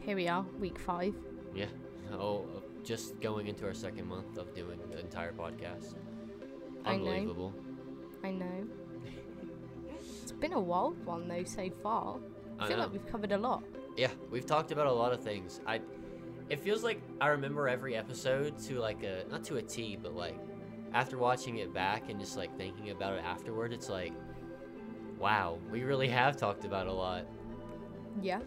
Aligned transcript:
here 0.00 0.16
we 0.16 0.28
are, 0.28 0.44
week 0.58 0.78
five. 0.78 1.14
Yeah. 1.54 1.66
Oh, 2.12 2.46
just 2.82 3.20
going 3.20 3.46
into 3.46 3.66
our 3.66 3.74
second 3.74 4.06
month 4.06 4.36
of 4.38 4.54
doing 4.54 4.78
the 4.90 4.98
entire 4.98 5.32
podcast. 5.32 5.94
I 6.84 6.96
know. 6.96 7.08
Unbelievable. 7.10 7.54
I 8.24 8.30
know. 8.30 8.66
It's 9.98 10.32
been 10.32 10.52
a 10.54 10.60
wild 10.60 11.04
one 11.04 11.28
though 11.28 11.44
so 11.44 11.68
far. 11.82 12.18
I 12.58 12.64
I 12.64 12.68
feel 12.68 12.76
know. 12.76 12.84
like 12.84 12.92
we've 12.92 13.06
covered 13.06 13.32
a 13.32 13.38
lot. 13.38 13.62
Yeah, 13.96 14.10
we've 14.30 14.46
talked 14.46 14.72
about 14.72 14.86
a 14.86 14.92
lot 14.92 15.12
of 15.12 15.22
things. 15.22 15.60
I 15.66 15.80
it 16.48 16.60
feels 16.60 16.82
like 16.82 17.00
I 17.20 17.28
remember 17.28 17.68
every 17.68 17.96
episode 17.96 18.58
to 18.64 18.78
like 18.78 19.02
a 19.02 19.24
not 19.30 19.44
to 19.44 19.56
a 19.56 19.62
T, 19.62 19.96
but 20.00 20.14
like 20.14 20.38
after 20.92 21.18
watching 21.18 21.58
it 21.58 21.72
back 21.72 22.10
and 22.10 22.18
just 22.18 22.36
like 22.36 22.56
thinking 22.56 22.90
about 22.90 23.14
it 23.14 23.24
afterward, 23.24 23.72
it's 23.72 23.88
like 23.88 24.12
wow, 25.18 25.58
we 25.70 25.82
really 25.82 26.08
have 26.08 26.36
talked 26.38 26.64
about 26.64 26.86
a 26.86 26.92
lot. 26.92 27.26
Yeah. 28.22 28.40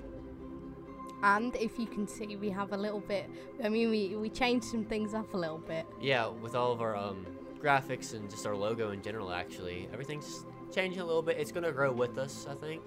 And 1.23 1.55
if 1.55 1.79
you 1.79 1.87
can 1.87 2.05
see, 2.05 2.35
we 2.35 2.49
have 2.49 2.73
a 2.73 2.77
little 2.77 2.99
bit. 2.99 3.29
I 3.63 3.70
mean, 3.70 3.89
we 3.89 4.16
we 4.17 4.29
changed 4.29 4.66
some 4.66 4.84
things 4.84 5.13
up 5.13 5.34
a 5.34 5.38
little 5.38 5.57
bit. 5.57 5.85
Yeah, 6.02 6.27
with 6.27 6.53
all 6.53 6.73
of 6.73 6.81
our 6.81 6.95
um 6.95 7.25
graphics 7.63 8.13
and 8.13 8.29
just 8.29 8.45
our 8.45 8.55
logo 8.55 8.91
in 8.91 9.02
general 9.02 9.31
actually. 9.31 9.88
Everything's 9.93 10.45
changing 10.73 11.01
a 11.01 11.05
little 11.05 11.21
bit. 11.21 11.38
It's 11.38 11.51
going 11.51 11.63
to 11.63 11.71
grow 11.71 11.93
with 11.93 12.17
us, 12.17 12.45
I 12.49 12.55
think, 12.55 12.81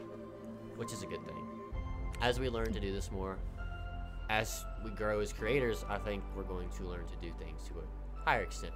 which 0.76 0.92
is 0.92 1.02
a 1.02 1.06
good 1.06 1.24
thing. 1.24 1.48
As 2.20 2.38
we 2.38 2.50
learn 2.50 2.72
to 2.74 2.80
do 2.80 2.92
this 2.92 3.10
more, 3.10 3.38
as 4.28 4.64
we 4.84 4.90
grow 4.90 5.20
as 5.20 5.32
creators, 5.32 5.84
I 5.88 5.96
think 5.96 6.22
we're 6.36 6.42
going 6.42 6.68
to 6.76 6.84
learn 6.84 7.06
to 7.06 7.16
do 7.26 7.32
things 7.38 7.62
to 7.68 7.74
a 7.78 8.24
higher 8.24 8.42
extent. 8.42 8.74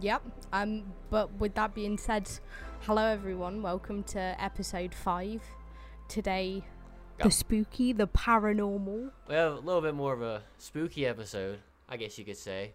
Yep. 0.00 0.22
Um. 0.52 0.92
But 1.10 1.32
with 1.34 1.54
that 1.54 1.74
being 1.74 1.96
said, 1.96 2.28
hello 2.80 3.04
everyone. 3.04 3.62
Welcome 3.62 4.02
to 4.04 4.18
episode 4.18 4.94
five. 4.94 5.42
Today, 6.08 6.64
Go. 7.18 7.24
the 7.24 7.30
spooky, 7.30 7.92
the 7.92 8.06
paranormal. 8.06 9.10
We 9.28 9.34
have 9.34 9.52
a 9.52 9.60
little 9.60 9.80
bit 9.80 9.94
more 9.94 10.12
of 10.12 10.22
a 10.22 10.42
spooky 10.58 11.06
episode, 11.06 11.60
I 11.88 11.96
guess 11.96 12.18
you 12.18 12.24
could 12.24 12.36
say. 12.36 12.72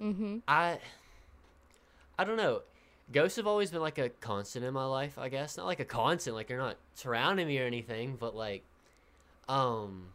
Mm-hmm. 0.00 0.38
I 0.46 0.78
I 2.18 2.24
don't 2.24 2.36
know. 2.36 2.62
Ghosts 3.12 3.36
have 3.38 3.46
always 3.46 3.70
been 3.70 3.80
like 3.80 3.98
a 3.98 4.08
constant 4.08 4.64
in 4.64 4.72
my 4.74 4.84
life, 4.84 5.18
I 5.18 5.28
guess. 5.30 5.56
Not 5.56 5.66
like 5.66 5.80
a 5.80 5.84
constant, 5.84 6.36
like 6.36 6.46
they're 6.46 6.58
not 6.58 6.76
surrounding 6.94 7.46
me 7.48 7.58
or 7.58 7.64
anything, 7.64 8.16
but 8.20 8.34
like 8.36 8.62
um 9.48 10.08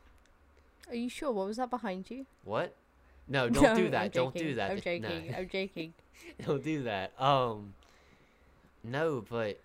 Are 0.88 0.95
you 0.95 1.09
sure? 1.09 1.32
What 1.32 1.48
was 1.48 1.58
that 1.58 1.70
behind 1.70 2.09
you? 2.09 2.26
what? 2.44 2.76
No, 3.28 3.50
don't 3.50 3.64
No, 3.64 3.76
do 3.76 3.89
that. 3.89 4.14
Don't 4.14 4.36
do 4.36 4.54
that. 4.56 4.70
I'm 4.72 4.78
joking. 4.78 5.02
No. 5.02 5.38
I'm 5.38 5.50
joking. 5.50 5.94
don't 6.45 6.64
do 6.64 6.84
that. 6.84 7.11
Um 7.20 7.73
No, 8.84 9.23
but 9.28 9.59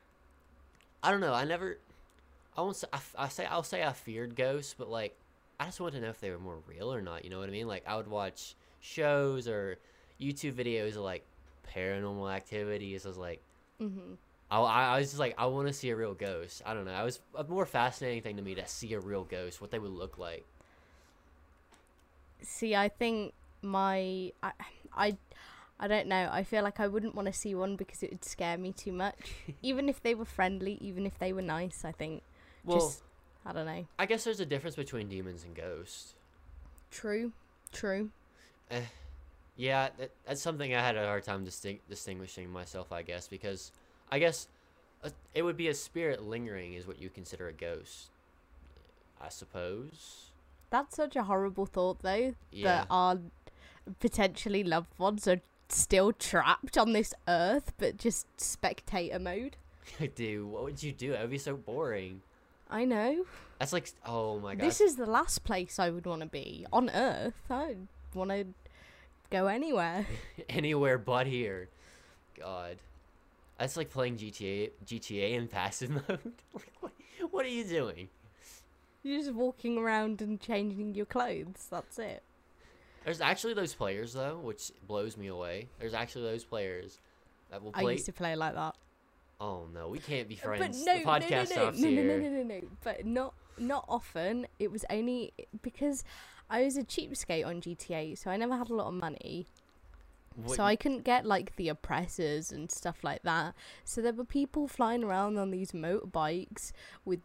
I 1.03 1.11
don't 1.11 1.21
know. 1.21 1.35
I 1.35 1.45
never 1.45 1.79
I 2.61 2.63
won't 2.63 2.77
say 2.77 2.89
I, 2.93 3.01
I 3.19 3.29
say 3.29 3.47
I'll 3.47 3.63
say 3.63 3.85
I 3.85 3.93
feared 3.93 4.37
ghosts, 4.37 4.75
but 4.77 4.89
like 4.91 5.17
I 5.59 5.67
just 5.67 5.81
wanted 5.81 6.01
to 6.01 6.05
know 6.05 6.11
if 6.11 6.21
they 6.21 6.31
were 6.31 6.39
more 6.39 6.59
real 6.67 6.93
or 6.93 7.01
not, 7.03 7.25
you 7.25 7.31
know 7.31 7.39
what 7.39 7.49
I 7.49 7.53
mean? 7.53 7.67
Like 7.69 7.85
I 7.87 7.97
would 7.97 8.09
watch 8.09 8.55
shows 8.81 9.49
or 9.49 9.79
YouTube 10.21 10.55
videos 10.55 10.91
of 10.97 11.03
like 11.03 11.25
paranormal 11.75 12.33
activities. 12.35 13.07
I 13.07 13.09
was 13.09 13.19
like 13.19 13.43
Mm-hmm. 13.81 14.15
I, 14.51 14.59
I 14.61 14.85
I 14.97 14.99
was 14.99 15.09
just 15.09 15.19
like, 15.21 15.35
I 15.39 15.47
want 15.47 15.69
to 15.69 15.73
see 15.73 15.91
a 15.91 15.97
real 15.97 16.15
ghost. 16.15 16.63
I 16.67 16.75
don't 16.75 16.85
know. 16.85 17.01
It 17.01 17.05
was 17.05 17.21
a 17.37 17.45
more 17.45 17.67
fascinating 17.67 18.23
thing 18.23 18.37
to 18.37 18.43
me 18.43 18.55
to 18.57 18.67
see 18.67 18.93
a 18.95 19.01
real 19.01 19.25
ghost, 19.25 19.61
what 19.61 19.71
they 19.71 19.79
would 19.79 19.93
look 19.93 20.19
like. 20.19 20.47
See, 22.43 22.75
I 22.75 22.89
think 22.89 23.35
my 23.63 24.33
I, 24.43 24.53
I 24.93 25.17
I 25.79 25.89
don't 25.89 26.09
know. 26.09 26.29
I 26.33 26.45
feel 26.45 26.63
like 26.63 26.81
I 26.81 26.89
wouldn't 26.89 27.15
want 27.15 27.27
to 27.27 27.33
see 27.33 27.55
one 27.55 27.77
because 27.77 28.03
it 28.03 28.11
would 28.11 28.25
scare 28.25 28.59
me 28.59 28.73
too 28.73 28.93
much. 28.93 29.33
even 29.63 29.89
if 29.89 30.03
they 30.03 30.15
were 30.15 30.25
friendly, 30.25 30.75
even 30.81 31.07
if 31.07 31.19
they 31.19 31.33
were 31.33 31.43
nice, 31.43 31.85
I 31.85 31.93
think 31.93 32.23
Well, 32.65 32.79
just 32.79 33.03
I 33.47 33.53
don't 33.53 33.67
know. 33.67 33.87
I 33.99 34.07
guess 34.07 34.25
there's 34.25 34.41
a 34.41 34.47
difference 34.47 34.77
between 34.77 35.09
demons 35.09 35.45
and 35.45 35.55
ghosts. 35.55 36.15
True. 36.91 37.33
True. 37.73 38.11
Eh, 38.71 38.81
Yeah, 39.57 39.89
that, 39.99 40.11
that's 40.27 40.41
something 40.43 40.75
I 40.75 40.81
had 40.81 40.97
a 40.97 41.07
hard 41.07 41.25
time 41.25 41.45
disting- 41.45 41.81
distinguishing 41.89 42.51
myself, 42.51 42.93
I 42.93 43.03
guess, 43.03 43.29
because 43.29 43.73
I 44.11 44.19
guess 44.19 44.49
a, 45.03 45.11
it 45.35 45.43
would 45.43 45.57
be 45.57 45.69
a 45.69 45.75
spirit 45.75 46.23
lingering 46.23 46.75
is 46.75 46.87
what 46.87 47.01
you 47.01 47.09
consider 47.11 47.49
a 47.49 47.53
ghost. 47.53 48.11
I 49.21 49.29
suppose. 49.29 50.31
That's 50.71 50.97
such 50.97 51.17
a 51.17 51.25
horrible 51.25 51.67
thought 51.67 52.01
though 52.03 52.35
Yeah. 52.53 52.65
that 52.65 52.87
our 52.91 53.19
potentially 53.99 54.63
loved 54.63 54.97
ones 54.99 55.27
are 55.27 55.41
still 55.69 56.13
trapped 56.13 56.77
on 56.77 56.93
this 56.93 57.15
earth 57.29 57.73
but 57.79 57.97
just 57.97 58.27
spectator 58.41 59.19
mode. 59.19 59.57
Dude, 60.15 60.47
what 60.47 60.63
would 60.65 60.83
you 60.83 60.93
do? 60.93 61.13
That 61.13 61.23
would 61.23 61.31
be 61.31 61.39
so 61.39 61.57
boring. 61.57 62.23
I 62.71 62.85
know. 62.85 63.25
That's 63.59 63.73
like, 63.73 63.91
oh 64.07 64.39
my 64.39 64.55
god. 64.55 64.67
This 64.67 64.81
is 64.81 64.97
the 64.97 65.07
last 65.07 65.45
place 65.45 65.79
I 65.79 65.91
would 65.91 66.07
want 66.07 66.23
to 66.23 66.29
be 66.29 66.67
on 66.73 66.89
earth. 66.91 67.43
I 67.51 67.77
want 68.15 68.31
to 68.31 68.47
go 69.31 69.49
anywhere. 69.49 70.07
anywhere 70.49 70.97
but 70.99 71.27
here. 71.27 71.69
God, 72.39 72.77
that's 73.59 73.77
like 73.77 73.91
playing 73.91 74.17
GTA 74.17 74.71
GTA 74.87 75.33
in 75.33 75.49
passive 75.49 75.91
mode. 76.09 76.33
like, 76.55 76.73
what, 76.81 76.93
what 77.31 77.45
are 77.45 77.51
you 77.51 77.65
doing? 77.65 78.09
You're 79.03 79.19
just 79.19 79.33
walking 79.33 79.79
around 79.79 80.23
and 80.23 80.41
changing 80.41 80.95
your 80.95 81.07
clothes. 81.07 81.67
That's 81.71 81.99
it. 81.99 82.23
There's 83.05 83.21
actually 83.21 83.55
those 83.55 83.75
players 83.75 84.13
though, 84.13 84.39
which 84.39 84.71
blows 84.87 85.17
me 85.17 85.27
away. 85.27 85.69
There's 85.79 85.95
actually 85.95 86.25
those 86.25 86.45
players 86.45 86.99
that 87.51 87.63
will 87.63 87.73
I 87.75 87.83
used 87.83 88.07
to 88.07 88.13
play 88.13 88.37
like 88.37 88.55
that. 88.55 88.77
Oh 89.41 89.67
no, 89.73 89.89
we 89.89 89.99
can't 89.99 90.29
be 90.29 90.35
uh, 90.37 90.49
But 90.49 90.57
friends. 90.59 90.85
no, 90.85 90.93
the 90.99 91.05
no, 91.05 91.05
no, 91.05 91.19
podcast 91.21 91.57
no, 91.57 91.65
no, 91.65 91.71
no, 91.71 91.71
no, 91.71 91.89
here. 91.89 92.05
no, 92.05 92.29
no, 92.29 92.29
no, 92.31 92.43
no. 92.43 92.61
But 92.85 93.07
not 93.07 93.35
not 93.59 93.85
often. 93.89 94.47
It 94.59 94.71
was 94.71 94.85
only 94.91 95.33
because 95.63 96.05
I 96.51 96.63
was 96.65 96.77
a 96.77 96.83
cheapskate 96.85 97.47
on 97.47 97.61
GTA, 97.61 98.19
so 98.19 98.31
I 98.31 98.37
never 98.37 98.57
had 98.57 98.69
a 98.71 98.75
lot 98.75 98.89
of 98.89 98.95
money. 98.95 99.47
What- 100.37 100.57
So 100.57 100.63
I 100.65 100.77
couldn't 100.77 101.05
get 101.05 101.25
like 101.27 101.57
the 101.57 101.69
oppressors 101.69 102.53
and 102.53 102.71
stuff 102.71 103.03
like 103.03 103.23
that. 103.23 103.55
So 103.85 104.01
there 104.03 104.13
were 104.13 104.25
people 104.25 104.69
flying 104.69 105.03
around 105.05 105.39
on 105.39 105.51
these 105.51 105.73
motorbikes 105.73 106.73
with 107.05 107.21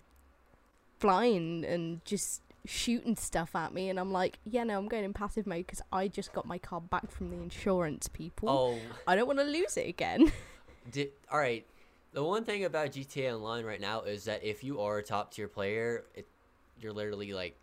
flying 1.00 1.66
and 1.66 2.04
just 2.06 2.42
shooting 2.66 3.16
stuff 3.16 3.56
at 3.56 3.74
me, 3.74 3.90
and 3.90 4.00
I'm 4.00 4.12
like, 4.12 4.40
yeah, 4.44 4.64
no, 4.64 4.78
I'm 4.78 4.88
going 4.88 5.04
in 5.04 5.14
passive 5.14 5.46
mode 5.46 5.68
because 5.68 5.82
I 5.92 6.08
just 6.08 6.34
got 6.34 6.46
my 6.48 6.58
car 6.58 6.82
back 6.82 7.12
from 7.12 7.30
the 7.30 7.38
insurance 7.38 8.08
people. 8.08 8.50
Oh, 8.50 8.80
I 9.08 9.16
don't 9.16 9.28
want 9.28 9.40
to 9.40 9.46
lose 9.46 9.78
it 9.78 9.88
again. 9.88 10.32
di- 10.92 11.12
all 11.32 11.38
right. 11.40 11.66
The 12.16 12.24
one 12.24 12.46
thing 12.46 12.64
about 12.64 12.94
GTA 12.94 13.36
Online 13.36 13.66
right 13.66 13.82
now 13.82 14.04
is 14.04 14.24
that 14.24 14.42
if 14.42 14.64
you 14.64 14.80
are 14.80 15.00
a 15.00 15.04
top 15.04 15.34
tier 15.34 15.50
player, 15.50 16.06
it, 16.16 16.26
you're 16.80 16.94
literally 16.94 17.34
like, 17.34 17.58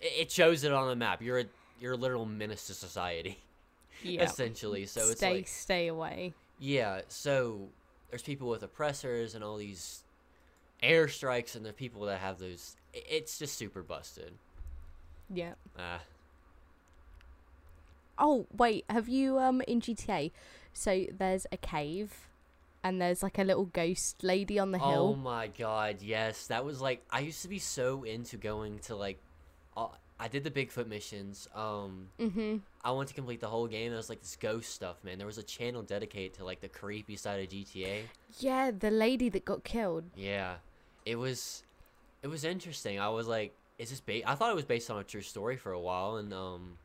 it, 0.00 0.32
shows 0.32 0.64
it 0.64 0.72
on 0.72 0.88
the 0.88 0.96
map. 0.96 1.22
You're 1.22 1.38
a 1.38 1.44
you're 1.80 1.92
a 1.92 1.96
literal 1.96 2.26
menace 2.26 2.66
to 2.66 2.74
society, 2.74 3.38
yeah. 4.02 4.24
essentially. 4.24 4.84
So 4.86 5.02
it's 5.02 5.18
stay, 5.18 5.34
like 5.36 5.46
stay 5.46 5.86
away. 5.86 6.34
Yeah, 6.58 7.02
so 7.06 7.68
there's 8.10 8.22
people 8.22 8.48
with 8.48 8.64
oppressors 8.64 9.36
and 9.36 9.44
all 9.44 9.56
these 9.56 10.02
airstrikes, 10.82 11.54
and 11.54 11.64
the 11.64 11.72
people 11.72 12.02
that 12.06 12.18
have 12.18 12.40
those. 12.40 12.74
It's 12.92 13.38
just 13.38 13.56
super 13.56 13.84
busted. 13.84 14.32
Yeah. 15.32 15.52
Ah, 15.78 16.00
Oh 18.18 18.46
wait, 18.56 18.84
have 18.90 19.08
you 19.08 19.38
um 19.38 19.62
in 19.68 19.80
GTA? 19.80 20.32
So 20.72 21.06
there's 21.16 21.46
a 21.52 21.56
cave, 21.56 22.27
and 22.88 23.00
there's 23.00 23.22
like 23.22 23.38
a 23.38 23.44
little 23.44 23.66
ghost 23.66 24.22
lady 24.24 24.58
on 24.58 24.72
the 24.72 24.78
oh 24.82 24.90
hill. 24.90 25.12
Oh 25.12 25.16
my 25.16 25.48
god, 25.48 26.02
yes, 26.02 26.46
that 26.48 26.64
was 26.64 26.80
like 26.80 27.02
I 27.10 27.20
used 27.20 27.42
to 27.42 27.48
be 27.48 27.58
so 27.58 28.02
into 28.04 28.36
going 28.36 28.78
to 28.80 28.96
like, 28.96 29.18
uh, 29.76 29.88
I 30.18 30.28
did 30.28 30.42
the 30.44 30.50
Bigfoot 30.50 30.88
missions. 30.88 31.48
Um, 31.54 32.08
Mm-hmm. 32.18 32.56
I 32.84 32.90
wanted 32.92 33.08
to 33.08 33.14
complete 33.14 33.40
the 33.40 33.48
whole 33.48 33.66
game. 33.66 33.92
It 33.92 33.96
was 33.96 34.08
like 34.08 34.20
this 34.20 34.36
ghost 34.36 34.72
stuff, 34.74 34.96
man. 35.04 35.18
There 35.18 35.26
was 35.26 35.38
a 35.38 35.42
channel 35.42 35.82
dedicated 35.82 36.34
to 36.38 36.44
like 36.44 36.60
the 36.60 36.68
creepy 36.68 37.16
side 37.16 37.40
of 37.40 37.48
GTA. 37.48 38.02
Yeah, 38.38 38.70
the 38.70 38.90
lady 38.90 39.28
that 39.28 39.44
got 39.44 39.62
killed. 39.62 40.04
Yeah, 40.16 40.54
it 41.04 41.16
was, 41.16 41.62
it 42.22 42.28
was 42.28 42.44
interesting. 42.44 42.98
I 42.98 43.10
was 43.10 43.26
like, 43.28 43.52
is 43.78 43.90
this 43.90 44.00
ba- 44.00 44.28
I 44.28 44.34
thought 44.34 44.50
it 44.50 44.56
was 44.56 44.64
based 44.64 44.90
on 44.90 44.98
a 44.98 45.04
true 45.04 45.20
story 45.20 45.56
for 45.56 45.72
a 45.72 45.78
while, 45.80 46.16
and 46.16 46.32
um, 46.32 46.78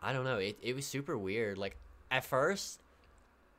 I 0.00 0.12
don't 0.12 0.24
know. 0.24 0.38
It 0.38 0.56
it 0.62 0.74
was 0.74 0.86
super 0.86 1.18
weird. 1.18 1.58
Like 1.58 1.76
at 2.10 2.24
first, 2.24 2.80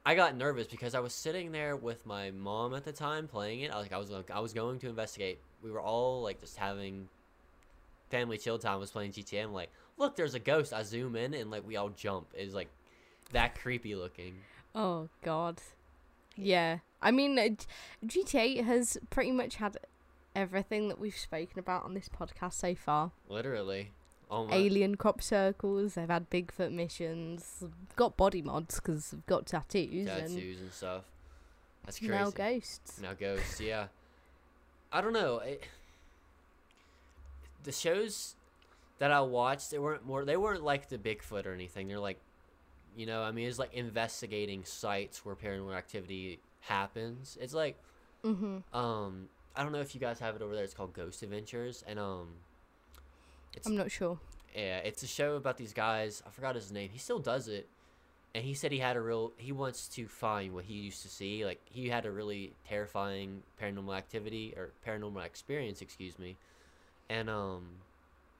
I 0.07 0.15
got 0.15 0.37
nervous 0.37 0.67
because 0.67 0.95
I 0.95 1.01
was 1.01 1.11
sitting 1.11 1.51
there 1.51 1.75
with 1.75 2.05
my 2.05 2.31
mom 2.31 2.73
at 2.73 2.85
the 2.85 2.93
time 2.93 3.27
playing 3.27 3.59
it. 3.59 3.71
I 3.71 3.77
like 3.77 3.91
I 3.91 3.97
was 3.97 4.09
like 4.09 4.31
I 4.31 4.39
was 4.39 4.53
going 4.53 4.79
to 4.79 4.87
investigate. 4.87 5.37
We 5.61 5.69
were 5.69 5.81
all 5.81 6.21
like 6.21 6.39
just 6.39 6.55
having 6.55 7.09
family 8.09 8.37
chill 8.37 8.57
time. 8.57 8.71
I 8.71 8.75
was 8.77 8.89
playing 8.89 9.11
GTA. 9.11 9.43
I'm 9.43 9.51
like, 9.51 9.69
look, 9.97 10.15
there's 10.15 10.33
a 10.33 10.39
ghost. 10.39 10.71
I 10.71 10.83
zoom 10.83 11.17
in 11.17 11.33
and 11.33 11.51
like 11.51 11.67
we 11.67 11.75
all 11.75 11.89
jump. 11.89 12.27
It's 12.33 12.53
like 12.53 12.69
that 13.33 13.59
creepy 13.59 13.95
looking. 13.95 14.35
Oh 14.73 15.09
God. 15.23 15.57
Yeah, 16.37 16.77
I 17.01 17.11
mean, 17.11 17.37
uh, 17.37 17.49
GTA 18.05 18.63
has 18.63 18.97
pretty 19.09 19.31
much 19.33 19.55
had 19.55 19.75
everything 20.33 20.87
that 20.87 20.99
we've 20.99 21.17
spoken 21.17 21.59
about 21.59 21.83
on 21.83 21.95
this 21.95 22.07
podcast 22.07 22.53
so 22.53 22.75
far. 22.75 23.11
Literally. 23.27 23.91
Oh. 24.29 24.47
Alien 24.51 24.95
crop 24.95 25.21
circles. 25.21 25.93
They've 25.95 26.09
had 26.09 26.29
Bigfoot 26.29 26.71
missions. 26.71 27.63
Got 27.95 28.17
body 28.17 28.41
mods 28.41 28.75
because 28.75 29.11
they've 29.11 29.25
got 29.25 29.45
tattoos, 29.45 30.07
tattoos 30.07 30.59
and 30.61 30.71
stuff. 30.73 31.03
That's 31.85 31.99
crazy. 31.99 32.11
now 32.13 32.29
ghosts. 32.31 33.01
Now 33.01 33.13
ghosts, 33.13 33.61
yeah. 33.61 33.87
I 34.91 34.99
don't 35.01 35.13
know. 35.13 35.39
It, 35.39 35.63
the 37.63 37.71
shows 37.71 38.35
that 38.99 39.11
I 39.11 39.21
watched, 39.21 39.71
they 39.71 39.79
weren't 39.79 40.05
more. 40.05 40.25
They 40.25 40.37
weren't 40.37 40.63
like 40.63 40.89
the 40.89 40.97
Bigfoot 40.97 41.45
or 41.45 41.53
anything. 41.53 41.87
They're 41.87 41.99
like, 41.99 42.19
you 42.95 43.05
know, 43.05 43.23
I 43.23 43.31
mean, 43.31 43.47
it's 43.47 43.59
like 43.59 43.73
investigating 43.73 44.63
sites 44.65 45.23
where 45.25 45.35
paranormal 45.35 45.75
activity 45.75 46.39
happens. 46.61 47.37
It's 47.39 47.53
like, 47.53 47.77
Mm-hmm. 48.25 48.75
um, 48.77 49.29
I 49.55 49.63
don't 49.63 49.71
know 49.71 49.79
if 49.79 49.93
you 49.93 50.01
guys 50.01 50.19
have 50.19 50.35
it 50.35 50.41
over 50.41 50.53
there. 50.55 50.63
It's 50.63 50.73
called 50.73 50.91
Ghost 50.93 51.21
Adventures, 51.23 51.83
and 51.87 51.99
um, 51.99 52.27
it's 53.57 53.67
I'm 53.67 53.75
not 53.75 53.91
sure. 53.91 54.17
yeah, 54.55 54.77
it's 54.77 55.03
a 55.03 55.07
show 55.07 55.35
about 55.35 55.57
these 55.57 55.73
guys. 55.73 56.23
I 56.25 56.29
forgot 56.29 56.55
his 56.55 56.71
name. 56.71 56.89
He 56.91 56.99
still 56.99 57.19
does 57.19 57.47
it, 57.47 57.67
and 58.33 58.43
he 58.43 58.53
said 58.53 58.71
he 58.71 58.79
had 58.79 58.95
a 58.95 59.01
real. 59.01 59.33
He 59.37 59.51
wants 59.51 59.87
to 59.89 60.07
find 60.07 60.53
what 60.53 60.65
he 60.65 60.75
used 60.75 61.01
to 61.03 61.09
see. 61.09 61.45
Like 61.45 61.59
he 61.65 61.89
had 61.89 62.05
a 62.05 62.11
really 62.11 62.53
terrifying 62.67 63.43
paranormal 63.61 63.95
activity 63.97 64.53
or 64.55 64.71
paranormal 64.87 65.25
experience, 65.25 65.81
excuse 65.81 66.17
me, 66.17 66.37
and 67.09 67.29
um, 67.29 67.63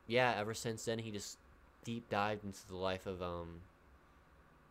yeah. 0.07 0.33
Ever 0.37 0.53
since 0.53 0.85
then, 0.85 0.99
he 0.99 1.11
just 1.11 1.37
deep 1.83 2.09
dived 2.09 2.43
into 2.43 2.67
the 2.67 2.75
life 2.75 3.05
of 3.07 3.21
um, 3.21 3.61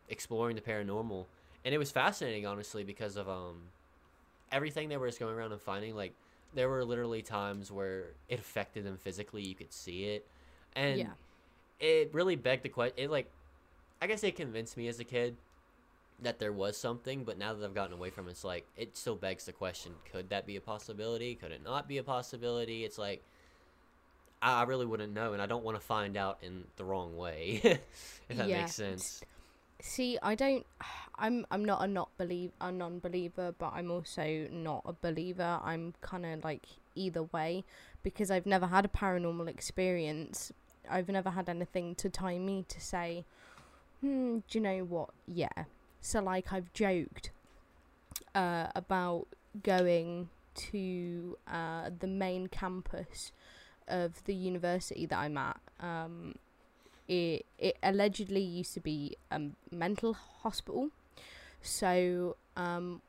exploring 0.08 0.54
the 0.56 0.62
paranormal, 0.62 1.26
and 1.64 1.75
it 1.75 1.78
was 1.78 1.90
fascinating, 1.90 2.46
honestly, 2.46 2.84
because 2.84 3.16
of 3.16 3.28
um, 3.28 3.56
everything 4.52 4.88
they 4.88 4.96
were 4.96 5.08
just 5.08 5.19
going 5.19 5.34
around 5.34 5.52
and 5.52 5.60
finding. 5.60 5.94
Like 5.96 6.12
there 6.54 6.69
were 6.69 6.84
literally 6.84 7.22
times 7.22 7.70
where 7.70 8.04
it 8.28 8.38
affected 8.38 8.84
them 8.84 8.96
physically. 8.96 9.43
You 9.43 9.54
could 9.54 9.72
see 9.72 10.04
it, 10.04 10.26
and 10.76 10.99
yeah. 11.00 11.12
it 11.81 12.11
really 12.14 12.37
begged 12.37 12.62
the 12.64 12.69
question. 12.69 12.94
It 12.99 13.11
like, 13.11 13.31
I 14.00 14.06
guess 14.06 14.23
it 14.23 14.37
convinced 14.37 14.76
me 14.76 14.88
as 14.88 15.00
a 15.00 15.05
kid 15.05 15.37
that 16.23 16.38
there 16.38 16.52
was 16.52 16.76
something, 16.76 17.25
but 17.25 17.38
now 17.38 17.55
that 17.55 17.64
I've 17.64 17.75
gotten 17.75 17.94
away 17.94 18.11
from 18.11 18.28
it, 18.28 18.32
it's 18.32 18.44
like 18.44 18.67
it 18.76 18.96
still 18.96 19.17
begs 19.17 19.46
the 19.46 19.52
question: 19.52 19.94
Could 20.12 20.31
that 20.31 20.46
be 20.46 20.56
a 20.56 20.61
possibility? 20.61 21.34
Could 21.34 21.52
it 21.52 21.64
not 21.64 21.88
be 21.88 21.99
a 21.99 22.05
possibility? 22.05 22.84
It's 22.84 22.99
like 22.99 23.25
I, 24.43 24.61
I 24.61 24.62
really 24.64 24.87
wouldn't 24.87 25.12
know, 25.14 25.32
and 25.32 25.43
I 25.43 25.46
don't 25.46 25.64
want 25.64 25.78
to 25.78 25.84
find 25.84 26.17
out 26.17 26.38
in 26.43 26.64
the 26.76 26.84
wrong 26.84 27.17
way. 27.17 27.61
if 28.29 28.37
that 28.37 28.49
Yeah, 28.49 28.58
makes 28.61 28.75
sense. 28.75 29.25
See, 29.81 30.19
I 30.22 30.34
don't. 30.34 30.67
I'm 31.17 31.46
I'm 31.50 31.64
not 31.64 31.82
a 31.82 31.87
not 31.87 32.17
believe 32.19 32.52
a 32.61 32.72
non-believer, 32.72 33.55
but 33.58 33.72
I'm 33.75 33.90
also 33.90 34.49
not 34.50 34.82
a 34.87 34.93
believer. 34.94 35.61
I'm 35.62 35.94
kind 36.00 36.26
of 36.26 36.44
like 36.44 36.67
either 36.94 37.25
way 37.25 37.64
because 38.02 38.31
I've 38.31 38.46
never 38.46 38.67
had 38.67 38.84
a 38.84 38.88
paranormal 38.88 39.49
experience. 39.49 40.52
I've 40.91 41.09
never 41.09 41.31
had 41.31 41.49
anything 41.49 41.94
to 41.97 42.09
tie 42.09 42.38
me 42.38 42.65
to 42.69 42.81
say, 42.81 43.25
hmm, 44.00 44.38
do 44.49 44.59
you 44.59 44.61
know 44.61 44.79
what? 44.85 45.11
Yeah. 45.27 45.65
So 46.00 46.21
like 46.21 46.53
I've 46.53 46.73
joked 46.73 47.31
uh, 48.35 48.69
about 48.75 49.27
going 49.62 50.29
to 50.55 51.37
uh, 51.50 51.91
the 51.99 52.06
main 52.06 52.49
campus 52.49 53.33
of 53.88 54.25
the 54.25 54.35
university 54.35 55.06
that 55.06 55.19
I'm 55.19 55.37
at. 55.38 55.59
Um, 55.81 56.37
it 57.09 57.47
it 57.59 57.77
allegedly 57.82 58.41
used 58.41 58.75
to 58.75 58.81
be 58.81 59.17
a 59.31 59.41
mental 59.71 60.15
hospital, 60.15 60.91
so 61.62 62.37
um, 62.56 63.00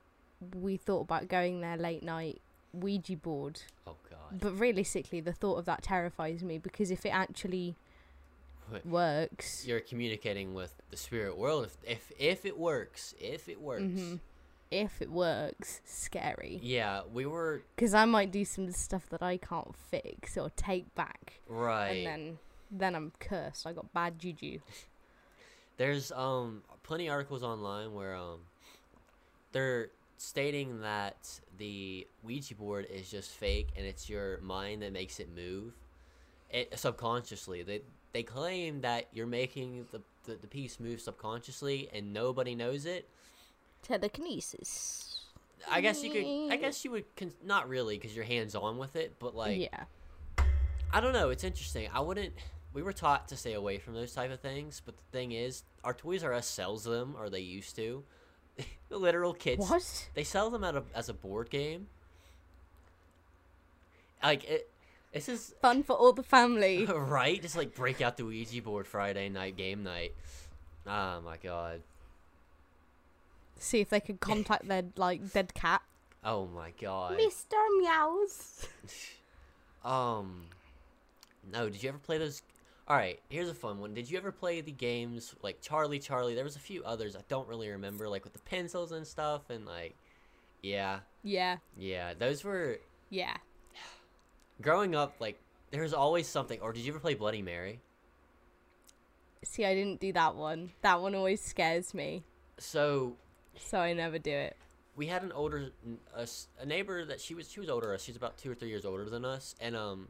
we 0.56 0.78
thought 0.78 1.02
about 1.02 1.28
going 1.28 1.62
there 1.62 1.78
late 1.78 2.04
night 2.04 2.42
Ouija 2.82 3.16
board. 3.18 3.62
Oh 3.86 3.96
God. 4.10 4.40
But 4.40 4.54
realistically, 4.60 5.20
the 5.22 5.34
thought 5.34 5.56
of 5.58 5.66
that 5.66 5.84
terrifies 5.84 6.44
me 6.44 6.58
because 6.58 6.92
if 6.92 7.06
it 7.06 7.10
actually 7.10 7.76
Wait. 8.72 8.86
works, 8.86 9.66
You're 9.66 9.80
communicating 9.80 10.54
with 10.54 10.74
the 10.92 10.98
spirit 10.98 11.38
world. 11.38 11.66
If 11.66 11.78
if 11.86 12.12
if 12.20 12.46
it 12.46 12.58
works, 12.58 13.14
if 13.20 13.48
it 13.50 13.62
works. 13.62 13.84
Mhm. 13.84 14.20
if 14.70 15.02
it 15.02 15.10
works, 15.12 15.80
scary. 15.86 16.60
Yeah, 16.62 17.04
we 17.14 17.26
were 17.26 17.62
Because 17.76 17.94
I 17.94 18.04
might 18.06 18.32
do 18.32 18.44
some 18.44 18.70
stuff 18.72 19.08
that 19.10 19.24
I 19.24 19.38
can't 19.38 19.74
fix 19.76 20.38
or 20.38 20.50
take 20.50 20.94
back, 20.96 21.40
right. 21.48 21.90
and 21.92 22.06
then 22.06 22.40
then 22.70 22.96
I'm 22.96 23.14
cursed. 23.20 23.66
I 23.66 23.72
got 23.74 23.94
bad 23.94 24.20
juju. 24.20 24.60
There's 25.78 26.12
um 26.12 26.64
plenty 26.84 27.08
of 27.08 27.14
articles 27.14 27.44
online 27.44 27.94
where 27.94 28.16
um 28.16 28.42
they're 29.54 29.90
stating 30.18 30.82
that 30.82 31.40
the 31.58 32.08
Ouija 32.24 32.56
board 32.56 32.88
is 32.90 33.10
just 33.10 33.32
fake 33.32 33.70
and 33.78 33.86
it's 33.86 34.10
your 34.10 34.40
mind 34.42 34.82
that 34.82 34.92
makes 34.92 35.20
it 35.20 35.30
move, 35.34 35.74
it 36.50 36.78
subconsciously. 36.78 37.64
They 37.64 37.82
they 38.14 38.24
claim 38.24 38.82
that 38.82 39.08
you're 39.14 39.28
making 39.28 39.86
the 39.92 40.02
the, 40.26 40.36
the 40.36 40.48
piece 40.48 40.80
move 40.80 41.00
subconsciously 41.02 41.90
and 41.94 42.14
nobody 42.14 42.56
knows 42.56 42.86
it. 42.86 43.08
Telekinesis. 43.84 45.22
I 45.70 45.82
guess 45.82 46.04
you 46.04 46.12
could. 46.12 46.54
I 46.54 46.58
guess 46.58 46.84
you 46.86 46.92
would. 46.92 47.16
Con- 47.16 47.34
not 47.44 47.68
really, 47.70 47.98
because 47.98 48.16
you're 48.16 48.26
hands 48.26 48.56
on 48.56 48.78
with 48.78 48.96
it. 48.96 49.16
But 49.20 49.36
like, 49.36 49.60
yeah. 49.60 49.86
I 50.92 51.02
don't 51.02 51.14
know. 51.14 51.30
It's 51.30 51.44
interesting. 51.44 51.90
I 51.94 52.00
wouldn't. 52.00 52.34
We 52.74 52.84
were 52.84 52.94
taught 52.94 53.28
to 53.30 53.36
stay 53.36 53.54
away 53.54 53.80
from 53.80 53.94
those 53.94 54.14
type 54.14 54.32
of 54.32 54.40
things, 54.40 54.82
but 54.86 54.98
the 54.98 55.04
thing 55.12 55.32
is, 55.32 55.64
our 55.84 55.94
Toys 55.94 56.24
R 56.24 56.34
Us 56.34 56.48
sells 56.48 56.84
them, 56.84 57.16
or 57.18 57.30
they 57.30 57.40
used 57.40 57.76
to. 57.78 58.04
the 58.90 58.98
literal 58.98 59.34
kids. 59.34 59.70
What? 59.70 60.10
They 60.14 60.24
sell 60.24 60.50
them 60.50 60.64
at 60.64 60.76
a, 60.76 60.84
as 60.96 61.10
a 61.10 61.14
board 61.14 61.50
game. 61.50 61.88
Like 64.22 64.44
it. 64.46 64.70
This 65.14 65.30
is 65.30 65.56
Fun 65.62 65.84
for 65.84 65.94
all 65.94 66.14
the 66.14 66.24
family. 66.24 66.86
right. 66.90 67.42
Just 67.42 67.56
like 67.56 67.74
break 67.74 68.02
out 68.02 68.18
the 68.18 68.26
Ouija 68.26 68.62
board 68.62 68.88
Friday 68.88 69.30
night 69.30 69.56
game 69.56 69.84
night. 69.84 70.14
Oh 70.86 71.22
my 71.22 71.38
god. 71.38 71.82
See 73.58 73.80
if 73.80 73.90
they 73.90 74.00
could 74.00 74.20
contact 74.20 74.68
their 74.68 74.84
like 74.96 75.32
dead 75.34 75.54
cat. 75.54 75.82
Oh 76.24 76.48
my 76.48 76.72
god. 76.80 77.18
Mr. 77.18 77.54
Meows. 77.80 78.68
Um, 79.84 80.44
no. 81.52 81.70
Did 81.70 81.82
you 81.82 81.90
ever 81.90 82.00
play 82.00 82.18
those? 82.18 82.42
All 82.88 82.96
right. 82.96 83.20
Here's 83.30 83.50
a 83.50 83.54
fun 83.54 83.80
one. 83.80 83.94
Did 83.94 84.10
you 84.10 84.18
ever 84.18 84.32
play 84.32 84.62
the 84.62 84.72
games 84.72 85.36
like 85.42 85.60
Charlie 85.62 86.00
Charlie? 86.00 86.36
There 86.36 86.44
was 86.46 86.56
a 86.56 86.60
few 86.60 86.84
others 86.84 87.16
I 87.16 87.22
don't 87.28 87.48
really 87.48 87.70
remember, 87.70 88.08
like 88.08 88.24
with 88.24 88.34
the 88.34 88.40
pencils 88.40 88.92
and 88.94 89.06
stuff, 89.06 89.50
and 89.50 89.66
like, 89.66 89.96
yeah, 90.62 91.00
Yeah. 91.24 91.58
yeah. 91.76 92.14
Those 92.14 92.44
were 92.44 92.80
Yeah. 93.10 93.36
growing 94.62 94.96
up. 94.96 95.16
Like, 95.20 95.40
there 95.72 95.82
was 95.82 95.94
always 95.94 96.28
something. 96.28 96.62
Or 96.62 96.72
did 96.72 96.84
you 96.84 96.92
ever 96.94 97.00
play 97.00 97.14
Bloody 97.14 97.42
Mary? 97.42 97.82
See, 99.44 99.66
I 99.66 99.76
didn't 99.76 100.00
do 100.00 100.14
that 100.14 100.36
one. 100.36 100.72
That 100.82 101.02
one 101.02 101.14
always 101.14 101.42
scares 101.44 101.94
me, 101.94 102.24
So 102.58 103.18
so 103.60 103.80
I 103.80 103.94
never 103.94 104.18
do 104.20 104.32
it. 104.32 104.56
we 104.96 105.08
had 105.08 105.24
an 105.24 105.32
older 105.32 105.72
a 106.16 106.66
neighbor 106.66 107.04
that 107.06 107.20
she 107.22 107.34
was 107.36 107.52
she 107.52 107.60
was 107.60 107.70
older 107.70 107.94
us. 107.94 108.02
She's 108.02 108.16
about 108.16 108.38
two 108.38 108.50
or 108.52 108.56
three 108.56 108.70
years 108.70 108.86
older 108.86 109.10
than 109.10 109.26
us, 109.26 109.56
and 109.60 109.76
um, 109.76 110.08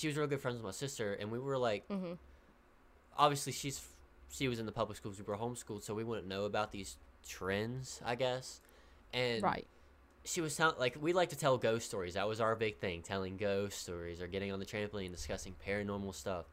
she 0.00 0.06
was 0.08 0.16
real 0.16 0.26
good 0.26 0.40
friends 0.40 0.56
with 0.56 0.64
my 0.64 0.70
sister, 0.70 1.12
and 1.12 1.30
we 1.30 1.38
were 1.38 1.58
like, 1.58 1.86
Mhm. 1.88 2.16
obviously 3.16 3.52
she's 3.52 3.86
she 4.32 4.46
was 4.48 4.58
in 4.60 4.64
the 4.66 4.72
public 4.72 4.96
schools. 4.96 5.18
We 5.18 5.24
were 5.24 5.36
homeschooled, 5.36 5.82
so 5.82 5.92
we 5.94 6.04
wouldn't 6.04 6.26
know 6.28 6.44
about 6.44 6.70
these 6.72 6.96
trends, 7.26 8.00
I 8.04 8.14
guess. 8.14 8.60
And 9.12 9.42
Right. 9.42 9.66
she 10.24 10.40
was 10.40 10.56
telling 10.56 10.78
like 10.78 10.96
we 11.00 11.12
like 11.12 11.28
to 11.30 11.36
tell 11.36 11.58
ghost 11.58 11.86
stories. 11.86 12.14
That 12.14 12.26
was 12.28 12.40
our 12.40 12.54
big 12.56 12.78
thing, 12.78 13.02
telling 13.02 13.36
ghost 13.36 13.78
stories 13.82 14.22
or 14.22 14.26
getting 14.28 14.52
on 14.52 14.58
the 14.60 14.64
trampoline 14.66 15.06
and 15.06 15.14
discussing 15.14 15.54
paranormal 15.66 16.14
stuff. 16.14 16.46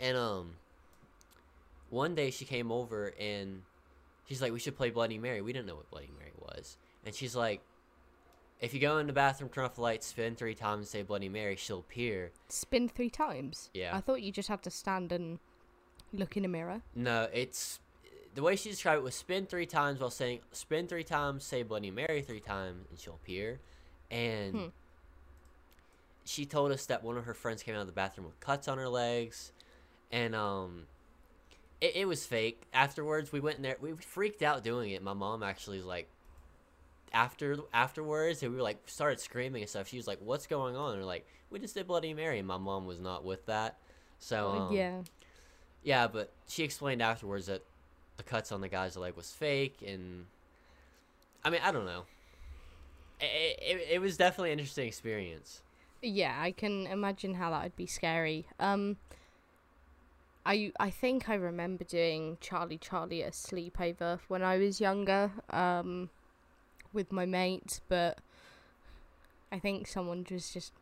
And 0.00 0.16
um 0.16 0.56
one 1.90 2.14
day 2.14 2.30
she 2.30 2.44
came 2.44 2.72
over 2.72 3.08
and 3.18 3.62
she's 4.28 4.40
like, 4.40 4.52
"We 4.52 4.58
should 4.58 4.76
play 4.76 4.90
Bloody 4.90 5.18
Mary." 5.18 5.40
We 5.42 5.52
didn't 5.52 5.66
know 5.66 5.76
what 5.76 5.90
Bloody 5.90 6.10
Mary 6.18 6.32
was. 6.38 6.76
And 7.04 7.14
she's 7.14 7.36
like, 7.36 7.60
"If 8.60 8.74
you 8.74 8.80
go 8.80 8.98
in 8.98 9.06
the 9.06 9.12
bathroom, 9.12 9.50
turn 9.50 9.64
off 9.64 9.74
the 9.76 9.80
lights, 9.82 10.06
spin 10.06 10.36
3 10.36 10.54
times 10.54 10.90
say 10.90 11.02
Bloody 11.02 11.28
Mary, 11.28 11.56
she'll 11.56 11.78
appear." 11.80 12.32
Spin 12.48 12.88
three 12.88 13.10
times. 13.10 13.70
Yeah. 13.74 13.96
I 13.96 14.00
thought 14.00 14.22
you 14.22 14.30
just 14.32 14.48
had 14.48 14.62
to 14.64 14.70
stand 14.70 15.12
and 15.12 15.38
look 16.12 16.36
in 16.36 16.44
a 16.44 16.48
mirror. 16.48 16.82
No, 16.94 17.28
it's 17.32 17.80
the 18.34 18.42
way 18.42 18.56
she 18.56 18.70
described 18.70 18.98
it 19.00 19.04
was 19.04 19.14
spin 19.14 19.46
three 19.46 19.66
times 19.66 20.00
while 20.00 20.10
saying 20.10 20.40
spin 20.52 20.86
three 20.86 21.04
times, 21.04 21.44
say 21.44 21.62
Bloody 21.62 21.90
Mary 21.90 22.22
three 22.22 22.40
times, 22.40 22.86
and 22.90 22.98
she'll 22.98 23.14
appear. 23.14 23.60
And 24.10 24.54
Hmm. 24.54 24.66
she 26.24 26.44
told 26.46 26.70
us 26.72 26.86
that 26.86 27.02
one 27.02 27.16
of 27.16 27.24
her 27.24 27.34
friends 27.34 27.62
came 27.62 27.74
out 27.74 27.80
of 27.82 27.86
the 27.86 27.92
bathroom 27.92 28.26
with 28.26 28.38
cuts 28.40 28.68
on 28.68 28.78
her 28.78 28.88
legs, 28.88 29.52
and 30.12 30.34
um, 30.34 30.86
it, 31.80 31.96
it 31.96 32.04
was 32.08 32.26
fake. 32.26 32.62
Afterwards, 32.72 33.32
we 33.32 33.40
went 33.40 33.56
in 33.56 33.62
there. 33.62 33.76
We 33.80 33.92
freaked 33.94 34.42
out 34.42 34.62
doing 34.62 34.90
it. 34.90 35.02
My 35.02 35.12
mom 35.14 35.42
actually 35.42 35.78
was 35.78 35.86
like, 35.86 36.08
after 37.12 37.56
afterwards, 37.72 38.42
and 38.42 38.52
we 38.52 38.56
were 38.56 38.62
like 38.62 38.82
started 38.86 39.20
screaming 39.20 39.62
and 39.62 39.68
stuff. 39.68 39.88
She 39.88 39.96
was 39.96 40.06
like, 40.06 40.18
"What's 40.20 40.46
going 40.46 40.76
on?" 40.76 40.92
And 40.92 41.00
we're 41.00 41.06
like, 41.06 41.26
"We 41.50 41.58
just 41.58 41.74
did 41.74 41.86
Bloody 41.86 42.14
Mary." 42.14 42.38
And 42.38 42.48
my 42.48 42.58
mom 42.58 42.86
was 42.86 43.00
not 43.00 43.24
with 43.24 43.46
that. 43.46 43.78
So 44.18 44.48
um, 44.48 44.72
yeah. 44.74 45.02
yeah, 45.82 46.06
but 46.06 46.32
she 46.46 46.62
explained 46.62 47.02
afterwards 47.02 47.46
that 47.46 47.62
the 48.16 48.22
cuts 48.22 48.52
on 48.52 48.60
the 48.60 48.68
guy's 48.68 48.96
leg 48.96 49.16
was 49.16 49.30
fake, 49.30 49.78
and 49.86 50.26
I 51.44 51.50
mean, 51.50 51.60
I 51.64 51.72
don't 51.72 51.86
know. 51.86 52.04
It, 53.20 53.58
it, 53.60 53.88
it 53.92 53.98
was 54.00 54.16
definitely 54.16 54.52
an 54.52 54.58
interesting 54.58 54.86
experience. 54.86 55.62
Yeah, 56.02 56.36
I 56.40 56.52
can 56.52 56.86
imagine 56.86 57.34
how 57.34 57.50
that 57.50 57.62
would 57.62 57.76
be 57.76 57.86
scary. 57.86 58.46
Um, 58.58 58.96
I 60.44 60.72
I 60.80 60.90
think 60.90 61.28
I 61.28 61.34
remember 61.34 61.84
doing 61.84 62.38
Charlie 62.40 62.78
Charlie 62.78 63.22
a 63.22 63.30
sleepover 63.30 64.20
when 64.28 64.42
I 64.42 64.56
was 64.56 64.80
younger, 64.80 65.32
um, 65.50 66.10
with 66.92 67.12
my 67.12 67.26
mates, 67.26 67.80
but 67.88 68.18
I 69.52 69.58
think 69.58 69.86
someone 69.86 70.26
was 70.30 70.50
just 70.52 70.72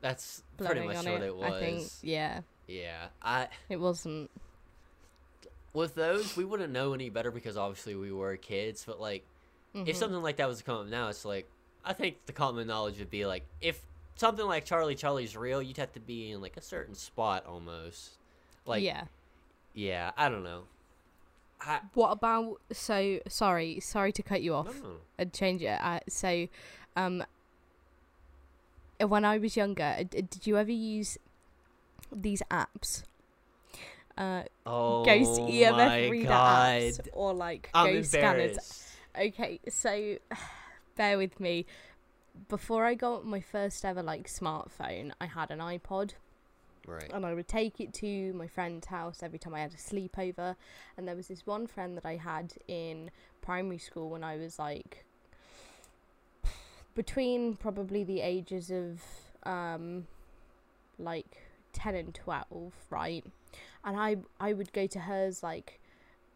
That's 0.00 0.42
pretty 0.56 0.80
much 0.80 0.96
what 0.96 1.06
it. 1.06 1.22
it 1.22 1.36
was. 1.36 1.52
I 1.52 1.60
think 1.60 1.88
yeah, 2.02 2.40
Yeah, 2.66 3.08
I 3.22 3.48
it 3.68 3.76
wasn't. 3.78 4.30
with 5.72 5.94
those 5.94 6.36
we 6.36 6.44
wouldn't 6.44 6.72
know 6.72 6.92
any 6.94 7.10
better 7.10 7.30
because 7.30 7.56
obviously 7.56 7.94
we 7.94 8.10
were 8.12 8.36
kids. 8.36 8.84
But 8.86 9.00
like, 9.00 9.24
if 9.74 9.94
Mhm. 9.96 9.98
something 9.98 10.22
like 10.22 10.36
that 10.36 10.48
was 10.48 10.58
to 10.58 10.64
come 10.64 10.78
up 10.78 10.86
now, 10.86 11.08
it's 11.08 11.24
like 11.24 11.48
I 11.84 11.92
think 11.92 12.26
the 12.26 12.32
common 12.32 12.66
knowledge 12.66 12.98
would 12.98 13.10
be 13.10 13.24
like 13.26 13.44
if 13.60 13.80
something 14.16 14.44
like 14.46 14.64
Charlie 14.64 14.94
Charlie's 14.96 15.36
real, 15.36 15.62
you'd 15.62 15.76
have 15.78 15.92
to 15.92 16.00
be 16.00 16.30
in 16.32 16.40
like 16.40 16.56
a 16.56 16.60
certain 16.62 16.94
spot 16.94 17.46
almost. 17.46 18.12
Like 18.66 18.82
yeah, 18.82 19.04
yeah. 19.74 20.10
I 20.16 20.28
don't 20.28 20.44
know. 20.44 20.64
I 21.60 21.80
What 21.94 22.10
about 22.12 22.60
so 22.72 23.20
sorry, 23.28 23.80
sorry 23.80 24.12
to 24.12 24.22
cut 24.22 24.42
you 24.42 24.54
off. 24.54 24.80
no, 24.82 24.96
and 25.18 25.32
change 25.32 25.62
it. 25.62 25.78
Uh, 25.80 26.00
so, 26.08 26.46
um, 26.96 27.24
when 28.98 29.24
I 29.24 29.38
was 29.38 29.56
younger, 29.56 29.96
uh, 29.98 30.04
did 30.04 30.46
you 30.46 30.56
ever 30.58 30.70
use 30.72 31.18
these 32.12 32.42
apps? 32.50 33.02
Uh, 34.18 34.42
Oh 34.66 35.04
ghost 35.04 35.40
EMF 35.40 35.76
my 35.76 36.08
reader 36.08 36.28
god. 36.28 36.80
apps 36.82 37.08
or 37.12 37.32
like 37.32 37.70
I'm 37.72 37.94
ghost 37.94 38.10
scanners. 38.12 38.86
Okay, 39.18 39.60
so 39.68 40.16
bear 40.96 41.16
with 41.18 41.40
me. 41.40 41.66
Before 42.48 42.84
I 42.84 42.94
got 42.94 43.26
my 43.26 43.40
first 43.40 43.84
ever 43.84 44.02
like 44.02 44.26
smartphone, 44.28 45.12
I 45.20 45.26
had 45.26 45.50
an 45.50 45.58
iPod 45.58 46.12
Right. 46.86 47.10
and 47.12 47.24
I 47.24 47.34
would 47.34 47.48
take 47.48 47.80
it 47.80 47.92
to 47.94 48.32
my 48.32 48.46
friend's 48.46 48.86
house 48.86 49.22
every 49.22 49.38
time 49.38 49.54
I 49.54 49.60
had 49.60 49.72
a 49.72 49.76
sleepover. 49.76 50.56
And 50.96 51.06
there 51.06 51.14
was 51.14 51.28
this 51.28 51.46
one 51.46 51.66
friend 51.66 51.96
that 51.96 52.06
I 52.06 52.16
had 52.16 52.54
in 52.68 53.10
primary 53.42 53.78
school 53.78 54.10
when 54.10 54.24
I 54.24 54.36
was 54.36 54.58
like 54.58 55.04
between 56.94 57.56
probably 57.56 58.04
the 58.04 58.20
ages 58.20 58.70
of 58.70 59.00
um 59.44 60.06
like 60.98 61.42
10 61.72 61.94
and 61.94 62.14
12, 62.14 62.72
right? 62.90 63.24
And 63.84 63.96
I 63.96 64.16
I 64.38 64.52
would 64.52 64.72
go 64.72 64.86
to 64.86 65.00
hers 65.00 65.42
like 65.42 65.80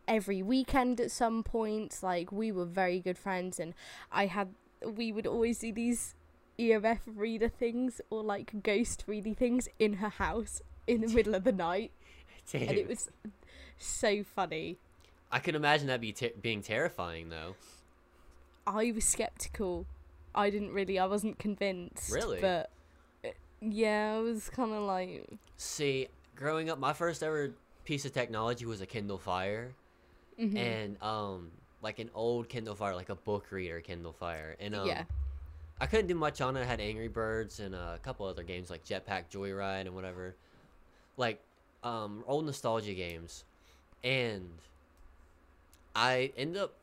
every 0.06 0.42
weekend 0.42 1.00
at 1.00 1.10
some 1.10 1.42
point. 1.42 1.98
Like 2.02 2.32
we 2.32 2.52
were 2.52 2.64
very 2.64 3.00
good 3.00 3.18
friends 3.18 3.58
and 3.58 3.74
I 4.12 4.26
had 4.26 4.54
we 4.86 5.12
would 5.12 5.26
always 5.26 5.58
do 5.58 5.72
these 5.72 6.14
EMF 6.58 7.00
reader 7.06 7.48
things 7.48 8.00
or 8.10 8.22
like 8.22 8.62
ghost 8.62 9.04
reading 9.06 9.34
things 9.34 9.68
in 9.78 9.94
her 9.94 10.08
house 10.08 10.62
in 10.86 11.00
the 11.00 11.08
middle 11.08 11.34
of 11.34 11.44
the 11.44 11.52
night, 11.52 11.90
and 12.52 12.72
it 12.72 12.88
was 12.88 13.10
so 13.78 14.22
funny. 14.22 14.78
I 15.32 15.38
can 15.38 15.54
imagine 15.54 15.88
that 15.88 16.00
be 16.00 16.12
ter- 16.12 16.30
being 16.40 16.62
terrifying 16.62 17.28
though. 17.28 17.56
I 18.66 18.92
was 18.92 19.04
skeptical. 19.04 19.86
I 20.34 20.50
didn't 20.50 20.72
really. 20.72 20.98
I 20.98 21.06
wasn't 21.06 21.38
convinced. 21.38 22.12
Really? 22.12 22.40
But 22.40 22.70
uh, 23.24 23.30
yeah, 23.60 24.16
I 24.16 24.20
was 24.20 24.48
kind 24.50 24.72
of 24.72 24.82
like. 24.82 25.26
See, 25.56 26.08
growing 26.36 26.70
up, 26.70 26.78
my 26.78 26.92
first 26.92 27.22
ever 27.22 27.52
piece 27.84 28.04
of 28.04 28.12
technology 28.12 28.64
was 28.66 28.80
a 28.80 28.86
Kindle 28.86 29.18
Fire, 29.18 29.72
mhm. 30.40 30.56
and 30.56 31.02
um, 31.02 31.50
like 31.82 31.98
an 31.98 32.10
old 32.14 32.48
Kindle 32.48 32.74
Fire, 32.74 32.94
like 32.94 33.10
a 33.10 33.14
book 33.14 33.50
reader 33.50 33.80
Kindle 33.80 34.12
Fire, 34.12 34.56
and 34.60 34.74
um, 34.74 34.86
yeah. 34.86 35.04
I 35.80 35.86
couldn't 35.86 36.06
do 36.06 36.14
much 36.14 36.40
on 36.40 36.56
it. 36.56 36.62
I 36.62 36.64
had 36.64 36.80
Angry 36.80 37.08
Birds 37.08 37.60
and 37.60 37.74
uh, 37.74 37.92
a 37.94 37.98
couple 38.02 38.26
other 38.26 38.42
games 38.42 38.70
like 38.70 38.84
Jetpack 38.84 39.24
Joyride 39.32 39.82
and 39.82 39.94
whatever, 39.94 40.34
like 41.16 41.40
um, 41.82 42.22
old 42.26 42.46
nostalgia 42.46 42.94
games, 42.94 43.44
and 44.02 44.48
I 45.94 46.32
ended 46.36 46.62
up 46.62 46.74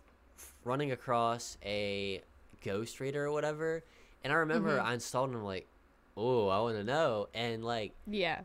running 0.64 0.92
across 0.92 1.58
a 1.66 2.22
Ghost 2.64 3.00
Reader 3.00 3.26
or 3.26 3.32
whatever, 3.32 3.84
and 4.24 4.32
I 4.32 4.36
remember 4.38 4.78
Mhm. 4.78 4.84
I 4.86 4.94
installed 4.94 5.30
and 5.30 5.40
I'm 5.40 5.46
like, 5.46 5.68
oh, 6.16 6.50
I 6.50 6.60
want 6.60 6.78
to 6.78 6.84
know, 6.84 7.28
and 7.34 7.64
like 7.64 7.94
Yeah. 8.08 8.42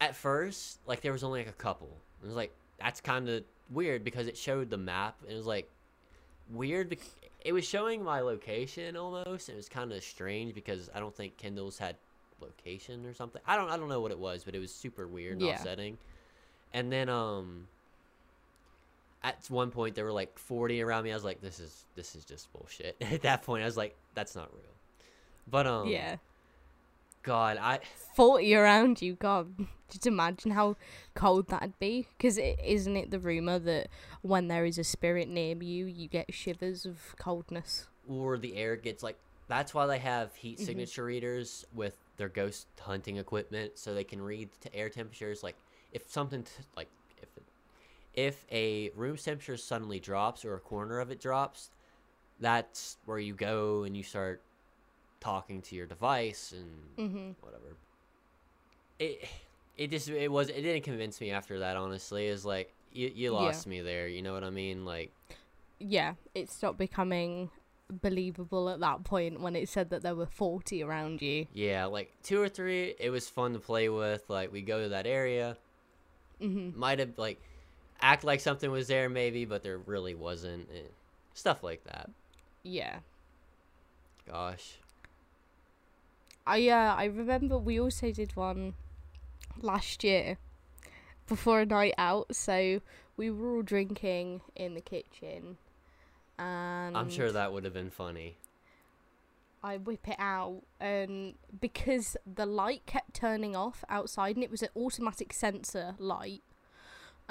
at 0.00 0.16
first, 0.16 0.78
like 0.86 1.02
there 1.02 1.12
was 1.12 1.22
only 1.22 1.40
like 1.40 1.48
a 1.48 1.52
couple. 1.52 1.90
It 2.22 2.26
was 2.26 2.34
like 2.34 2.52
that's 2.80 3.00
kind 3.00 3.28
of 3.28 3.44
weird 3.70 4.02
because 4.04 4.26
it 4.26 4.36
showed 4.36 4.68
the 4.70 4.76
map. 4.76 5.16
And 5.22 5.30
It 5.32 5.36
was 5.36 5.46
like 5.46 5.70
weird. 6.50 6.96
It 7.44 7.52
was 7.52 7.66
showing 7.66 8.02
my 8.02 8.20
location 8.20 8.96
almost. 8.96 9.48
It 9.48 9.56
was 9.56 9.68
kind 9.68 9.92
of 9.92 10.02
strange 10.02 10.54
because 10.54 10.88
I 10.94 10.98
don't 10.98 11.14
think 11.14 11.36
Kindles 11.36 11.78
had 11.78 11.96
location 12.40 13.04
or 13.04 13.12
something. 13.14 13.40
I 13.46 13.56
don't. 13.56 13.70
I 13.70 13.76
don't 13.76 13.88
know 13.88 14.00
what 14.00 14.10
it 14.10 14.18
was, 14.18 14.44
but 14.44 14.54
it 14.54 14.58
was 14.58 14.74
super 14.74 15.06
weird 15.06 15.34
and 15.34 15.42
Yeah. 15.42 15.52
offsetting. 15.52 15.98
And 16.72 16.90
then 16.90 17.08
um. 17.08 17.68
At 19.22 19.42
one 19.48 19.70
point, 19.70 19.94
there 19.94 20.04
were 20.04 20.12
like 20.12 20.38
forty 20.38 20.82
around 20.82 21.04
me. 21.04 21.10
I 21.10 21.14
was 21.14 21.24
like, 21.24 21.40
"This 21.40 21.58
is 21.60 21.84
this 21.94 22.14
is 22.14 22.24
just 22.26 22.52
bullshit." 22.52 22.96
At 23.00 23.22
that 23.22 23.42
point, 23.42 23.62
I 23.62 23.66
was 23.66 23.76
like, 23.76 23.96
"That's 24.14 24.34
not 24.34 24.52
real." 24.52 24.74
But 25.46 25.66
um, 25.66 25.88
yeah. 25.88 26.16
God, 27.24 27.58
I 27.60 27.80
40 28.14 28.54
around 28.54 29.02
you, 29.02 29.14
God. 29.14 29.66
Just 29.90 30.06
imagine 30.06 30.52
how 30.52 30.76
cold 31.14 31.48
that'd 31.48 31.78
be. 31.78 32.06
Because 32.16 32.38
is 32.38 32.54
isn't 32.64 32.96
it 32.96 33.10
the 33.10 33.18
rumour 33.18 33.58
that 33.60 33.88
when 34.22 34.48
there 34.48 34.64
is 34.64 34.78
a 34.78 34.84
spirit 34.84 35.28
near 35.28 35.56
you, 35.56 35.86
you 35.86 36.06
get 36.08 36.32
shivers 36.32 36.86
of 36.86 37.16
coldness? 37.18 37.88
or 38.06 38.36
the 38.36 38.54
air 38.56 38.76
gets 38.76 39.02
like 39.02 39.16
that's 39.48 39.72
why 39.72 39.86
they 39.86 39.98
have 39.98 40.34
heat 40.36 40.58
Mhm. 40.58 40.66
signature 40.66 41.04
readers 41.04 41.64
with 41.74 41.96
their 42.18 42.28
ghost 42.28 42.66
hunting 42.78 43.16
equipment 43.16 43.78
so 43.78 43.94
they 43.94 44.04
can 44.04 44.20
read 44.20 44.50
to 44.60 44.74
air 44.74 44.90
temperatures 44.90 45.42
like 45.42 45.56
if 45.90 46.06
something 46.10 46.42
t- 46.42 46.50
like 46.76 46.88
if 47.22 47.28
it, 47.38 47.42
if 48.12 48.44
a 48.52 48.90
room 48.90 49.16
temperature 49.16 49.56
suddenly 49.56 49.98
drops 50.00 50.44
or 50.44 50.54
a 50.54 50.60
corner 50.60 51.00
of 51.00 51.10
it 51.10 51.18
drops 51.18 51.70
that's 52.40 52.98
where 53.06 53.18
you 53.18 53.32
go 53.32 53.84
and 53.84 53.96
you 53.96 54.02
start 54.02 54.42
talking 55.24 55.62
to 55.62 55.74
your 55.74 55.86
device 55.86 56.52
and 56.52 56.70
Mm-hmm. 57.08 57.30
whatever 57.40 57.76
it 58.98 59.24
it 59.76 59.90
just 59.90 60.08
it 60.08 60.30
was 60.30 60.48
it 60.50 60.60
didn't 60.62 60.84
convince 60.84 61.20
me 61.20 61.30
after 61.30 61.60
that 61.60 61.76
honestly 61.76 62.26
is 62.26 62.44
like 62.44 62.72
you, 62.92 63.10
you 63.14 63.32
Yeah. 63.32 63.38
lost 63.38 63.66
me 63.66 63.80
there 63.80 64.06
you 64.06 64.20
know 64.22 64.32
what 64.34 64.44
i 64.44 64.50
mean 64.50 64.84
like 64.84 65.10
Yeah, 65.80 66.14
it 66.34 66.50
stopped 66.50 66.78
becoming 66.78 67.50
believable 67.90 68.68
at 68.70 68.80
that 68.80 69.02
point 69.04 69.40
when 69.40 69.56
it 69.56 69.68
said 69.68 69.90
that 69.90 70.02
there 70.02 70.14
were 70.14 70.26
40 70.26 70.82
around 70.82 71.20
you. 71.20 71.46
Yeah, 71.52 71.84
like 71.86 72.12
two 72.22 72.40
or 72.40 72.48
three, 72.48 72.94
it 72.98 73.10
was 73.10 73.28
fun 73.28 73.52
to 73.52 73.58
play 73.58 73.88
with. 73.88 74.22
Like 74.30 74.52
we 74.52 74.62
go 74.62 74.82
to 74.82 74.88
that 74.90 75.06
area, 75.06 75.56
Mm-hmm. 76.40 76.78
might 76.78 76.98
have 77.00 77.18
like 77.18 77.40
act 78.00 78.24
like 78.24 78.40
something 78.40 78.70
was 78.70 78.86
there 78.86 79.08
maybe, 79.10 79.44
but 79.44 79.62
there 79.62 79.78
really 79.78 80.14
wasn't. 80.14 80.68
Stuff 81.34 81.62
like 81.62 81.82
that. 81.84 82.08
Yeah. 82.62 83.00
Gosh, 84.26 84.78
I 86.46 86.68
uh, 86.68 86.94
I 86.94 87.04
remember 87.04 87.58
we 87.58 87.80
also 87.80 88.12
did 88.12 88.36
one 88.36 88.74
last 89.60 90.04
year 90.04 90.38
before 91.26 91.60
a 91.60 91.66
night 91.66 91.94
out. 91.96 92.34
So 92.34 92.80
we 93.16 93.30
were 93.30 93.56
all 93.56 93.62
drinking 93.62 94.42
in 94.54 94.74
the 94.74 94.80
kitchen, 94.80 95.56
and 96.38 96.96
I'm 96.96 97.10
sure 97.10 97.32
that 97.32 97.52
would 97.52 97.64
have 97.64 97.74
been 97.74 97.90
funny. 97.90 98.36
I 99.62 99.78
whip 99.78 100.06
it 100.06 100.16
out, 100.18 100.62
and 100.78 101.34
because 101.58 102.18
the 102.26 102.44
light 102.44 102.84
kept 102.84 103.14
turning 103.14 103.56
off 103.56 103.82
outside, 103.88 104.36
and 104.36 104.44
it 104.44 104.50
was 104.50 104.62
an 104.62 104.68
automatic 104.76 105.32
sensor 105.32 105.94
light. 105.98 106.42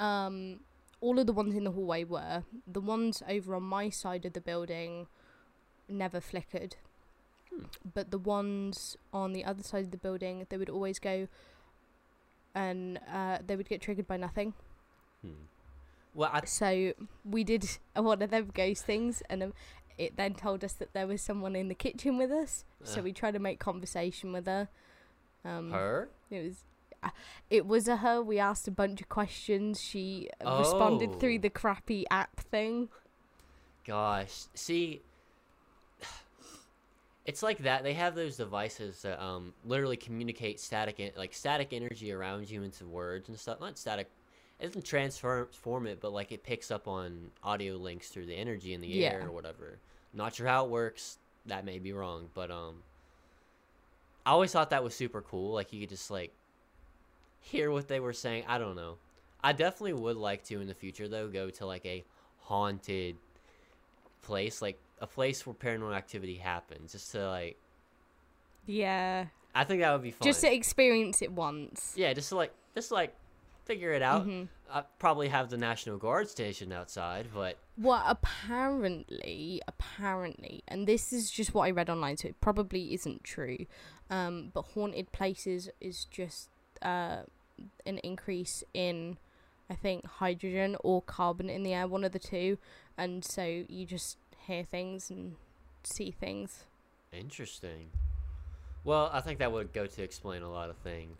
Um, 0.00 0.60
all 1.00 1.20
of 1.20 1.26
the 1.28 1.32
ones 1.32 1.54
in 1.54 1.62
the 1.62 1.70
hallway 1.70 2.02
were 2.02 2.42
the 2.66 2.80
ones 2.80 3.22
over 3.28 3.54
on 3.54 3.62
my 3.62 3.90
side 3.90 4.24
of 4.24 4.32
the 4.32 4.40
building 4.40 5.06
never 5.88 6.20
flickered. 6.20 6.76
But 7.94 8.10
the 8.10 8.18
ones 8.18 8.96
on 9.12 9.32
the 9.32 9.44
other 9.44 9.62
side 9.62 9.84
of 9.84 9.90
the 9.90 9.96
building 9.96 10.46
they 10.48 10.56
would 10.56 10.70
always 10.70 10.98
go, 10.98 11.28
and 12.54 12.98
uh, 13.12 13.38
they 13.46 13.56
would 13.56 13.68
get 13.68 13.80
triggered 13.80 14.06
by 14.06 14.16
nothing. 14.16 14.54
Hmm. 15.22 15.46
Well, 16.14 16.30
I 16.32 16.44
So 16.44 16.92
we 17.24 17.42
did 17.44 17.64
one 17.96 18.22
of 18.22 18.30
them 18.30 18.50
ghost 18.54 18.84
things, 18.84 19.22
and 19.28 19.42
um, 19.42 19.54
it 19.98 20.16
then 20.16 20.34
told 20.34 20.64
us 20.64 20.72
that 20.74 20.92
there 20.92 21.06
was 21.06 21.20
someone 21.22 21.56
in 21.56 21.68
the 21.68 21.74
kitchen 21.74 22.18
with 22.18 22.30
us. 22.30 22.64
So 22.82 23.00
Uh. 23.00 23.04
we 23.04 23.12
tried 23.12 23.32
to 23.34 23.38
make 23.40 23.58
conversation 23.58 24.32
with 24.32 24.46
her. 24.46 24.68
Um, 25.44 25.70
her. 25.72 26.08
It 26.30 26.42
was, 26.44 26.64
uh, 27.02 27.10
it 27.50 27.66
was 27.66 27.88
a 27.88 27.96
her. 27.98 28.22
We 28.22 28.38
asked 28.38 28.66
a 28.68 28.70
bunch 28.70 29.00
of 29.00 29.08
questions. 29.08 29.80
She 29.80 30.28
uh, 30.44 30.56
responded 30.58 31.18
through 31.20 31.36
Oh. 31.36 31.38
the 31.38 31.50
crappy 31.50 32.06
app 32.10 32.40
thing. 32.40 32.88
Gosh, 33.86 34.44
see, 34.54 35.02
it's 37.24 37.42
like 37.42 37.58
that. 37.58 37.82
They 37.82 37.94
have 37.94 38.14
those 38.14 38.36
devices 38.36 39.02
that 39.02 39.22
um 39.22 39.54
literally 39.64 39.96
communicate 39.96 40.60
static 40.60 41.14
like 41.16 41.32
static 41.32 41.72
energy 41.72 42.12
around 42.12 42.50
you 42.50 42.62
into 42.62 42.86
words 42.86 43.28
and 43.28 43.38
stuff. 43.38 43.60
Not 43.60 43.78
static. 43.78 44.10
It 44.60 44.66
doesn't 44.66 44.84
transform 44.84 45.86
it, 45.86 46.00
but 46.00 46.12
like 46.12 46.32
it 46.32 46.44
picks 46.44 46.70
up 46.70 46.86
on 46.86 47.30
audio 47.42 47.76
links 47.76 48.08
through 48.08 48.26
the 48.26 48.34
energy 48.34 48.72
in 48.72 48.80
the 48.80 49.04
air 49.04 49.26
or 49.26 49.32
whatever. 49.32 49.78
Not 50.12 50.34
sure 50.34 50.46
how 50.46 50.64
it 50.64 50.70
works. 50.70 51.18
That 51.46 51.64
may 51.64 51.78
be 51.78 51.92
wrong, 51.92 52.28
but 52.34 52.50
um, 52.50 52.76
I 54.24 54.30
always 54.30 54.52
thought 54.52 54.70
that 54.70 54.84
was 54.84 54.94
super 54.94 55.22
cool. 55.22 55.52
Like 55.52 55.72
you 55.72 55.80
could 55.80 55.88
just 55.88 56.10
like 56.10 56.32
hear 57.40 57.70
what 57.70 57.88
they 57.88 58.00
were 58.00 58.12
saying. 58.12 58.44
I 58.46 58.58
don't 58.58 58.76
know. 58.76 58.96
I 59.42 59.52
definitely 59.52 59.94
would 59.94 60.16
like 60.16 60.44
to 60.44 60.60
in 60.60 60.68
the 60.68 60.74
future 60.74 61.08
though 61.08 61.28
go 61.28 61.50
to 61.50 61.66
like 61.66 61.84
a 61.84 62.04
haunted 62.40 63.16
place, 64.22 64.62
like 64.62 64.78
a 65.00 65.06
place 65.06 65.46
where 65.46 65.54
paranormal 65.54 65.94
activity 65.94 66.36
happens, 66.36 66.92
just 66.92 67.10
to 67.12 67.28
like 67.28 67.58
Yeah, 68.66 69.26
I 69.54 69.64
think 69.64 69.80
that 69.80 69.92
would 69.92 70.02
be 70.02 70.10
fun. 70.10 70.24
Just 70.26 70.40
to 70.42 70.52
experience 70.52 71.22
it 71.22 71.32
once. 71.32 71.94
yeah, 71.96 72.12
just 72.12 72.30
to 72.30 72.36
like, 72.36 72.52
just 72.74 72.88
to 72.88 72.94
like, 72.94 73.14
figure 73.64 73.92
it 73.92 74.02
out. 74.02 74.26
Mhm. 74.26 74.48
I 74.70 74.82
probably 74.98 75.28
have 75.28 75.48
the 75.50 75.56
National 75.56 75.96
Guard 75.98 76.28
stationed 76.28 76.72
outside, 76.72 77.28
but 77.32 77.56
Well, 77.78 78.02
apparently, 78.06 79.60
apparently, 79.68 80.62
and 80.68 80.86
this 80.86 81.12
is 81.12 81.30
just 81.30 81.54
what 81.54 81.64
I 81.64 81.70
read 81.70 81.88
online, 81.90 82.16
so 82.16 82.28
it 82.28 82.40
probably 82.40 82.92
isn't 82.94 83.24
true. 83.24 83.66
Um, 84.10 84.50
but 84.52 84.62
haunted 84.74 85.12
places 85.12 85.70
is 85.80 86.04
just 86.06 86.48
uh, 86.82 87.22
an 87.86 87.98
increase 87.98 88.64
in, 88.74 89.16
I 89.70 89.74
think, 89.74 90.04
hydrogen 90.06 90.76
or 90.82 91.00
carbon 91.02 91.48
in 91.48 91.62
the 91.62 91.72
air, 91.72 91.86
one 91.86 92.04
of 92.04 92.12
the 92.12 92.18
two, 92.18 92.58
and 92.98 93.24
so 93.24 93.44
you 93.68 93.86
just 93.86 94.18
hear 94.46 94.64
things 94.64 95.10
and 95.10 95.36
see 95.82 96.10
things. 96.10 96.64
interesting. 97.12 97.90
Well, 98.84 99.08
I 99.12 99.20
think 99.20 99.38
that 99.38 99.50
would 99.52 99.72
go 99.72 99.86
to 99.86 100.02
explain 100.02 100.42
a 100.42 100.50
lot 100.50 100.68
of 100.68 100.76
things. 100.78 101.16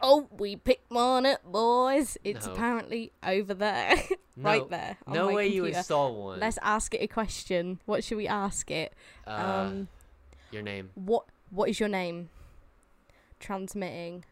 Oh, 0.00 0.26
we 0.36 0.56
picked 0.56 0.90
one 0.90 1.24
up, 1.24 1.42
boys. 1.44 2.18
It's 2.24 2.46
No. 2.46 2.52
apparently 2.52 3.12
over 3.22 3.54
there, 3.54 3.94
right 4.36 4.62
No- 4.62 4.68
there. 4.68 4.98
On 5.06 5.14
No 5.14 5.26
my 5.28 5.34
way 5.34 5.46
you 5.46 5.62
computer. 5.62 5.78
install 5.78 6.14
one. 6.22 6.40
Let's 6.40 6.58
ask 6.62 6.92
it 6.94 6.98
a 7.02 7.06
question. 7.06 7.80
What 7.86 8.02
should 8.04 8.16
we 8.18 8.26
ask 8.28 8.70
it? 8.70 8.92
uh, 9.26 9.30
um, 9.70 9.88
your 10.50 10.62
name. 10.62 10.90
What 10.94 11.24
What 11.50 11.68
is 11.70 11.78
your 11.80 11.88
name? 11.88 12.28
Transmitting. 13.40 14.24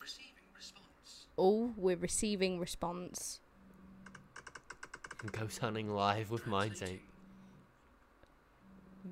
Receiving 0.00 0.44
response. 0.54 1.26
Oh, 1.38 1.72
we're 1.76 1.96
receiving 1.96 2.58
response. 2.60 3.40
Ghost 5.32 5.58
hunting 5.58 5.90
live 5.90 6.30
with 6.30 6.46
Mind 6.46 6.76
Tank. 6.76 7.00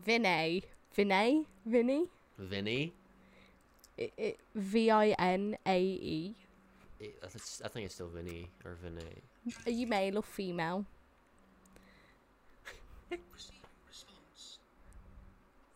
Vinay. 0.06 0.62
Vinay? 0.96 1.44
Vinny? 1.66 2.06
Vinny. 2.38 2.92
I 3.98 4.10
I 4.18 4.34
V 4.54 4.90
I 4.90 5.08
N 5.18 5.56
A 5.66 5.80
E. 5.80 6.34
I 7.00 7.04
I 7.04 7.28
th- 7.28 7.60
I 7.64 7.68
think 7.68 7.86
it's 7.86 7.94
still 7.94 8.08
Vinny 8.08 8.48
or 8.64 8.76
Vinay. 8.84 9.22
Are 9.66 9.70
you 9.70 9.86
male 9.86 10.18
or 10.18 10.22
female? 10.22 10.84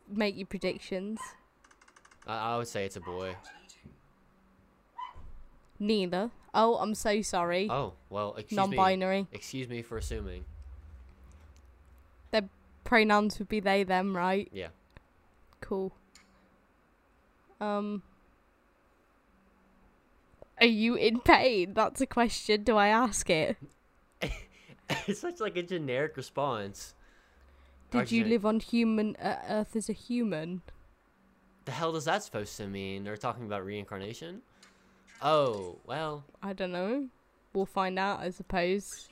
Make 0.08 0.36
your 0.36 0.46
predictions. 0.46 1.18
I, 2.26 2.54
I 2.54 2.56
would 2.56 2.68
say 2.68 2.84
it's 2.84 2.96
a 2.96 3.00
boy. 3.00 3.34
Neither. 5.78 6.30
Oh, 6.58 6.76
I'm 6.76 6.94
so 6.94 7.20
sorry. 7.20 7.68
Oh 7.70 7.92
well, 8.08 8.34
excuse 8.36 8.56
Non 8.56 8.70
me. 8.70 9.26
Excuse 9.30 9.68
me 9.68 9.82
for 9.82 9.98
assuming. 9.98 10.46
Their 12.30 12.48
pronouns 12.82 13.38
would 13.38 13.48
be 13.48 13.60
they, 13.60 13.84
them, 13.84 14.16
right? 14.16 14.48
Yeah. 14.52 14.68
Cool. 15.60 15.92
Um. 17.60 18.02
Are 20.58 20.66
you 20.66 20.94
in 20.94 21.20
pain? 21.20 21.74
That's 21.74 22.00
a 22.00 22.06
question. 22.06 22.62
Do 22.62 22.78
I 22.78 22.88
ask 22.88 23.28
it? 23.28 23.58
it's 25.06 25.20
such 25.20 25.38
like 25.38 25.58
a 25.58 25.62
generic 25.62 26.16
response. 26.16 26.94
Did 27.90 28.10
you 28.10 28.24
live 28.24 28.46
on 28.46 28.60
human 28.60 29.14
uh, 29.16 29.42
Earth 29.46 29.76
as 29.76 29.90
a 29.90 29.92
human? 29.92 30.62
The 31.66 31.72
hell 31.72 31.92
does 31.92 32.06
that 32.06 32.22
supposed 32.22 32.56
to 32.56 32.66
mean? 32.66 33.04
They're 33.04 33.18
talking 33.18 33.44
about 33.44 33.64
reincarnation. 33.64 34.40
Oh 35.22 35.78
well. 35.86 36.24
I 36.42 36.52
don't 36.52 36.72
know. 36.72 37.08
We'll 37.52 37.66
find 37.66 37.98
out, 37.98 38.20
I 38.20 38.30
suppose. 38.30 39.08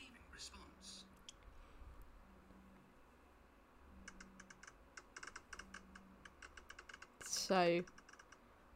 So, 7.26 7.82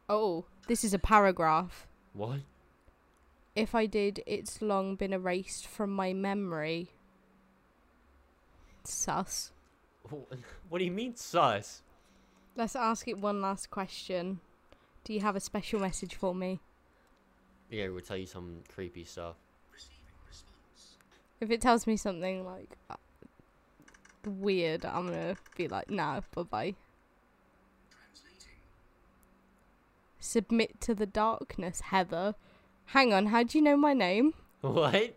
oh, 0.08 0.44
this 0.66 0.84
is 0.84 0.92
a 0.92 0.98
paragraph. 0.98 1.86
What? 2.12 2.40
If 3.56 3.74
I 3.74 3.86
did, 3.86 4.22
it's 4.26 4.60
long 4.60 4.94
been 4.94 5.12
erased 5.12 5.66
from 5.66 5.90
my 5.90 6.12
memory. 6.12 6.90
Sus. 8.84 9.52
What 10.68 10.78
do 10.78 10.84
you 10.84 10.90
mean 10.90 11.16
sus? 11.16 11.82
Let's 12.56 12.76
ask 12.76 13.08
it 13.08 13.18
one 13.18 13.40
last 13.40 13.70
question. 13.70 14.40
Do 15.04 15.12
you 15.12 15.20
have 15.20 15.36
a 15.36 15.40
special 15.40 15.80
message 15.80 16.14
for 16.14 16.34
me? 16.34 16.60
Yeah, 17.70 17.84
it 17.84 17.88
will 17.92 18.00
tell 18.00 18.16
you 18.16 18.26
some 18.26 18.62
creepy 18.74 19.04
stuff. 19.04 19.36
If 21.40 21.50
it 21.50 21.60
tells 21.60 21.86
me 21.86 21.96
something 21.96 22.44
like 22.44 22.76
uh, 22.90 22.96
weird, 24.26 24.84
I'm 24.84 25.06
gonna 25.06 25.36
be 25.56 25.68
like, 25.68 25.90
nah, 25.90 26.20
bye 26.34 26.42
bye. 26.42 26.74
Submit 30.18 30.80
to 30.82 30.94
the 30.94 31.06
darkness, 31.06 31.80
Heather. 31.80 32.34
Hang 32.86 33.12
on, 33.12 33.26
how 33.26 33.42
do 33.44 33.56
you 33.58 33.62
know 33.64 33.76
my 33.76 33.92
name? 33.92 34.34
What? 34.60 35.14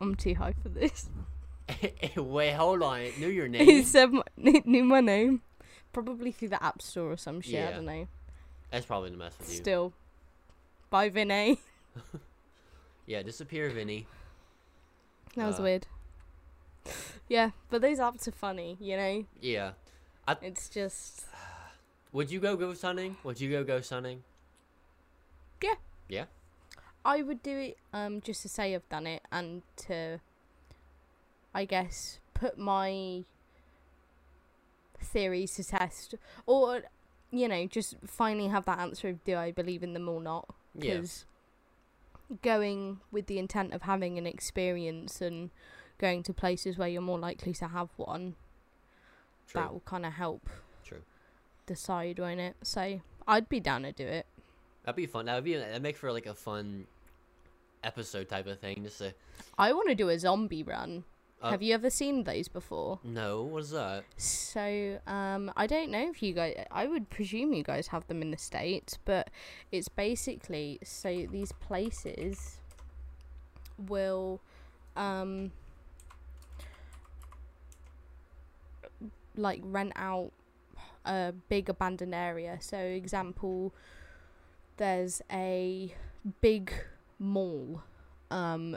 I'm 0.00 0.14
too 0.14 0.34
high 0.34 0.54
for 0.62 0.70
this. 0.70 1.10
Wait, 2.16 2.52
hold 2.52 2.82
on. 2.82 3.00
It 3.00 3.18
knew 3.18 3.28
your 3.28 3.48
name. 3.48 3.64
He 3.66 3.74
name. 3.76 3.84
said 3.84 4.12
my, 4.12 4.22
knew 4.36 4.82
my 4.84 5.00
name. 5.02 5.42
Probably 5.92 6.32
through 6.32 6.48
the 6.48 6.62
App 6.62 6.80
Store 6.80 7.12
or 7.12 7.16
some 7.18 7.40
shit. 7.42 7.68
I 7.68 7.72
don't 7.72 7.84
know. 7.84 8.08
That's 8.70 8.86
probably 8.86 9.10
the 9.10 9.16
mess 9.16 9.34
with 9.38 9.48
you. 9.50 9.56
Still, 9.56 9.92
bye, 10.90 11.10
Vinay. 11.10 11.58
Yeah, 13.08 13.22
disappear, 13.22 13.70
Vinny. 13.70 14.04
That 15.36 15.46
was 15.46 15.60
Uh. 15.60 15.62
weird. 15.62 15.86
Yeah, 17.28 17.50
but 17.70 17.80
those 17.80 17.98
apps 18.00 18.26
are 18.26 18.32
funny. 18.32 18.76
You 18.80 18.96
know, 18.96 19.26
Yeah. 19.40 19.72
it's 20.42 20.68
just 20.68 21.24
Would 22.12 22.32
you 22.32 22.40
go 22.40 22.56
ghost 22.56 22.82
hunting? 22.82 23.16
Would 23.22 23.40
you 23.40 23.48
go 23.50 23.62
ghost 23.62 23.90
hunting? 23.90 24.24
Yeah. 25.62 25.74
Yeah. 26.08 26.24
I 27.04 27.22
would 27.22 27.42
do 27.44 27.56
it 27.56 27.78
um 27.92 28.20
just 28.20 28.42
to 28.42 28.48
say 28.48 28.74
I've 28.74 28.88
done 28.88 29.06
it 29.06 29.22
and 29.30 29.62
to 29.86 30.18
I 31.54 31.64
guess 31.64 32.18
put 32.34 32.58
my 32.58 33.22
theories 35.00 35.54
to 35.54 35.64
test 35.64 36.16
or 36.46 36.82
you 37.30 37.48
know 37.48 37.66
just 37.66 37.96
finally 38.06 38.48
have 38.48 38.64
that 38.66 38.78
answer 38.78 39.08
of 39.08 39.24
do 39.24 39.36
I 39.36 39.50
believe 39.52 39.82
in 39.82 39.92
them 39.94 40.08
or 40.08 40.20
not 40.20 40.48
Yeah. 40.74 40.94
because 40.94 41.24
going 42.42 43.00
with 43.10 43.26
the 43.26 43.38
intent 43.38 43.72
of 43.72 43.82
having 43.82 44.18
an 44.18 44.26
experience 44.26 45.20
and 45.20 45.50
going 45.98 46.22
to 46.24 46.32
places 46.32 46.76
where 46.76 46.88
you're 46.88 47.00
more 47.02 47.18
likely 47.18 47.52
to 47.54 47.68
have 47.68 47.88
one 47.96 48.34
True. 49.48 49.60
that 49.60 49.72
will 49.72 49.80
kind 49.80 50.04
of 50.04 50.14
help 50.14 50.48
True. 50.84 51.02
decide 51.66 52.18
won't 52.18 52.40
it 52.40 52.56
so 52.62 53.00
I'd 53.26 53.48
be 53.48 53.60
down 53.60 53.82
to 53.82 53.92
do 53.92 54.06
it 54.06 54.26
That'd 54.84 54.94
be 54.96 55.06
fun. 55.06 55.26
That 55.26 55.34
would 55.34 55.42
be 55.42 55.56
that'd 55.56 55.82
make 55.82 55.96
for 55.96 56.12
like 56.12 56.26
a 56.26 56.34
fun 56.34 56.86
episode 57.82 58.28
type 58.28 58.46
of 58.46 58.60
thing. 58.60 58.84
Just 58.84 58.98
to 58.98 59.14
I 59.58 59.72
want 59.72 59.88
to 59.88 59.96
do 59.96 60.10
a 60.10 60.16
zombie 60.18 60.62
run 60.62 61.02
Uh, 61.42 61.50
have 61.50 61.62
you 61.62 61.74
ever 61.74 61.90
seen 61.90 62.24
those 62.24 62.48
before 62.48 62.98
no, 63.04 63.42
what 63.42 63.62
is 63.62 63.70
that? 63.70 64.04
So, 64.16 64.98
um, 65.06 65.52
I 65.56 65.66
don't 65.66 65.90
know 65.90 66.08
if 66.08 66.22
you 66.22 66.32
guys. 66.32 66.64
I 66.70 66.86
would 66.86 67.10
presume 67.10 67.52
you 67.52 67.62
guys 67.62 67.88
have 67.88 68.06
them 68.08 68.22
in 68.22 68.30
the 68.30 68.38
states, 68.38 68.98
but 69.04 69.30
it's 69.70 69.88
basically 69.88 70.78
so 70.82 71.26
these 71.30 71.52
places 71.52 72.56
will, 73.78 74.40
um, 74.96 75.52
like 79.36 79.60
rent 79.62 79.92
out 79.96 80.32
a 81.04 81.32
big 81.48 81.68
abandoned 81.68 82.14
area. 82.14 82.58
So, 82.60 82.78
example, 82.78 83.74
there's 84.76 85.22
a 85.30 85.94
big 86.40 86.72
mall, 87.18 87.82
um, 88.30 88.76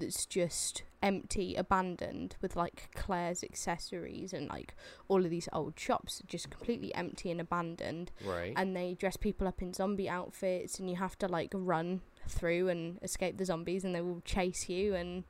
that's 0.00 0.26
just 0.26 0.82
empty, 1.02 1.54
abandoned, 1.54 2.36
with 2.42 2.56
like 2.56 2.90
Claire's 2.94 3.42
accessories 3.44 4.32
and 4.32 4.48
like 4.48 4.74
all 5.08 5.24
of 5.24 5.30
these 5.30 5.48
old 5.52 5.78
shops, 5.78 6.22
just 6.26 6.50
completely 6.50 6.94
empty 6.94 7.30
and 7.30 7.40
abandoned. 7.40 8.10
Right. 8.24 8.52
And 8.56 8.74
they 8.76 8.94
dress 8.94 9.16
people 9.16 9.46
up 9.46 9.62
in 9.62 9.72
zombie 9.72 10.08
outfits, 10.08 10.78
and 10.78 10.90
you 10.90 10.96
have 10.96 11.16
to 11.20 11.28
like 11.28 11.52
run 11.54 12.00
through 12.28 12.68
and 12.68 12.98
escape 13.02 13.38
the 13.38 13.44
zombies, 13.44 13.84
and 13.84 13.94
they 13.94 14.00
will 14.00 14.22
chase 14.24 14.68
you 14.68 14.94
and. 14.94 15.24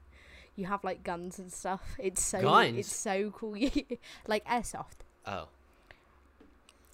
You 0.57 0.67
have 0.67 0.85
like 0.85 1.05
guns 1.05 1.39
and 1.39 1.51
stuff. 1.51 1.95
It's 1.99 2.23
so 2.23 2.43
Guns? 2.43 2.77
it's 2.79 2.95
so 2.95 3.31
cool. 3.31 3.57
like 4.27 4.45
airsoft, 4.47 5.07
oh. 5.25 5.49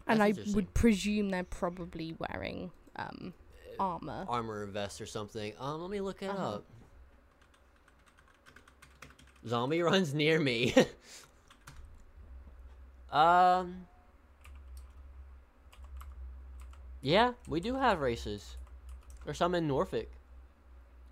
and 0.07 0.21
That's 0.21 0.39
I 0.39 0.55
would 0.55 0.73
presume 0.75 1.31
they're 1.31 1.43
probably 1.43 2.15
wearing 2.19 2.71
um 2.95 3.33
armor. 3.81 4.25
armor 4.29 4.67
vest 4.67 5.01
or 5.01 5.07
something. 5.07 5.53
Um, 5.59 5.81
let 5.81 5.91
me 5.91 6.01
look 6.01 6.23
it 6.23 6.29
Uh-huh. 6.31 6.57
up. 6.57 6.65
Zombie 9.47 9.83
runs 9.83 10.13
near 10.15 10.41
me. 10.41 10.75
um. 13.13 13.87
Yeah, 17.03 17.33
we 17.47 17.61
do 17.61 17.75
have 17.77 18.01
races. 18.01 18.57
There's 19.25 19.39
some 19.39 19.55
in 19.55 19.69
Norfolk, 19.69 20.09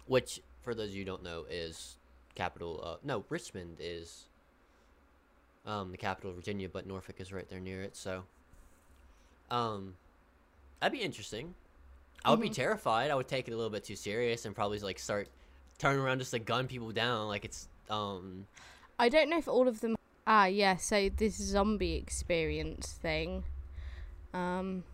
which, 0.07 0.40
for 0.62 0.75
those 0.75 0.88
of 0.88 0.94
you 0.94 1.03
who 1.03 1.05
don't 1.07 1.23
know, 1.23 1.44
is 1.49 1.97
capital. 2.35 2.81
Uh, 2.83 2.97
no, 3.05 3.25
Richmond 3.29 3.77
is 3.79 4.25
um, 5.64 5.92
the 5.92 5.97
capital 5.97 6.31
of 6.31 6.37
Virginia, 6.37 6.68
but 6.68 6.87
Norfolk 6.87 7.20
is 7.20 7.33
right 7.33 7.49
there 7.49 7.61
near 7.61 7.83
it. 7.83 7.94
So, 7.97 8.25
um, 9.53 9.94
that'd 10.81 10.99
be 10.99 11.05
interesting. 11.05 11.55
I 12.25 12.31
would 12.31 12.40
be 12.40 12.51
Mhm. 12.51 12.55
terrified. 12.55 13.11
I 13.11 13.14
would 13.14 13.29
take 13.29 13.47
it 13.47 13.53
a 13.53 13.57
little 13.57 13.70
bit 13.70 13.85
too 13.85 13.97
serious 13.97 14.47
and 14.47 14.55
probably 14.55 14.79
like 14.81 14.99
start 14.99 15.29
turning 15.79 16.01
around 16.01 16.18
just 16.18 16.31
to 16.33 16.38
gun 16.40 16.66
people 16.66 16.90
down 16.90 17.29
like 17.29 17.44
it's 17.44 17.68
um 17.90 18.47
I 18.99 19.09
don't 19.09 19.29
know 19.29 19.38
if 19.38 19.49
all 19.49 19.66
of 19.68 19.81
them. 19.81 19.97
Ah, 20.27 20.47
yeah. 20.47 20.77
So 20.77 21.09
this 21.09 21.35
zombie 21.37 21.94
experience 21.94 22.92
thing. 22.92 23.44
Um. 24.33 24.85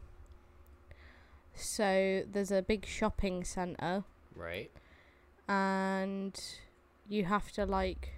So 1.54 2.22
there's 2.30 2.50
a 2.50 2.62
big 2.62 2.86
shopping 2.86 3.44
center, 3.44 4.04
right. 4.34 4.70
and 5.46 6.40
you 7.06 7.24
have 7.26 7.52
to 7.52 7.66
like 7.66 8.12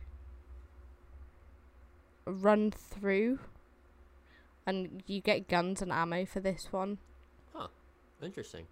run 2.25 2.71
through, 2.71 3.41
and 4.67 5.03
you 5.07 5.21
get 5.21 5.49
guns 5.49 5.83
and 5.83 5.91
ammo 5.91 6.25
for 6.25 6.39
this 6.41 6.69
one. 6.71 6.99
Huh. 7.53 7.69
Interesting. 8.23 8.67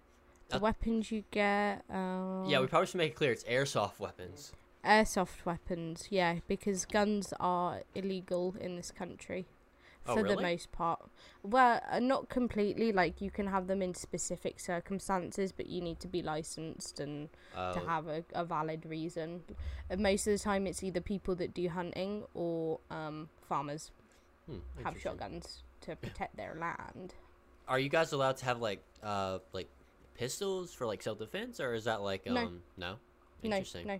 The 0.49 0.57
Uh, 0.57 0.59
weapons 0.59 1.11
you 1.11 1.25
get. 1.31 1.83
Um, 1.89 2.45
Yeah, 2.47 2.61
we 2.61 2.67
probably 2.67 2.87
should 2.87 2.97
make 2.97 3.11
it 3.11 3.15
clear 3.15 3.31
it's 3.33 3.43
airsoft 3.43 3.99
weapons. 3.99 4.53
Airsoft 4.85 5.45
weapons. 5.45 6.07
Yeah, 6.09 6.39
because 6.47 6.85
guns 6.85 7.33
are 7.39 7.81
illegal 7.95 8.55
in 8.59 8.75
this 8.75 8.91
country. 8.91 9.47
Oh, 10.07 10.15
for 10.15 10.23
the 10.23 10.35
most 10.35 10.71
part. 10.71 10.99
Well, 11.43 11.79
uh, 11.91 11.99
not 11.99 12.27
completely. 12.29 12.91
Like 12.91 13.21
you 13.21 13.29
can 13.29 13.47
have 13.47 13.67
them 13.67 13.81
in 13.83 13.93
specific 13.93 14.59
circumstances, 14.59 15.51
but 15.51 15.67
you 15.67 15.79
need 15.81 15.99
to 15.99 16.07
be 16.07 16.23
licensed 16.23 16.99
and 16.99 17.29
Uh, 17.55 17.73
to 17.73 17.79
have 17.81 18.07
a, 18.07 18.23
a 18.33 18.43
valid 18.43 18.85
reason. 18.85 19.43
And 19.89 20.01
most 20.01 20.25
of 20.27 20.33
the 20.33 20.39
time, 20.39 20.65
it's 20.65 20.81
either 20.83 21.01
people 21.01 21.35
that 21.35 21.53
do 21.53 21.69
hunting 21.69 22.23
or 22.33 22.79
um, 22.89 23.29
farmers 23.41 23.91
hmm, 24.47 24.59
have 24.83 24.99
shotguns 24.99 25.63
to 25.81 25.95
protect 25.95 26.35
their 26.37 26.55
land. 26.55 27.13
Are 27.67 27.79
you 27.79 27.89
guys 27.89 28.11
allowed 28.11 28.37
to 28.37 28.45
have 28.45 28.59
like 28.59 28.83
uh 29.03 29.39
like 29.53 29.69
pistols 30.15 30.73
for 30.73 30.85
like 30.85 31.01
self 31.01 31.19
defense, 31.19 31.59
or 31.59 31.73
is 31.73 31.85
that 31.85 32.01
like 32.01 32.27
um 32.27 32.33
No. 32.35 32.49
no? 32.77 32.95
No, 33.43 33.55
Interesting. 33.57 33.87
no, 33.87 33.99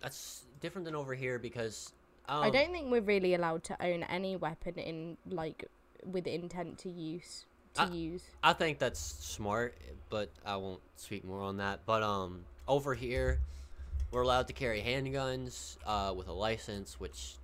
That's 0.00 0.44
different 0.60 0.84
than 0.84 0.94
over 0.94 1.14
here 1.14 1.38
because 1.38 1.92
um, 2.28 2.42
I 2.44 2.50
don't 2.50 2.72
think 2.72 2.90
we're 2.90 3.00
really 3.00 3.34
allowed 3.34 3.64
to 3.64 3.82
own 3.84 4.02
any 4.04 4.36
weapon 4.36 4.74
in 4.74 5.16
like 5.28 5.64
with 6.04 6.26
intent 6.26 6.78
to 6.78 6.88
use 6.90 7.46
to 7.74 7.82
I- 7.82 7.90
use. 7.90 8.22
I 8.42 8.52
think 8.52 8.78
that's 8.78 9.00
smart, 9.00 9.76
but 10.10 10.30
I 10.44 10.56
won't 10.56 10.80
speak 10.96 11.24
more 11.24 11.40
on 11.42 11.58
that. 11.58 11.80
But 11.86 12.02
um, 12.02 12.44
over 12.68 12.94
here, 12.94 13.40
we're 14.10 14.22
allowed 14.22 14.46
to 14.48 14.52
carry 14.52 14.80
handguns 14.80 15.76
uh, 15.86 16.12
with 16.14 16.28
a 16.28 16.32
license, 16.32 16.98
which 17.00 17.34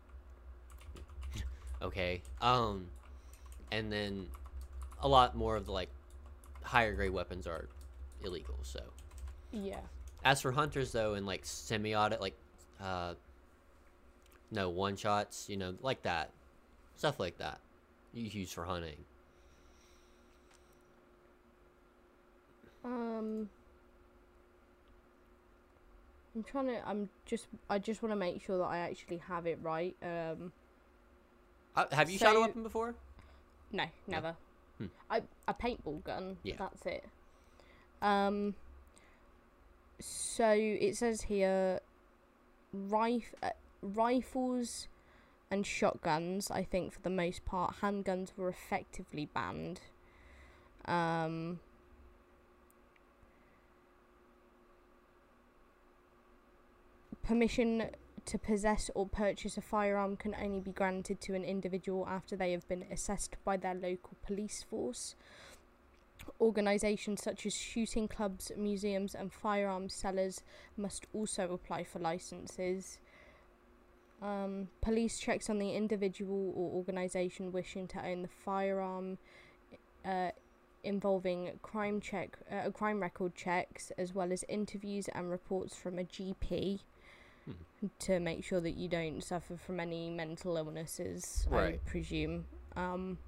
okay. 1.83 2.23
Um, 2.41 2.87
and 3.71 3.93
then 3.93 4.27
a 5.01 5.09
lot 5.09 5.37
more 5.37 5.57
of 5.57 5.67
the 5.67 5.73
like 5.73 5.89
higher 6.63 6.95
grade 6.95 7.13
weapons 7.13 7.47
are 7.47 7.69
illegal. 8.25 8.55
So 8.63 8.81
Yeah. 9.53 9.81
as 10.25 10.41
for 10.41 10.53
hunters 10.53 10.93
though, 10.93 11.15
and 11.15 11.27
like 11.27 11.45
semi-auto, 11.45 12.19
like 12.21 12.37
uh, 12.83 13.15
no 14.51 14.69
one 14.69 14.97
shots, 14.97 15.49
you 15.49 15.57
know, 15.57 15.75
like 15.83 16.03
that, 16.03 16.31
stuff 16.97 17.21
like 17.21 17.39
that, 17.39 17.59
you 18.13 18.25
use 18.25 18.53
for 18.53 18.65
hunting. 18.65 18.97
Um, 22.85 23.49
I'm 26.35 26.43
trying 26.43 26.67
to. 26.67 26.89
I'm 26.89 27.09
just. 27.27 27.47
I 27.71 27.79
just 27.79 28.03
want 28.03 28.13
to 28.13 28.17
make 28.17 28.43
sure 28.45 28.59
that 28.59 28.65
I 28.65 28.79
actually 28.79 29.19
have 29.29 29.47
it 29.47 29.59
right. 29.63 29.95
Um, 30.03 30.53
Uh, 31.77 31.85
have 31.93 32.11
you 32.11 32.19
shot 32.19 32.37
a 32.37 32.41
weapon 32.41 32.63
before? 32.63 32.95
no, 33.71 33.85
never. 34.07 34.35
Hmm. 34.79 34.87
I 35.11 35.23
a 35.47 35.55
paintball 35.55 36.03
gun. 36.05 36.39
Yeah. 36.43 36.57
That's 36.59 36.85
it. 36.87 37.05
Um. 38.01 38.55
So 40.01 40.51
it 40.51 40.97
says 40.97 41.23
here, 41.23 41.81
rif- 42.73 43.35
uh, 43.43 43.51
rifles 43.83 44.89
and 45.51 45.67
shotguns. 45.67 46.51
I 46.51 46.65
think 46.65 46.93
for 46.93 47.01
the 47.01 47.11
most 47.11 47.45
part, 47.45 47.77
handguns 47.83 48.31
were 48.37 48.49
effectively 48.49 49.27
banned. 49.27 49.81
Um. 50.87 51.61
Permission 57.23 57.91
to 58.25 58.39
possess 58.39 58.91
or 58.95 59.07
purchase 59.07 59.57
a 59.57 59.61
firearm 59.61 60.17
can 60.17 60.35
only 60.35 60.61
be 60.61 60.71
granted 60.71 61.21
to 61.21 61.35
an 61.35 61.45
individual 61.45 62.07
after 62.09 62.37
they 62.37 62.53
have 62.53 62.67
been 62.69 62.85
assessed 62.91 63.37
by 63.45 63.57
their 63.57 63.75
local 63.75 64.17
police 64.25 64.65
force. 64.69 65.15
Organisations 66.41 67.23
such 67.23 67.47
as 67.47 67.55
shooting 67.55 68.09
clubs, 68.09 68.51
museums, 68.57 69.15
and 69.15 69.33
firearms 69.33 69.95
sellers 69.95 70.43
must 70.77 71.07
also 71.13 71.53
apply 71.53 71.85
for 71.85 71.99
licenses. 71.99 72.99
Um, 74.21 74.69
police 74.81 75.19
checks 75.19 75.51
on 75.51 75.59
the 75.59 75.73
individual 75.73 76.53
or 76.57 76.77
organisation 76.77 77.51
wishing 77.51 77.89
to 77.89 78.07
own 78.07 78.23
the 78.23 78.29
firearm, 78.29 79.19
uh, 80.05 80.31
involving 80.85 81.59
crime 81.63 82.01
check, 82.01 82.39
uh, 82.51 82.71
crime 82.71 83.01
record 83.01 83.35
checks, 83.35 83.91
as 83.99 84.15
well 84.15 84.33
as 84.33 84.45
interviews 84.49 85.09
and 85.15 85.31
reports 85.31 85.75
from 85.77 85.99
a 85.99 86.05
GP 86.05 86.81
to 87.99 88.21
make 88.21 88.45
sure 88.45 88.61
that 88.61 88.77
you 88.77 88.89
don't 88.89 89.23
suffer 89.23 89.57
from 89.57 89.81
any 89.81 90.11
mental 90.11 90.57
illnesses, 90.57 91.47
I 91.51 91.79
presume. 91.85 92.47
Um, 92.77 93.19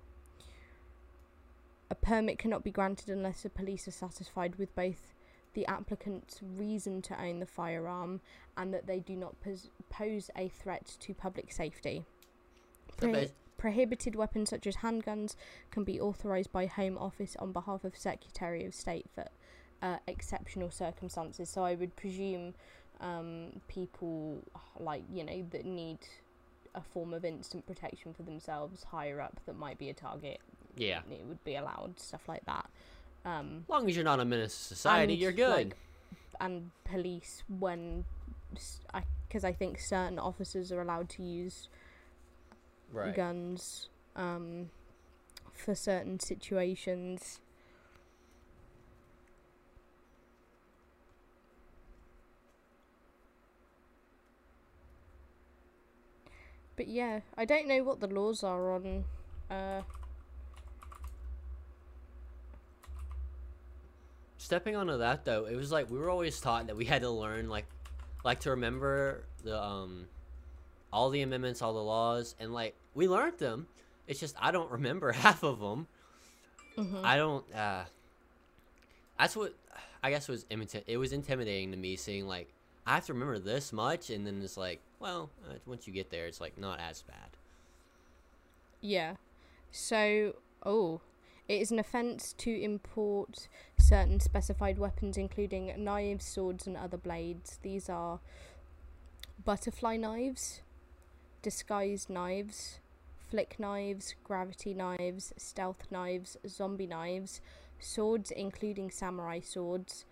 a 1.95 2.07
permit 2.07 2.39
cannot 2.39 2.65
be 2.65 2.71
granted 2.71 3.09
unless 3.09 3.43
the 3.43 3.51
police 3.51 3.87
are 3.87 3.93
satisfied 3.93 4.57
with 4.57 4.75
both 4.75 5.15
the 5.55 5.67
applicant's 5.67 6.41
reason 6.43 7.01
to 7.01 7.21
own 7.23 7.39
the 7.39 7.47
firearm 7.47 8.21
and 8.57 8.75
that 8.75 8.87
they 8.87 8.99
do 8.99 9.15
not 9.15 9.41
pos- 9.41 9.71
pose 9.89 10.31
a 10.37 10.49
threat 10.49 10.97
to 10.99 11.15
public 11.15 11.53
safety. 11.53 12.05
Prohi- 12.99 13.31
prohibited 13.57 14.17
weapons 14.17 14.51
such 14.51 14.67
as 14.67 14.77
handguns 14.77 15.37
can 15.71 15.85
be 15.85 16.01
authorised 16.01 16.51
by 16.51 16.67
Home 16.67 16.99
Office 16.99 17.37
on 17.39 17.53
behalf 17.53 17.85
of 17.85 17.97
Secretary 17.97 18.65
of 18.65 18.75
State 18.75 19.07
for 19.15 19.27
uh, 19.81 19.99
exceptional 20.09 20.71
circumstances. 20.71 21.49
So 21.49 21.63
I 21.63 21.77
would 21.77 21.95
presume 21.95 22.55
um, 23.01 23.61
people 23.69 24.43
like 24.79 25.05
you 25.13 25.25
know 25.25 25.45
that 25.51 25.65
need 25.65 25.99
a 26.75 26.81
form 26.81 27.15
of 27.15 27.25
instant 27.25 27.67
protection 27.67 28.13
for 28.13 28.23
themselves 28.23 28.85
higher 28.85 29.21
up 29.21 29.41
that 29.47 29.57
might 29.57 29.79
be 29.79 29.89
a 29.91 29.95
target. 29.95 30.41
Yeah. 30.77 31.01
it 31.11 31.25
would 31.27 31.43
be 31.45 31.57
allowed 31.57 31.99
stuff 31.99 32.29
like 32.29 32.45
that. 32.47 32.69
Um, 33.25 33.65
long 33.69 33.89
as 33.89 33.97
you're 33.97 34.05
not 34.05 34.21
a 34.21 34.25
menace 34.25 34.57
to 34.69 34.75
society, 34.75 35.15
and, 35.15 35.23
you're 35.23 35.33
good. 35.33 35.51
like, 35.51 35.77
and 36.41 36.71
police 36.85 37.43
when 37.49 38.05
because 39.29 39.45
I, 39.45 39.53
think 39.53 39.81
certain 39.81 40.19
officers 40.19 40.71
are 40.71 40.81
allowed 40.81 41.09
to 41.11 41.23
use 41.23 41.69
right. 42.93 43.15
guns 43.15 43.89
um, 44.15 44.71
for 45.53 45.75
certain 45.75 46.21
situations. 46.21 47.41
But 56.77 56.89
yeah, 56.89 57.21
I 57.37 57.45
don't 57.45 57.69
know 57.69 57.83
what 57.85 58.01
the 58.01 58.09
laws 58.09 58.43
are 58.43 58.73
on. 58.73 59.05
Uh, 59.51 59.83
Stepping 64.45 64.77
onto 64.77 64.99
that 64.99 65.25
though, 65.25 65.47
it 65.47 65.57
was 65.57 65.73
like 65.73 65.91
we 65.91 65.99
were 65.99 66.11
always 66.11 66.39
taught 66.39 66.67
that 66.67 66.77
we 66.77 66.85
had 66.85 67.01
to 67.01 67.09
learn 67.09 67.49
like, 67.49 67.65
like 68.25 68.41
to 68.41 68.51
remember 68.51 69.25
the 69.43 69.59
um, 69.59 70.05
all 70.93 71.09
the 71.09 71.23
amendments, 71.23 71.63
all 71.63 71.73
the 71.73 71.83
laws, 71.83 72.35
and 72.39 72.53
like 72.53 72.75
we 72.95 73.09
learned 73.09 73.39
them. 73.39 73.67
It's 74.07 74.21
just 74.21 74.37
I 74.39 74.51
don't 74.51 74.71
remember 74.71 75.13
half 75.27 75.43
of 75.45 75.61
them. 75.61 75.87
mhm. 76.77 77.03
I 77.03 77.17
don't. 77.17 77.51
uh 77.55 77.85
That's 79.19 79.35
what 79.35 79.55
I 80.03 80.11
guess 80.11 80.29
was 80.29 80.45
It 80.51 80.99
was 80.99 81.15
intimidating 81.15 81.71
to 81.71 81.79
me 81.79 81.97
seeing 81.97 82.27
like 82.29 82.53
I 82.87 82.97
have 82.97 83.07
to 83.07 83.15
remember 83.15 83.39
this 83.39 83.73
much, 83.73 84.11
and 84.11 84.27
then 84.27 84.43
it's 84.43 84.59
like, 84.59 84.81
well, 85.01 85.31
uh, 85.49 85.55
once 85.65 85.87
you 85.87 85.95
get 85.95 86.11
there, 86.11 86.27
it's 86.27 86.43
like 86.43 86.59
not 86.59 86.81
as 86.81 87.01
bad. 87.01 87.31
Yeah. 88.83 89.15
So, 89.73 90.35
oh, 90.67 91.01
it 91.49 91.61
is 91.61 91.71
an 91.71 91.79
offence 91.79 92.33
to 92.39 92.51
import 92.63 93.49
certain 93.79 94.21
specified 94.21 94.79
weapons, 94.79 95.17
including 95.17 95.73
knives, 95.83 96.25
swords, 96.27 96.67
and 96.67 96.77
other 96.77 96.97
blades. 96.97 97.59
These 97.63 97.89
are 97.89 98.21
butterfly 99.45 99.97
knives, 99.97 100.61
disguised 101.43 102.09
knives, 102.09 102.79
flick 103.31 103.59
knives, 103.59 104.15
gravity 104.25 104.75
knives, 104.75 105.33
stealth 105.37 105.85
knives, 105.91 106.37
zombie 106.49 106.87
knives, 106.87 107.41
swords, 107.79 108.31
including 108.31 108.91
samurai 108.91 109.41
swords. 109.41 110.05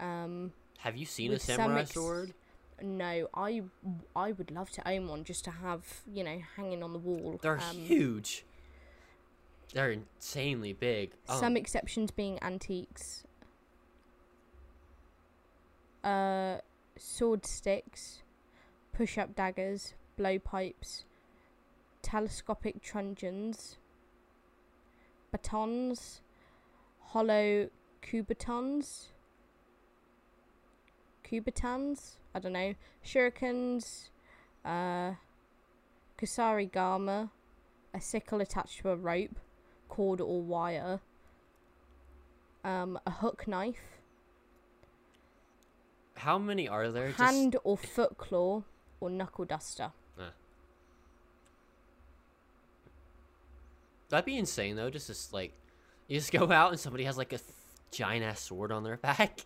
Um, 0.00 0.52
Have 0.78 0.96
you 0.96 1.06
seen 1.06 1.32
a 1.32 1.38
samurai 1.38 1.80
ex- 1.82 1.94
sword? 1.94 2.34
no, 2.82 3.28
I 3.34 3.62
I 4.16 4.32
would 4.32 4.50
love 4.50 4.70
to 4.70 4.88
own 4.88 5.06
one 5.06 5.22
just 5.22 5.44
to 5.44 5.50
have 5.52 6.00
you 6.12 6.24
know 6.24 6.40
hanging 6.56 6.82
on 6.82 6.92
the 6.92 6.98
wall. 6.98 7.38
They're 7.40 7.60
Um, 7.60 7.76
huge. 7.76 8.44
They're 9.72 9.92
insanely 9.92 10.72
big. 10.72 11.12
Some 11.26 11.44
Um, 11.52 11.56
exceptions 11.56 12.10
being 12.10 12.38
antiques. 12.42 13.24
Uh, 16.04 16.58
sword 16.96 17.46
sticks, 17.46 18.22
push-up 18.92 19.34
daggers, 19.34 19.94
blowpipes, 20.18 21.04
telescopic 22.02 22.82
truncheons, 22.82 23.78
batons, 25.30 26.20
hollow 27.00 27.70
kubotans, 28.02 29.08
kubotans. 31.24 32.16
I 32.34 32.38
don't 32.40 32.52
know. 32.52 32.74
Shurikens, 33.04 34.10
uh, 34.64 35.14
kusarigama, 36.18 37.30
a 37.94 38.00
sickle 38.00 38.40
attached 38.40 38.80
to 38.80 38.90
a 38.90 38.96
rope, 38.96 39.38
cord 39.92 40.22
or 40.22 40.40
wire, 40.40 41.00
um, 42.64 42.98
a 43.06 43.10
hook 43.10 43.46
knife, 43.46 44.00
how 46.16 46.38
many 46.38 46.66
are 46.66 46.90
there? 46.90 47.08
Just- 47.08 47.20
hand 47.20 47.56
or 47.62 47.76
foot 47.76 48.16
claw, 48.16 48.62
or 49.00 49.10
knuckle 49.10 49.44
duster. 49.44 49.92
That'd 54.08 54.26
be 54.26 54.36
insane 54.36 54.76
though. 54.76 54.90
Just 54.90 55.08
this 55.08 55.32
like, 55.32 55.52
you 56.06 56.18
just 56.18 56.32
go 56.38 56.50
out 56.52 56.70
and 56.70 56.78
somebody 56.80 57.04
has 57.04 57.16
like 57.16 57.32
a 57.32 57.38
th- 57.38 57.48
giant 57.90 58.24
ass 58.24 58.40
sword 58.40 58.70
on 58.70 58.84
their 58.84 58.96
back. 59.08 59.40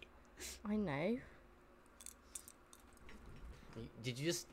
I 0.69 0.77
know. 0.77 1.19
Did 4.03 4.19
you 4.19 4.27
just? 4.27 4.47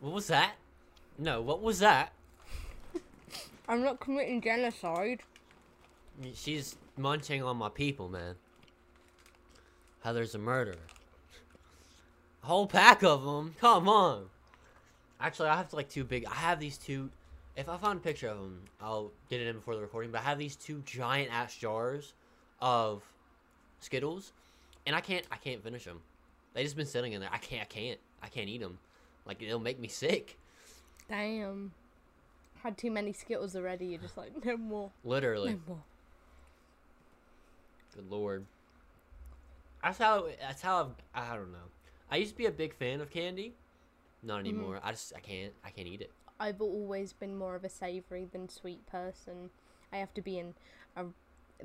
What 0.00 0.12
was 0.14 0.26
that? 0.28 0.54
No, 1.18 1.40
what 1.42 1.60
was 1.62 1.78
that? 1.80 2.12
I'm 3.68 3.82
not 3.82 4.00
committing 4.00 4.40
genocide. 4.40 5.20
She's 6.34 6.76
munching 6.96 7.42
on 7.42 7.56
my 7.56 7.68
people, 7.68 8.08
man. 8.08 8.36
Heather's 10.02 10.34
a 10.34 10.38
murderer. 10.38 10.76
A 12.42 12.46
whole 12.46 12.66
pack 12.66 13.02
of 13.02 13.24
them. 13.24 13.54
Come 13.58 13.88
on. 13.88 14.26
Actually, 15.18 15.48
I 15.48 15.56
have 15.56 15.72
like 15.72 15.88
two 15.88 16.04
big. 16.04 16.26
I 16.26 16.34
have 16.34 16.60
these 16.60 16.76
two. 16.76 17.10
If 17.56 17.68
I 17.68 17.76
find 17.78 17.98
a 17.98 18.02
picture 18.02 18.28
of 18.28 18.38
them, 18.38 18.60
I'll 18.80 19.12
get 19.30 19.40
it 19.40 19.46
in 19.46 19.56
before 19.56 19.74
the 19.76 19.80
recording. 19.80 20.10
But 20.10 20.20
I 20.20 20.24
have 20.24 20.38
these 20.38 20.56
two 20.56 20.82
giant 20.84 21.32
ass 21.32 21.56
jars 21.56 22.12
of 22.60 23.02
Skittles, 23.80 24.32
and 24.86 24.94
I 24.94 25.00
can't. 25.00 25.24
I 25.32 25.36
can't 25.36 25.62
finish 25.62 25.84
them. 25.84 26.00
They 26.52 26.62
just 26.62 26.76
been 26.76 26.86
sitting 26.86 27.14
in 27.14 27.20
there. 27.20 27.30
I 27.32 27.38
can't. 27.38 27.62
I 27.62 27.64
can't. 27.64 27.98
I 28.22 28.28
can't 28.28 28.48
eat 28.48 28.60
them. 28.60 28.78
Like 29.24 29.40
it'll 29.40 29.58
make 29.58 29.80
me 29.80 29.88
sick. 29.88 30.38
Damn. 31.08 31.72
Had 32.64 32.78
too 32.78 32.90
many 32.90 33.12
skittles 33.12 33.54
already. 33.54 33.86
You're 33.86 34.00
just 34.00 34.16
like, 34.16 34.32
no 34.44 34.56
more. 34.56 34.90
Literally. 35.04 35.52
No 35.52 35.60
more. 35.68 35.82
Good 37.94 38.10
lord. 38.10 38.46
That's 39.82 39.98
how. 39.98 40.26
That's 40.40 40.62
how. 40.62 40.80
I've, 41.14 41.30
I 41.30 41.36
don't 41.36 41.52
know. 41.52 41.68
I 42.10 42.16
used 42.16 42.32
to 42.32 42.38
be 42.38 42.46
a 42.46 42.50
big 42.50 42.74
fan 42.74 43.02
of 43.02 43.10
candy. 43.10 43.54
Not 44.22 44.38
mm-hmm. 44.38 44.48
anymore. 44.48 44.80
I 44.82 44.92
just. 44.92 45.12
I 45.14 45.20
can't. 45.20 45.52
I 45.62 45.68
can't 45.68 45.86
eat 45.86 46.00
it. 46.00 46.10
I've 46.40 46.62
always 46.62 47.12
been 47.12 47.36
more 47.36 47.54
of 47.54 47.64
a 47.64 47.68
savoury 47.68 48.26
than 48.32 48.48
sweet 48.48 48.84
person. 48.86 49.50
I 49.92 49.98
have 49.98 50.14
to 50.14 50.22
be 50.22 50.38
in 50.38 50.54
a, 50.96 51.04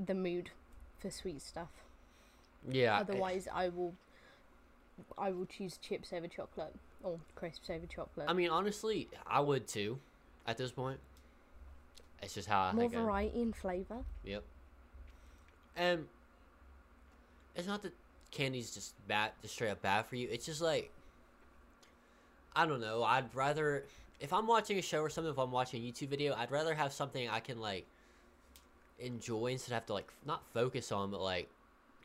the 0.05 0.13
mood 0.13 0.51
for 0.99 1.09
sweet 1.09 1.41
stuff. 1.41 1.69
Yeah. 2.69 2.97
I- 2.97 2.99
Otherwise, 2.99 3.47
I 3.53 3.69
will. 3.69 3.93
I 5.17 5.31
will 5.31 5.45
choose 5.45 5.77
chips 5.77 6.11
over 6.11 6.27
chocolate 6.27 6.75
or 7.03 7.21
crisps 7.35 7.69
over 7.69 7.85
chocolate. 7.85 8.25
I 8.29 8.33
mean, 8.33 8.49
honestly, 8.49 9.07
I 9.25 9.39
would 9.39 9.65
too. 9.65 9.97
At 10.49 10.57
this 10.57 10.71
point, 10.71 10.99
it's 12.23 12.33
just 12.33 12.47
how 12.47 12.59
I 12.59 12.71
more 12.73 12.89
variety 12.89 13.39
and 13.43 13.55
flavour. 13.55 14.03
Yep. 14.23 14.43
And 15.75 16.07
it's 17.55 17.67
not 17.67 17.83
that 17.83 17.93
candy's 18.31 18.73
just 18.73 18.95
bad, 19.07 19.33
just 19.43 19.53
straight 19.53 19.69
up 19.69 19.83
bad 19.83 20.07
for 20.07 20.15
you. 20.15 20.27
It's 20.31 20.47
just 20.47 20.59
like 20.59 20.89
I 22.55 22.65
don't 22.65 22.81
know. 22.81 23.03
I'd 23.03 23.35
rather 23.35 23.83
if 24.19 24.33
I'm 24.33 24.47
watching 24.47 24.79
a 24.79 24.81
show 24.81 25.01
or 25.01 25.09
something. 25.11 25.31
If 25.31 25.37
I'm 25.37 25.51
watching 25.51 25.83
a 25.83 25.85
YouTube 25.85 26.07
video, 26.07 26.33
I'd 26.33 26.49
rather 26.49 26.73
have 26.73 26.93
something 26.93 27.29
I 27.29 27.41
can 27.41 27.59
like 27.59 27.85
enjoy 28.97 29.51
instead 29.51 29.73
of 29.73 29.73
have 29.75 29.85
to 29.85 29.93
like 29.93 30.11
not 30.25 30.41
focus 30.51 30.91
on, 30.91 31.11
but 31.11 31.21
like 31.21 31.47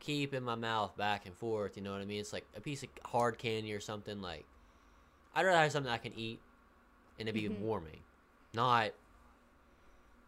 keep 0.00 0.34
in 0.34 0.42
my 0.42 0.54
mouth 0.54 0.94
back 0.98 1.24
and 1.24 1.34
forth. 1.34 1.78
You 1.78 1.82
know 1.82 1.92
what 1.92 2.02
I 2.02 2.04
mean? 2.04 2.20
It's 2.20 2.34
like 2.34 2.44
a 2.54 2.60
piece 2.60 2.82
of 2.82 2.90
hard 3.06 3.38
candy 3.38 3.72
or 3.72 3.80
something. 3.80 4.20
Like 4.20 4.44
I'd 5.34 5.46
rather 5.46 5.60
have 5.60 5.72
something 5.72 5.90
I 5.90 5.96
can 5.96 6.12
eat 6.14 6.40
and 7.18 7.28
it 7.28 7.32
be 7.32 7.48
Mhm. 7.48 7.60
warming, 7.60 8.00
not. 8.54 8.90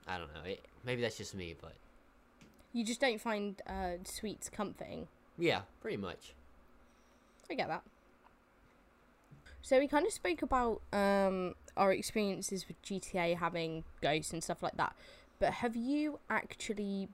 I 0.06 0.18
don't 0.18 0.32
know. 0.34 0.40
It, 0.44 0.64
maybe 0.84 1.02
that's 1.02 1.16
just 1.16 1.34
me, 1.34 1.54
but 1.60 1.74
You 2.72 2.84
just 2.84 3.00
don't 3.00 3.20
find 3.20 3.60
uh, 3.66 4.02
sweets 4.04 4.48
comforting. 4.48 5.08
yeah, 5.38 5.62
pretty 5.80 5.96
much. 5.96 6.34
I 7.50 7.54
get 7.54 7.68
that. 7.68 7.82
So 9.62 9.78
we 9.78 9.88
kind 9.88 10.06
of 10.06 10.12
spoke 10.12 10.42
about 10.42 10.80
um, 10.92 11.54
our 11.76 11.92
experiences 11.92 12.66
with 12.68 12.80
GTA 12.82 13.36
having 13.36 13.84
ghosts 14.00 14.32
and 14.32 14.42
stuff 14.42 14.62
like 14.62 14.76
that. 14.76 14.94
But 15.40 15.54
have 15.54 15.74
you 15.76 16.20
actually 16.30 17.08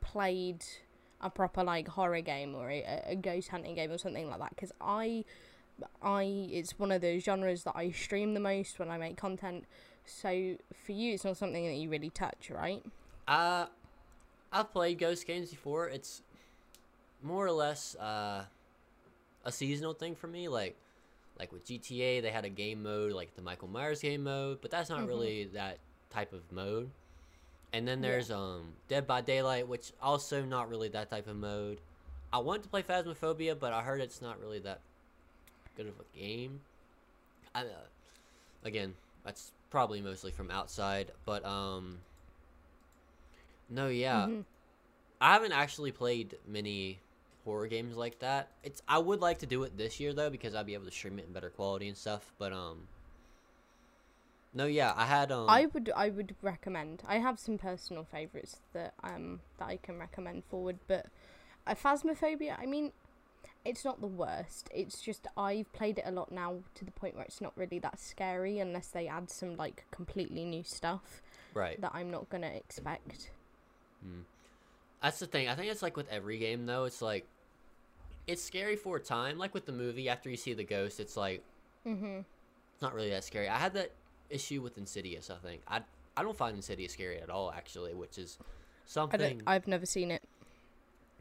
played 0.00 0.64
a 1.20 1.30
proper 1.30 1.64
like 1.64 1.88
horror 1.88 2.20
game 2.20 2.54
or 2.54 2.70
a, 2.70 3.02
a 3.06 3.16
ghost 3.16 3.48
hunting 3.48 3.74
game 3.74 3.90
or 3.90 3.98
something 3.98 4.28
like 4.28 4.38
that? 4.38 4.50
Because 4.50 4.72
I, 4.80 5.24
I 6.02 6.48
it's 6.52 6.78
one 6.78 6.92
of 6.92 7.00
those 7.00 7.22
genres 7.24 7.64
that 7.64 7.74
I 7.74 7.90
stream 7.90 8.34
the 8.34 8.40
most 8.40 8.78
when 8.78 8.90
I 8.90 8.98
make 8.98 9.16
content. 9.16 9.64
So 10.06 10.56
for 10.84 10.92
you, 10.92 11.14
it's 11.14 11.24
not 11.24 11.36
something 11.36 11.66
that 11.66 11.74
you 11.74 11.88
really 11.88 12.10
touch, 12.10 12.50
right? 12.50 12.82
Uh, 13.26 13.66
I've 14.52 14.72
played 14.72 14.98
ghost 14.98 15.26
games 15.26 15.50
before. 15.50 15.88
It's 15.88 16.22
more 17.22 17.46
or 17.46 17.52
less 17.52 17.96
uh, 17.96 18.44
a 19.44 19.52
seasonal 19.52 19.94
thing 19.94 20.14
for 20.14 20.26
me. 20.26 20.48
Like, 20.48 20.76
like 21.38 21.52
with 21.52 21.64
GTA, 21.64 22.20
they 22.20 22.30
had 22.30 22.44
a 22.44 22.50
game 22.50 22.82
mode, 22.82 23.12
like 23.12 23.34
the 23.34 23.42
Michael 23.42 23.68
Myers 23.68 24.00
game 24.00 24.24
mode, 24.24 24.58
but 24.60 24.70
that's 24.70 24.90
not 24.90 25.00
Mhm. 25.00 25.08
really 25.08 25.44
that 25.54 25.78
type 26.10 26.32
of 26.32 26.52
mode. 26.52 26.90
And 27.72 27.88
then 27.88 28.00
Yeah. 28.00 28.10
there's 28.10 28.30
um 28.30 28.74
Dead 28.88 29.06
by 29.06 29.20
Daylight, 29.20 29.66
which 29.66 29.92
also 30.00 30.44
not 30.44 30.68
really 30.68 30.88
that 30.90 31.10
type 31.10 31.26
of 31.26 31.36
mode. 31.36 31.80
I 32.32 32.38
want 32.38 32.62
to 32.64 32.68
play 32.68 32.82
Phasmophobia, 32.82 33.58
but 33.58 33.72
I 33.72 33.82
heard 33.82 34.00
it's 34.00 34.20
not 34.20 34.40
really 34.40 34.58
that 34.60 34.80
good 35.76 35.86
of 35.86 35.94
a 35.98 36.18
game. 36.18 36.60
I, 37.54 37.62
uh, 37.62 37.86
again, 38.64 38.94
that's 39.24 39.52
probably 39.74 40.00
mostly 40.00 40.30
from 40.30 40.52
outside, 40.52 41.10
but 41.24 41.44
um, 41.44 41.98
no, 43.68 43.88
yeah, 43.88 44.28
Mhm. 44.28 44.44
I 45.20 45.32
haven't 45.32 45.50
actually 45.50 45.90
played 45.90 46.38
many 46.46 47.00
horror 47.44 47.66
games 47.66 47.96
like 47.96 48.20
that. 48.20 48.52
It's 48.62 48.82
I 48.86 48.98
would 48.98 49.20
like 49.20 49.40
to 49.40 49.46
do 49.46 49.64
it 49.64 49.76
this 49.76 49.98
year 49.98 50.12
though 50.12 50.30
because 50.30 50.54
I'd 50.54 50.66
be 50.66 50.74
able 50.74 50.84
to 50.84 50.92
stream 50.92 51.18
it 51.18 51.26
in 51.26 51.32
better 51.32 51.50
quality 51.50 51.88
and 51.88 51.96
stuff. 51.96 52.32
But 52.38 52.52
um, 52.52 52.86
no, 54.52 54.66
yeah, 54.66 54.92
I 54.96 55.06
had 55.06 55.32
um, 55.32 55.48
I 55.48 55.66
would 55.66 55.90
I 55.96 56.08
would 56.10 56.36
recommend. 56.40 57.02
I 57.06 57.18
have 57.18 57.40
some 57.40 57.58
personal 57.58 58.04
favorites 58.04 58.60
that 58.74 58.94
um 59.02 59.40
that 59.58 59.68
I 59.68 59.76
can 59.76 59.98
recommend 59.98 60.44
forward, 60.44 60.78
but 60.86 61.06
uh, 61.66 61.74
Phasmophobia. 61.74 62.56
I 62.60 62.66
mean, 62.66 62.92
it's 63.64 63.84
not 63.84 64.00
the 64.00 64.06
worst. 64.06 64.68
It's 64.74 65.00
just 65.00 65.26
I've 65.36 65.72
played 65.72 65.98
it 65.98 66.04
a 66.06 66.10
lot 66.10 66.30
now 66.30 66.56
to 66.74 66.84
the 66.84 66.90
point 66.90 67.14
where 67.16 67.24
it's 67.24 67.40
not 67.40 67.52
really 67.56 67.78
that 67.80 67.98
scary 67.98 68.58
unless 68.58 68.88
they 68.88 69.08
add 69.08 69.30
some 69.30 69.56
like 69.56 69.86
completely 69.90 70.44
new 70.44 70.62
stuff 70.62 71.22
right. 71.54 71.80
that 71.80 71.92
I'm 71.94 72.10
not 72.10 72.28
gonna 72.28 72.48
expect. 72.48 73.30
Mm. 74.06 74.22
That's 75.02 75.18
the 75.18 75.26
thing. 75.26 75.48
I 75.48 75.54
think 75.54 75.70
it's 75.70 75.82
like 75.82 75.96
with 75.96 76.08
every 76.10 76.38
game 76.38 76.66
though. 76.66 76.84
It's 76.84 77.00
like 77.02 77.26
it's 78.26 78.42
scary 78.42 78.76
for 78.76 78.96
a 78.96 79.00
time. 79.00 79.38
Like 79.38 79.54
with 79.54 79.66
the 79.66 79.72
movie, 79.72 80.08
after 80.08 80.30
you 80.30 80.36
see 80.36 80.52
the 80.54 80.64
ghost, 80.64 81.00
it's 81.00 81.16
like 81.16 81.42
Mhm. 81.86 82.24
it's 82.72 82.82
not 82.82 82.94
really 82.94 83.10
that 83.10 83.24
scary. 83.24 83.48
I 83.48 83.58
had 83.58 83.74
that 83.74 83.92
issue 84.30 84.62
with 84.62 84.78
Insidious. 84.78 85.30
I 85.30 85.36
think 85.36 85.62
I 85.68 85.82
I 86.16 86.22
don't 86.22 86.36
find 86.36 86.54
Insidious 86.56 86.92
scary 86.92 87.18
at 87.18 87.30
all 87.30 87.50
actually, 87.50 87.94
which 87.94 88.18
is 88.18 88.38
something. 88.86 89.20
don't. 89.20 89.42
I've 89.46 89.66
never 89.66 89.86
seen 89.86 90.10
it. 90.10 90.22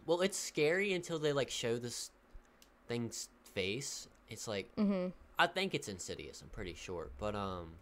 Well, 0.05 0.19
it's 0.21 0.37
scary 0.37 0.91
until 0.93 1.19
they 1.19 1.31
like 1.31 1.49
show 1.49 1.77
this 1.77 2.11
thing's 2.87 3.29
face. 3.53 4.07
It's 4.29 4.47
like 4.47 4.73
Mhm. 4.75 5.11
I 5.37 5.47
think 5.47 5.73
it's 5.73 5.87
Insidious. 5.87 6.41
I'm 6.41 6.49
pretty 6.49 6.73
sure, 6.75 7.09
but 7.19 7.35
um, 7.35 7.73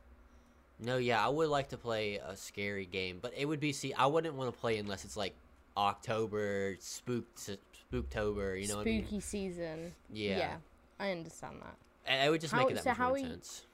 no, 0.79 0.97
yeah, 0.97 1.23
I 1.25 1.29
would 1.29 1.49
like 1.49 1.69
to 1.69 1.77
play 1.77 2.15
a 2.15 2.35
scary 2.35 2.85
game, 2.85 3.19
but 3.21 3.33
it 3.35 3.45
would 3.45 3.59
be 3.59 3.71
see. 3.73 3.93
I 3.93 4.05
wouldn't 4.05 4.35
want 4.35 4.53
to 4.53 4.59
play 4.59 4.77
unless 4.77 5.03
it's 5.05 5.17
like 5.17 5.35
October, 5.77 6.75
spook, 6.79 7.25
Spooktober. 7.35 8.61
You 8.61 8.67
know 8.69 8.77
what 8.77 8.87
I 8.87 8.97
Spooky 8.99 9.11
mean? 9.11 9.21
season. 9.21 9.95
Yeah, 10.11 10.37
Yeah, 10.37 10.57
I 10.99 11.11
understand 11.11 11.61
that. 11.61 11.75
And 12.05 12.27
it 12.27 12.31
would 12.31 12.41
just 12.41 12.53
How- 12.53 12.59
make 12.61 12.71
it 12.71 12.73
that 12.75 12.83
so 12.83 12.89
much 12.91 12.97
how 12.97 13.07
more 13.09 13.17
you- 13.17 13.25
intense. 13.25 13.65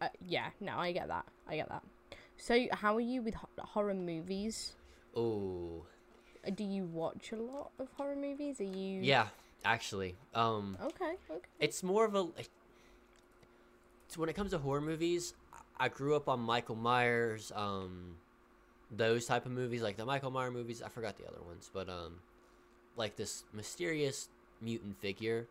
Uh, 0.00 0.08
yeah, 0.26 0.50
no, 0.60 0.78
I 0.78 0.92
get 0.92 1.08
that. 1.08 1.26
I 1.46 1.56
get 1.56 1.68
that. 1.68 1.82
So, 2.36 2.66
how 2.72 2.96
are 2.96 3.00
you 3.00 3.22
with 3.22 3.34
ho- 3.34 3.48
horror 3.60 3.94
movies? 3.94 4.74
Oh, 5.14 5.84
Do 6.54 6.64
you 6.64 6.86
watch 6.86 7.30
a 7.32 7.36
lot 7.36 7.70
of 7.78 7.88
horror 7.92 8.16
movies? 8.16 8.60
Are 8.60 8.64
you? 8.64 9.00
yeah. 9.00 9.28
Actually. 9.64 10.16
Um, 10.34 10.76
Okay, 10.82 11.14
okay. 11.30 11.48
it's 11.60 11.82
more 11.82 12.04
of 12.04 12.14
a. 12.14 12.28
It's 14.06 14.18
when 14.18 14.28
it 14.28 14.34
comes 14.34 14.50
to 14.50 14.58
horror 14.58 14.80
movies, 14.80 15.34
I 15.78 15.88
grew 15.88 16.14
up 16.14 16.28
on 16.28 16.40
Michael 16.40 16.76
Myers, 16.76 17.50
um, 17.54 18.16
those 18.90 19.26
type 19.26 19.46
of 19.46 19.52
movies, 19.52 19.82
like 19.82 19.96
the 19.96 20.04
Michael 20.04 20.30
Myers 20.30 20.52
movies. 20.52 20.82
I 20.82 20.88
forgot 20.88 21.16
the 21.16 21.26
other 21.26 21.42
ones, 21.46 21.70
but 21.72 21.88
um, 21.88 22.16
like 22.96 23.16
this 23.16 23.44
mysterious 23.52 24.28
mutant 24.60 25.00
figure. 25.00 25.48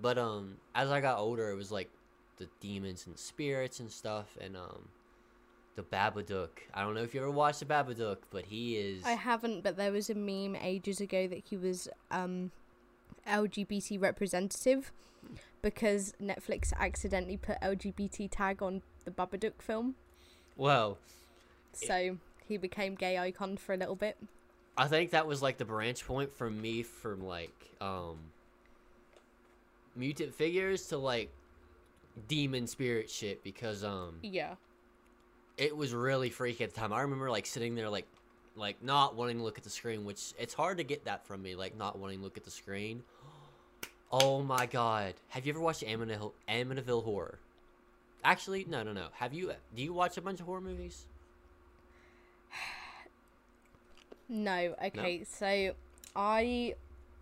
But 0.00 0.18
um, 0.18 0.56
as 0.74 0.90
I 0.90 1.00
got 1.00 1.18
older, 1.18 1.50
it 1.50 1.56
was 1.56 1.70
like 1.72 1.90
the 2.38 2.48
demons 2.60 3.06
and 3.06 3.18
spirits 3.18 3.80
and 3.80 3.90
stuff, 3.90 4.36
and 4.40 4.56
um, 4.56 4.88
the 5.76 5.82
Babadook. 5.82 6.50
I 6.72 6.82
don't 6.82 6.94
know 6.94 7.02
if 7.02 7.14
you 7.14 7.20
ever 7.20 7.30
watched 7.30 7.60
the 7.60 7.66
Babadook, 7.66 8.18
but 8.30 8.44
he 8.44 8.76
is. 8.76 9.04
I 9.04 9.12
haven't, 9.12 9.62
but 9.62 9.76
there 9.76 9.92
was 9.92 10.10
a 10.10 10.14
meme 10.14 10.56
ages 10.56 11.00
ago 11.00 11.26
that 11.28 11.42
he 11.48 11.56
was 11.56 11.88
um, 12.10 12.50
LGBT 13.26 14.00
representative 14.00 14.92
because 15.62 16.12
Netflix 16.22 16.72
accidentally 16.78 17.36
put 17.36 17.60
LGBT 17.60 18.28
tag 18.30 18.62
on 18.62 18.82
the 19.04 19.10
Babadook 19.10 19.60
film, 19.60 19.94
well, 20.56 20.98
so 21.72 22.18
he 22.46 22.56
became 22.56 22.94
gay 22.94 23.18
icon 23.18 23.56
for 23.56 23.72
a 23.72 23.76
little 23.76 23.96
bit. 23.96 24.16
I 24.76 24.88
think 24.88 25.10
that 25.12 25.26
was 25.26 25.40
like 25.40 25.58
the 25.58 25.64
branch 25.64 26.06
point 26.06 26.32
for 26.36 26.50
me 26.50 26.82
from 26.82 27.24
like 27.24 27.54
um 27.80 28.18
mutant 29.96 30.34
figures 30.34 30.86
to 30.88 30.98
like 30.98 31.30
demon 32.28 32.66
spirit 32.66 33.08
shit 33.10 33.42
because 33.44 33.84
um 33.84 34.18
Yeah. 34.22 34.54
it 35.56 35.76
was 35.76 35.94
really 35.94 36.30
freaky 36.30 36.64
at 36.64 36.74
the 36.74 36.80
time. 36.80 36.92
I 36.92 37.02
remember 37.02 37.30
like 37.30 37.46
sitting 37.46 37.74
there 37.74 37.88
like 37.88 38.06
like 38.56 38.82
not 38.82 39.16
wanting 39.16 39.38
to 39.38 39.42
look 39.42 39.58
at 39.58 39.64
the 39.64 39.70
screen, 39.70 40.04
which 40.04 40.32
it's 40.38 40.54
hard 40.54 40.78
to 40.78 40.84
get 40.84 41.04
that 41.04 41.26
from 41.26 41.42
me, 41.42 41.54
like 41.54 41.76
not 41.76 41.98
wanting 41.98 42.18
to 42.18 42.24
look 42.24 42.36
at 42.36 42.44
the 42.44 42.50
screen. 42.50 43.02
Oh 44.10 44.42
my 44.42 44.66
god. 44.66 45.14
Have 45.28 45.46
you 45.46 45.52
ever 45.52 45.60
watched 45.60 45.82
Amityville, 45.82 46.32
Amityville 46.48 47.04
Horror? 47.04 47.38
Actually, 48.24 48.64
no, 48.68 48.82
no, 48.82 48.92
no. 48.92 49.08
Have 49.14 49.34
you 49.34 49.52
do 49.74 49.82
you 49.82 49.92
watch 49.92 50.16
a 50.16 50.22
bunch 50.22 50.40
of 50.40 50.46
horror 50.46 50.60
movies? 50.60 51.06
No, 54.28 54.74
okay, 54.82 55.24
so 55.24 55.74
I 56.16 56.74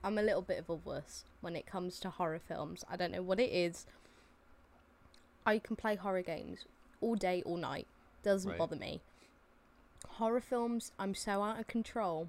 I'm 0.04 0.18
a 0.18 0.22
little 0.22 0.42
bit 0.42 0.58
of 0.58 0.68
a 0.68 0.74
wuss 0.74 1.24
when 1.40 1.56
it 1.56 1.66
comes 1.66 1.98
to 2.00 2.10
horror 2.10 2.40
films. 2.46 2.84
I 2.88 2.96
don't 2.96 3.10
know 3.12 3.22
what 3.22 3.40
it 3.40 3.50
is. 3.52 3.86
I 5.44 5.58
can 5.58 5.74
play 5.76 5.96
horror 5.96 6.22
games 6.22 6.66
all 7.00 7.16
day, 7.16 7.42
all 7.44 7.56
night. 7.56 7.88
Doesn't 8.22 8.50
Right. 8.50 8.58
bother 8.58 8.76
me. 8.76 9.00
Horror 10.08 10.40
films, 10.40 10.92
I'm 10.98 11.14
so 11.14 11.42
out 11.42 11.58
of 11.60 11.66
control 11.66 12.28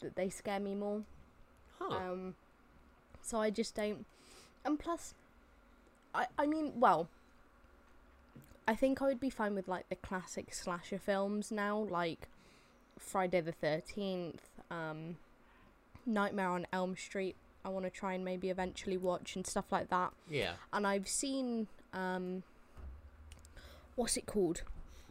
that 0.00 0.16
they 0.16 0.28
scare 0.28 0.60
me 0.60 0.74
more. 0.74 1.02
Huh. 1.78 1.96
Um, 1.96 2.34
so 3.22 3.38
I 3.40 3.50
just 3.50 3.74
don't. 3.74 4.04
And 4.64 4.78
plus, 4.78 5.14
I 6.14 6.26
I 6.38 6.46
mean, 6.46 6.72
well, 6.76 7.08
I 8.66 8.74
think 8.74 9.00
I 9.00 9.06
would 9.06 9.20
be 9.20 9.30
fine 9.30 9.54
with 9.54 9.68
like 9.68 9.88
the 9.88 9.96
classic 9.96 10.52
slasher 10.52 10.98
films 10.98 11.50
now, 11.50 11.78
like 11.78 12.28
Friday 12.98 13.40
the 13.40 13.52
Thirteenth, 13.52 14.48
um, 14.70 15.16
Nightmare 16.06 16.48
on 16.48 16.66
Elm 16.72 16.96
Street. 16.96 17.36
I 17.64 17.70
want 17.70 17.84
to 17.84 17.90
try 17.90 18.14
and 18.14 18.24
maybe 18.24 18.50
eventually 18.50 18.96
watch 18.96 19.36
and 19.36 19.46
stuff 19.46 19.66
like 19.70 19.90
that. 19.90 20.12
yeah. 20.30 20.52
And 20.72 20.86
I've 20.86 21.08
seen 21.08 21.66
um, 21.92 22.44
what's 23.96 24.16
it 24.16 24.26
called, 24.26 24.62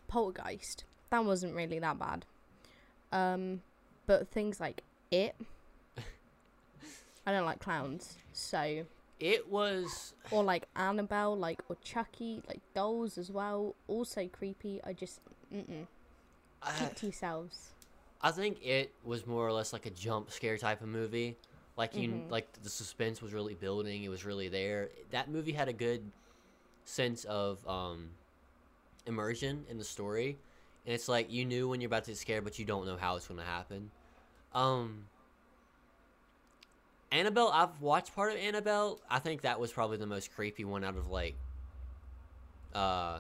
Poltergeist. 0.08 0.84
That 1.10 1.24
wasn't 1.26 1.56
really 1.56 1.80
that 1.80 1.98
bad. 2.00 2.26
Um, 3.12 3.62
but 4.06 4.30
things 4.30 4.60
like 4.60 4.82
it. 5.12 5.36
I 7.26 7.32
don't 7.32 7.46
like 7.46 7.60
clowns, 7.60 8.16
so 8.34 8.86
It 9.20 9.50
was 9.50 10.14
or 10.32 10.44
like 10.44 10.68
Annabelle, 10.76 11.36
like 11.36 11.62
or 11.70 11.76
Chucky, 11.84 12.42
like 12.48 12.62
dolls 12.74 13.18
as 13.18 13.32
well. 13.32 13.76
Also 13.88 14.28
creepy. 14.28 14.80
I 14.84 14.94
just 14.94 15.20
mm-mm. 15.54 15.88
I, 16.62 16.72
keep 16.80 16.96
to 16.96 17.06
yourselves. 17.08 17.72
I 18.22 18.32
think 18.32 18.64
it 18.66 18.94
was 19.04 19.28
more 19.28 19.46
or 19.46 19.52
less 19.52 19.74
like 19.74 19.86
a 19.86 19.90
jump 19.90 20.32
scare 20.32 20.58
type 20.58 20.82
of 20.82 20.88
movie. 20.88 21.36
Like 21.76 21.96
you, 21.96 22.10
Mhm. 22.10 22.32
like 22.32 22.52
the 22.64 22.70
suspense 22.70 23.22
was 23.22 23.34
really 23.34 23.54
building. 23.54 24.04
It 24.04 24.10
was 24.10 24.26
really 24.26 24.48
there. 24.48 24.90
That 25.12 25.30
movie 25.30 25.52
had 25.52 25.68
a 25.68 25.74
good 25.74 26.10
sense 26.86 27.26
of 27.26 27.66
um, 27.68 28.10
immersion 29.06 29.66
in 29.70 29.78
the 29.78 29.84
story, 29.84 30.38
and 30.88 30.94
it's 30.96 31.10
like 31.10 31.30
you 31.30 31.44
knew 31.44 31.68
when 31.68 31.82
you're 31.82 31.88
about 31.90 32.06
to 32.06 32.12
get 32.12 32.18
scared, 32.18 32.46
but 32.46 32.58
you 32.58 32.64
don't 32.64 32.86
know 32.86 32.96
how 32.96 33.18
it's 33.18 33.28
going 33.28 33.40
to 33.42 33.46
happen. 33.46 33.92
Um, 34.56 35.04
Annabelle, 37.12 37.50
I've 37.54 37.82
watched 37.82 38.16
part 38.16 38.32
of 38.32 38.38
Annabelle. 38.40 39.02
I 39.10 39.20
think 39.20 39.42
that 39.42 39.60
was 39.60 39.72
probably 39.74 39.98
the 39.98 40.08
most 40.08 40.34
creepy 40.34 40.64
one 40.64 40.86
out 40.86 40.96
of 40.96 41.10
like, 41.10 41.36
uh, 42.74 43.20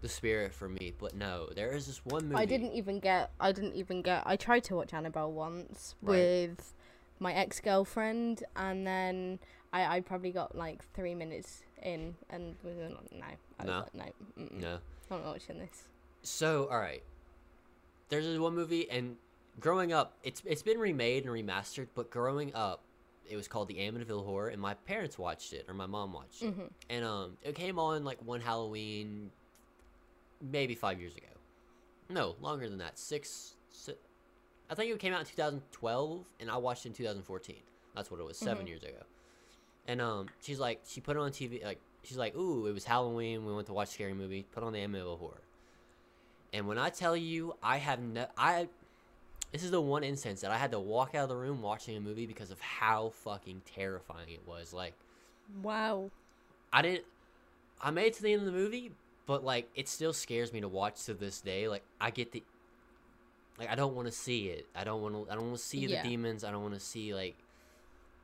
the 0.00 0.08
spirit 0.08 0.54
for 0.54 0.68
me. 0.68 0.92
But 0.96 1.16
no, 1.16 1.48
there 1.56 1.72
is 1.72 1.86
this 1.88 2.04
one 2.04 2.24
movie. 2.28 2.36
I 2.36 2.44
didn't 2.44 2.72
even 2.72 3.00
get. 3.00 3.32
I 3.40 3.50
didn't 3.50 3.74
even 3.74 4.00
get. 4.00 4.22
I 4.24 4.36
tried 4.36 4.62
to 4.64 4.76
watch 4.76 4.94
Annabelle 4.94 5.32
once 5.32 5.96
Right. 6.02 6.14
with 6.50 6.72
my 7.18 7.32
ex 7.32 7.58
girlfriend, 7.60 8.44
and 8.54 8.86
then 8.86 9.40
I, 9.72 9.96
I 9.96 10.00
probably 10.02 10.30
got 10.30 10.54
like 10.54 10.84
three 10.94 11.16
minutes 11.16 11.62
in, 11.82 12.14
and 12.30 12.54
was 12.62 12.76
like, 12.76 12.90
no, 13.12 13.24
I 13.58 13.64
was 13.64 13.66
No? 13.66 13.78
like, 13.78 14.14
no, 14.36 14.44
mm-mm, 14.44 14.60
No. 14.60 14.78
I'm 15.10 15.20
not 15.22 15.26
watching 15.26 15.58
this. 15.58 15.88
So, 16.24 16.66
all 16.70 16.78
right. 16.78 17.02
There's 18.08 18.24
this 18.26 18.38
one 18.38 18.54
movie, 18.54 18.90
and 18.90 19.16
growing 19.60 19.92
up, 19.92 20.16
it's 20.22 20.42
it's 20.44 20.62
been 20.62 20.78
remade 20.78 21.24
and 21.26 21.32
remastered. 21.32 21.88
But 21.94 22.10
growing 22.10 22.54
up, 22.54 22.82
it 23.28 23.36
was 23.36 23.48
called 23.48 23.68
The 23.68 23.74
Amityville 23.76 24.24
Horror, 24.24 24.48
and 24.48 24.60
my 24.60 24.74
parents 24.74 25.18
watched 25.18 25.52
it, 25.52 25.64
or 25.68 25.74
my 25.74 25.86
mom 25.86 26.12
watched 26.12 26.42
it, 26.42 26.56
Mhm. 26.56 26.70
and 26.90 27.04
um, 27.04 27.36
it 27.42 27.54
came 27.54 27.78
on 27.78 28.04
like 28.04 28.18
one 28.24 28.40
Halloween, 28.40 29.30
maybe 30.40 30.74
five 30.74 31.00
years 31.00 31.14
ago. 31.16 31.26
No, 32.10 32.36
longer 32.40 32.68
than 32.68 32.78
that. 32.78 32.98
Six. 32.98 33.56
si 33.70 33.92
I 34.70 34.74
think 34.74 34.90
it 34.92 34.98
came 34.98 35.12
out 35.12 35.20
in 35.20 35.26
2012, 35.26 36.24
and 36.40 36.50
I 36.50 36.56
watched 36.56 36.86
it 36.86 36.90
in 36.90 36.94
2014. 36.94 37.56
That's 37.94 38.10
what 38.10 38.18
it 38.20 38.24
was, 38.24 38.38
7 38.38 38.64
Mhm. 38.64 38.68
years 38.68 38.82
ago. 38.82 39.02
And 39.86 40.00
um, 40.00 40.28
she's 40.40 40.58
like, 40.58 40.80
she 40.86 41.00
put 41.00 41.16
it 41.16 41.20
on 41.20 41.30
TV, 41.32 41.62
like 41.64 41.80
she's 42.02 42.16
like, 42.16 42.34
ooh, 42.36 42.66
it 42.66 42.72
was 42.72 42.84
Halloween. 42.84 43.44
We 43.44 43.52
went 43.54 43.66
to 43.66 43.72
watch 43.74 43.88
a 43.88 43.92
scary 43.92 44.14
movie. 44.14 44.42
Put 44.52 44.62
on 44.62 44.72
the 44.72 44.78
Amityville 44.78 45.18
Horror. 45.18 45.42
And 46.54 46.68
when 46.68 46.78
I 46.78 46.88
tell 46.88 47.16
you, 47.16 47.54
I 47.64 47.78
have 47.78 47.98
no, 48.00 48.26
I, 48.38 48.68
this 49.50 49.64
is 49.64 49.72
the 49.72 49.80
one 49.80 50.04
instance 50.04 50.40
that 50.42 50.52
I 50.52 50.56
had 50.56 50.70
to 50.70 50.78
walk 50.78 51.16
out 51.16 51.24
of 51.24 51.28
the 51.28 51.36
room 51.36 51.60
watching 51.60 51.96
a 51.96 52.00
movie 52.00 52.26
because 52.26 52.52
of 52.52 52.60
how 52.60 53.10
fucking 53.24 53.62
terrifying 53.74 54.28
it 54.30 54.46
was. 54.46 54.72
Like, 54.72 54.94
Wow. 55.64 56.10
I 56.72 56.82
didn't, 56.82 57.04
I 57.82 57.90
made 57.90 58.06
it 58.06 58.14
to 58.14 58.22
the 58.22 58.32
end 58.32 58.42
of 58.42 58.46
the 58.46 58.52
movie, 58.52 58.92
but 59.26 59.44
like, 59.44 59.68
it 59.74 59.88
still 59.88 60.12
scares 60.12 60.52
me 60.52 60.60
to 60.60 60.68
watch 60.68 61.04
to 61.06 61.14
this 61.14 61.40
day. 61.40 61.66
Like, 61.66 61.82
I 62.00 62.10
get 62.10 62.30
the, 62.30 62.42
like, 63.58 63.68
I 63.68 63.74
don't 63.74 63.96
want 63.96 64.06
to 64.06 64.12
see 64.12 64.46
it. 64.46 64.64
I 64.76 64.84
don't 64.84 65.02
want 65.02 65.14
to, 65.14 65.32
I 65.32 65.34
don't 65.34 65.46
want 65.48 65.58
to 65.58 65.64
see 65.64 65.86
Yeah. 65.86 66.02
the 66.02 66.08
demons. 66.08 66.44
I 66.44 66.52
don't 66.52 66.62
want 66.62 66.74
to 66.74 66.80
see 66.80 67.12
like, 67.12 67.34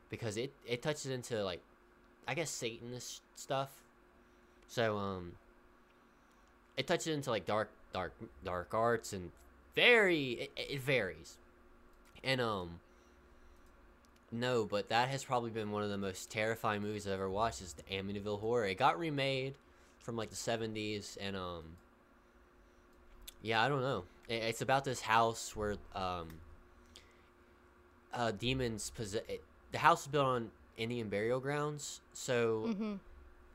because 0.09 0.37
it 0.37 0.53
it 0.65 0.81
touches 0.81 1.07
into 1.07 1.43
like, 1.43 1.59
I 2.29 2.33
guess 2.33 2.49
Satanist 2.49 3.21
stuff. 3.35 3.71
So 4.69 4.97
um, 4.97 5.33
it 6.77 6.87
touches 6.87 7.07
into 7.07 7.29
like 7.29 7.45
dark 7.45 7.69
dark 7.93 8.13
dark 8.43 8.73
arts 8.73 9.13
and 9.13 9.31
very 9.75 10.31
it, 10.31 10.51
it 10.55 10.81
varies. 10.81 11.37
And 12.23 12.41
um 12.41 12.79
no 14.31 14.65
but 14.65 14.89
that 14.89 15.09
has 15.09 15.23
probably 15.23 15.49
been 15.51 15.71
one 15.71 15.83
of 15.83 15.89
the 15.89 15.97
most 15.97 16.31
terrifying 16.31 16.81
movies 16.81 17.05
i've 17.05 17.13
ever 17.13 17.29
watched 17.29 17.61
is 17.61 17.73
the 17.73 17.83
amityville 17.83 18.39
horror. 18.39 18.65
It 18.65 18.75
got 18.75 18.97
remade 18.99 19.55
from 19.99 20.15
like 20.15 20.29
the 20.29 20.35
70s 20.35 21.17
and 21.21 21.35
um 21.35 21.63
yeah 23.41 23.61
i 23.63 23.69
don't 23.69 23.81
know. 23.81 24.05
It, 24.27 24.43
it's 24.43 24.61
about 24.61 24.85
this 24.85 25.01
house 25.01 25.55
where 25.55 25.75
um 25.95 26.27
uh 28.13 28.31
demons 28.31 28.89
possess 28.89 29.21
the 29.71 29.77
house 29.77 30.01
is 30.01 30.07
built 30.07 30.25
on 30.25 30.51
indian 30.77 31.09
burial 31.09 31.39
grounds. 31.39 32.01
So 32.13 32.71
Mm-hmm. 32.71 32.95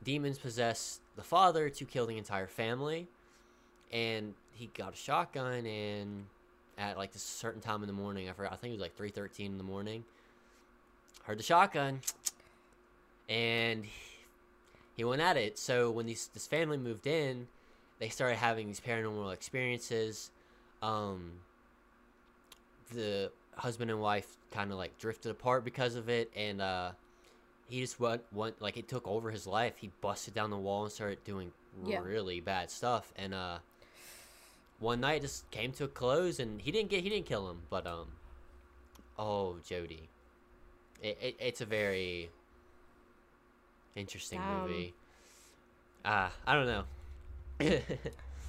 demons 0.03 0.37
possess 0.37 0.99
the 1.15 1.23
father 1.23 1.69
to 1.69 1.85
kill 1.85 2.05
the 2.05 2.17
entire 2.17 2.47
family 2.47 3.07
and 3.91 4.33
he 4.53 4.67
got 4.67 4.93
a 4.93 4.97
shotgun 4.97 5.65
and 5.65 6.25
at 6.77 6.97
like 6.97 7.13
a 7.15 7.19
certain 7.19 7.61
time 7.61 7.81
in 7.83 7.87
the 7.87 7.93
morning. 7.93 8.29
I 8.29 8.33
forgot 8.33 8.53
i 8.53 8.55
think 8.55 8.73
it 8.73 8.79
was 8.79 8.81
like 8.81 8.97
3.13 8.97 9.45
in 9.47 9.57
the 9.57 9.63
morning. 9.63 10.03
Heard 11.23 11.39
the 11.39 11.43
shotgun. 11.43 12.01
And 13.29 13.85
he 14.95 15.03
went 15.03 15.21
at 15.21 15.37
it. 15.37 15.57
So 15.59 15.91
when 15.91 16.05
these 16.05 16.29
this 16.33 16.47
family 16.47 16.77
moved 16.77 17.07
in 17.07 17.47
they 17.99 18.09
started 18.09 18.35
having 18.37 18.67
these 18.67 18.79
paranormal 18.79 19.33
experiences. 19.33 20.31
Um 20.81 21.31
the 22.93 23.31
husband 23.55 23.89
and 23.91 23.99
wife 23.99 24.37
kind 24.51 24.71
of 24.71 24.77
like 24.77 24.97
drifted 24.99 25.31
apart 25.31 25.65
because 25.65 25.95
of 25.95 26.09
it. 26.09 26.31
And 26.35 26.61
uh 26.61 26.91
he 27.69 27.81
just 27.81 27.99
went, 27.99 28.21
went 28.31 28.61
like 28.61 28.77
it 28.77 28.87
took 28.87 29.05
over 29.07 29.29
his 29.29 29.45
life. 29.45 29.73
He 29.77 29.91
busted 29.99 30.33
down 30.33 30.51
the 30.51 30.57
wall 30.57 30.83
and 30.83 30.91
started 30.91 31.23
doing 31.25 31.51
Yeah. 31.85 31.99
really 32.01 32.39
bad 32.39 32.69
stuff. 32.71 33.11
And 33.17 33.33
uh 33.33 33.57
one 34.79 34.99
night 35.01 35.21
just 35.21 35.49
came 35.51 35.71
to 35.73 35.85
a 35.85 35.87
close 35.87 36.39
and 36.39 36.61
he 36.61 36.71
didn't 36.71 36.89
get 36.89 37.03
he 37.03 37.09
didn't 37.09 37.25
kill 37.25 37.49
him 37.49 37.61
but 37.69 37.87
um 37.87 38.07
oh 39.17 39.57
jody 39.67 40.09
It, 41.01 41.17
it 41.21 41.35
it's 41.39 41.61
a 41.61 41.65
very 41.65 42.29
interesting 43.95 44.41
Damn. 44.41 44.61
movie. 44.61 44.93
Ah, 46.05 46.31
I 46.45 46.53
don't 46.53 46.67
know. 46.67 46.83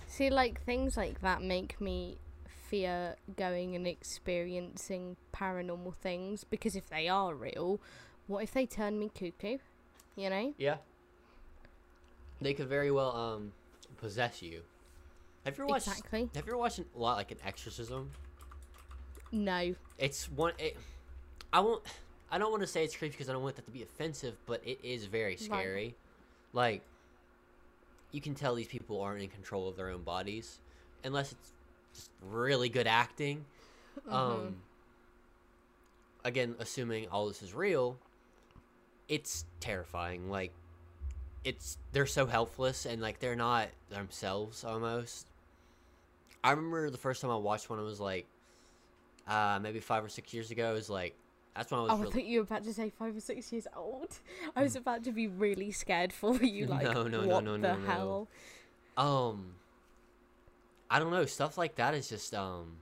See, 0.07 0.31
like 0.31 0.63
things 0.63 0.97
like 0.97 1.21
that 1.23 1.43
make 1.43 1.81
me 1.81 2.19
fear 2.47 3.17
going 3.37 3.75
and 3.75 3.87
experiencing 3.87 5.17
paranormal 5.35 5.95
things 5.95 6.45
because 6.45 6.77
if 6.77 6.89
they 6.91 7.09
are 7.09 7.35
real, 7.35 7.81
what 8.27 8.43
if 8.45 8.53
they 8.53 8.67
turn 8.67 8.99
me 8.99 9.11
cuckoo? 9.13 9.59
You 10.17 10.31
know? 10.31 10.55
yeah. 10.59 10.77
They 12.41 12.55
could 12.55 12.69
very 12.69 12.91
well 12.91 13.17
um 13.17 13.53
possess 13.97 14.43
you. 14.43 14.63
Have 15.45 15.59
you 15.59 15.67
watched 15.67 15.89
Exactly. 15.89 16.29
Have 16.35 16.47
you 16.47 16.53
ever 16.53 16.59
watched 16.59 16.79
a 16.79 16.85
lot 16.99 17.17
like 17.17 17.31
an 17.31 17.39
exorcism? 17.45 18.11
No. 19.33 19.75
It's 19.99 20.31
one 20.31 20.53
it, 20.59 20.77
I 21.53 21.61
won't 21.61 21.83
I 22.31 22.39
don't 22.39 22.51
want 22.51 22.63
to 22.63 22.67
say 22.67 22.85
it's 22.85 22.97
creepy 22.97 23.13
because 23.13 23.29
I 23.29 23.33
don't 23.33 23.43
want 23.43 23.57
that 23.57 23.65
to 23.65 23.71
be 23.71 23.83
offensive, 23.83 24.37
but 24.47 24.61
it 24.65 24.79
is 24.83 25.07
very 25.07 25.37
scary. 25.37 25.95
Like 26.53 26.83
you 28.13 28.21
can 28.21 28.35
tell 28.35 28.55
these 28.55 28.69
people 28.69 29.01
aren't 29.01 29.23
in 29.23 29.29
control 29.29 29.69
of 29.69 29.77
their 29.77 29.91
own 29.91 30.03
bodies 30.03 30.61
unless 31.05 31.33
it's 31.33 31.53
just 31.95 32.11
really 32.23 32.69
good 32.69 32.87
acting. 32.87 33.45
Mm-hmm. 34.07 34.15
Um 34.15 34.57
again, 36.25 36.55
assuming 36.59 37.09
all 37.09 37.27
this 37.29 37.43
is 37.43 37.55
real, 37.55 37.97
it's 39.09 39.45
terrifying. 39.61 40.31
Like 40.31 40.53
it's 41.49 41.79
they're 41.93 42.05
so 42.07 42.27
helpless 42.27 42.85
and 42.85 43.01
like 43.01 43.21
they're 43.21 43.35
not 43.35 43.69
themselves 43.89 44.65
almost. 44.65 45.27
I 46.45 46.51
remember 46.51 46.91
the 46.91 46.99
first 46.99 47.23
time 47.23 47.31
I 47.31 47.37
watched 47.37 47.71
one, 47.71 47.79
it 47.79 47.83
was 47.83 48.01
like 48.01 48.27
uh 49.27 49.59
maybe 49.63 49.81
five 49.81 50.05
or 50.05 50.09
six 50.11 50.35
years 50.35 50.51
ago. 50.51 50.71
It 50.71 50.75
was 50.75 50.91
like 50.91 51.15
that's 51.57 51.71
when 51.73 51.81
I 51.81 51.85
was 51.85 51.93
Oh, 51.93 52.03
I 52.03 52.05
thought 52.05 52.25
you 52.25 52.41
were 52.41 52.45
about 52.45 52.65
to 52.65 52.73
say 52.75 52.91
five 52.91 53.17
or 53.17 53.21
six 53.21 53.51
years 53.51 53.67
old. 53.75 54.19
I 54.55 54.63
was 54.63 54.77
about 54.77 55.05
to 55.05 55.11
be 55.13 55.27
really 55.27 55.71
scared 55.73 56.13
for 56.13 56.35
you. 56.43 56.67
Like, 56.67 56.85
No, 56.85 57.05
no, 57.05 57.09
no, 57.09 57.27
what 57.27 57.45
no, 57.45 57.57
the 57.57 57.69
no, 57.69 57.77
no. 57.79 57.87
hell? 57.89 58.29
um 58.99 59.55
I 60.91 60.99
don't 60.99 61.11
know 61.11 61.25
stuff 61.27 61.57
like 61.57 61.77
that 61.77 61.95
is 61.95 62.09
just 62.11 62.35
um 62.35 62.77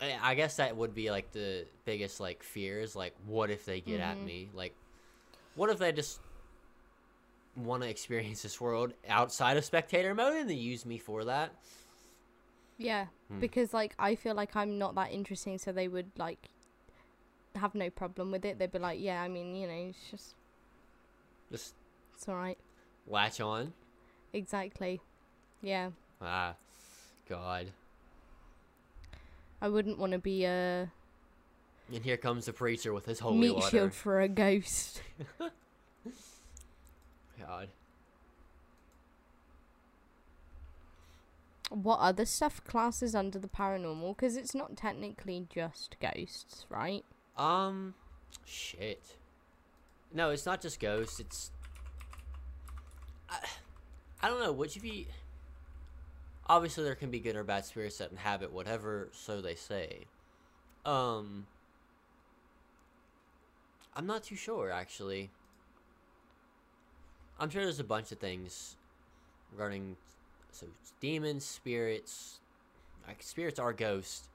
I 0.00 0.16
I 0.20 0.34
guess 0.34 0.56
that 0.56 0.76
would 0.76 0.94
be 0.94 1.10
like 1.10 1.32
the 1.32 1.64
biggest 1.84 2.20
like 2.20 2.42
fears 2.42 2.96
like 2.96 3.14
what 3.26 3.50
if 3.50 3.64
they 3.64 3.80
get 3.80 4.00
at 4.00 4.18
Mhm. 4.18 4.26
me 4.26 4.48
like 4.54 4.74
what 5.54 5.70
if 5.70 5.78
they 5.78 5.92
just 5.92 6.20
want 7.56 7.82
to 7.82 7.88
experience 7.88 8.42
this 8.42 8.60
world 8.60 8.92
outside 9.08 9.56
of 9.56 9.64
spectator 9.64 10.14
mode 10.14 10.36
and 10.36 10.48
they 10.50 10.54
use 10.54 10.86
me 10.86 10.98
for 10.98 11.24
that 11.24 11.52
Yeah, 12.78 13.06
Hmm. 13.28 13.40
because 13.40 13.74
like 13.74 13.94
I 13.98 14.14
feel 14.14 14.34
like 14.34 14.56
I'm 14.56 14.78
not 14.78 14.94
that 14.94 15.10
interesting, 15.12 15.58
so 15.58 15.70
they 15.72 15.88
would 15.88 16.10
like 16.16 16.48
have 17.56 17.74
no 17.74 17.90
problem 17.90 18.30
with 18.30 18.44
it. 18.44 18.58
They'd 18.58 18.72
be 18.72 18.78
like, 18.78 19.00
"Yeah, 19.00 19.20
I 19.20 19.28
mean, 19.28 19.54
you 19.54 19.66
know, 19.66 19.74
it's 19.90 20.10
just 20.10 20.34
just 21.50 21.74
it's 22.14 22.28
all 22.28 22.36
right." 22.36 22.58
latch 23.06 23.40
on 23.40 23.72
Exactly. 24.32 25.00
Yeah, 25.60 25.90
ah 26.22 26.54
god 27.28 27.72
I 29.60 29.68
wouldn't 29.68 29.98
want 29.98 30.12
to 30.12 30.18
be 30.18 30.44
a 30.44 30.90
and 31.92 32.04
here 32.04 32.16
comes 32.16 32.46
the 32.46 32.52
preacher 32.52 32.92
with 32.94 33.04
his 33.06 33.18
holy 33.20 33.38
meat 33.38 33.54
water 33.56 33.68
shield 33.70 33.94
for 33.94 34.20
a 34.20 34.28
ghost. 34.28 35.02
god 37.40 37.68
what 41.70 42.00
other 42.00 42.24
stuff 42.24 42.62
classes 42.64 43.14
under 43.14 43.38
the 43.38 43.48
paranormal? 43.48 44.16
Because 44.16 44.36
it's 44.36 44.54
not 44.54 44.76
technically 44.76 45.46
just 45.48 45.96
ghosts, 46.00 46.66
right? 46.68 47.04
Um, 47.36 47.94
shit. 48.44 49.16
No, 50.12 50.30
it's 50.30 50.44
not 50.44 50.60
just 50.60 50.80
ghosts. 50.80 51.20
It's 51.20 51.52
I, 53.30 53.38
I 54.22 54.28
don't 54.28 54.40
know. 54.40 54.52
Would 54.52 54.74
you 54.74 54.82
be? 54.82 55.06
Obviously, 56.48 56.82
there 56.82 56.96
can 56.96 57.10
be 57.12 57.20
good 57.20 57.36
or 57.36 57.44
bad 57.44 57.64
spirits 57.64 57.98
that 57.98 58.10
inhabit 58.10 58.52
whatever, 58.52 59.08
so 59.12 59.40
they 59.40 59.54
say. 59.54 60.06
Um, 60.84 61.46
I'm 63.94 64.06
not 64.06 64.24
too 64.24 64.34
sure 64.34 64.72
actually. 64.72 65.30
I'm 67.40 67.48
sure 67.48 67.62
there's 67.62 67.80
a 67.80 67.84
bunch 67.84 68.12
of 68.12 68.18
things 68.18 68.76
regarding 69.50 69.96
so 70.52 70.66
demons, 71.00 71.42
spirits. 71.42 72.38
Like 73.08 73.22
spirits 73.22 73.58
are 73.58 73.72
ghosts. 73.72 74.28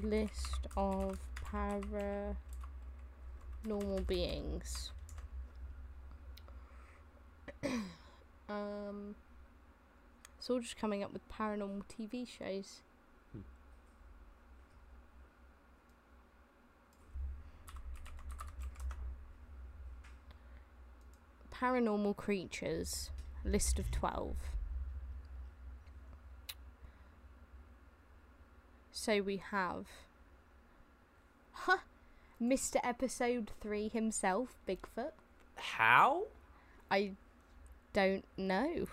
List 0.00 0.68
of 0.76 1.18
paranormal 1.44 2.36
beings. 4.06 4.92
um, 8.48 9.16
it's 10.38 10.46
just 10.46 10.76
coming 10.76 11.02
up 11.02 11.12
with 11.12 11.28
paranormal 11.28 11.82
TV 11.88 12.28
shows. 12.28 12.82
Paranormal 21.62 22.16
creatures. 22.16 23.10
List 23.44 23.78
of 23.78 23.88
12. 23.92 24.34
So 28.90 29.22
we 29.22 29.36
have. 29.36 29.86
Huh! 31.52 31.78
Mr. 32.42 32.78
Episode 32.82 33.52
3 33.60 33.86
himself, 33.86 34.56
Bigfoot. 34.68 35.12
How? 35.54 36.24
I 36.90 37.12
don't 37.92 38.24
know. 38.36 38.88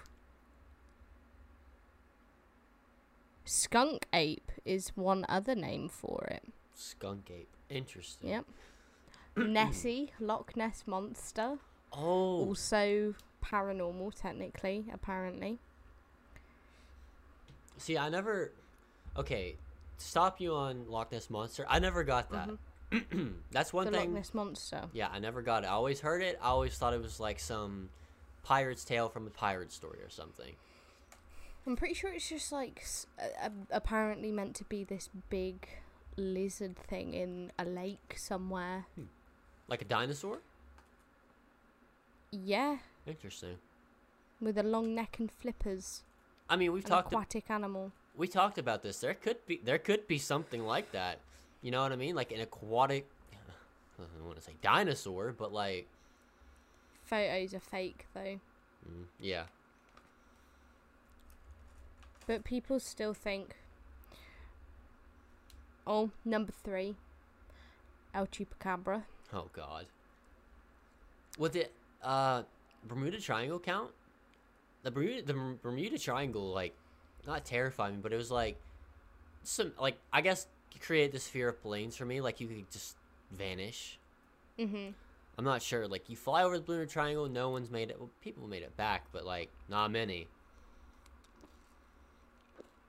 Skunk 3.45 4.05
ape 4.13 4.51
is 4.63 4.89
one 4.89 5.25
other 5.27 5.55
name 5.55 5.89
for 5.89 6.27
it. 6.29 6.43
Skunk 6.75 7.31
ape. 7.31 7.49
Interesting. 7.67 8.29
Yep. 8.29 8.45
Nessie, 9.37 10.11
Loch 10.19 10.55
Ness 10.55 10.83
monster, 10.85 11.57
Oh. 11.93 12.45
also 12.47 13.15
paranormal 13.43 14.13
technically, 14.19 14.85
apparently. 14.93 15.59
See, 17.77 17.97
I 17.97 18.09
never. 18.09 18.51
Okay, 19.17 19.55
stop 19.97 20.39
you 20.41 20.53
on 20.53 20.85
Loch 20.89 21.11
Ness 21.11 21.29
monster. 21.29 21.65
I 21.67 21.79
never 21.79 22.03
got 22.03 22.29
that. 22.31 22.49
That's 23.51 23.71
one 23.73 23.85
Mm-hmm. 23.85 23.93
the 23.93 23.99
thing. 23.99 24.09
Loch 24.09 24.17
Ness 24.17 24.33
monster. 24.33 24.81
Yeah, 24.93 25.09
I 25.11 25.19
never 25.19 25.41
got 25.41 25.63
it. 25.63 25.67
I 25.67 25.71
always 25.71 25.99
heard 26.01 26.21
it. 26.21 26.37
I 26.41 26.47
always 26.49 26.77
thought 26.77 26.93
it 26.93 27.01
was 27.01 27.19
like 27.19 27.39
some 27.39 27.89
pirate's 28.43 28.83
tale 28.83 29.09
from 29.09 29.27
a 29.27 29.29
pirate 29.29 29.71
story 29.71 29.99
or 30.03 30.09
something. 30.09 30.53
I'm 31.67 31.75
pretty 31.75 31.93
sure 31.93 32.11
it's 32.13 32.27
just 32.29 32.51
like 32.51 32.83
a- 33.41 33.51
apparently 33.71 34.31
meant 34.31 34.55
to 34.55 34.63
be 34.65 34.83
this 34.83 35.09
big 35.29 35.67
lizard 36.17 36.77
thing 36.77 37.13
in 37.13 37.51
a 37.59 37.65
lake 37.65 38.15
somewhere. 38.17 38.85
Like 39.67 39.81
a 39.81 39.85
dinosaur. 39.85 40.39
Yeah, 42.31 42.77
Interesting. 43.07 43.57
with 44.39 44.57
a 44.57 44.63
long 44.63 44.93
neck 44.93 45.17
and 45.19 45.31
flippers. 45.31 46.03
I 46.49 46.55
mean, 46.55 46.71
we've 46.71 46.85
talked. 46.85 47.11
aquatic 47.11 47.49
animal. 47.49 47.91
we 48.15 48.27
talked 48.27 48.57
about 48.57 48.83
this. 48.83 48.99
There 48.99 49.13
could 49.13 49.45
be. 49.45 49.59
There 49.63 49.77
could 49.79 50.07
be 50.07 50.17
something 50.19 50.63
like 50.65 50.91
that. 50.91 51.19
You 51.61 51.71
know 51.71 51.81
what 51.81 51.91
I 51.91 51.95
mean? 51.95 52.15
Like 52.15 52.31
an 52.31 52.41
aquatic. 52.41 53.07
I 53.99 54.03
don't 54.17 54.25
want 54.27 54.37
to 54.37 54.43
say 54.43 54.53
dinosaur, 54.61 55.33
but 55.37 55.51
like, 55.53 55.87
Photos 57.05 57.53
are 57.53 57.59
fake 57.59 58.05
though. 58.13 58.39
mm, 58.87 59.05
yeah. 59.19 59.43
But 62.27 62.43
people 62.43 62.79
still 62.79 63.13
think. 63.13 63.55
Oh, 65.87 66.11
number 66.23 66.51
three. 66.63 66.95
El 68.13 68.27
Chupacabra. 68.27 69.03
Oh 69.33 69.47
God. 69.53 69.85
Would 71.39 71.53
the 71.53 71.67
uh 72.03 72.43
Bermuda 72.87 73.19
Triangle 73.19 73.59
count? 73.59 73.91
The 74.83 74.91
Bermuda 74.91 75.21
the 75.21 75.57
Bermuda 75.61 75.97
Triangle 75.97 76.51
like 76.51 76.73
not 77.27 77.45
terrified 77.45 77.93
me, 77.93 77.99
but 78.01 78.13
it 78.13 78.17
was 78.17 78.31
like 78.31 78.57
some 79.43 79.73
like 79.79 79.97
I 80.11 80.21
guess 80.21 80.47
create 80.79 81.11
this 81.11 81.27
fear 81.27 81.49
of 81.49 81.61
planes 81.61 81.95
for 81.95 82.05
me. 82.05 82.21
Like 82.21 82.39
you 82.39 82.47
could 82.47 82.71
just 82.71 82.95
vanish. 83.31 83.99
Mhm. 84.57 84.93
I'm 85.37 85.45
not 85.45 85.61
sure. 85.61 85.87
Like 85.87 86.09
you 86.09 86.15
fly 86.15 86.43
over 86.43 86.57
the 86.57 86.63
Bermuda 86.63 86.89
Triangle, 86.89 87.27
no 87.29 87.49
one's 87.49 87.69
made 87.69 87.89
it. 87.89 87.99
Well, 87.99 88.09
people 88.21 88.47
made 88.47 88.63
it 88.63 88.75
back, 88.77 89.05
but 89.11 89.25
like 89.25 89.49
not 89.67 89.91
many. 89.91 90.27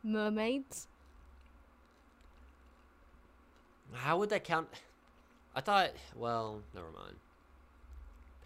Mermaids. 0.03 0.89
How 3.93 4.19
would 4.19 4.31
that 4.31 4.45
count? 4.45 4.69
I 5.55 5.61
thought. 5.61 5.91
Well, 6.17 6.63
never 6.75 6.91
mind. 6.91 7.17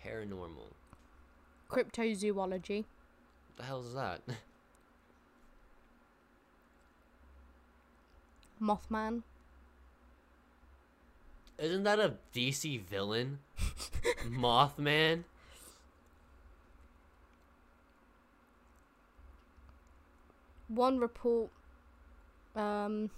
Paranormal. 0.05 0.73
Cryptozoology. 1.71 2.85
What 2.85 3.57
the 3.57 3.63
hell 3.65 3.81
is 3.81 3.95
that? 3.95 4.21
Mothman. 8.63 9.23
isn't 11.59 11.83
that 11.85 11.99
a 12.01 12.15
DC 12.35 12.81
villain? 12.83 13.39
Mothman. 14.29 15.25
One 20.69 20.99
report 20.99 21.51
um, 22.57 23.11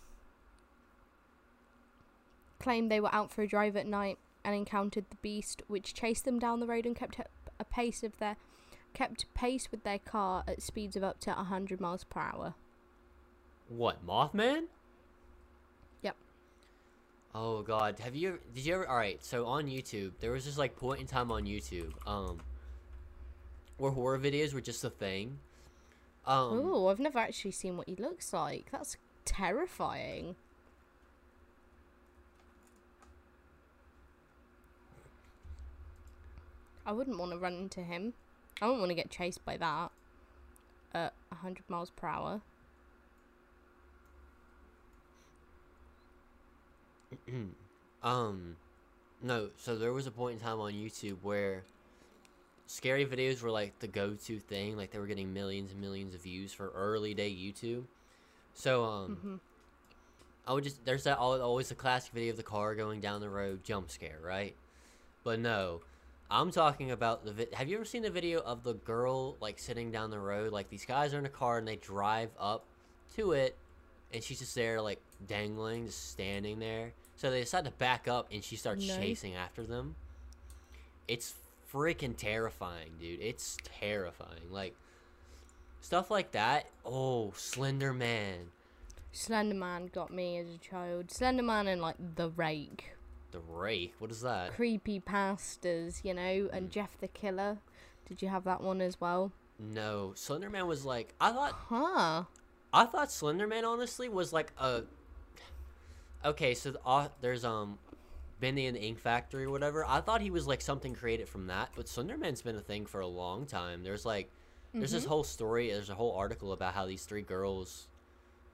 claimed 2.58 2.90
they 2.90 3.00
were 3.00 3.14
out 3.14 3.30
for 3.30 3.42
a 3.42 3.46
drive 3.46 3.76
at 3.76 3.86
night 3.86 4.18
and 4.46 4.54
encountered 4.54 5.04
the 5.10 5.16
beast, 5.16 5.62
which 5.66 5.92
chased 5.92 6.24
them 6.24 6.38
down 6.38 6.60
the 6.60 6.66
road 6.66 6.86
and 6.86 6.94
kept 6.94 7.18
up 7.18 7.28
a 7.58 7.64
pace 7.64 8.02
of 8.04 8.16
their 8.18 8.36
kept 8.94 9.26
pace 9.34 9.70
with 9.70 9.82
their 9.82 9.98
car 9.98 10.44
at 10.46 10.62
speeds 10.62 10.96
of 10.96 11.02
up 11.04 11.18
to 11.20 11.30
100 11.30 11.80
miles 11.80 12.04
per 12.04 12.20
hour. 12.20 12.54
What 13.68 14.06
Mothman? 14.06 14.66
Yep. 16.02 16.16
Oh 17.34 17.62
God, 17.62 17.98
have 17.98 18.14
you? 18.14 18.38
Did 18.54 18.64
you 18.64 18.74
ever? 18.76 18.88
All 18.88 18.96
right, 18.96 19.22
so 19.22 19.46
on 19.46 19.66
YouTube, 19.66 20.12
there 20.20 20.30
was 20.30 20.44
this 20.44 20.56
like 20.56 20.76
point 20.76 21.00
in 21.00 21.06
time 21.06 21.32
on 21.32 21.44
YouTube, 21.44 21.92
um, 22.06 22.38
where 23.78 23.90
horror 23.90 24.18
videos 24.18 24.54
were 24.54 24.60
just 24.60 24.84
a 24.84 24.90
thing. 24.90 25.38
Um, 26.24 26.60
Oh, 26.64 26.86
I've 26.86 27.00
never 27.00 27.18
actually 27.18 27.50
seen 27.50 27.76
what 27.76 27.88
he 27.88 27.96
looks 27.96 28.32
like. 28.32 28.66
That's 28.70 28.96
terrifying. 29.24 30.36
I 36.86 36.92
wouldn't 36.92 37.18
want 37.18 37.32
to 37.32 37.38
run 37.38 37.54
into 37.54 37.80
him. 37.80 38.14
I 38.62 38.66
wouldn't 38.66 38.80
want 38.80 38.90
to 38.90 38.94
get 38.94 39.10
chased 39.10 39.44
by 39.44 39.56
that 39.56 39.90
at 40.94 41.12
100 41.30 41.68
miles 41.68 41.90
per 41.90 42.06
hour. 42.06 42.40
um, 48.02 48.56
no. 49.22 49.50
So 49.58 49.76
there 49.76 49.92
was 49.92 50.06
a 50.06 50.10
point 50.10 50.38
in 50.38 50.44
time 50.44 50.60
on 50.60 50.72
YouTube 50.72 51.16
where 51.22 51.62
scary 52.66 53.04
videos 53.04 53.42
were 53.42 53.50
like 53.50 53.78
the 53.80 53.88
go-to 53.88 54.38
thing. 54.38 54.76
Like 54.76 54.92
they 54.92 54.98
were 54.98 55.06
getting 55.06 55.32
millions 55.34 55.72
and 55.72 55.80
millions 55.80 56.14
of 56.14 56.22
views 56.22 56.52
for 56.52 56.70
early 56.74 57.14
day 57.14 57.30
YouTube. 57.30 57.84
So 58.54 58.84
um, 58.84 59.18
Mhm. 59.24 59.40
I 60.46 60.52
would 60.52 60.64
just 60.64 60.84
there's 60.84 61.04
that 61.04 61.18
always 61.18 61.68
the 61.68 61.74
classic 61.74 62.12
video 62.12 62.30
of 62.30 62.36
the 62.36 62.42
car 62.44 62.74
going 62.74 63.00
down 63.00 63.20
the 63.20 63.28
road 63.28 63.64
jump 63.64 63.90
scare, 63.90 64.18
right? 64.22 64.54
But 65.24 65.40
no, 65.40 65.80
I'm 66.30 66.50
talking 66.50 66.90
about 66.90 67.24
the. 67.24 67.32
Vi- 67.32 67.46
Have 67.54 67.68
you 67.68 67.76
ever 67.76 67.84
seen 67.84 68.02
the 68.02 68.10
video 68.10 68.40
of 68.40 68.62
the 68.64 68.74
girl 68.74 69.36
like 69.40 69.58
sitting 69.58 69.90
down 69.92 70.10
the 70.10 70.18
road? 70.18 70.52
Like 70.52 70.68
these 70.68 70.84
guys 70.84 71.14
are 71.14 71.18
in 71.18 71.26
a 71.26 71.30
car 71.30 71.58
and 71.58 71.66
they 71.68 71.76
drive 71.76 72.30
up 72.38 72.64
to 73.16 73.32
it, 73.32 73.56
and 74.12 74.22
she's 74.22 74.40
just 74.40 74.54
there 74.54 74.80
like 74.80 75.00
dangling, 75.28 75.86
just 75.86 76.10
standing 76.10 76.58
there. 76.58 76.92
So 77.16 77.30
they 77.30 77.40
decide 77.40 77.64
to 77.66 77.70
back 77.70 78.08
up, 78.08 78.26
and 78.32 78.42
she 78.42 78.56
starts 78.56 78.86
No. 78.86 78.96
chasing 78.96 79.34
after 79.34 79.62
them. 79.62 79.94
It's 81.08 81.34
freaking 81.72 82.16
terrifying, 82.16 82.90
dude. 83.00 83.20
It's 83.20 83.56
terrifying. 83.80 84.50
Like 84.50 84.74
stuff 85.80 86.10
like 86.10 86.32
that. 86.32 86.66
Oh, 86.84 87.32
Slender 87.36 87.92
Man. 87.92 88.50
Slender 89.12 89.54
Man 89.54 89.86
got 89.94 90.12
me 90.12 90.38
as 90.38 90.48
a 90.48 90.58
child. 90.58 91.10
Slender 91.12 91.44
Man 91.44 91.68
and 91.68 91.80
like 91.80 91.96
The 92.16 92.30
Rake. 92.30 92.95
The 93.36 93.42
Rake. 93.52 93.92
What 93.98 94.10
is 94.10 94.22
that? 94.22 94.54
Creepy 94.54 94.98
pastas, 94.98 96.02
you 96.02 96.14
know, 96.14 96.48
and 96.54 96.70
Jeff 96.70 96.98
the 96.98 97.08
Killer. 97.08 97.58
Did 98.08 98.22
you 98.22 98.28
have 98.28 98.44
that 98.44 98.62
one 98.62 98.80
as 98.80 98.98
well? 98.98 99.30
No, 99.58 100.14
Slenderman 100.16 100.66
was 100.66 100.86
like 100.86 101.12
I 101.20 101.32
thought. 101.32 101.52
Huh. 101.68 102.22
I 102.72 102.86
thought 102.86 103.08
Slenderman 103.08 103.64
honestly 103.64 104.08
was 104.08 104.32
like 104.32 104.52
a. 104.58 104.84
Okay, 106.24 106.54
so 106.54 106.70
the, 106.70 106.80
uh, 106.86 107.08
there's 107.20 107.44
um, 107.44 107.78
Benny 108.40 108.68
and 108.68 108.74
the 108.74 108.80
Ink 108.80 108.98
Factory 108.98 109.44
or 109.44 109.50
whatever. 109.50 109.84
I 109.84 110.00
thought 110.00 110.22
he 110.22 110.30
was 110.30 110.46
like 110.46 110.62
something 110.62 110.94
created 110.94 111.28
from 111.28 111.48
that, 111.48 111.68
but 111.76 111.88
Slender 111.88 112.16
Man's 112.16 112.40
been 112.40 112.56
a 112.56 112.60
thing 112.60 112.86
for 112.86 113.00
a 113.00 113.06
long 113.06 113.44
time. 113.44 113.82
There's 113.82 114.06
like, 114.06 114.30
there's 114.72 114.92
this 114.92 115.04
whole 115.04 115.24
story. 115.24 115.70
There's 115.70 115.90
a 115.90 115.94
whole 115.94 116.16
article 116.16 116.52
about 116.52 116.72
how 116.72 116.86
these 116.86 117.04
three 117.04 117.20
girls, 117.20 117.88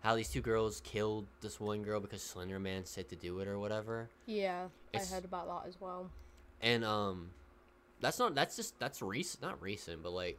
how 0.03 0.16
these 0.16 0.28
two 0.28 0.40
girls 0.40 0.80
killed 0.84 1.26
this 1.40 1.61
one 1.61 1.82
girl 1.82 2.00
because 2.00 2.22
Slender 2.22 2.59
Man 2.59 2.84
said 2.84 3.09
to 3.11 3.16
do 3.16 3.38
it 3.40 3.48
or 3.48 3.59
whatever. 3.59 4.09
Yeah, 4.26 4.66
It's- 4.92 5.11
I 5.11 5.14
heard 5.14 5.24
about 5.24 5.46
that 5.62 5.68
as 5.68 5.80
well. 5.80 6.11
And 6.61 6.84
um, 6.84 7.30
that's 8.00 8.18
not 8.18 8.34
that's 8.34 8.57
just 8.57 8.78
that's 8.78 9.00
recent, 9.03 9.42
not 9.42 9.61
recent, 9.62 10.03
but 10.03 10.12
like, 10.12 10.38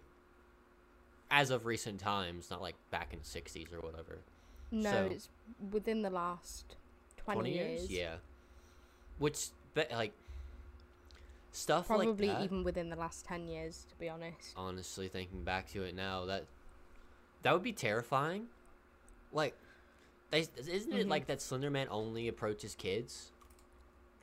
as 1.32 1.50
of 1.50 1.66
recent 1.66 2.00
times, 2.00 2.50
not 2.50 2.62
like 2.62 2.76
back 2.92 3.14
in 3.14 3.20
the 3.20 3.26
'60s 3.26 3.74
or 3.74 3.80
whatever. 3.80 4.20
No, 4.72 4.92
So- 4.92 5.06
it's 5.12 5.30
within 5.72 6.02
the 6.02 6.10
last 6.10 6.76
20, 7.18 7.54
years. 7.54 7.90
Yeah. 7.90 8.16
Which, 9.20 9.48
but 9.74 9.92
like, 9.92 10.14
stuff 11.52 11.88
Probably 11.88 12.28
like 12.28 12.44
even 12.44 12.64
within 12.64 12.90
the 12.90 12.96
last 12.96 13.26
10 13.26 13.48
years, 13.48 13.86
to 13.90 13.96
be 13.96 14.10
honest. 14.10 14.54
honestly, 14.58 15.08
thinking 15.08 15.44
back 15.44 15.70
to 15.72 15.84
it 15.84 15.96
now, 15.96 16.26
that 16.26 16.46
that 17.44 17.54
would 17.54 17.64
be 17.64 17.74
terrifying. 17.74 18.48
Like, 19.34 19.56
they, 20.32 20.42
isn't 20.58 20.94
it 20.94 21.06
Mhm. 21.06 21.10
like 21.10 21.28
that 21.28 21.42
Slender 21.42 21.70
Man 21.70 21.88
only 21.90 22.28
approaches 22.28 22.76
kids? 22.76 23.32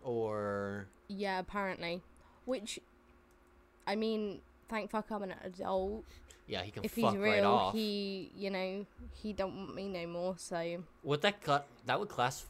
Or 0.03 0.87
Yeah, 1.09 1.39
apparently. 1.39 2.03
Which, 2.47 2.79
I 3.87 3.97
mean, 3.97 4.41
thank 4.69 4.91
fuck 4.91 5.11
I'm 5.11 5.23
an 5.25 5.35
adult. 5.45 6.05
yeah, 6.47 6.63
he 6.63 6.71
can 6.71 6.85
If 6.85 6.93
fuck 6.93 7.13
he's 7.13 7.21
right 7.21 7.35
real, 7.41 7.47
off. 7.47 7.75
he, 7.75 8.31
you 8.37 8.51
know, 8.51 8.87
he 9.23 9.33
don't 9.33 9.57
want 9.57 9.75
me 9.75 9.89
no 9.89 10.07
more, 10.07 10.35
so. 10.39 10.83
Would 11.03 11.23
that 11.23 11.43
cut? 11.43 11.67
That 11.87 12.01
would 12.01 12.09
class. 12.09 12.47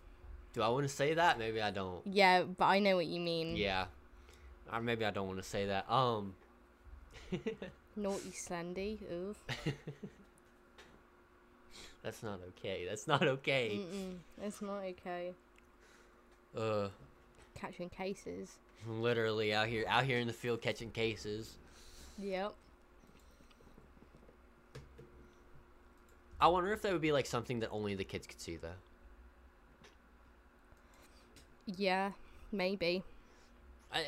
Do 0.52 0.62
I 0.62 0.68
want 0.68 0.84
to 0.84 0.88
say 0.88 1.14
that? 1.14 1.38
Maybe 1.38 1.60
I 1.62 1.70
don't. 1.70 2.04
Yeah, 2.06 2.42
but 2.42 2.64
I 2.66 2.78
know 2.80 2.96
what 2.96 3.06
you 3.06 3.20
mean. 3.20 3.56
Yeah. 3.56 3.86
Or 4.72 4.80
maybe 4.80 5.04
I 5.04 5.10
don't 5.10 5.26
want 5.26 5.38
to 5.38 5.48
say 5.48 5.66
that. 5.66 5.90
Um. 5.90 6.34
Naughty 7.96 8.30
Slendy. 8.30 8.98
Ooh. 9.12 9.34
That's 12.02 12.22
not 12.22 12.40
okay. 12.48 12.86
That's 12.88 13.06
not 13.06 13.22
okay. 13.22 13.80
Mm-mm. 13.80 14.16
It's 14.42 14.62
not 14.62 14.82
okay. 14.84 15.32
Uh. 16.56 16.88
Catching 17.54 17.90
cases. 17.90 18.58
Literally 18.88 19.52
out 19.52 19.68
here, 19.68 19.84
out 19.86 20.04
here 20.04 20.18
in 20.18 20.26
the 20.26 20.32
field 20.32 20.62
catching 20.62 20.90
cases. 20.90 21.58
Yep. 22.18 22.54
I 26.40 26.48
wonder 26.48 26.72
if 26.72 26.80
that 26.82 26.92
would 26.92 27.02
be 27.02 27.12
like 27.12 27.26
something 27.26 27.60
that 27.60 27.68
only 27.70 27.94
the 27.94 28.04
kids 28.04 28.26
could 28.26 28.40
see, 28.40 28.56
though. 28.56 28.68
Yeah, 31.76 32.12
maybe. 32.50 33.02
I, 33.92 34.06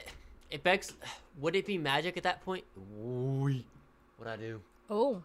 it 0.51 0.62
begs, 0.62 0.95
would 1.38 1.55
it 1.55 1.66
be 1.66 1.76
magic 1.76 2.16
at 2.16 2.22
that 2.22 2.43
point? 2.43 2.64
What 4.16 4.28
I 4.28 4.36
do? 4.36 4.62
Oh, 4.88 5.22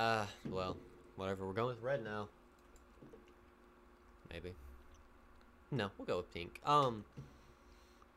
Uh, 0.00 0.24
well, 0.48 0.78
whatever. 1.16 1.46
We're 1.46 1.52
going 1.52 1.68
with 1.68 1.82
red 1.82 2.02
now. 2.02 2.28
Maybe. 4.32 4.54
No, 5.70 5.90
we'll 5.98 6.06
go 6.06 6.16
with 6.16 6.32
pink. 6.32 6.58
Um, 6.64 7.04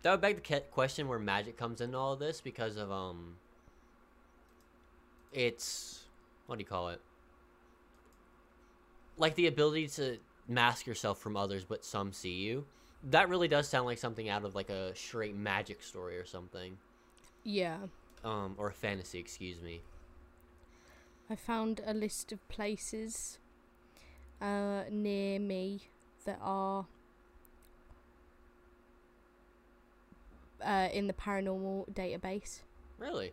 that 0.02 0.12
would 0.12 0.22
beg 0.22 0.42
the 0.42 0.62
question 0.72 1.10
where 1.10 1.20
magic 1.20 1.58
comes 1.58 1.82
into 1.82 1.98
all 1.98 2.16
this 2.16 2.40
because 2.40 2.78
of 2.78 2.90
um. 2.90 3.36
It's 5.34 6.06
what 6.48 6.58
do 6.58 6.62
you 6.62 6.68
call 6.68 6.88
it? 6.90 7.02
Like 9.18 9.36
the 9.36 9.48
ability 9.48 9.88
to 9.90 10.20
mask 10.48 10.88
yourself 10.88 11.20
from 11.20 11.36
others, 11.36 11.66
but 11.66 11.84
some 11.84 12.14
see 12.14 12.36
you. 12.36 12.64
That 13.04 13.28
really 13.28 13.50
does 13.50 13.68
sound 13.68 13.88
like 13.88 13.98
something 13.98 14.30
out 14.30 14.46
of 14.46 14.56
like 14.56 14.70
a 14.70 14.96
straight 14.96 15.36
magic 15.36 15.84
story 15.84 16.18
or 16.18 16.26
something. 16.26 16.78
yeah. 17.44 17.78
Um, 18.24 18.56
or 18.58 18.70
a 18.70 18.74
fantasy, 18.74 19.20
excuse 19.20 19.62
me. 19.62 19.82
I 21.34 21.36
found 21.36 21.82
a 21.84 21.96
list 21.96 22.32
of 22.32 22.48
places 22.48 23.40
uh, 24.40 24.84
near 24.92 25.40
me 25.40 25.90
that 26.26 26.38
are 26.40 26.86
uh, 30.64 30.90
in 30.94 31.08
the 31.08 31.14
paranormal 31.14 31.92
database. 31.92 32.60
Really? 33.00 33.32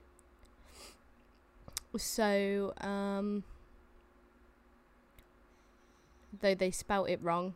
So, 1.94 2.72
um, 2.80 3.44
though 6.40 6.54
they 6.54 6.70
spelt 6.70 7.10
it 7.10 7.20
wrong, 7.22 7.54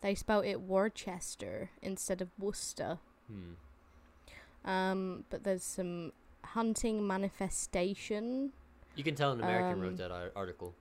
they 0.00 0.14
spelt 0.14 0.44
it 0.44 0.60
Worcester 0.60 1.70
instead 1.82 2.22
of 2.22 2.28
Worcester. 2.38 2.98
Hmm. 3.26 4.70
Um, 4.70 5.24
but 5.28 5.42
there's 5.42 5.64
some 5.64 6.12
hunting 6.44 7.06
manifestation. 7.06 8.52
You 8.96 9.04
can 9.04 9.14
tell 9.14 9.32
an 9.32 9.40
American 9.40 9.80
wrote 9.80 9.90
Um, 9.90 9.96
that 9.96 10.32
article. 10.34 10.74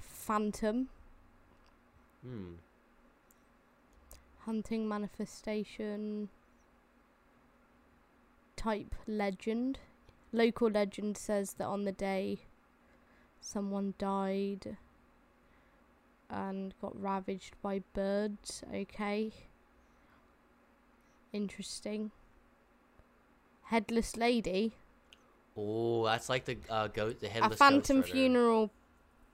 Phantom 0.00 0.88
Hmm. 2.22 2.54
hunting 4.46 4.88
manifestation 4.88 6.30
type 8.56 8.94
legend. 9.06 9.78
Local 10.32 10.70
legend 10.70 11.16
says 11.18 11.54
that 11.54 11.66
on 11.66 11.84
the 11.84 11.92
day 11.92 12.40
someone 13.40 13.94
died 13.98 14.78
and 16.30 16.74
got 16.80 16.98
ravaged 17.00 17.54
by 17.62 17.80
birds. 17.92 18.64
Okay. 18.72 19.32
Interesting. 21.34 22.12
Headless 23.64 24.16
lady. 24.16 24.72
Oh, 25.56 26.04
that's 26.04 26.28
like 26.28 26.44
the 26.44 26.56
uh, 26.70 26.86
goat, 26.86 27.18
the 27.20 27.26
A 27.26 27.30
headless. 27.30 27.58
phantom 27.58 28.00
Ghost 28.02 28.12
funeral 28.12 28.70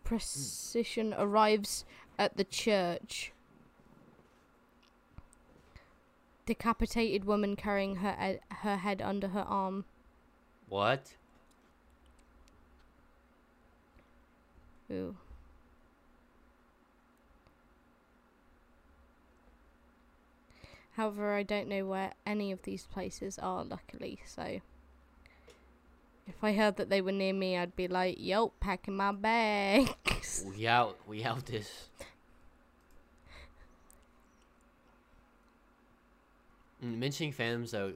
procession 0.03 1.15
arrives 1.19 1.85
at 2.19 2.39
the 2.39 2.45
church. 2.45 3.33
Decapitated 6.47 7.27
woman 7.27 7.55
carrying 7.55 7.97
her 7.97 8.17
ed- 8.19 8.41
her 8.63 8.79
head 8.79 9.03
under 9.03 9.29
her 9.29 9.43
arm. 9.47 9.85
What? 10.71 11.15
Ooh. 14.91 15.17
However, 21.01 21.33
I 21.33 21.45
don't 21.45 21.67
know 21.67 21.87
where 21.87 22.13
any 22.27 22.53
of 22.53 22.61
these 22.61 22.85
places 22.85 23.39
are, 23.39 23.65
luckily, 23.65 24.21
so. 24.27 24.61
If 26.27 26.45
I 26.45 26.53
heard 26.53 26.77
that 26.77 26.91
they 26.91 27.01
were 27.01 27.11
near 27.11 27.33
me, 27.33 27.57
I'd 27.57 27.75
be 27.75 27.89
like, 27.89 28.17
yo, 28.19 28.49
packing 28.61 28.97
my 28.97 29.13
bags. 29.13 30.45
We 30.55 30.67
out. 30.67 30.99
We 31.09 31.25
out 31.25 31.47
this. 31.47 31.89
Mm, 36.85 36.99
Mentioning 36.99 37.33
fandoms 37.33 37.71
though, 37.71 37.95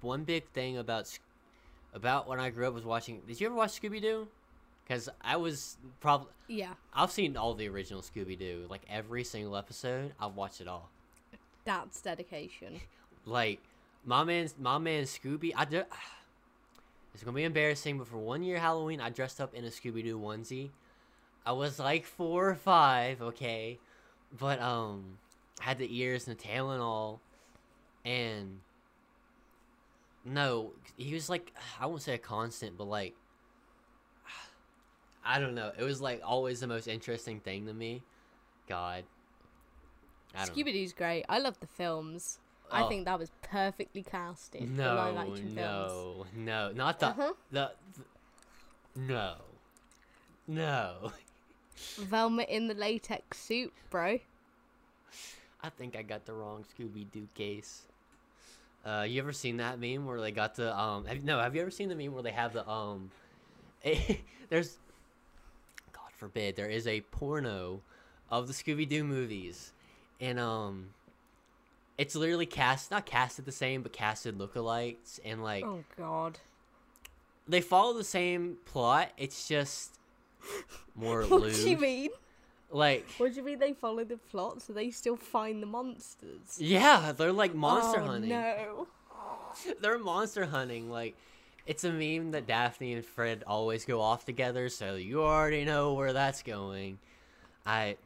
one 0.00 0.24
big 0.24 0.44
thing 0.48 0.78
about 0.78 1.16
about 1.94 2.26
when 2.26 2.40
I 2.40 2.50
grew 2.50 2.66
up 2.66 2.74
was 2.74 2.84
watching. 2.84 3.20
Did 3.28 3.40
you 3.40 3.46
ever 3.46 3.54
watch 3.54 3.80
Scooby 3.80 4.02
Doo? 4.02 4.26
Because 4.82 5.08
I 5.20 5.36
was 5.36 5.76
probably 6.00 6.32
yeah, 6.48 6.72
I've 6.92 7.12
seen 7.12 7.36
all 7.36 7.54
the 7.54 7.68
original 7.68 8.02
Scooby 8.02 8.36
Doo, 8.36 8.66
like 8.68 8.82
every 8.88 9.22
single 9.22 9.56
episode. 9.56 10.12
I've 10.20 10.34
watched 10.34 10.60
it 10.60 10.66
all. 10.66 10.90
That's 11.64 12.00
dedication. 12.00 12.80
Like 13.24 13.60
my 14.04 14.24
man, 14.24 14.48
my 14.58 14.78
man 14.78 15.04
Scooby. 15.04 15.52
I 15.56 15.64
do. 15.64 15.82
It's 17.14 17.22
gonna 17.22 17.36
be 17.36 17.44
embarrassing, 17.44 17.98
but 17.98 18.06
for 18.06 18.16
one 18.16 18.42
year 18.42 18.58
Halloween, 18.58 18.98
I 18.98 19.10
dressed 19.10 19.38
up 19.38 19.52
in 19.52 19.66
a 19.66 19.68
Scooby 19.68 20.02
Doo 20.02 20.18
onesie. 20.18 20.70
I 21.44 21.52
was 21.52 21.78
like 21.78 22.06
four 22.06 22.48
or 22.48 22.54
five, 22.54 23.20
okay, 23.20 23.78
but 24.38 24.58
um, 24.62 25.18
had 25.60 25.76
the 25.76 25.94
ears 25.94 26.26
and 26.26 26.38
the 26.38 26.42
tail 26.42 26.70
and 26.70 26.80
all, 26.80 27.20
and 28.02 28.60
no, 30.24 30.70
he 30.96 31.12
was 31.12 31.28
like 31.28 31.52
I 31.80 31.84
won't 31.84 32.00
say 32.00 32.14
a 32.14 32.18
constant, 32.18 32.78
but 32.78 32.84
like 32.84 33.14
I 35.24 35.38
don't 35.38 35.54
know. 35.54 35.70
It 35.78 35.84
was 35.84 36.00
like 36.00 36.22
always 36.24 36.60
the 36.60 36.66
most 36.66 36.88
interesting 36.88 37.40
thing 37.40 37.66
to 37.66 37.74
me. 37.74 38.00
God. 38.68 39.04
Scooby 40.36 40.72
Doo's 40.72 40.92
great. 40.92 41.24
I 41.28 41.38
love 41.38 41.58
the 41.60 41.66
films. 41.66 42.38
I 42.70 42.82
Oh. 42.84 42.88
think 42.88 43.04
that 43.04 43.18
was 43.18 43.30
perfectly 43.42 44.02
casted. 44.02 44.62
the 44.62 44.66
No, 44.82 45.14
action 45.18 45.36
films. 45.54 45.54
no, 45.54 46.26
no, 46.34 46.72
not 46.72 46.98
the, 47.00 47.06
Uh-huh. 47.08 47.32
the, 47.50 47.70
the, 47.94 48.04
no, 49.00 49.34
no. 50.48 51.12
Velma 51.98 52.42
in 52.44 52.68
the 52.68 52.74
latex 52.74 53.38
suit, 53.38 53.72
bro. 53.90 54.18
I 55.62 55.68
think 55.70 55.96
I 55.96 56.02
got 56.02 56.24
the 56.24 56.32
wrong 56.32 56.64
Scooby 56.64 57.10
Doo 57.12 57.28
case. 57.34 57.82
Uh, 58.84 59.06
you 59.08 59.20
ever 59.20 59.32
seen 59.32 59.58
that 59.58 59.78
meme 59.78 60.06
where 60.06 60.20
they 60.20 60.32
got 60.32 60.54
the 60.56 60.76
um? 60.76 61.04
Have, 61.04 61.22
no, 61.22 61.38
have 61.38 61.54
you 61.54 61.60
ever 61.62 61.70
seen 61.70 61.88
the 61.88 61.94
meme 61.94 62.12
where 62.12 62.22
they 62.22 62.32
have 62.32 62.52
the 62.52 62.68
um? 62.68 63.10
there's, 64.48 64.78
God 65.92 66.10
forbid, 66.16 66.56
there 66.56 66.68
is 66.68 66.86
a 66.86 67.00
porno 67.02 67.80
of 68.30 68.46
the 68.48 68.52
Scooby 68.52 68.88
Doo 68.88 69.04
movies, 69.04 69.72
and 70.22 70.38
um, 70.38 70.90
it's 71.98 72.14
literally 72.14 72.46
cast 72.46 72.90
not 72.90 73.04
casted 73.04 73.44
the 73.44 73.52
same, 73.52 73.82
but 73.82 73.92
casted 73.92 74.38
lookalikes, 74.38 75.20
and 75.24 75.42
like 75.42 75.64
Oh 75.64 75.84
God. 75.98 76.38
they 77.46 77.60
follow 77.60 77.92
the 77.92 78.04
same 78.04 78.56
plot. 78.64 79.10
It's 79.18 79.46
just 79.48 79.98
more 80.94 81.22
What 81.26 81.52
do 81.52 81.68
you 81.70 81.76
mean? 81.76 82.10
Like, 82.70 83.06
What 83.18 83.32
do 83.32 83.36
you 83.36 83.44
mean 83.44 83.58
they 83.58 83.74
follow 83.74 84.02
the 84.04 84.16
plot 84.16 84.62
so 84.62 84.72
they 84.72 84.90
still 84.90 85.16
find 85.16 85.62
the 85.62 85.66
monsters? 85.66 86.56
yeah, 86.58 87.12
they're 87.12 87.32
like 87.32 87.54
monster 87.54 88.00
oh, 88.00 88.06
hunting. 88.06 88.30
No. 88.30 88.86
They're 89.82 89.98
monster 89.98 90.46
hunting. 90.46 90.88
Like, 90.90 91.14
it's 91.66 91.84
a 91.84 91.92
meme 91.92 92.30
that 92.30 92.46
Daphne 92.46 92.94
and 92.94 93.04
Fred 93.04 93.44
always 93.46 93.84
go 93.84 94.00
off 94.00 94.24
together, 94.24 94.70
so 94.70 94.94
you 94.94 95.22
already 95.22 95.66
know 95.66 95.92
where 95.92 96.14
that's 96.14 96.42
going. 96.42 96.98
I. 97.66 97.96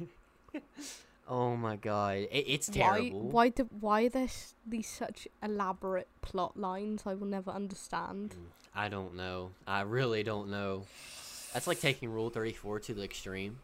oh 1.28 1.56
my 1.56 1.76
god, 1.76 2.18
it, 2.18 2.44
it's 2.46 2.68
terrible. 2.68 3.20
Why? 3.20 3.30
Why? 3.30 3.48
Do, 3.50 3.68
why 3.80 4.02
are 4.04 4.08
there 4.08 4.28
these 4.66 4.88
such 4.88 5.28
elaborate 5.42 6.08
plot 6.22 6.56
lines? 6.56 7.02
I 7.06 7.14
will 7.14 7.26
never 7.26 7.50
understand. 7.50 8.30
Mm, 8.30 8.44
I 8.74 8.88
don't 8.88 9.14
know. 9.16 9.50
I 9.66 9.80
really 9.82 10.22
don't 10.22 10.50
know. 10.50 10.84
That's 11.52 11.66
like 11.66 11.80
taking 11.80 12.10
Rule 12.10 12.30
Thirty 12.30 12.52
Four 12.52 12.80
to 12.80 12.94
the 12.94 13.02
extreme. 13.02 13.58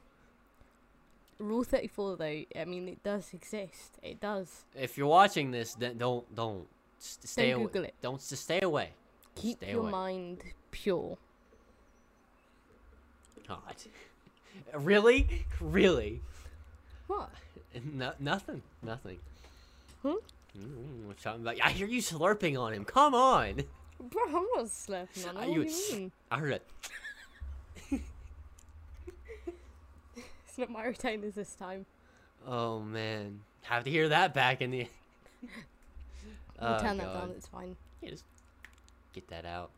Rule 1.39 1.65
thirty 1.65 1.89
four, 1.89 2.17
though. 2.17 2.45
I 2.57 2.65
mean, 2.67 2.89
it 2.89 3.03
does 3.03 3.33
exist. 3.35 3.99
It 4.03 4.21
does. 4.21 4.65
If 4.79 4.97
you're 4.97 5.09
watching 5.09 5.51
this, 5.51 5.75
then 5.75 5.99
don't 5.99 6.25
don't 6.35 6.67
s- 7.01 7.19
stay 7.25 7.51
Don't 7.51 7.61
away. 7.63 7.67
Google 7.67 7.85
it. 7.85 7.95
Don't 8.01 8.21
just 8.29 8.45
stay 8.45 8.61
away. 8.61 8.91
Keep 9.35 9.57
Stay 9.59 9.71
your 9.73 9.81
away. 9.81 9.91
mind 9.91 10.39
pure. 10.71 11.17
God. 13.49 13.59
Really? 14.75 15.47
Really? 15.61 16.21
What? 17.07 17.31
No, 17.95 18.13
nothing. 18.21 18.63
Nothing. 18.83 19.19
Hmm? 20.03 20.09
Mm, 20.59 21.07
what's 21.07 21.23
talking 21.23 21.41
about? 21.43 21.57
I 21.63 21.71
hear 21.71 21.87
you 21.87 22.01
slurping 22.03 22.61
on 22.61 22.73
him. 22.75 22.85
Come 22.85 23.15
on. 23.15 23.63
Bro, 24.01 24.23
I'm 24.27 24.33
not 24.55 24.65
slurping 24.67 25.29
on. 25.31 25.37
Are. 25.37 25.41
What 25.47 25.49
you- 25.57 25.65
do 25.65 25.71
you 25.71 25.93
mean? 25.99 26.13
I 26.31 26.39
heard 26.39 26.53
it. 26.53 26.67
It's 30.47 30.59
not 30.59 30.69
my 30.71 30.85
retainers 30.85 31.35
this 31.35 31.55
time. 31.55 31.87
Oh 32.47 32.81
man, 32.81 33.41
have 33.63 33.85
to 33.85 33.91
hear 33.91 34.11
that 34.11 34.35
back 34.35 34.61
in 34.61 34.71
the. 34.71 34.87
We'll 35.41 35.51
Oh, 36.75 36.79
turn 36.79 36.99
that 36.99 37.11
down. 37.15 37.31
It's 37.35 37.47
fine. 37.49 37.75
Yeah, 38.03 38.11
just 38.11 38.25
get 39.15 39.27
that 39.29 39.47
out. 39.47 39.71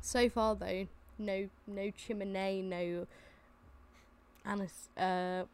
So 0.00 0.28
far, 0.28 0.54
though, 0.54 0.86
no, 1.18 1.48
no 1.66 1.90
chimney, 1.90 2.62
no 2.62 3.06
anas- 4.44 4.88
uh, 4.96 5.44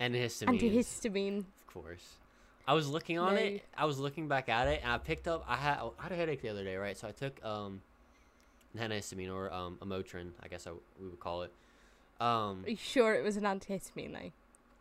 Antihistamine. 0.00 0.60
antihistamine. 0.60 1.38
Of 1.38 1.66
course. 1.72 2.16
I 2.68 2.74
was 2.74 2.88
looking 2.88 3.18
on 3.18 3.34
No. 3.34 3.40
it. 3.40 3.62
I 3.76 3.84
was 3.84 3.98
looking 3.98 4.28
back 4.28 4.48
at 4.48 4.66
it, 4.68 4.80
and 4.82 4.90
I 4.92 4.98
picked 4.98 5.28
up. 5.28 5.44
I 5.46 5.56
had 5.56 5.78
I 5.98 6.02
had 6.02 6.12
a 6.12 6.16
headache 6.16 6.42
the 6.42 6.48
other 6.48 6.64
day, 6.64 6.76
right? 6.76 6.96
So 6.96 7.06
I 7.08 7.12
took 7.12 7.42
um, 7.44 7.80
an 8.76 8.90
antihistamine 8.90 9.32
or 9.32 9.52
um, 9.52 9.78
a 9.80 9.86
Motrin, 9.86 10.32
I 10.42 10.48
guess 10.48 10.66
I, 10.66 10.72
we 11.00 11.08
would 11.08 11.20
call 11.20 11.42
it. 11.42 11.52
Um, 12.20 12.64
Are 12.66 12.70
you 12.70 12.76
sure 12.76 13.14
it 13.14 13.22
was 13.22 13.36
an 13.36 13.44
antihistamine, 13.44 14.12
though? 14.12 14.32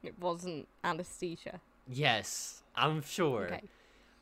It 0.03 0.15
wasn't 0.19 0.67
anesthesia. 0.84 1.59
yes, 1.88 2.63
I'm 2.76 3.01
sure. 3.03 3.45
Okay. 3.45 3.61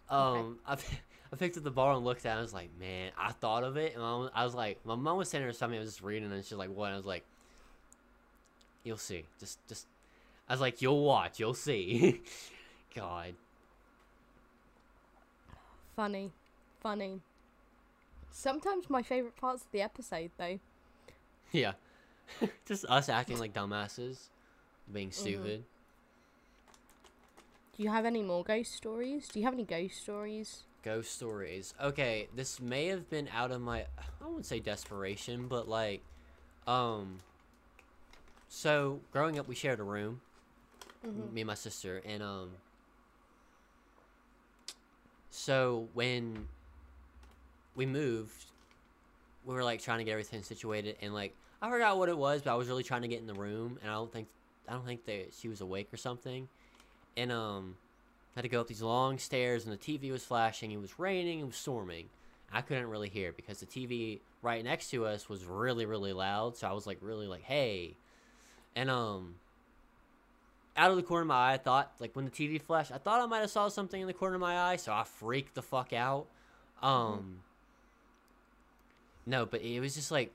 Um, 0.09 0.59
p- 0.77 0.97
I 1.34 1.36
picked 1.36 1.57
up 1.57 1.63
the 1.63 1.71
bar 1.71 1.93
and 1.93 2.05
looked 2.05 2.27
at 2.27 2.38
it. 2.38 2.39
I 2.39 2.43
was 2.43 2.53
like, 2.53 2.69
man, 2.79 3.11
I 3.17 3.31
thought 3.31 3.63
of 3.63 3.75
it. 3.75 3.95
And 3.95 4.03
I 4.03 4.15
was, 4.15 4.29
I 4.36 4.45
was 4.45 4.53
like, 4.53 4.86
my 4.86 4.93
mom 4.93 5.17
was 5.17 5.29
sending 5.29 5.47
her 5.47 5.53
something. 5.53 5.79
I 5.79 5.81
was 5.81 5.89
just 5.89 6.03
reading, 6.03 6.31
and 6.31 6.45
she's 6.45 6.53
like, 6.53 6.69
what? 6.69 6.86
And 6.86 6.93
I 6.93 6.97
was 6.97 7.07
like, 7.07 7.25
you'll 8.84 8.97
see. 8.97 9.25
Just, 9.39 9.57
just. 9.67 9.88
I 10.47 10.53
was 10.53 10.61
like, 10.61 10.79
you'll 10.84 11.03
watch. 11.03 11.39
You'll 11.39 11.55
see. 11.55 12.21
God. 12.95 13.34
Funny. 15.95 16.31
Funny. 16.81 17.21
Sometimes 18.29 18.88
my 18.88 19.01
favourite 19.01 19.36
parts 19.36 19.63
of 19.63 19.71
the 19.71 19.81
episode, 19.81 20.29
though. 20.38 20.59
Yeah. 21.51 21.73
just 22.67 22.86
us 22.86 23.09
acting 23.09 23.39
like 23.39 23.53
dumbasses, 23.53 24.27
being 24.91 25.09
mm-hmm. 25.09 25.19
stupid. 25.19 25.63
Do 27.75 27.81
you 27.81 27.89
have 27.89 28.05
any 28.05 28.21
more 28.21 28.43
ghost 28.43 28.75
stories? 28.75 29.27
Do 29.29 29.39
you 29.39 29.45
have 29.45 29.55
any 29.55 29.65
ghost 29.65 29.99
stories? 29.99 30.63
Ghost 30.84 31.13
stories. 31.13 31.73
Okay, 31.81 32.27
this 32.36 32.59
may 32.59 32.88
have 32.88 33.09
been 33.09 33.29
out 33.34 33.51
of 33.51 33.61
my 33.61 33.86
I 34.21 34.25
wouldn't 34.25 34.45
say 34.45 34.59
desperation, 34.59 35.47
but 35.47 35.67
like 35.67 36.01
um 36.67 37.19
so 38.49 38.99
growing 39.11 39.39
up 39.39 39.47
we 39.47 39.55
shared 39.55 39.79
a 39.79 39.84
room. 39.84 40.21
Me 41.34 41.41
and 41.41 41.47
my 41.47 41.53
sister 41.53 42.01
and 42.05 42.21
um 42.21 42.51
so 45.29 45.88
when 45.93 46.47
we 47.75 47.86
moved 47.86 48.45
we 49.45 49.53
were 49.53 49.63
like 49.63 49.81
trying 49.81 49.97
to 49.97 50.03
get 50.03 50.11
everything 50.11 50.43
situated 50.43 50.95
and 51.01 51.13
like 51.13 51.34
I 51.61 51.69
forgot 51.69 51.97
what 51.97 52.09
it 52.09 52.17
was, 52.17 52.41
but 52.41 52.51
I 52.51 52.55
was 52.55 52.67
really 52.67 52.84
trying 52.84 53.03
to 53.03 53.07
get 53.07 53.19
in 53.19 53.27
the 53.27 53.34
room 53.34 53.79
and 53.81 53.89
I 53.89 53.93
don't 53.95 54.11
think 54.11 54.27
I 54.67 54.73
don't 54.73 54.86
think 54.86 55.05
that 55.05 55.34
she 55.38 55.47
was 55.47 55.61
awake 55.61 55.93
or 55.93 55.97
something. 55.97 56.47
And 57.17 57.31
um 57.31 57.75
had 58.36 58.43
to 58.43 58.49
go 58.49 58.61
up 58.61 58.67
these 58.67 58.81
long 58.81 59.17
stairs 59.17 59.65
and 59.65 59.73
the 59.73 59.77
TV 59.77 60.11
was 60.11 60.23
flashing, 60.23 60.71
it 60.71 60.81
was 60.81 60.97
raining, 60.99 61.39
it 61.39 61.45
was 61.45 61.55
storming. 61.55 62.09
I 62.51 62.61
couldn't 62.61 62.89
really 62.89 63.09
hear 63.09 63.31
because 63.31 63.59
the 63.59 63.65
TV 63.65 64.19
right 64.41 64.63
next 64.63 64.91
to 64.91 65.05
us 65.05 65.27
was 65.27 65.43
really 65.45 65.86
really 65.86 66.13
loud. 66.13 66.55
So 66.57 66.67
I 66.67 66.73
was 66.73 66.86
like 66.86 66.99
really 67.01 67.27
like, 67.27 67.41
"Hey," 67.41 67.95
and 68.75 68.89
um, 68.89 69.36
out 70.77 70.91
of 70.91 70.97
the 70.97 71.03
corner 71.03 71.21
of 71.21 71.27
my 71.27 71.51
eye, 71.51 71.53
I 71.53 71.57
thought 71.57 71.91
like 71.99 72.15
when 72.15 72.25
the 72.25 72.31
TV 72.31 72.61
flashed, 72.61 72.91
I 72.91 72.97
thought 72.97 73.21
I 73.21 73.25
might 73.25 73.39
have 73.39 73.49
saw 73.49 73.67
something 73.69 73.99
in 73.99 74.07
the 74.07 74.13
corner 74.13 74.36
of 74.36 74.41
my 74.41 74.71
eye, 74.71 74.75
so 74.75 74.93
I 74.93 75.03
freaked 75.03 75.55
the 75.55 75.61
fuck 75.61 75.93
out. 75.93 76.27
Um, 76.81 77.39
no, 79.25 79.45
but 79.45 79.61
it 79.61 79.79
was 79.79 79.95
just 79.95 80.11
like 80.11 80.31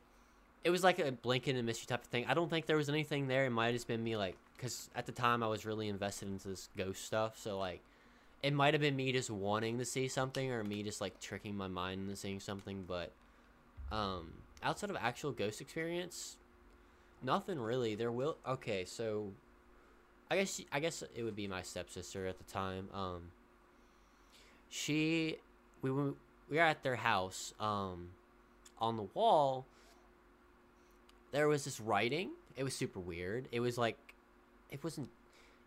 it 0.64 0.70
was 0.70 0.82
like 0.82 0.98
a 0.98 1.12
blinking 1.12 1.56
and 1.56 1.66
mystery 1.66 1.86
type 1.86 2.02
of 2.02 2.08
thing. 2.08 2.24
I 2.26 2.34
don't 2.34 2.50
think 2.50 2.66
there 2.66 2.76
was 2.76 2.88
anything 2.88 3.28
there. 3.28 3.44
It 3.44 3.50
might 3.50 3.66
have 3.66 3.74
just 3.74 3.86
been 3.86 4.02
me 4.02 4.16
like 4.16 4.36
because 4.56 4.90
at 4.96 5.06
the 5.06 5.12
time 5.12 5.42
I 5.42 5.46
was 5.46 5.64
really 5.64 5.88
invested 5.88 6.28
into 6.28 6.48
this 6.48 6.68
ghost 6.76 7.04
stuff, 7.04 7.38
so 7.38 7.58
like 7.58 7.80
it 8.42 8.52
might 8.52 8.74
have 8.74 8.80
been 8.80 8.96
me 8.96 9.12
just 9.12 9.30
wanting 9.30 9.78
to 9.78 9.84
see 9.84 10.08
something 10.08 10.50
or 10.50 10.62
me 10.62 10.82
just 10.82 11.00
like 11.00 11.20
tricking 11.20 11.56
my 11.56 11.68
mind 11.68 12.02
into 12.02 12.16
seeing 12.16 12.40
something. 12.40 12.84
But 12.86 13.12
um, 13.90 14.32
outside 14.62 14.90
of 14.90 14.96
actual 14.96 15.32
ghost 15.32 15.60
experience, 15.60 16.36
nothing 17.22 17.58
really. 17.58 17.94
There 17.94 18.12
will 18.12 18.36
okay, 18.46 18.84
so 18.84 19.32
I 20.30 20.36
guess 20.36 20.60
I 20.72 20.80
guess 20.80 21.02
it 21.14 21.22
would 21.22 21.36
be 21.36 21.48
my 21.48 21.62
stepsister 21.62 22.26
at 22.26 22.38
the 22.38 22.44
time. 22.44 22.88
Um, 22.94 23.22
she 24.68 25.36
we 25.82 25.90
were 25.90 26.14
we 26.48 26.56
were 26.56 26.62
at 26.62 26.82
their 26.82 26.96
house. 26.96 27.54
Um, 27.58 28.10
on 28.80 28.96
the 28.96 29.08
wall 29.14 29.66
there 31.32 31.48
was 31.48 31.64
this 31.64 31.80
writing. 31.80 32.30
It 32.56 32.64
was 32.64 32.74
super 32.74 33.00
weird. 33.00 33.48
It 33.52 33.60
was 33.60 33.78
like 33.78 33.96
it 34.70 34.82
wasn't 34.82 35.10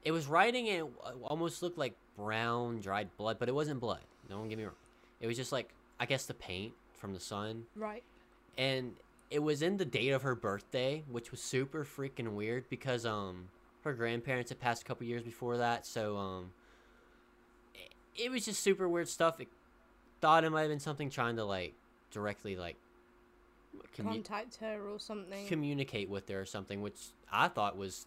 it 0.04 0.12
was 0.12 0.28
writing 0.28 0.68
and 0.70 0.88
it 0.88 0.94
almost 1.24 1.62
looked 1.62 1.78
like 1.78 1.96
brown 2.18 2.80
dried 2.82 3.10
blood, 3.18 3.38
but 3.40 3.48
it 3.50 3.56
wasn't 3.56 3.80
blood. 3.80 4.02
No 4.30 4.40
one 4.40 4.50
get 4.50 4.58
me 4.58 4.64
wrong. 4.66 4.74
It 5.20 5.28
was 5.28 5.38
just 5.38 5.52
like 5.52 5.70
I 6.00 6.06
guess 6.06 6.26
the 6.26 6.34
paint 6.34 6.74
from 6.94 7.14
the 7.14 7.20
sun 7.20 7.66
Right. 7.76 8.04
and 8.58 8.94
it 9.30 9.40
was 9.40 9.62
in 9.62 9.78
the 9.78 9.86
date 9.86 10.10
of 10.10 10.24
her 10.24 10.36
birthday, 10.36 11.04
which 11.10 11.32
was 11.32 11.42
super 11.42 11.84
freaking 11.86 12.34
weird 12.34 12.70
because 12.70 13.06
um 13.06 13.50
her 13.84 13.94
grandparents 13.94 14.50
had 14.50 14.60
passed 14.60 14.82
a 14.84 14.86
couple 14.86 15.06
years 15.08 15.24
before 15.24 15.58
that, 15.58 15.86
so 15.86 16.18
um 16.18 16.52
it, 17.76 18.24
it 18.26 18.32
was 18.32 18.46
just 18.46 18.62
super 18.62 18.88
weird 18.90 19.08
stuff. 19.08 19.40
It 19.40 19.48
thought 20.20 20.44
it 20.44 20.50
might 20.52 20.62
have 20.62 20.70
been 20.70 20.80
something 20.80 21.10
trying 21.10 21.36
to 21.38 21.46
like 21.46 21.74
directly 22.12 22.56
like 22.56 22.76
commu- 23.98 24.04
Contact 24.24 24.58
her 24.58 24.80
or 24.90 25.00
something. 25.00 25.48
communicate 25.48 26.10
with 26.10 26.28
her 26.30 26.42
or 26.42 26.46
something, 26.46 26.82
which 26.82 27.00
I 27.32 27.48
thought 27.48 27.78
was 27.78 28.06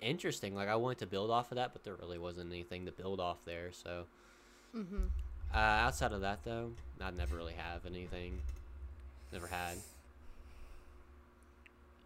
interesting. 0.00 0.54
Like 0.54 0.68
I 0.68 0.76
wanted 0.76 0.98
to 0.98 1.06
build 1.06 1.30
off 1.30 1.50
of 1.52 1.56
that, 1.56 1.72
but 1.72 1.84
there 1.84 1.94
really 1.94 2.18
wasn't 2.18 2.50
anything 2.50 2.86
to 2.86 2.92
build 2.92 3.20
off 3.20 3.38
there. 3.44 3.70
So 3.72 4.04
mm-hmm. 4.76 5.04
uh, 5.54 5.56
outside 5.56 6.12
of 6.12 6.20
that, 6.22 6.44
though, 6.44 6.72
I 7.00 7.10
never 7.10 7.36
really 7.36 7.54
have 7.54 7.86
anything. 7.86 8.40
Never 9.32 9.46
had. 9.46 9.76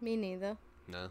Me 0.01 0.15
neither. 0.15 0.57
No. 0.87 1.09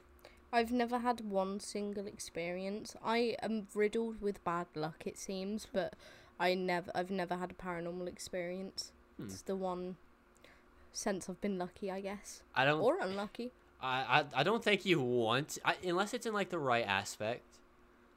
I've 0.52 0.70
never 0.70 1.00
had 1.00 1.20
one 1.20 1.58
single 1.58 2.06
experience. 2.06 2.94
I 3.04 3.36
am 3.42 3.66
riddled 3.74 4.20
with 4.20 4.44
bad 4.44 4.66
luck, 4.76 5.02
it 5.04 5.18
seems, 5.18 5.66
but 5.72 5.94
I 6.38 6.54
never, 6.54 6.92
I've 6.94 7.10
never 7.10 7.36
had 7.36 7.50
a 7.50 7.54
paranormal 7.54 8.06
experience. 8.06 8.92
Hmm. 9.16 9.24
It's 9.24 9.42
the 9.42 9.56
one 9.56 9.96
sense 10.92 11.28
I've 11.28 11.40
been 11.40 11.58
lucky, 11.58 11.90
I 11.90 12.00
guess, 12.00 12.42
I 12.54 12.64
don't. 12.64 12.80
or 12.80 12.98
unlucky. 13.00 13.50
I, 13.84 14.20
I 14.34 14.40
I 14.40 14.42
don't 14.42 14.64
think 14.64 14.84
you 14.86 15.00
want 15.00 15.58
I, 15.64 15.74
unless 15.84 16.14
it's 16.14 16.26
in 16.26 16.32
like 16.32 16.48
the 16.50 16.58
right 16.58 16.86
aspect. 16.86 17.42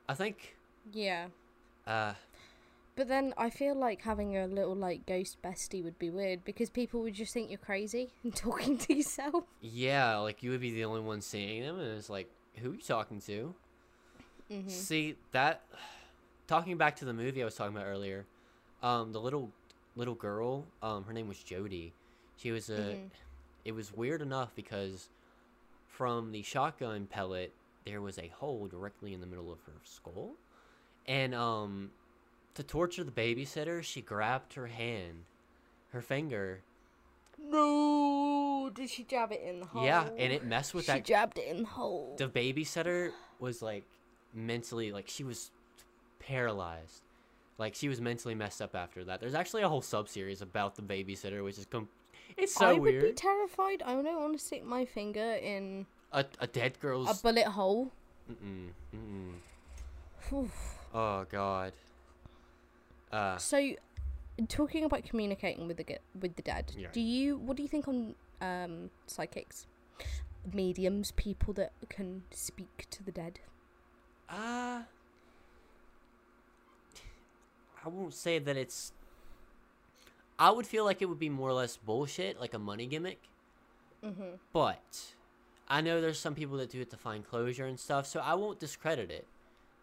I 0.10 0.14
think. 0.14 0.56
Yeah, 0.94 1.28
Uh. 1.86 2.14
but 2.96 3.10
then 3.10 3.34
I 3.38 3.50
feel 3.50 3.76
like 3.76 4.02
having 4.04 4.38
a 4.38 4.48
little 4.48 4.74
like 4.76 5.06
ghost 5.06 5.38
bestie 5.44 5.84
would 5.84 6.00
be 6.00 6.10
weird 6.10 6.46
because 6.46 6.70
people 6.70 7.02
would 7.02 7.14
just 7.14 7.34
think 7.34 7.50
you're 7.50 7.58
crazy 7.60 8.10
and 8.24 8.34
talking 8.34 8.78
to 8.78 8.96
yourself. 8.96 9.44
Yeah, 9.62 10.18
like 10.20 10.42
you 10.44 10.52
would 10.52 10.62
be 10.62 10.72
the 10.72 10.86
only 10.86 11.02
one 11.02 11.20
seeing 11.22 11.62
them, 11.64 11.78
and 11.80 11.98
it's 11.98 12.10
like, 12.10 12.30
who 12.56 12.72
are 12.72 12.74
you 12.76 12.80
talking 12.80 13.20
to? 13.22 13.54
Mm-hmm. 14.50 14.70
See 14.70 15.16
that? 15.34 15.62
Talking 16.48 16.78
back 16.78 16.96
to 16.98 17.06
the 17.06 17.14
movie 17.14 17.42
I 17.42 17.46
was 17.46 17.56
talking 17.56 17.76
about 17.76 17.88
earlier, 17.88 18.26
um, 18.82 19.12
the 19.12 19.20
little 19.20 19.52
little 19.98 20.16
girl, 20.16 20.64
um, 20.82 21.04
her 21.04 21.12
name 21.12 21.28
was 21.28 21.44
Jody. 21.44 21.92
She 22.38 22.52
was 22.52 22.70
a. 22.70 22.74
Mhm. 22.96 23.10
It 23.66 23.74
was 23.76 23.92
weird 23.94 24.22
enough 24.22 24.56
because 24.56 25.10
from 25.98 26.32
the 26.32 26.44
shotgun 26.44 27.08
pellet 27.08 27.52
there 27.84 28.02
was 28.02 28.20
a 28.20 28.28
hole 28.28 28.68
directly 28.68 29.14
in 29.16 29.20
the 29.20 29.26
middle 29.26 29.52
of 29.52 29.60
her 29.66 29.72
skull, 29.84 30.36
and 31.08 31.34
um, 31.34 31.90
to 32.54 32.62
torture 32.62 33.04
the 33.04 33.12
babysitter, 33.12 33.82
she 33.82 34.02
grabbed 34.02 34.54
her 34.54 34.68
hand, 34.68 35.24
her 35.94 36.02
finger. 36.02 36.62
No, 37.40 38.70
did 38.74 38.90
she 38.90 39.04
jab 39.04 39.32
it 39.32 39.42
in 39.42 39.62
the 39.62 39.66
hole? 39.66 39.84
Yeah, 39.86 40.08
and 40.18 40.32
it 40.34 40.44
messed 40.46 40.74
with 40.74 40.86
she 40.86 40.92
that 40.92 41.08
She 41.08 41.14
jabbed 41.14 41.38
it 41.40 41.48
in 41.48 41.64
the 41.64 41.70
hole. 41.70 42.16
the 42.18 42.28
babysitter 42.28 43.12
was 43.40 43.62
like 43.62 43.86
mentally 44.34 44.92
like 44.92 45.08
she 45.08 45.24
was 45.24 45.50
paralyzed 46.20 47.02
like 47.58 47.74
she 47.74 47.88
was 47.88 48.02
mentally 48.02 48.36
messed 48.36 48.62
up 48.62 48.76
after 48.76 49.04
that 49.06 49.20
there's 49.22 49.34
actually 49.34 49.62
a 49.64 49.70
whole 49.70 49.82
sub 49.82 50.08
series 50.10 50.42
about 50.42 50.76
the 50.76 50.82
babysitter 50.82 51.44
which 51.44 51.58
is 51.58 51.66
com- 51.66 51.88
it's 52.38 52.54
so 52.54 52.68
I 52.68 52.74
would 52.74 52.82
weird 52.82 53.04
be 53.04 53.12
terrified. 53.14 53.82
I 53.84 53.94
don't 54.02 54.22
want 54.22 54.34
to 54.38 54.44
stick 54.44 54.64
my 54.66 54.86
finger 54.86 55.34
in 55.34 55.86
a, 56.12 56.26
a 56.40 56.48
dead 56.48 56.80
girl's 56.80 57.10
a 57.10 57.22
bullet 57.22 57.48
hole. 57.48 57.92
mm-mm, 58.32 58.70
mm-mm. 58.96 59.34
Oh 60.94 61.26
god 61.30 61.74
uh 63.12 63.38
So, 63.38 63.74
talking 64.48 64.84
about 64.84 65.04
communicating 65.06 65.68
with 65.68 65.78
the 65.78 66.00
with 66.20 66.36
the 66.36 66.42
dead, 66.42 66.74
Yeah. 66.78 66.90
do 66.92 67.00
you 67.02 67.38
what 67.38 67.56
do 67.58 67.64
you 67.64 67.70
think 67.70 67.88
on 67.88 68.16
um, 68.42 68.90
psychics, 69.08 69.66
mediums, 70.54 71.12
people 71.12 71.54
that 71.56 71.72
can 71.90 72.24
speak 72.32 72.86
to 72.92 73.04
the 73.04 73.12
dead? 73.12 73.40
uh 74.30 74.82
i 77.86 77.88
won't 77.88 78.14
say 78.14 78.40
that 78.40 78.58
it's 78.58 78.92
i 80.40 80.50
would 80.52 80.66
feel 80.68 80.86
like 80.86 81.02
it 81.02 81.06
would 81.06 81.20
be 81.20 81.30
more 81.30 81.50
or 81.50 81.54
less 81.54 81.78
bullshit 81.78 82.40
like 82.40 82.54
a 82.54 82.60
money 82.60 82.86
gimmick 82.86 83.20
Mm-hmm. 84.06 84.36
But 84.54 85.16
I 85.68 85.82
know 85.82 86.00
there's 86.02 86.20
some 86.20 86.36
people 86.36 86.58
that 86.58 86.70
do 86.70 86.80
it 86.80 86.90
to 86.92 86.98
find 86.98 87.28
closure 87.28 87.66
and 87.66 87.80
stuff, 87.80 88.06
so 88.06 88.20
I 88.20 88.36
won't 88.36 88.60
discredit 88.60 89.10
it. 89.10 89.26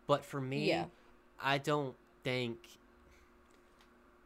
But 0.06 0.24
for 0.24 0.40
me, 0.40 0.68
Yeah. 0.68 0.84
I 1.42 1.58
don't 1.58 1.96
think 2.22 2.58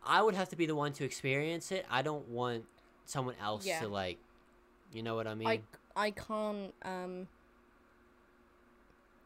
I 0.05 0.21
would 0.23 0.35
have 0.35 0.51
to 0.51 0.57
be 0.57 0.67
the 0.67 0.75
one 0.75 0.93
to 0.93 1.05
experience 1.05 1.73
it. 1.73 1.87
I 1.91 2.03
don't 2.03 2.29
want 2.29 2.67
someone 3.07 3.35
else 3.41 3.67
Yeah. 3.67 3.81
to 3.81 3.89
like, 3.89 4.19
you 4.93 5.03
know 5.03 5.15
what 5.17 5.27
I 5.27 5.35
mean? 5.35 5.49
I 5.49 5.63
I 5.97 6.11
can't 6.11 6.75
um 6.83 7.29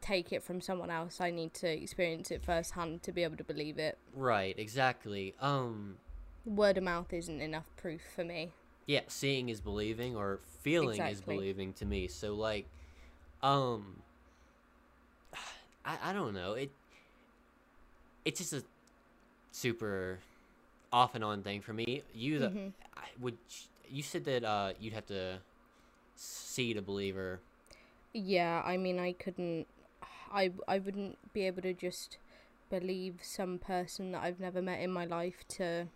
take 0.01 0.31
it 0.33 0.43
from 0.43 0.61
someone 0.61 0.89
else. 0.89 1.21
I 1.21 1.29
need 1.29 1.53
to 1.55 1.67
experience 1.67 2.31
it 2.31 2.43
firsthand 2.43 3.03
to 3.03 3.11
be 3.11 3.23
able 3.23 3.37
to 3.37 3.43
believe 3.43 3.77
it. 3.77 3.97
right, 4.15 4.57
exactly. 4.57 5.35
Um, 5.39 5.97
Word 6.45 6.77
of 6.77 6.83
mouth 6.83 7.13
isn't 7.13 7.41
enough 7.41 7.69
proof 7.77 8.01
for 8.15 8.23
me. 8.23 8.51
yeah, 8.85 9.01
seeing 9.07 9.49
is 9.49 9.61
believing 9.61 10.15
or 10.15 10.39
feeling 10.61 11.01
is 11.05 11.21
believing 11.21 11.73
to 11.73 11.85
me. 11.85 12.07
So 12.07 12.33
like, 12.35 12.65
um, 13.41 14.01
I 15.85 15.97
I 16.09 16.13
don't 16.13 16.33
know 16.33 16.53
it. 16.53 16.71
It's 18.25 18.39
just 18.39 18.53
a 18.53 18.63
super 19.51 20.19
off 20.91 21.15
and 21.15 21.23
on 21.23 21.43
thing 21.43 21.61
for 21.61 21.73
me. 21.73 22.03
You 22.13 22.39
the 22.39 22.49
Mhm. 22.49 22.73
I 22.95 23.07
would 23.19 23.37
you 23.89 24.03
said 24.03 24.25
that 24.25 24.43
uh 24.43 24.73
you'd 24.79 24.93
have 24.93 25.05
to 25.07 25.39
see 26.15 26.73
to 26.73 26.81
believe 26.81 27.17
or 27.17 27.39
Yeah, 28.13 28.61
I 28.65 28.77
mean, 28.77 28.99
I 28.99 29.13
couldn't. 29.13 29.67
I 30.31 30.51
I 30.67 30.79
wouldn't 30.79 31.33
be 31.33 31.45
able 31.47 31.61
to 31.63 31.73
just 31.73 32.17
believe 32.69 33.19
some 33.21 33.59
person 33.59 34.11
that 34.11 34.23
I've 34.23 34.39
never 34.39 34.61
met 34.61 34.79
in 34.81 34.91
my 34.91 35.05
life 35.05 35.47
to, 35.49 35.87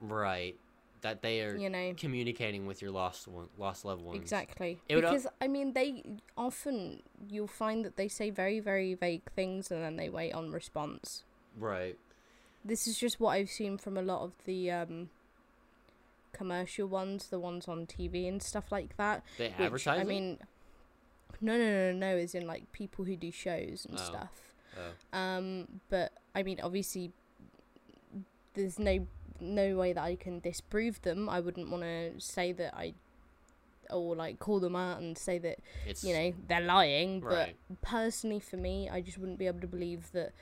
right 0.00 0.56
that 1.02 1.22
they 1.22 1.42
are 1.42 1.56
you 1.56 1.68
know, 1.70 1.94
communicating 1.96 2.66
with 2.66 2.82
your 2.82 2.90
lost 2.90 3.28
one 3.28 3.48
lost 3.58 3.84
loved 3.84 4.02
ones. 4.02 4.20
exactly. 4.20 4.80
It 4.88 4.96
Because 4.96 5.26
I 5.40 5.46
mean, 5.48 5.72
they 5.72 6.02
often 6.36 7.02
you'll 7.28 7.46
find 7.46 7.84
that 7.84 7.96
they 7.96 8.08
say 8.08 8.30
very 8.30 8.60
very 8.60 8.94
vague 8.94 9.22
things 9.34 9.70
and 9.70 9.82
then 9.82 9.96
they 9.96 10.08
wait 10.08 10.32
on 10.32 10.50
response. 10.50 11.22
Right. 11.58 11.96
This 12.64 12.86
is 12.86 12.98
just 12.98 13.20
what 13.20 13.30
I've 13.30 13.50
seen 13.50 13.78
from 13.78 13.96
a 13.96 14.02
lot 14.02 14.22
of 14.22 14.32
the 14.44 14.70
um 14.70 15.10
commercial 16.32 16.86
ones, 16.86 17.28
the 17.28 17.38
ones 17.38 17.68
on 17.68 17.86
TV 17.86 18.28
and 18.28 18.42
stuff 18.42 18.70
like 18.72 18.96
that. 18.96 19.22
They 19.38 19.48
Which, 19.50 19.60
advertise. 19.60 20.00
I 20.00 20.04
mean, 20.04 20.38
no, 21.40 21.56
no, 21.56 21.92
no, 21.92 21.92
no, 21.92 22.16
as 22.16 22.34
in 22.34 22.46
like 22.46 22.72
people 22.72 23.04
who 23.04 23.16
do 23.16 23.30
shows 23.30 23.86
and 23.88 23.98
Oh. 23.98 24.02
stuff. 24.02 24.52
Oh. 24.76 25.18
Um, 25.18 25.80
but 25.88 26.12
I 26.34 26.42
mean, 26.42 26.60
obviously, 26.62 27.12
there's 28.54 28.78
no 28.78 29.06
no 29.40 29.76
way 29.76 29.92
that 29.92 30.02
I 30.02 30.16
can 30.16 30.40
disprove 30.40 31.02
them. 31.02 31.28
I 31.28 31.40
wouldn't 31.40 31.70
want 31.70 31.82
to 31.82 32.12
say 32.18 32.52
that 32.52 32.74
I, 32.76 32.94
or 33.90 34.16
like 34.16 34.38
call 34.38 34.60
them 34.60 34.74
out 34.76 35.00
and 35.00 35.16
say 35.16 35.38
that 35.38 35.58
it's 35.86 36.02
you 36.02 36.12
know 36.14 36.34
they're 36.48 36.60
lying. 36.60 37.20
Right. 37.20 37.56
But 37.68 37.82
personally, 37.82 38.40
for 38.40 38.56
me, 38.56 38.88
I 38.88 39.00
just 39.00 39.18
wouldn't 39.18 39.38
be 39.38 39.46
able 39.46 39.60
to 39.60 39.66
believe 39.66 40.10
that 40.12 40.32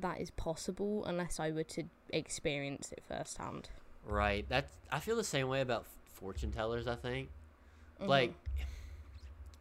that 0.00 0.20
is 0.20 0.30
possible 0.32 1.04
unless 1.04 1.38
I 1.38 1.50
were 1.52 1.62
to 1.64 1.84
experience 2.10 2.90
it 2.92 3.02
firsthand. 3.06 3.68
Right. 4.04 4.44
That's 4.48 4.74
I 4.90 5.00
feel 5.00 5.16
the 5.16 5.24
same 5.24 5.48
way 5.48 5.60
about 5.60 5.86
fortune 6.12 6.52
tellers, 6.52 6.86
I 6.86 6.96
think. 6.96 7.28
Mhm. 8.00 8.08
Like 8.08 8.34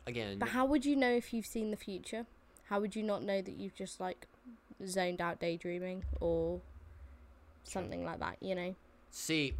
again, 0.05 0.39
But 0.39 0.49
how 0.49 0.65
would 0.65 0.85
you 0.85 0.95
know 0.95 1.11
if 1.11 1.33
you've 1.33 1.45
seen 1.45 1.71
the 1.71 1.77
future? 1.77 2.25
How 2.69 2.79
would 2.79 2.95
you 2.95 3.03
not 3.03 3.23
know 3.23 3.41
that 3.41 3.53
you've 3.55 3.75
just 3.75 3.99
like 3.99 4.27
zoned 4.85 5.21
out 5.21 5.39
daydreaming 5.39 6.03
or 6.19 6.61
something 7.63 8.05
like 8.05 8.19
that, 8.19 8.37
you 8.41 8.55
know? 8.55 8.75
see 9.11 9.53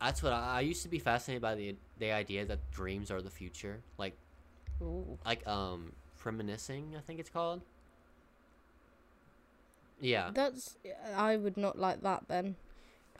that's 0.00 0.22
what 0.22 0.32
I, 0.32 0.58
I 0.58 0.60
used 0.60 0.82
to 0.82 0.88
be 0.88 0.98
fascinated 0.98 1.42
by 1.42 1.54
the 1.54 1.74
the 1.98 2.12
idea 2.12 2.44
that 2.44 2.70
dreams 2.70 3.10
are 3.10 3.22
the 3.22 3.30
future. 3.30 3.80
Like 3.98 4.14
Ooh. 4.82 5.18
like 5.24 5.46
um 5.46 5.92
reminiscing, 6.24 6.94
I 6.96 7.00
think 7.00 7.20
it's 7.20 7.30
called. 7.30 7.62
Yeah. 10.00 10.30
That's 10.34 10.76
I 11.14 11.36
would 11.36 11.56
not 11.56 11.78
like 11.78 12.02
that 12.02 12.24
then. 12.28 12.56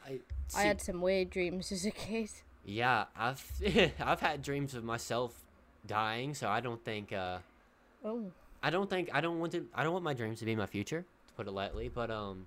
I, 0.05 0.21
I 0.55 0.63
had 0.63 0.81
some 0.81 1.01
weird 1.01 1.31
dreams 1.31 1.73
as 1.73 1.85
a 1.87 1.91
kid. 1.91 2.31
Yeah, 2.65 3.05
I've 3.17 3.45
I've 4.01 4.21
had 4.21 4.43
dreams 4.43 4.75
of 4.75 4.85
myself 4.85 5.45
dying, 5.87 6.35
so 6.35 6.49
I 6.49 6.61
don't 6.61 6.85
think 6.85 7.13
uh 7.13 7.39
Oh. 8.05 8.31
I 8.63 8.71
don't 8.71 8.91
think 8.91 9.11
I 9.13 9.21
don't 9.21 9.39
want 9.39 9.53
to 9.53 9.67
I 9.75 9.83
don't 9.83 9.93
want 9.93 10.05
my 10.05 10.15
dreams 10.15 10.41
to 10.41 10.45
be 10.45 10.55
my 10.55 10.67
future, 10.67 11.05
to 11.29 11.35
put 11.35 11.47
it 11.47 11.53
lightly, 11.53 11.89
but 11.89 12.11
um 12.11 12.47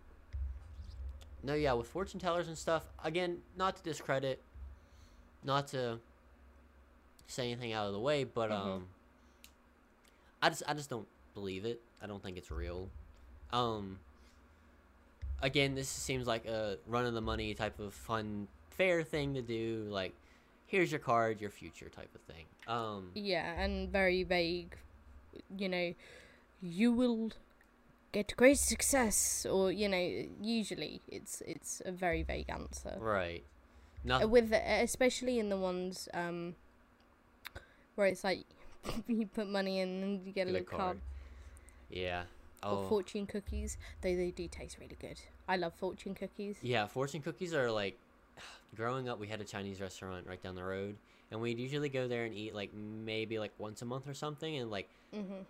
no, 1.44 1.54
yeah, 1.54 1.74
with 1.74 1.88
fortune 1.88 2.20
tellers 2.20 2.48
and 2.48 2.58
stuff, 2.58 2.86
again, 3.04 3.40
not 3.58 3.76
to 3.78 3.84
discredit 3.84 4.42
not 5.44 5.68
to 5.70 5.98
say 7.28 7.50
anything 7.52 7.72
out 7.72 7.88
of 7.88 7.94
the 7.94 8.00
way, 8.00 8.24
but 8.26 8.50
Mhm. 8.50 8.54
um 8.76 8.88
I 10.42 10.50
just 10.50 10.64
I 10.68 10.74
just 10.74 10.90
don't 10.90 11.08
believe 11.34 11.64
it. 11.66 11.82
I 12.02 12.08
don't 12.08 12.22
think 12.22 12.38
it's 12.38 12.52
real. 12.52 12.90
Um 13.54 14.00
again, 15.42 15.76
this 15.76 15.88
seems 15.88 16.28
like 16.28 16.46
a 16.46 16.78
run 16.88 17.06
of 17.06 17.14
the 17.14 17.22
money 17.22 17.54
type 17.54 17.80
of 17.80 17.94
fun 17.94 18.48
fair 18.72 19.04
thing 19.04 19.34
to 19.36 19.42
do, 19.42 19.86
like 19.90 20.14
here's 20.68 20.92
your 20.92 21.00
card, 21.00 21.40
your 21.42 21.50
future 21.50 21.90
type 21.90 22.14
of 22.14 22.22
thing. 22.22 22.46
Um 22.68 23.12
Yeah, 23.14 23.54
and 23.62 23.90
very 23.90 24.24
vague. 24.24 24.76
You 25.58 25.70
know, 25.70 25.94
you 26.62 26.92
will 26.92 27.32
get 28.12 28.34
great 28.38 28.58
success, 28.58 29.46
or 29.50 29.72
you 29.72 29.88
know, 29.90 30.26
usually 30.42 31.02
it's 31.08 31.42
it's 31.46 31.82
a 31.86 31.92
very 31.92 32.24
vague 32.24 32.50
answer. 32.50 32.96
right. 33.00 33.44
Uh, 33.44 34.08
Nothing 34.08 34.32
With 34.32 34.54
especially 34.54 35.40
in 35.40 35.50
the 35.50 35.58
ones 35.58 36.08
um 36.14 36.56
where 37.96 38.08
it's 38.08 38.24
like 38.24 38.46
you 39.08 39.26
put 39.28 39.48
money 39.50 39.80
in 39.80 39.90
and 40.04 40.26
you 40.26 40.32
get 40.32 40.48
a 40.48 40.52
little 40.52 40.66
card. 40.78 41.00
Yeah. 41.90 42.24
Or 42.64 42.80
Oh. 42.80 42.84
fortune 42.90 43.26
cookies, 43.26 43.78
though 44.02 44.16
they 44.16 44.32
do 44.32 44.48
taste 44.48 44.78
really 44.80 44.98
good. 45.00 45.20
I 45.48 45.56
love 45.56 45.74
fortune 45.74 46.14
cookies. 46.14 46.58
Yeah, 46.62 46.88
fortune 46.88 47.22
cookies 47.22 47.54
are 47.54 47.72
like 47.72 47.98
growing 48.76 49.10
up 49.10 49.20
we 49.20 49.28
had 49.28 49.42
a 49.42 49.46
Chinese 49.46 49.80
restaurant 49.82 50.26
right 50.28 50.42
down 50.42 50.56
the 50.56 50.64
road 50.64 50.96
and 51.32 51.42
we'd 51.42 51.60
usually 51.60 51.90
go 51.90 52.08
there 52.08 52.26
and 52.26 52.34
eat 52.34 52.56
like 52.56 52.74
maybe 52.74 53.38
like 53.40 53.52
once 53.58 53.82
a 53.82 53.86
month 53.86 54.08
or 54.08 54.14
something 54.14 54.58
and 54.58 54.72
like 54.72 54.90
hmm 55.14 55.44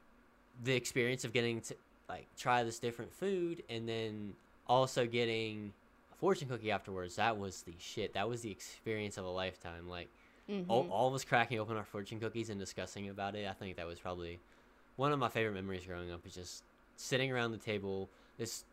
the 0.64 0.74
experience 0.76 1.24
of 1.24 1.32
getting 1.32 1.62
to 1.62 1.76
like 2.10 2.28
try 2.38 2.64
this 2.64 2.80
different 2.80 3.14
food 3.14 3.64
and 3.70 3.88
then 3.88 4.34
also 4.68 5.06
getting 5.06 5.72
a 6.12 6.16
fortune 6.16 6.48
cookie 6.48 6.72
afterwards 6.72 7.16
that 7.16 7.38
was 7.38 7.62
the 7.64 7.74
shit. 7.80 8.14
That 8.14 8.28
was 8.28 8.42
the 8.42 8.52
experience 8.52 9.18
of 9.18 9.26
a 9.26 9.30
lifetime. 9.30 9.88
Like 9.88 10.10
hmm 10.48 10.62
all, 10.68 10.88
all 10.92 11.08
of 11.08 11.14
us 11.14 11.24
cracking 11.24 11.60
open 11.60 11.78
our 11.78 11.84
fortune 11.86 12.20
cookies 12.20 12.50
and 12.50 12.60
discussing 12.60 13.10
about 13.10 13.36
it 13.36 13.48
i 13.48 13.54
think 13.54 13.78
that 13.78 13.88
was 13.88 14.00
probably 14.00 14.40
one 14.98 15.12
of 15.12 15.20
my 15.20 15.30
favorite 15.30 15.54
memories 15.54 15.86
growing 15.86 16.12
up 16.12 16.26
is 16.26 16.34
just 16.36 16.64
sitting 16.98 17.32
around 17.32 17.52
the 17.52 17.58
table 17.58 18.10
this 18.38 18.64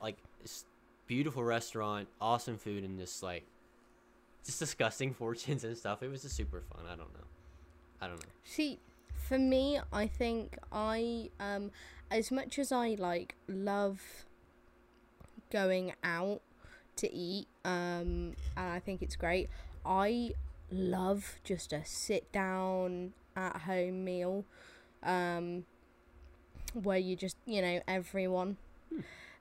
like 0.00 0.16
this 0.42 0.64
beautiful 1.06 1.42
restaurant 1.42 2.08
awesome 2.20 2.56
food 2.56 2.84
and 2.84 2.98
just 2.98 3.22
like 3.22 3.44
just 4.44 4.58
discussing 4.58 5.14
fortunes 5.18 5.64
and 5.64 5.76
stuff. 5.76 6.02
It 6.02 6.10
was 6.10 6.22
just 6.22 6.36
super 6.36 6.60
fun. 6.60 6.84
I 6.86 6.96
don't 6.96 7.12
know. 7.12 7.26
I 8.00 8.06
don't 8.08 8.16
know. 8.16 8.32
See, 8.44 8.78
for 9.28 9.38
me, 9.38 9.78
I 9.92 10.06
think 10.06 10.58
I 10.72 11.30
um 11.38 11.70
as 12.12 12.30
much 12.30 12.58
as 12.58 12.70
I 12.72 12.96
like 12.98 13.34
love 13.48 14.00
going 15.50 15.92
out 16.04 16.42
to 16.96 17.12
eat 17.12 17.48
um 17.64 18.34
and 18.56 18.68
I 18.72 18.78
think 18.78 19.02
it's 19.02 19.16
great. 19.16 19.48
I 19.84 20.32
love 20.70 21.36
just 21.44 21.72
a 21.72 21.84
sit 21.84 22.30
down 22.32 23.12
at 23.34 23.62
home 23.62 24.04
meal 24.04 24.44
um 25.02 25.64
where 26.74 26.98
you 26.98 27.16
just, 27.16 27.36
you 27.46 27.60
know, 27.60 27.80
everyone 27.88 28.56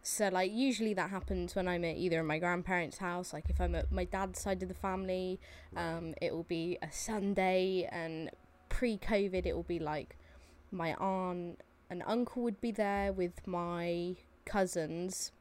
so 0.04 0.30
like 0.30 0.52
usually 0.52 0.94
that 0.96 1.12
happens 1.12 1.56
when 1.56 1.68
I'm 1.68 1.86
at 1.86 1.96
either 1.98 2.24
my 2.24 2.40
grandparents' 2.40 2.98
house, 2.98 3.34
like 3.34 3.46
if 3.50 3.62
I'm 3.62 3.76
at 3.76 3.92
my 3.92 4.06
dad's 4.06 4.42
side 4.42 4.64
of 4.64 4.70
the 4.70 4.76
family, 4.76 5.40
um, 5.76 6.16
it 6.22 6.34
will 6.34 6.44
be 6.44 6.80
a 6.82 6.92
Sunday, 6.92 7.88
and 7.92 8.32
pre-COVID 8.70 9.46
it 9.46 9.56
will 9.56 9.62
be 9.62 9.78
like 9.78 10.16
my 10.72 10.96
aunt 10.96 11.60
and 11.92 12.02
uncle 12.08 12.42
would 12.42 12.60
be 12.62 12.72
there 12.72 13.12
with 13.14 13.46
my 13.46 14.16
cousins, 14.46 15.32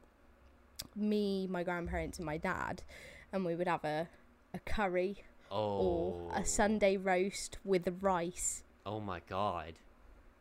me, 0.95 1.47
my 1.47 1.63
grandparents, 1.63 2.17
and 2.19 2.25
my 2.25 2.37
dad, 2.37 2.83
and 3.31 3.45
we 3.45 3.55
would 3.55 3.67
have 3.67 3.83
a 3.85 4.07
a 4.53 4.59
curry 4.59 5.23
oh 5.49 5.77
or 5.79 6.31
a 6.35 6.45
Sunday 6.45 6.97
roast 6.97 7.57
with 7.63 7.85
the 7.85 7.91
rice. 7.93 8.63
oh 8.85 8.99
my 8.99 9.21
god 9.29 9.73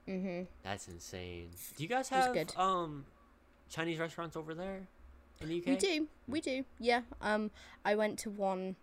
Mhm. 0.09 0.49
that's 0.65 0.89
insane 0.89 1.51
do 1.77 1.83
you 1.85 1.89
guys 1.89 2.09
have 2.09 2.35
um 2.57 3.05
chinese 3.69 3.99
restaurants 4.01 4.35
over 4.35 4.53
there 4.55 4.89
in 5.41 5.49
the 5.49 5.59
uk 5.61 5.67
We 5.67 5.77
do, 5.77 6.09
we 6.27 6.41
do. 6.41 6.65
Yeah. 6.81 7.03
Um, 7.23 7.51
I 7.85 7.95
went 7.95 8.19
to 8.21 8.31
one. 8.31 8.75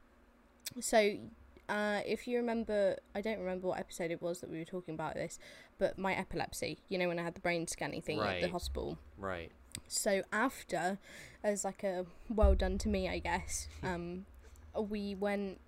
So, 0.79 1.17
uh, 1.69 2.01
if 2.05 2.27
you 2.27 2.37
remember, 2.37 2.97
I 3.13 3.21
don't 3.21 3.39
remember 3.39 3.67
what 3.67 3.79
episode 3.79 4.11
it 4.11 4.21
was 4.21 4.39
that 4.41 4.49
we 4.49 4.57
were 4.59 4.65
talking 4.65 4.93
about 4.93 5.15
this, 5.15 5.39
but 5.77 5.97
my 5.97 6.13
epilepsy. 6.13 6.79
You 6.89 6.97
know 6.97 7.07
when 7.07 7.19
I 7.19 7.23
had 7.23 7.35
the 7.35 7.41
brain 7.41 7.67
scanning 7.67 8.01
thing 8.01 8.19
at 8.19 8.41
the 8.41 8.49
hospital. 8.49 8.97
right 9.17 9.51
So 9.87 10.23
after, 10.31 10.97
as 11.43 11.65
like 11.65 11.83
a 11.83 12.05
well 12.29 12.55
done 12.55 12.77
to 12.79 12.89
me, 12.89 13.09
I 13.09 13.19
guess. 13.19 13.67
Um, 13.83 14.25
we 14.75 15.15
went 15.15 15.59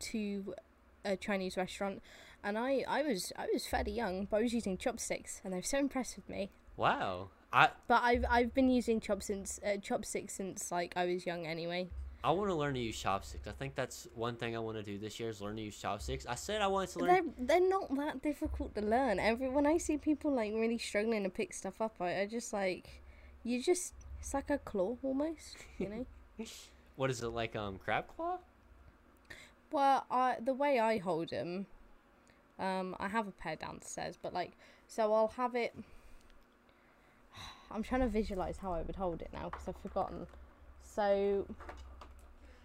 to 0.00 0.54
a 1.04 1.16
Chinese 1.16 1.56
restaurant, 1.56 2.02
and 2.44 2.58
I 2.58 2.84
I 2.86 3.02
was 3.02 3.32
I 3.36 3.46
was 3.52 3.66
fairly 3.66 3.92
young, 3.92 4.26
but 4.26 4.38
I 4.38 4.42
was 4.42 4.52
using 4.52 4.76
chopsticks, 4.76 5.40
and 5.42 5.52
they 5.52 5.58
were 5.58 5.62
so 5.62 5.78
impressed 5.78 6.16
with 6.16 6.28
me. 6.28 6.50
wow 6.76 7.28
i 7.52 7.70
But 7.86 8.02
I've 8.02 8.24
I've 8.28 8.54
been 8.54 8.68
using 8.68 9.00
chopsticks 9.00 9.58
uh, 9.64 9.78
chopsticks 9.78 10.34
since 10.34 10.70
like 10.70 10.92
I 10.96 11.06
was 11.06 11.24
young 11.26 11.46
anyway. 11.46 11.88
I 12.24 12.32
want 12.32 12.50
to 12.50 12.54
learn 12.54 12.74
to 12.74 12.80
use 12.80 12.98
chopsticks. 12.98 13.46
I 13.46 13.52
think 13.52 13.76
that's 13.76 14.08
one 14.14 14.34
thing 14.34 14.56
I 14.56 14.58
want 14.58 14.76
to 14.76 14.82
do 14.82 14.98
this 14.98 15.20
year 15.20 15.28
is 15.28 15.40
learn 15.40 15.56
to 15.56 15.62
use 15.62 15.78
chopsticks. 15.78 16.26
I 16.26 16.34
said 16.34 16.60
I 16.60 16.66
wanted 16.66 16.90
to 16.90 16.98
learn. 16.98 17.08
They're 17.08 17.46
they're 17.46 17.68
not 17.68 17.94
that 17.96 18.22
difficult 18.22 18.74
to 18.74 18.80
learn. 18.80 19.20
Every 19.20 19.48
when 19.48 19.66
I 19.66 19.78
see 19.78 19.98
people 19.98 20.32
like 20.32 20.52
really 20.52 20.78
struggling 20.78 21.22
to 21.22 21.30
pick 21.30 21.54
stuff 21.54 21.80
up, 21.80 21.94
I, 22.00 22.22
I 22.22 22.26
just 22.26 22.52
like 22.52 23.02
you 23.44 23.62
just 23.62 23.94
it's 24.18 24.34
like 24.34 24.50
a 24.50 24.58
claw 24.58 24.96
almost, 25.02 25.56
you 25.78 25.88
know. 25.88 26.06
What 26.96 27.10
is 27.10 27.22
it 27.22 27.28
like? 27.28 27.54
Um, 27.54 27.78
crab 27.78 28.06
claw. 28.16 28.38
well, 29.70 30.04
I 30.10 30.38
the 30.44 30.52
way 30.52 30.80
I 30.80 30.98
hold 30.98 31.30
them, 31.30 31.66
um, 32.58 32.96
I 32.98 33.06
have 33.06 33.28
a 33.28 33.30
pair 33.30 33.54
downstairs, 33.54 34.18
but 34.20 34.34
like 34.34 34.54
so 34.88 35.12
I'll 35.12 35.28
have 35.36 35.54
it. 35.54 35.72
I'm 37.70 37.84
trying 37.84 38.00
to 38.00 38.08
visualize 38.08 38.56
how 38.56 38.72
I 38.72 38.82
would 38.82 38.96
hold 38.96 39.22
it 39.22 39.30
now 39.32 39.44
because 39.50 39.68
I've 39.68 39.76
forgotten. 39.76 40.26
So 40.82 41.46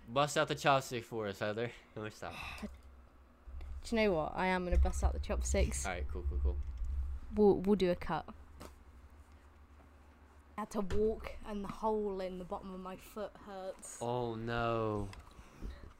Bust 0.10 0.38
out 0.38 0.47
the 0.47 0.56
chopstick 0.56 1.04
for 1.04 1.28
us, 1.28 1.39
Heather. 1.39 1.72
No, 1.95 2.10
stop. 2.10 2.34
do 2.62 3.95
you 3.95 4.01
know 4.01 4.14
what? 4.14 4.34
I 4.36 4.47
am 4.47 4.64
gonna 4.64 4.78
bust 4.78 5.04
out 5.04 5.14
the 5.14 5.20
chopsticks. 5.20 5.86
All 5.86 5.91
right, 5.91 6.06
cool, 6.12 6.24
cool, 6.30 6.39
cool. 6.41 6.56
We'll 7.36 7.58
we'll 7.60 7.76
do 7.76 7.91
a 7.91 7.95
cut. 7.95 8.26
I 10.58 10.62
had 10.62 10.72
to 10.72 10.82
walk, 10.82 11.32
and 11.47 11.64
the 11.64 11.68
hole 11.70 12.20
in 12.20 12.38
the 12.38 12.43
bottom 12.43 12.74
of 12.74 12.80
my 12.80 12.95
foot 12.95 13.32
hurts. 13.47 13.97
Oh 14.01 14.36
no. 14.36 15.08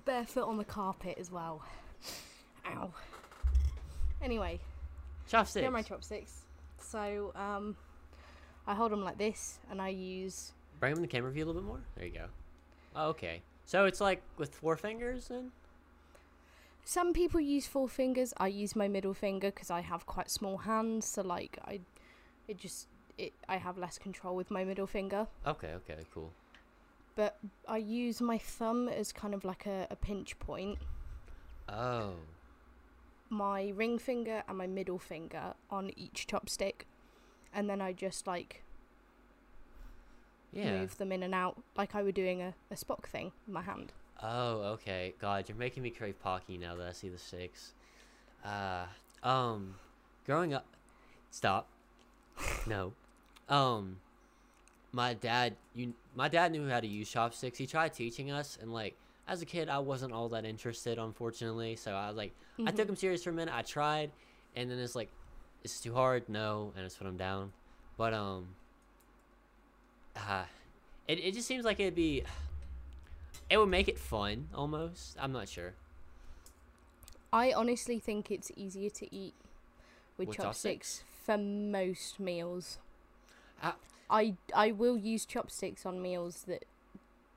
Barefoot 0.06 0.48
on 0.48 0.58
the 0.58 0.66
carpet 0.66 1.18
as 1.20 1.32
well. 1.32 1.62
Ow. 2.68 2.92
Anyway, 4.22 4.60
Chopsticks. 5.28 5.62
here 5.62 5.70
are 5.70 5.72
my 5.72 5.82
chopsticks. 5.82 6.42
So 6.80 7.32
um, 7.36 7.76
I 8.68 8.74
hold 8.74 8.92
them 8.92 9.04
like 9.04 9.18
this, 9.18 9.60
and 9.70 9.82
I 9.82 9.90
use 9.90 10.52
Bring 10.80 10.94
them 10.96 11.04
in 11.04 11.08
the 11.08 11.12
camera 11.12 11.32
view 11.32 11.46
a 11.46 11.48
little 11.48 11.62
bit 11.62 11.68
more. 11.68 11.80
There 11.96 12.06
you 12.06 12.12
go. 12.14 12.26
Oh, 12.96 13.08
okay. 13.10 13.42
So 13.66 13.86
it's 13.86 14.02
like 14.02 14.22
with 14.38 14.56
four 14.56 14.78
fingers 14.78 15.28
then. 15.30 15.52
Some 16.86 17.14
people 17.14 17.40
use 17.40 17.66
four 17.66 17.88
fingers. 17.88 18.34
I 18.38 18.48
use 18.48 18.76
my 18.76 18.88
middle 18.88 19.14
finger 19.14 19.52
because 19.52 19.72
I 19.72 19.82
have 19.82 20.06
quite 20.06 20.30
small 20.30 20.58
hands. 20.58 21.06
So 21.06 21.22
like 21.22 21.58
I, 21.66 21.80
it 22.48 22.58
just 22.58 22.88
it 23.18 23.34
I 23.48 23.58
have 23.58 23.78
less 23.78 23.98
control 23.98 24.36
with 24.36 24.52
my 24.52 24.64
middle 24.64 24.88
finger. 24.88 25.28
Okay, 25.48 25.74
okay, 25.76 26.00
cool. 26.14 26.32
But 27.16 27.38
I 27.68 27.78
use 27.78 28.20
my 28.22 28.38
thumb 28.38 28.90
as 28.90 29.12
kind 29.12 29.34
of 29.34 29.46
like 29.46 29.66
a, 29.66 29.88
a 29.90 29.96
pinch 29.96 30.38
point. 30.40 30.80
Oh. 31.70 32.14
My 33.30 33.72
ring 33.76 33.98
finger 33.98 34.44
and 34.48 34.58
my 34.58 34.68
middle 34.68 35.00
finger 35.00 35.54
on 35.70 35.92
each 35.96 36.28
chopstick, 36.28 36.86
and 37.54 37.70
then 37.70 37.82
I 37.82 37.94
just 37.94 38.28
like 38.28 38.63
Yeah. 40.54 40.80
move 40.80 40.98
them 40.98 41.12
in 41.12 41.24
and 41.24 41.34
out 41.34 41.62
like 41.76 41.96
I 41.96 42.04
were 42.04 42.12
doing 42.12 42.42
a, 42.42 42.54
a 42.72 42.76
Spock 42.76 43.06
thing 43.06 43.32
with 43.48 43.54
my 43.54 43.62
hand. 43.62 43.92
Oh, 44.22 44.62
okay. 44.74 45.14
God, 45.20 45.50
you're 45.50 45.58
making 45.58 45.84
me 45.84 45.90
crave 45.90 46.22
Pocky 46.22 46.58
now 46.58 46.76
that 46.76 46.88
I 46.88 46.92
see 46.92 47.10
the 47.10 47.18
six. 47.18 47.74
Uh, 48.46 48.86
um, 49.24 49.76
growing 50.26 50.54
up, 50.54 50.66
stop. 51.32 51.68
no, 52.68 52.94
um, 53.50 53.98
my 54.92 55.14
dad, 55.14 55.56
you, 55.74 55.94
my 56.16 56.28
dad 56.28 56.52
knew 56.52 56.68
how 56.70 56.80
to 56.80 56.88
use 56.88 57.10
chopsticks. 57.10 57.58
He 57.58 57.66
tried 57.68 57.94
teaching 57.94 58.32
us, 58.32 58.58
and 58.62 58.74
like 58.74 58.96
as 59.28 59.42
a 59.42 59.46
kid, 59.46 59.70
I 59.70 59.80
wasn't 59.80 60.14
all 60.14 60.30
that 60.30 60.46
interested, 60.46 60.98
unfortunately. 61.00 61.76
So 61.76 61.94
I 61.94 62.08
was 62.08 62.18
like, 62.18 62.34
I 62.66 62.72
took 62.72 62.86
Mhm. 62.88 62.90
him 62.90 62.96
serious 62.96 63.24
for 63.24 63.30
a 63.30 63.34
minute. 63.34 63.54
I 63.54 63.62
tried, 63.62 64.12
and 64.56 64.70
then 64.70 64.80
it's 64.80 64.96
like, 64.96 65.10
it's 65.64 65.80
too 65.80 65.94
hard. 65.94 66.28
No, 66.30 66.72
and 66.76 66.84
I 66.84 66.88
just 66.88 66.98
put 66.98 67.08
him 67.08 67.18
down. 67.18 67.52
But 67.98 68.14
um, 68.14 68.48
uh, 70.16 70.44
it 71.08 71.20
it 71.20 71.34
just 71.34 71.48
seems 71.48 71.66
like 71.66 71.80
it'd 71.80 71.96
be. 71.96 72.24
It 73.50 73.58
would 73.58 73.70
make 73.70 73.88
it 73.88 74.00
fun, 74.00 74.48
almost. 74.54 75.18
I'm 75.20 75.32
not 75.32 75.50
sure. 75.50 75.74
I 77.32 77.52
honestly 77.52 78.00
think 78.00 78.30
it's 78.32 78.52
easier 78.56 78.90
to 78.92 79.16
eat 79.16 79.34
with, 80.18 80.30
With 80.30 80.38
chopsticks, 80.38 81.04
for 81.26 81.38
most 81.38 82.20
meals. 82.20 82.78
Ah. 83.62 83.76
I 84.10 84.36
I 84.56 84.72
will 84.72 84.98
use 84.98 85.26
chopsticks 85.26 85.86
on 85.86 86.02
meals 86.02 86.44
that 86.48 86.66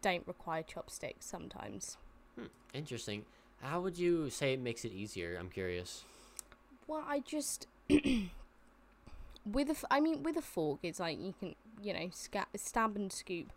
don't 0.02 0.26
require 0.26 0.62
chopsticks 0.62 1.26
sometimes. 1.26 1.96
Hmm, 2.38 2.46
interesting. 2.74 3.24
How 3.62 3.80
would 3.80 3.98
you 3.98 4.28
say 4.30 4.52
it 4.52 4.60
makes 4.60 4.84
it 4.84 4.92
easier? 4.92 5.36
I'm 5.40 5.48
curious. 5.48 6.04
Well, 6.86 7.04
I 7.06 7.20
just 7.20 7.66
with 7.88 9.68
a 9.68 9.70
f- 9.70 9.84
I 9.90 10.00
mean 10.00 10.22
with 10.22 10.36
a 10.36 10.42
fork 10.42 10.80
it's 10.82 11.00
like 11.00 11.18
you 11.18 11.34
can 11.38 11.54
you 11.82 11.92
know 11.92 12.08
sca- 12.12 12.46
stab 12.56 12.96
and 12.96 13.12
scoop, 13.12 13.52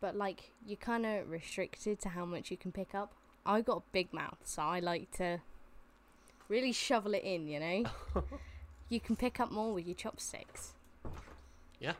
but 0.00 0.16
like 0.16 0.50
you're 0.66 0.76
kind 0.76 1.06
of 1.06 1.30
restricted 1.30 2.00
to 2.00 2.10
how 2.10 2.24
much 2.24 2.50
you 2.50 2.56
can 2.56 2.72
pick 2.72 2.94
up. 2.94 3.12
I 3.44 3.60
got 3.60 3.78
a 3.78 3.82
big 3.92 4.12
mouth, 4.12 4.38
so 4.44 4.62
I 4.62 4.80
like 4.80 5.10
to 5.18 5.40
really 6.48 6.72
shovel 6.72 7.14
it 7.14 7.22
in. 7.24 7.48
You 7.48 7.60
know, 7.60 7.84
you 8.88 9.00
can 9.00 9.16
pick 9.16 9.40
up 9.40 9.50
more 9.50 9.72
with 9.72 9.86
your 9.86 9.96
chopsticks. 9.96 10.74
Yeah. 11.80 11.94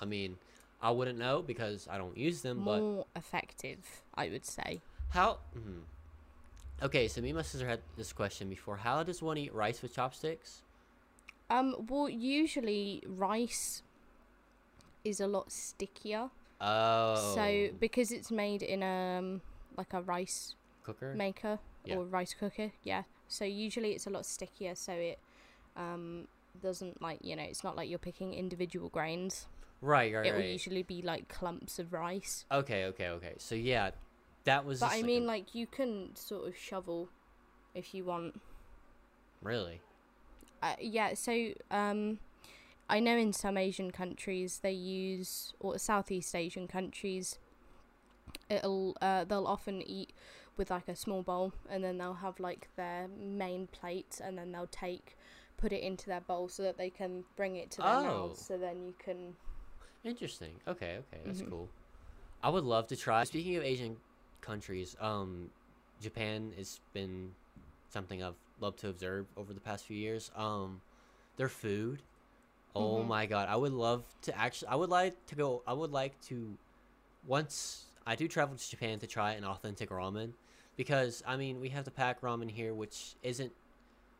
I 0.00 0.04
mean, 0.06 0.36
I 0.82 0.90
wouldn't 0.90 1.18
know 1.18 1.42
because 1.42 1.86
I 1.90 1.98
don't 1.98 2.16
use 2.16 2.40
them, 2.42 2.64
but 2.64 2.80
More 2.80 3.06
effective, 3.14 3.78
I 4.14 4.28
would 4.30 4.44
say. 4.46 4.80
how? 5.10 5.38
mhm. 5.56 5.82
Okay, 6.82 7.06
so 7.08 7.20
me 7.20 7.28
and 7.28 7.36
my 7.36 7.42
sister 7.42 7.68
had 7.68 7.80
this 7.98 8.10
question 8.12 8.48
before. 8.48 8.76
How 8.78 9.02
does 9.02 9.20
one 9.20 9.36
eat 9.36 9.52
rice 9.54 9.82
with 9.82 9.94
chopsticks? 9.94 10.62
Um, 11.50 11.84
well, 11.90 12.08
usually 12.08 13.02
rice 13.06 13.82
is 15.04 15.20
a 15.20 15.26
lot 15.26 15.50
stickier. 15.52 16.30
Oh, 16.60 17.34
So 17.34 17.68
because 17.78 18.12
it's 18.12 18.30
made 18.30 18.62
in 18.62 18.82
um 18.82 19.40
like 19.76 19.92
a 19.94 20.02
rice 20.02 20.54
cooker. 20.82 21.14
maker 21.14 21.58
Yeah. 21.84 21.96
or 21.96 22.04
rice 22.04 22.34
cooker, 22.34 22.72
yeah. 22.82 23.04
So 23.28 23.44
usually 23.44 23.92
it's 23.92 24.06
a 24.06 24.10
lot 24.10 24.26
stickier, 24.26 24.74
so 24.74 24.92
it 24.92 25.18
um 25.76 26.28
doesn't 26.60 27.00
like 27.00 27.20
you 27.22 27.36
know 27.36 27.42
it's 27.44 27.62
not 27.64 27.76
like 27.76 27.88
you're 27.88 27.98
picking 27.98 28.34
individual 28.34 28.88
grains. 28.88 29.46
right, 29.80 30.12
right, 30.12 30.26
it 30.26 30.32
will 30.32 30.40
right. 30.40 30.50
usually 30.50 30.82
be 30.82 31.00
like 31.00 31.28
clumps 31.28 31.78
of 31.78 31.92
rice. 31.92 32.44
Okay, 32.52 32.84
okay, 32.86 33.08
okay. 33.08 33.34
So 33.38 33.54
yeah, 33.54 33.90
that 34.44 34.64
was. 34.64 34.80
But 34.80 34.92
I 34.92 34.96
like 34.96 35.04
mean, 35.06 35.22
a- 35.22 35.26
like 35.26 35.54
you 35.54 35.66
can 35.66 36.14
sort 36.14 36.46
of 36.48 36.56
shovel 36.56 37.08
if 37.74 37.94
you 37.94 38.04
want. 38.04 38.40
really. 39.42 39.80
Uh, 40.62 40.74
yeah, 40.78 41.14
so 41.14 41.52
um, 41.70 42.18
I 42.90 42.98
know 42.98 43.16
in 43.16 43.32
some 43.32 43.56
Asian 43.56 43.92
countries 43.92 44.58
they 44.62 44.72
use, 44.72 45.54
or 45.60 45.78
Southeast 45.78 46.34
Asian 46.34 46.66
countries, 46.66 47.38
it'll 48.48 48.96
uh, 49.00 49.24
they'll 49.24 49.46
often 49.46 49.80
eat 49.80 50.12
with 50.56 50.70
like 50.70 50.88
a 50.88 50.96
small 50.96 51.22
bowl, 51.22 51.52
and 51.70 51.84
then 51.84 51.98
they'll 51.98 52.14
have 52.14 52.40
like 52.40 52.68
their 52.76 53.06
main 53.16 53.68
plate, 53.68 54.20
and 54.22 54.36
then 54.36 54.50
they'll 54.50 54.66
take 54.66 55.16
put 55.56 55.72
it 55.72 55.82
into 55.82 56.06
their 56.06 56.20
bowl 56.20 56.48
so 56.48 56.64
that 56.64 56.78
they 56.78 56.90
can 56.90 57.22
bring 57.36 57.56
it 57.56 57.70
to 57.70 57.82
their 57.82 57.86
Oh. 57.86 58.02
mouths. 58.02 58.44
So 58.44 58.58
then 58.58 58.82
you 58.82 58.94
can. 58.98 59.36
Interesting. 60.02 60.54
Okay, 60.66 60.98
okay, 60.98 61.20
that's 61.24 61.42
Mhm. 61.42 61.50
cool. 61.50 61.68
I 62.42 62.48
would 62.48 62.64
love 62.64 62.88
to 62.88 62.96
try. 62.96 63.22
Speaking 63.24 63.54
of 63.56 63.62
Asian 63.62 63.98
countries, 64.40 64.96
um, 64.98 65.50
Japan 66.00 66.52
has 66.56 66.80
been 66.92 67.34
something 67.90 68.22
I've 68.22 68.34
loved 68.58 68.80
to 68.80 68.88
observe 68.88 69.26
over 69.36 69.52
the 69.52 69.60
past 69.60 69.84
few 69.84 69.96
years. 69.96 70.30
Um, 70.34 70.80
their 71.36 71.48
food. 71.48 72.02
Oh 72.76 73.02
Mhm. 73.02 73.06
my 73.08 73.26
god, 73.26 73.48
I 73.48 73.56
would 73.56 73.72
love 73.72 74.04
to 74.22 74.38
actually. 74.38 74.68
I 74.68 74.76
would 74.76 74.90
like 74.90 75.26
to 75.26 75.34
go. 75.34 75.62
I 75.66 75.72
would 75.72 75.90
like 75.92 76.20
to, 76.28 76.56
once 77.26 77.84
I 78.06 78.14
do 78.16 78.28
travel 78.28 78.56
to 78.56 78.70
Japan 78.70 78.98
to 79.00 79.06
try 79.06 79.32
an 79.32 79.44
authentic 79.44 79.90
ramen, 79.90 80.32
because 80.76 81.22
I 81.26 81.36
mean 81.36 81.60
we 81.60 81.68
have 81.70 81.84
the 81.84 81.90
pack 81.90 82.20
ramen 82.20 82.50
here, 82.50 82.72
which 82.74 83.14
isn't 83.22 83.52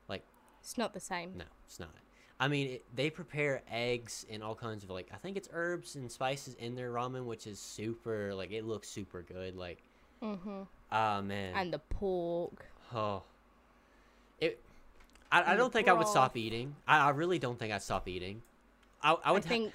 like. 0.08 0.24
It's 0.60 0.76
not 0.76 0.92
the 0.92 1.00
same. 1.00 1.36
no, 1.36 1.44
it's 1.66 1.78
not. 1.80 1.94
I 2.42 2.48
mean, 2.48 2.68
it, 2.70 2.84
they 2.96 3.10
prepare 3.10 3.62
eggs 3.70 4.24
and 4.30 4.42
all 4.42 4.54
kinds 4.54 4.82
of 4.82 4.90
like 4.90 5.08
I 5.12 5.16
think 5.16 5.36
it's 5.36 5.48
herbs 5.52 5.94
and 5.94 6.10
spices 6.10 6.54
in 6.54 6.74
their 6.74 6.90
ramen, 6.90 7.24
which 7.26 7.46
is 7.46 7.58
super 7.60 8.34
like 8.34 8.50
it 8.50 8.64
looks 8.64 8.88
super 8.88 9.22
good. 9.22 9.56
Like 9.56 9.82
Mhm. 10.22 10.66
ah 10.90 11.20
man, 11.22 11.54
And 11.54 11.72
the 11.72 11.78
pork. 11.78 12.66
oh, 12.94 13.22
it. 14.40 14.60
I, 15.32 15.52
I 15.52 15.56
don't 15.56 15.72
think 15.72 15.88
I 15.88 15.92
would 15.92 16.08
stop 16.08 16.36
eating. 16.36 16.74
I, 16.86 17.06
I 17.06 17.10
really 17.10 17.38
don't 17.38 17.58
think 17.58 17.72
I'd 17.72 17.82
stop 17.82 18.08
eating. 18.08 18.42
I, 19.02 19.12
I 19.12 19.16
I, 19.24 19.30
would 19.32 19.44
ha- 19.44 19.48
think 19.48 19.74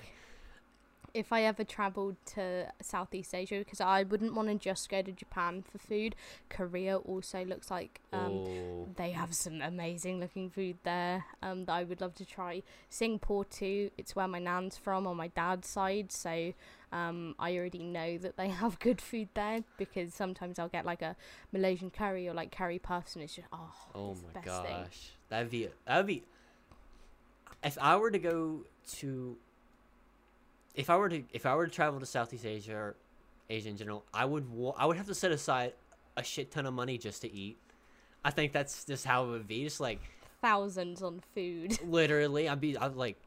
if 1.15 1.31
I 1.31 1.43
ever 1.43 1.63
travelled 1.63 2.17
to 2.33 2.67
Southeast 2.81 3.33
Asia, 3.33 3.59
because 3.59 3.79
I 3.79 4.03
wouldn't 4.03 4.33
want 4.35 4.49
to 4.49 4.55
just 4.55 4.89
go 4.89 5.01
to 5.01 5.13
Japan 5.13 5.63
for 5.63 5.77
food. 5.77 6.13
Korea 6.49 6.97
also 6.97 7.45
looks 7.45 7.71
like 7.71 8.01
um, 8.11 8.31
oh, 8.33 8.89
they 8.97 9.11
have 9.11 9.33
some 9.33 9.61
amazing 9.61 10.19
looking 10.19 10.49
food 10.49 10.75
there 10.83 11.23
um, 11.41 11.63
that 11.65 11.71
I 11.71 11.83
would 11.85 12.01
love 12.01 12.15
to 12.15 12.25
try. 12.25 12.63
Singapore 12.89 13.45
too. 13.45 13.91
It's 13.97 14.13
where 14.13 14.27
my 14.27 14.39
nan's 14.39 14.75
from 14.75 15.07
on 15.07 15.15
my 15.15 15.29
dad's 15.29 15.69
side, 15.69 16.11
so 16.11 16.53
um, 16.91 17.33
I 17.39 17.55
already 17.55 17.83
know 17.83 18.17
that 18.17 18.35
they 18.35 18.49
have 18.61 18.77
good 18.79 18.99
food 18.99 19.29
there 19.35 19.63
because 19.77 20.13
sometimes 20.13 20.59
I'll 20.59 20.67
get 20.67 20.85
like 20.85 21.01
a 21.01 21.15
Malaysian 21.53 21.91
curry 21.91 22.27
or 22.27 22.33
like 22.33 22.51
curry 22.51 22.77
puffs, 22.77 23.15
and 23.15 23.23
it's 23.23 23.35
just 23.35 23.47
oh, 23.53 23.73
oh 23.95 24.15
my 24.15 24.33
best 24.33 24.45
gosh, 24.45 24.65
thing. 24.65 24.85
That'd 25.35 25.51
be 25.51 25.67
that'd 25.85 26.07
be. 26.07 26.23
If 27.63 27.77
I 27.81 27.95
were 27.97 28.11
to 28.11 28.19
go 28.19 28.61
to. 28.97 29.37
If 30.75 30.89
I 30.89 30.97
were 30.97 31.09
to 31.09 31.23
if 31.33 31.45
I 31.45 31.55
were 31.55 31.65
to 31.65 31.71
travel 31.71 31.99
to 31.99 32.05
Southeast 32.05 32.45
Asia 32.45 32.75
or 32.75 32.95
Asia 33.49 33.69
in 33.69 33.77
general, 33.77 34.03
I 34.13 34.25
would 34.25 34.49
wa- 34.49 34.75
I 34.77 34.85
would 34.85 34.97
have 34.97 35.07
to 35.07 35.15
set 35.15 35.31
aside 35.31 35.73
a 36.17 36.23
shit 36.23 36.51
ton 36.51 36.65
of 36.65 36.73
money 36.73 36.97
just 36.97 37.21
to 37.21 37.31
eat. 37.33 37.57
I 38.23 38.31
think 38.31 38.51
that's 38.51 38.85
just 38.85 39.05
how 39.05 39.25
it 39.25 39.29
would 39.29 39.47
be. 39.47 39.63
Just 39.63 39.79
like 39.79 39.99
Thousands 40.41 41.01
on 41.01 41.21
food. 41.33 41.77
literally, 41.87 42.49
I'd 42.49 42.61
be 42.61 42.77
I'd 42.77 42.95
like, 42.95 43.17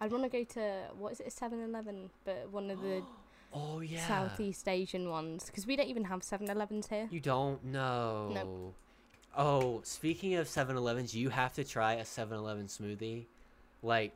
I'd 0.00 0.10
want 0.10 0.24
to 0.24 0.28
go 0.30 0.44
to 0.44 0.74
what 0.98 1.12
is 1.12 1.20
it, 1.20 1.28
7-Eleven, 1.28 2.10
but 2.24 2.48
one 2.50 2.70
of 2.70 2.80
the 2.80 3.02
oh 3.52 3.80
yeah. 3.80 4.06
Southeast 4.06 4.66
Asian 4.68 5.08
ones 5.10 5.44
because 5.46 5.66
we 5.66 5.76
don't 5.76 5.88
even 5.88 6.04
have 6.04 6.20
7-Elevens 6.20 6.88
here. 6.88 7.06
You 7.10 7.20
don't 7.20 7.62
know. 7.64 8.74
Oh, 9.40 9.80
speaking 9.84 10.34
of 10.34 10.48
7-Elevens, 10.48 11.14
you 11.14 11.30
have 11.30 11.52
to 11.54 11.62
try 11.64 11.94
a 11.94 12.02
7-Eleven 12.02 12.66
smoothie. 12.66 13.26
Like 13.82 14.12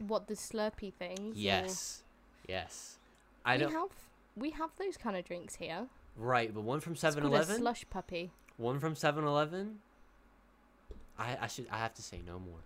What 0.00 0.26
the 0.26 0.34
Slurpee 0.34 0.92
things? 0.92 1.36
or- 1.36 1.38
yes, 1.40 2.02
yes. 2.48 2.98
I 3.44 3.56
we 3.56 3.62
don't 3.62 3.72
have 3.72 3.90
we 4.36 4.50
have 4.50 4.70
those 4.78 4.96
kind 4.96 5.16
of 5.16 5.24
drinks 5.24 5.54
here. 5.56 5.86
right, 6.16 6.52
but 6.52 6.62
one 6.62 6.80
from 6.80 6.94
It's 6.94 7.02
called 7.02 7.16
a 7.16 7.20
7-Eleven. 7.20 7.56
slush 7.58 7.84
puppy. 7.88 8.32
One 8.56 8.80
from 8.80 8.94
7-Eleven. 8.94 9.78
I 11.18 11.38
I 11.42 11.46
should 11.46 11.68
I 11.70 11.78
have 11.78 11.94
to 11.94 12.02
say 12.02 12.20
no 12.26 12.40
more. 12.40 12.58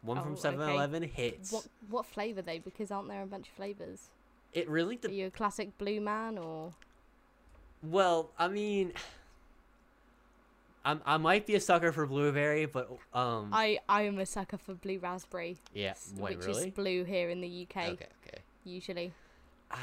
One 0.00 0.18
Oh, 0.18 0.22
from 0.22 0.32
okay. 0.32 0.48
7-Eleven 0.56 1.02
hits. 1.04 1.52
What 1.52 1.66
what 1.90 2.06
flavour 2.06 2.40
though? 2.42 2.58
Because 2.58 2.90
aren't 2.90 3.08
there 3.08 3.22
a 3.22 3.26
bunch 3.26 3.48
of 3.48 3.54
flavours? 3.54 4.08
It 4.54 4.68
really 4.68 4.96
Are 5.04 5.08
de- 5.08 5.14
you 5.14 5.26
a 5.26 5.30
classic 5.30 5.76
blue 5.78 6.00
man 6.00 6.38
or? 6.38 6.72
well, 7.82 8.30
I 8.38 8.48
mean 8.48 8.92
I'm, 10.84 11.00
I 11.06 11.16
might 11.16 11.46
be 11.46 11.54
a 11.54 11.60
sucker 11.60 11.92
for 11.92 12.06
blueberry, 12.06 12.66
but 12.66 12.90
um 13.14 13.50
I 13.52 13.78
I 13.88 14.02
am 14.02 14.18
a 14.18 14.26
sucker 14.26 14.58
for 14.58 14.74
blue 14.74 14.98
raspberry. 14.98 15.58
yeah, 15.74 15.94
wait, 16.16 16.38
which 16.38 16.46
really? 16.46 16.68
is 16.68 16.74
blue 16.74 17.04
here 17.04 17.30
in 17.30 17.40
the 17.40 17.66
UK 17.68 17.76
Okay, 17.90 18.06
okay. 18.26 18.38
usually. 18.64 19.12
I 19.70 19.78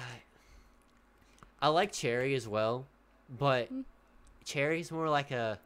I 1.61 1.67
like 1.69 1.91
cherry 1.91 2.35
as 2.35 2.47
well, 2.47 2.85
but 3.29 3.71
Mm. 3.73 3.85
cherry's 4.45 4.91
more 4.91 5.09
like 5.09 5.31
a 5.31 5.59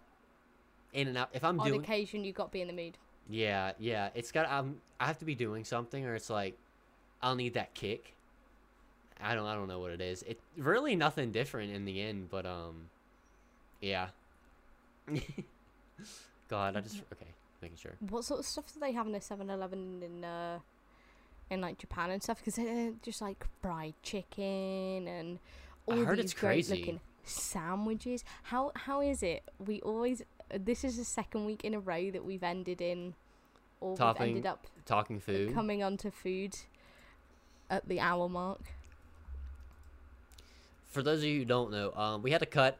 in 0.94 1.08
and 1.08 1.18
out. 1.18 1.30
If 1.34 1.44
I'm 1.44 1.60
On 1.60 1.68
doing 1.68 1.82
occasion, 1.82 2.24
you 2.24 2.34
got 2.34 2.48
to 2.48 2.52
be 2.52 2.62
in 2.62 2.68
the 2.68 2.74
mood. 2.74 2.98
yeah, 3.30 3.74
yeah, 3.80 4.10
it's 4.14 4.32
got 4.32 4.50
um 4.52 4.82
I 5.00 5.06
have 5.08 5.18
to 5.20 5.26
be 5.26 5.36
doing 5.36 5.64
something 5.66 6.06
or 6.06 6.16
it's 6.16 6.30
like 6.30 6.58
I'll 7.22 7.36
need 7.36 7.54
that 7.56 7.74
kick. 7.74 8.14
I 9.20 9.34
don't 9.36 9.46
I 9.48 9.56
don't 9.56 9.68
know 9.68 9.80
what 9.80 9.92
it 9.92 10.02
is. 10.02 10.22
It 10.24 10.40
really 10.58 10.96
nothing 10.96 11.32
different 11.32 11.72
in 11.74 11.86
the 11.86 12.02
end, 12.02 12.30
but 12.30 12.46
um 12.46 12.90
yeah. 13.82 14.10
God, 16.50 16.76
I 16.76 16.82
just 16.82 17.02
okay, 17.14 17.28
making 17.62 17.78
sure. 17.78 17.94
What 18.10 18.24
sort 18.26 18.40
of 18.40 18.46
stuff 18.46 18.74
do 18.74 18.80
they 18.80 18.92
have 18.92 19.08
in 19.08 19.16
a 19.16 19.20
7-Eleven 19.20 20.04
in 20.04 20.24
uh, 20.26 20.60
in 21.50 21.62
like 21.62 21.78
Japan 21.78 22.12
and 22.12 22.22
stuff 22.22 22.40
because 22.40 22.56
they're 22.56 22.92
just 23.02 23.22
like 23.22 23.46
fried 23.62 23.94
chicken 24.04 25.08
and 25.08 25.40
I 25.90 25.94
all 25.94 26.06
heard 26.06 26.18
these 26.18 26.26
it's 26.26 26.34
great 26.34 26.66
crazy. 26.68 26.78
looking 26.78 27.00
sandwiches. 27.24 28.24
How 28.44 28.72
how 28.76 29.02
is 29.02 29.24
it? 29.24 29.44
We 29.60 29.82
always 29.82 30.22
this 30.54 30.84
is 30.84 30.98
the 30.98 31.06
second 31.06 31.46
week 31.46 31.64
in 31.64 31.74
a 31.74 31.80
row 31.80 32.12
that 32.12 32.24
we've 32.24 32.44
ended 32.44 32.82
in 32.82 33.16
or 33.82 33.96
Topping 33.98 34.28
we've 34.28 34.36
ended 34.38 34.46
up 34.46 34.68
Talking 34.86 35.20
food. 35.20 35.54
coming 35.54 35.84
onto 35.84 36.12
food 36.12 36.56
at 37.70 37.88
the 37.88 38.00
hour 38.00 38.30
mark. 38.30 38.62
For 40.90 41.02
those 41.02 41.20
of 41.20 41.26
you 41.26 41.40
who 41.40 41.46
don't 41.46 41.72
know, 41.72 41.92
um, 41.94 42.22
we 42.22 42.32
had 42.32 42.40
to 42.42 42.46
cut 42.46 42.78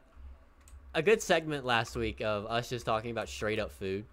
a 0.94 1.02
good 1.02 1.20
segment 1.20 1.64
last 1.64 1.96
week 1.96 2.20
of 2.20 2.46
us 2.46 2.70
just 2.70 2.86
talking 2.86 3.10
about 3.10 3.28
straight 3.28 3.58
up 3.58 3.72
food. 3.72 4.04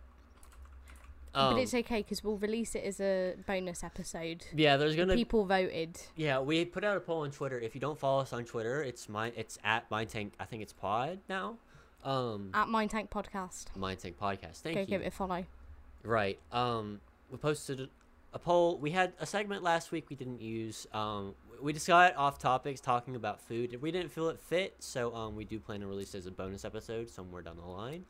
Um, 1.34 1.54
but 1.54 1.62
it's 1.62 1.74
okay 1.74 2.00
because 2.00 2.24
we'll 2.24 2.38
release 2.38 2.76
it 2.76 2.84
as 2.84 3.00
a 3.00 3.36
bonus 3.48 3.84
episode. 3.86 4.46
yeah, 4.54 4.76
there's 4.76 4.98
gonna 4.98 5.16
People 5.16 5.46
voted. 5.46 5.98
Yeah, 6.18 6.40
we 6.42 6.66
put 6.66 6.84
out 6.84 6.98
a 6.98 7.00
poll 7.00 7.22
on 7.22 7.32
Twitter. 7.32 7.58
If 7.58 7.74
you 7.74 7.80
don't 7.80 7.98
follow 7.98 8.22
us 8.22 8.34
on 8.34 8.44
Twitter, 8.44 8.84
it's 8.84 9.08
my 9.08 9.32
it's 9.38 9.58
at 9.64 9.90
Mind 9.90 10.10
Tank. 10.10 10.34
I 10.40 10.46
think 10.46 10.62
it's 10.62 10.74
Pod 10.74 11.20
now. 11.30 11.56
Um, 12.04 12.50
At 12.54 12.68
Mind 12.68 12.90
Tank 12.90 13.12
Podcast. 13.12 13.76
Mind 13.78 14.00
Tank 14.00 14.18
Podcast. 14.20 14.62
Thank 14.62 14.76
Go 14.76 14.82
you. 14.82 14.88
give 14.88 15.02
it 15.02 15.08
a 15.08 15.12
follow. 15.12 15.46
Right. 16.04 16.40
Um, 16.52 17.00
we 17.30 17.38
posted 17.38 17.90
a 18.34 18.40
poll. 18.40 18.78
We 18.80 18.90
had 18.92 19.14
a 19.20 19.26
segment 19.26 19.62
last 19.64 19.92
week 19.92 20.10
we 20.10 20.16
didn't 20.16 20.42
use. 20.42 20.88
Um, 20.94 21.36
we 21.62 21.74
just 21.74 21.88
got 21.88 22.16
off 22.16 22.40
topics 22.40 22.82
talking 22.82 23.16
about 23.16 23.40
food. 23.42 23.80
We 23.82 23.92
didn't 23.92 24.12
feel 24.12 24.30
it 24.30 24.40
fit, 24.40 24.76
so 24.80 25.14
um, 25.16 25.36
we 25.36 25.46
do 25.46 25.60
plan 25.60 25.82
to 25.82 25.88
release 25.88 26.16
as 26.16 26.26
a 26.26 26.32
bonus 26.32 26.66
episode 26.66 27.10
somewhere 27.10 27.42
down 27.42 27.58
the 27.58 27.66
line. 27.66 28.06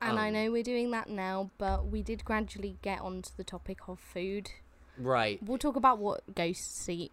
And 0.00 0.18
I 0.18 0.28
Um, 0.28 0.34
know 0.34 0.50
we're 0.52 0.62
doing 0.62 0.90
that 0.90 1.08
now, 1.08 1.50
but 1.58 1.86
we 1.86 2.02
did 2.02 2.24
gradually 2.24 2.76
get 2.82 3.00
onto 3.00 3.30
the 3.36 3.44
topic 3.44 3.88
of 3.88 3.98
food. 3.98 4.50
Right. 4.98 5.42
We'll 5.42 5.58
talk 5.58 5.76
about 5.76 5.98
what 5.98 6.34
ghosts 6.34 6.88
eat. 6.88 7.12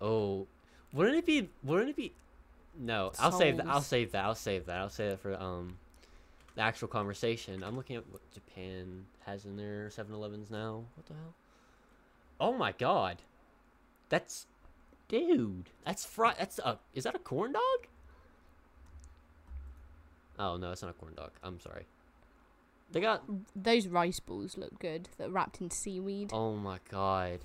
Oh, 0.00 0.46
wouldn't 0.92 1.16
it 1.16 1.26
be? 1.26 1.48
Wouldn't 1.62 1.90
it 1.90 1.96
be? 1.96 2.12
No, 2.78 3.12
I'll 3.18 3.32
save 3.32 3.56
that. 3.58 3.66
I'll 3.66 3.80
save 3.80 4.12
that. 4.12 4.24
I'll 4.24 4.34
save 4.34 4.66
that. 4.66 4.78
I'll 4.78 4.90
save 4.90 5.10
that 5.12 5.20
for 5.20 5.34
um, 5.40 5.76
the 6.56 6.62
actual 6.62 6.88
conversation. 6.88 7.62
I'm 7.62 7.76
looking 7.76 7.96
at 7.96 8.04
what 8.10 8.20
Japan 8.32 9.06
has 9.26 9.44
in 9.44 9.56
their 9.56 9.88
7-Elevens 9.88 10.50
now. 10.50 10.84
What 10.96 11.06
the 11.06 11.14
hell? 11.14 11.34
Oh 12.40 12.52
my 12.52 12.72
god, 12.72 13.18
that's, 14.08 14.46
dude, 15.08 15.70
that's 15.84 16.04
fried. 16.04 16.36
That's 16.38 16.58
a. 16.58 16.78
Is 16.94 17.04
that 17.04 17.14
a 17.14 17.18
corn 17.18 17.52
dog? 17.52 17.88
Oh 20.38 20.56
no, 20.56 20.72
it's 20.72 20.82
not 20.82 20.90
a 20.90 20.94
corn 20.94 21.14
dog. 21.14 21.30
I'm 21.42 21.60
sorry. 21.60 21.86
They 22.92 23.00
got. 23.00 23.22
Those 23.54 23.86
rice 23.88 24.20
balls 24.20 24.56
look 24.56 24.78
good. 24.78 25.08
That 25.18 25.28
are 25.28 25.32
wrapped 25.32 25.60
in 25.60 25.70
seaweed. 25.70 26.30
Oh 26.32 26.54
my 26.54 26.78
god. 26.90 27.40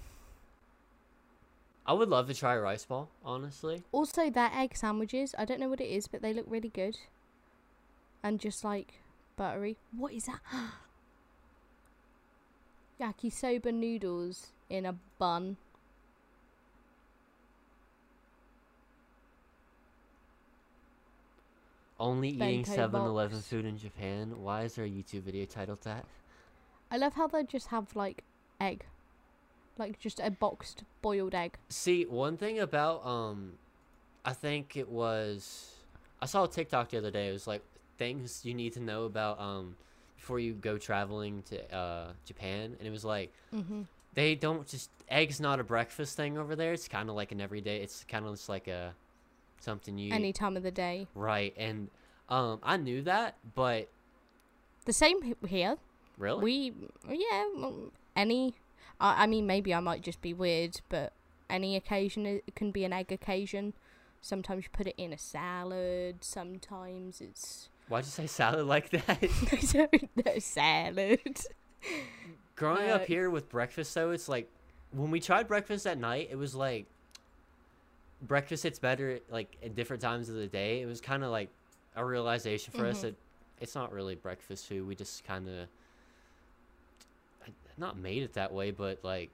I 1.85 1.93
would 1.93 2.09
love 2.09 2.27
to 2.27 2.35
try 2.35 2.53
a 2.53 2.59
rice 2.59 2.85
ball, 2.85 3.09
honestly. 3.25 3.81
Also, 3.91 4.29
their 4.29 4.51
egg 4.53 4.75
sandwiches. 4.75 5.33
I 5.39 5.45
don't 5.45 5.59
know 5.59 5.69
what 5.69 5.81
it 5.81 5.89
is, 5.89 6.07
but 6.07 6.21
they 6.21 6.33
look 6.33 6.45
really 6.47 6.69
good. 6.69 6.99
And 8.21 8.39
just 8.39 8.63
like 8.63 9.01
buttery. 9.35 9.77
What 9.97 10.13
is 10.13 10.25
that? 10.25 10.41
Yakisoba 13.01 13.73
noodles 13.73 14.47
in 14.69 14.85
a 14.85 14.95
bun. 15.17 15.57
Only 21.99 22.29
eating 22.29 22.63
Bento 22.63 22.75
7 22.75 23.01
Eleven 23.01 23.41
food 23.41 23.65
in 23.65 23.77
Japan? 23.77 24.41
Why 24.41 24.63
is 24.63 24.75
there 24.75 24.85
a 24.85 24.89
YouTube 24.89 25.23
video 25.23 25.45
titled 25.45 25.81
that? 25.83 26.05
I 26.91 26.97
love 26.97 27.13
how 27.13 27.27
they 27.27 27.43
just 27.43 27.67
have 27.67 27.95
like 27.95 28.23
egg, 28.59 28.85
like 29.77 29.99
just 29.99 30.19
a 30.19 30.31
boxed 30.31 30.83
boiled 31.01 31.35
egg. 31.35 31.57
See, 31.69 32.03
one 32.05 32.37
thing 32.37 32.59
about, 32.59 33.05
um, 33.05 33.53
I 34.25 34.33
think 34.33 34.75
it 34.77 34.89
was, 34.89 35.75
I 36.21 36.25
saw 36.25 36.45
a 36.45 36.47
TikTok 36.47 36.89
the 36.89 36.97
other 36.97 37.11
day. 37.11 37.29
It 37.29 37.33
was 37.33 37.47
like 37.47 37.61
things 37.97 38.41
you 38.43 38.53
need 38.53 38.73
to 38.73 38.79
know 38.79 39.03
about, 39.03 39.39
um, 39.39 39.75
before 40.15 40.39
you 40.39 40.53
go 40.53 40.77
traveling 40.77 41.43
to, 41.43 41.75
uh, 41.75 42.11
Japan. 42.25 42.75
And 42.79 42.87
it 42.87 42.91
was 42.91 43.05
like, 43.05 43.31
Mm-hmm. 43.53 43.81
they 44.13 44.35
don't 44.35 44.65
just, 44.67 44.89
egg's 45.09 45.39
not 45.39 45.59
a 45.59 45.63
breakfast 45.63 46.15
thing 46.17 46.37
over 46.37 46.55
there. 46.55 46.73
It's 46.73 46.87
kind 46.87 47.09
of 47.09 47.15
like 47.15 47.31
an 47.31 47.39
everyday, 47.41 47.81
it's 47.81 48.03
kind 48.07 48.25
of 48.25 48.33
just 48.35 48.49
like 48.49 48.67
a, 48.67 48.93
something 49.59 49.97
you, 49.97 50.13
Any 50.13 50.33
time 50.33 50.55
of 50.57 50.63
the 50.63 50.71
day. 50.71 51.07
right. 51.15 51.53
And, 51.57 51.89
um, 52.29 52.59
I 52.63 52.77
knew 52.77 53.01
that, 53.03 53.35
but 53.55 53.89
The 54.85 54.93
same 54.93 55.35
here. 55.47 55.77
really? 56.17 56.43
We 56.43 56.73
yeah. 57.09 57.45
Any. 58.15 58.55
I 58.99 59.23
I 59.23 59.27
mean, 59.27 59.45
maybe 59.47 59.73
I 59.73 59.79
might 59.79 60.01
just 60.01 60.21
be 60.21 60.33
weird, 60.33 60.81
but 60.89 61.13
any 61.49 61.75
occasion 61.75 62.25
it 62.25 62.55
can 62.55 62.71
be 62.71 62.83
an 62.85 62.93
egg 62.93 63.11
occasion. 63.11 63.73
Sometimes 64.21 64.65
you 64.65 64.69
put 64.71 64.85
it 64.87 64.95
in 64.97 65.13
a 65.13 65.17
salad. 65.17 66.23
Sometimes 66.23 67.21
it's 67.21 67.69
Why'd 67.87 68.03
you 68.05 68.11
say 68.11 68.27
salad 68.27 68.65
like 68.67 68.89
that? 68.91 69.07
I 70.35 70.39
salad. 70.39 71.39
Growing 72.55 72.89
up 72.91 73.01
Uh, 73.01 73.05
here 73.05 73.29
with 73.29 73.49
breakfast 73.49 73.95
though, 73.95 74.11
it's 74.11 74.27
like 74.29 74.51
when 74.91 75.09
we 75.11 75.19
tried 75.19 75.47
breakfast 75.47 75.87
at 75.87 75.97
night, 75.97 76.27
it 76.29 76.35
was 76.37 76.53
like 76.53 76.85
breakfast 78.21 78.63
hits 78.63 78.79
better 78.79 79.19
like 79.29 79.55
at 79.63 79.75
different 79.75 80.01
times 80.01 80.29
of 80.29 80.35
the 80.35 80.47
day. 80.47 80.81
It 80.81 80.85
was 80.85 80.99
kind 81.01 81.23
of 81.23 81.31
like 81.31 81.49
a 81.95 82.03
realization 82.05 82.73
for 82.73 82.85
us 82.85 82.99
Mhm. 82.99 83.01
that 83.01 83.15
it's 83.61 83.75
not 83.75 83.91
really 83.91 84.15
breakfast 84.15 84.67
food. 84.67 84.87
We 84.87 84.95
just 84.95 85.23
kind 85.23 85.47
of 85.47 85.67
not 87.77 87.97
made 87.97 88.23
it 88.23 88.33
that 88.33 88.51
way, 88.53 88.71
but 88.71 88.99
like 89.03 89.29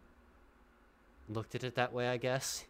looked 1.30 1.56
at 1.56 1.64
it 1.64 1.76
that 1.76 1.94
way, 1.94 2.08
I 2.08 2.18
guess. 2.18 2.66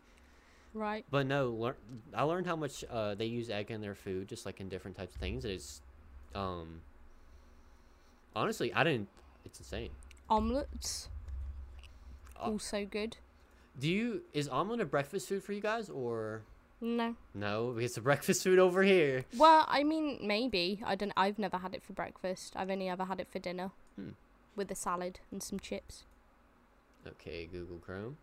right. 0.73 1.05
But 1.11 1.25
no, 1.27 1.49
lear- 1.49 1.77
I 2.13 2.23
learned 2.23 2.47
how 2.47 2.55
much 2.55 2.83
uh, 2.89 3.15
they 3.15 3.25
use 3.25 3.49
egg 3.49 3.71
in 3.71 3.81
their 3.81 3.95
food, 3.95 4.27
just 4.27 4.45
like 4.45 4.59
in 4.59 4.69
different 4.69 4.95
types 4.97 5.13
of 5.15 5.19
things. 5.21 5.45
It's 5.45 5.81
um 6.33 6.81
honestly, 8.35 8.73
I 8.73 8.83
didn't. 8.83 9.09
It's 9.45 9.59
insane. 9.59 9.91
Omelets. 10.29 11.09
Uh, 12.37 12.43
also 12.51 12.85
good. 12.85 13.17
Do 13.79 13.89
you 13.89 14.21
is 14.33 14.47
omelet 14.47 14.81
a 14.81 14.85
breakfast 14.85 15.27
food 15.27 15.43
for 15.43 15.53
you 15.53 15.61
guys 15.61 15.89
or 15.89 16.43
No. 16.81 17.15
no? 17.33 17.77
It's 17.77 17.97
a 17.97 18.01
breakfast 18.01 18.43
food 18.43 18.59
over 18.59 18.83
here. 18.83 19.25
Well, 19.37 19.65
I 19.67 19.83
mean, 19.83 20.19
maybe. 20.21 20.81
I 20.85 20.95
don't. 20.95 21.11
I've 21.17 21.37
never 21.39 21.57
had 21.57 21.73
it 21.75 21.83
for 21.83 21.93
breakfast. 21.93 22.53
I've 22.55 22.69
only 22.69 22.87
ever 22.89 23.05
had 23.05 23.19
it 23.19 23.27
for 23.29 23.39
dinner, 23.39 23.71
Hmm. 23.95 24.11
with 24.55 24.71
a 24.71 24.75
salad 24.75 25.19
and 25.31 25.43
some 25.43 25.59
chips. 25.59 26.05
Okay, 27.05 27.45
Google 27.45 27.77
Chrome. 27.79 28.17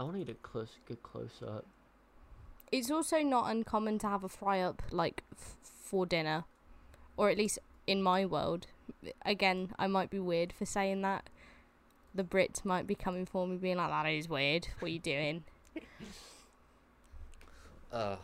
I 0.00 0.04
want 0.04 0.16
to 0.18 0.24
get 0.24 0.30
a 0.36 0.38
close, 0.38 0.76
good 0.86 1.02
close 1.02 1.42
up. 1.46 1.64
It's 2.72 2.90
also 2.90 3.18
not 3.20 3.50
uncommon 3.50 3.98
to 4.00 4.08
have 4.08 4.24
a 4.24 4.28
fry 4.28 4.60
up 4.60 4.82
like 4.90 5.22
f- 5.32 5.56
for 5.62 6.06
dinner, 6.06 6.44
or 7.16 7.28
at 7.28 7.36
least 7.36 7.58
in 7.86 8.02
my 8.02 8.24
world. 8.24 8.66
Again, 9.26 9.74
I 9.78 9.86
might 9.86 10.08
be 10.10 10.18
weird 10.18 10.52
for 10.52 10.64
saying 10.64 11.02
that. 11.02 11.28
The 12.14 12.24
Brits 12.24 12.64
might 12.64 12.86
be 12.86 12.94
coming 12.94 13.24
for 13.26 13.46
me, 13.46 13.56
being 13.56 13.76
like, 13.78 13.90
"That 13.90 14.06
is 14.06 14.28
weird. 14.28 14.68
What 14.78 14.88
are 14.88 14.92
you 14.92 14.98
doing?" 14.98 15.44
Uh, 17.92 18.16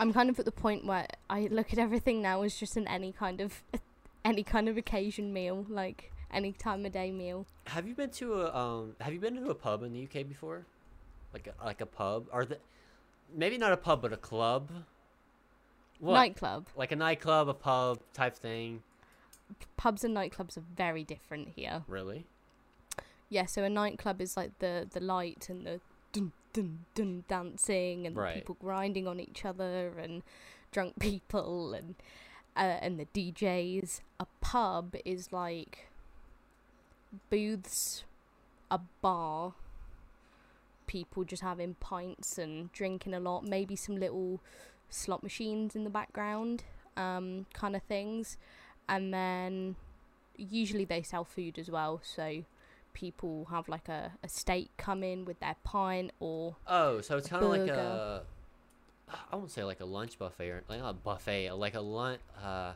I'm 0.00 0.12
kind 0.12 0.28
of 0.28 0.38
at 0.38 0.44
the 0.44 0.52
point 0.52 0.84
where 0.84 1.06
I 1.30 1.42
look 1.50 1.72
at 1.72 1.78
everything 1.78 2.20
now 2.20 2.42
as 2.42 2.56
just 2.56 2.76
an 2.76 2.88
any 2.88 3.12
kind 3.12 3.40
of, 3.40 3.62
any 4.24 4.42
kind 4.42 4.68
of 4.68 4.76
occasion 4.76 5.32
meal, 5.32 5.64
like 5.68 6.12
any 6.32 6.52
time 6.52 6.84
of 6.84 6.92
day 6.92 7.12
meal. 7.12 7.46
have 7.66 7.86
you 7.86 7.94
been 7.94 8.10
to 8.10 8.42
a 8.42 8.54
um? 8.54 8.96
Have 9.00 9.12
you 9.12 9.20
been 9.20 9.36
to 9.36 9.48
a 9.50 9.54
pub 9.54 9.82
in 9.84 9.92
the 9.92 10.02
UK 10.02 10.26
before? 10.26 10.66
Like 11.32 11.48
a, 11.48 11.64
like 11.64 11.80
a 11.80 11.86
pub? 11.86 12.26
Are 12.32 12.44
the 12.44 12.58
maybe 13.32 13.58
not 13.58 13.72
a 13.72 13.76
pub, 13.76 14.02
but 14.02 14.12
a 14.12 14.16
club? 14.16 14.70
What? 16.00 16.14
Nightclub. 16.14 16.66
like 16.76 16.92
a 16.92 16.96
nightclub, 16.96 17.48
a 17.48 17.54
pub 17.54 18.00
type 18.12 18.34
thing? 18.36 18.82
Pubs 19.76 20.02
and 20.02 20.14
nightclubs 20.16 20.56
are 20.58 20.64
very 20.76 21.04
different 21.04 21.48
here. 21.54 21.84
Really? 21.86 22.26
Yeah, 23.28 23.46
so 23.46 23.64
a 23.64 23.70
nightclub 23.70 24.20
is 24.20 24.36
like 24.36 24.58
the 24.60 24.86
the 24.90 25.00
light 25.00 25.48
and 25.48 25.66
the 25.66 25.80
dun 26.12 26.32
dun 26.52 26.84
dun 26.94 27.24
dancing 27.28 28.06
and 28.06 28.16
Right. 28.16 28.34
people 28.34 28.56
grinding 28.60 29.06
on 29.06 29.18
each 29.20 29.44
other 29.44 29.98
and 29.98 30.22
drunk 30.70 30.94
people 31.00 31.74
and 31.74 31.96
uh, 32.56 32.78
and 32.80 32.98
the 32.98 33.06
DJs. 33.06 34.00
A 34.20 34.26
pub 34.40 34.94
is 35.04 35.32
like 35.32 35.88
booths, 37.30 38.04
a 38.70 38.80
bar, 39.02 39.54
people 40.86 41.24
just 41.24 41.42
having 41.42 41.74
pints 41.80 42.38
and 42.38 42.72
drinking 42.72 43.14
a 43.14 43.20
lot, 43.20 43.44
maybe 43.44 43.76
some 43.76 43.96
little 43.96 44.40
slot 44.88 45.22
machines 45.22 45.74
in 45.74 45.84
the 45.84 45.90
background, 45.90 46.64
um, 46.96 47.46
kind 47.52 47.74
of 47.76 47.82
things. 47.82 48.36
And 48.88 49.12
then 49.12 49.76
usually 50.36 50.84
they 50.84 51.02
sell 51.02 51.24
food 51.24 51.58
as 51.58 51.70
well, 51.70 52.00
so 52.04 52.44
people 52.96 53.46
have 53.50 53.68
like 53.68 53.90
a, 53.90 54.12
a 54.24 54.28
steak 54.28 54.70
come 54.78 55.02
in 55.02 55.26
with 55.26 55.38
their 55.38 55.54
pint 55.64 56.10
or 56.18 56.56
Oh, 56.66 57.02
so 57.02 57.18
it's 57.18 57.28
kind 57.28 57.44
of 57.44 57.50
like 57.50 57.68
a 57.68 58.22
I 59.30 59.36
won't 59.36 59.50
say 59.50 59.62
like 59.64 59.80
a 59.80 59.84
lunch 59.84 60.18
buffet 60.18 60.48
or 60.48 60.64
like 60.66 60.80
not 60.80 60.90
a 60.90 60.94
buffet, 60.94 61.52
like 61.52 61.74
a 61.74 61.80
lunch. 61.80 62.20
Uh, 62.42 62.72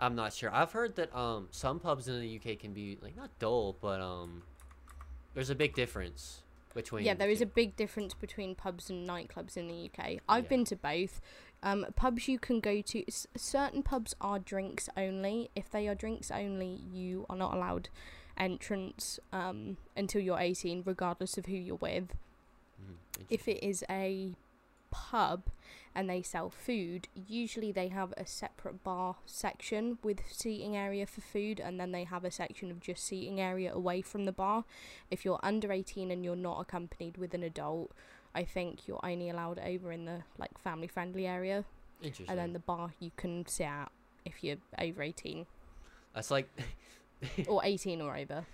I'm 0.00 0.14
not 0.16 0.32
sure. 0.32 0.52
I've 0.52 0.72
heard 0.72 0.96
that 0.96 1.14
um 1.14 1.48
some 1.50 1.78
pubs 1.78 2.08
in 2.08 2.18
the 2.20 2.36
UK 2.40 2.58
can 2.58 2.72
be 2.72 2.96
like 3.02 3.16
not 3.16 3.30
dull, 3.38 3.76
but 3.80 4.00
um 4.00 4.42
there's 5.34 5.50
a 5.50 5.54
big 5.54 5.74
difference 5.74 6.42
between. 6.74 7.04
yeah, 7.04 7.12
there 7.14 7.28
the 7.28 7.34
is 7.34 7.42
a 7.42 7.46
big 7.46 7.76
difference 7.76 8.14
between 8.14 8.54
pubs 8.54 8.88
and 8.88 9.06
nightclubs 9.06 9.56
in 9.58 9.68
the 9.68 9.90
UK. 9.90 10.20
I've 10.26 10.44
Yeah. 10.44 10.48
been 10.48 10.64
to 10.64 10.76
both. 10.76 11.20
Um, 11.62 11.84
pubs 11.94 12.26
you 12.26 12.38
can 12.38 12.60
go 12.60 12.80
to. 12.80 13.04
Certain 13.36 13.82
pubs 13.82 14.14
are 14.22 14.38
drinks 14.38 14.88
only. 14.96 15.50
If 15.54 15.70
they 15.70 15.86
are 15.86 15.94
drinks 15.94 16.30
only, 16.30 16.80
you 16.90 17.26
are 17.28 17.36
not 17.36 17.52
allowed 17.52 17.90
entrance 18.40 19.20
um, 19.32 19.76
until 19.96 20.20
you're 20.20 20.38
18, 20.40 20.82
regardless 20.84 21.38
of 21.38 21.46
who 21.46 21.52
you're 21.56 21.76
with. 21.76 22.08
Mhm, 22.82 22.96
If 23.28 23.46
it 23.46 23.62
is 23.64 23.84
a 23.88 24.34
pub 24.90 25.42
and 25.94 26.08
they 26.10 26.22
sell 26.22 26.50
food, 26.50 27.06
usually 27.14 27.70
they 27.70 27.88
have 27.88 28.12
a 28.16 28.26
separate 28.26 28.82
bar 28.82 29.16
section 29.26 29.98
with 30.02 30.20
seating 30.32 30.76
area 30.76 31.06
for 31.06 31.20
food, 31.20 31.60
and 31.60 31.78
then 31.78 31.92
they 31.92 32.04
have 32.04 32.24
a 32.24 32.30
section 32.30 32.70
of 32.70 32.80
just 32.80 33.04
seating 33.04 33.40
area 33.40 33.72
away 33.72 34.00
from 34.02 34.24
the 34.24 34.32
bar. 34.32 34.64
If 35.10 35.24
you're 35.24 35.38
under 35.42 35.70
18 35.70 36.10
and 36.10 36.24
you're 36.24 36.34
not 36.36 36.60
accompanied 36.60 37.18
with 37.18 37.34
an 37.34 37.42
adult, 37.42 37.92
I 38.34 38.44
think 38.44 38.88
you're 38.88 39.04
only 39.04 39.28
allowed 39.28 39.58
over 39.58 39.92
in 39.92 40.06
the 40.06 40.22
like 40.38 40.56
family 40.58 40.86
friendly 40.88 41.26
area, 41.26 41.64
Interesting. 42.02 42.26
and 42.30 42.38
then 42.38 42.52
the 42.52 42.58
bar 42.60 42.94
you 43.00 43.10
can 43.16 43.46
sit 43.46 43.64
at 43.66 43.90
if 44.24 44.42
you're 44.42 44.56
over 44.78 45.02
18 45.02 45.46
That's 46.14 46.30
like. 46.30 46.48
or 47.48 47.60
18 47.64 48.00
or 48.00 48.16
over. 48.16 48.46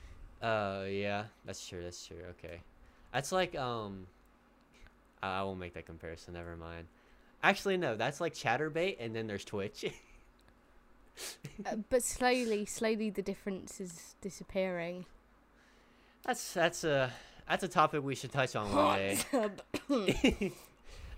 Uh, 0.42 0.84
yeah, 0.88 1.24
that's 1.44 1.66
true. 1.66 1.82
That's 1.82 2.04
true. 2.06 2.22
Okay, 2.30 2.60
that's 3.12 3.32
like 3.32 3.56
um. 3.56 4.06
I 5.22 5.40
I 5.40 5.42
won't 5.42 5.58
make 5.58 5.74
that 5.74 5.86
comparison. 5.86 6.34
Never 6.34 6.56
mind. 6.56 6.86
Actually, 7.42 7.76
no. 7.76 7.96
That's 7.96 8.20
like 8.20 8.34
Chaturbate, 8.34 8.96
and 9.00 9.14
then 9.14 9.26
there's 9.26 9.44
Twitch. 9.44 9.84
Uh, 11.64 11.76
but 11.88 12.02
slowly, 12.02 12.66
slowly 12.66 13.08
the 13.10 13.22
difference 13.22 13.80
is 13.80 14.14
disappearing. 14.20 15.06
that's 16.24 16.52
that's 16.52 16.84
a 16.84 17.10
that's 17.48 17.62
a 17.64 17.68
topic 17.68 18.02
we 18.02 18.14
should 18.14 18.32
touch 18.32 18.54
on 18.56 18.70
one 18.74 18.98
day. 18.98 19.18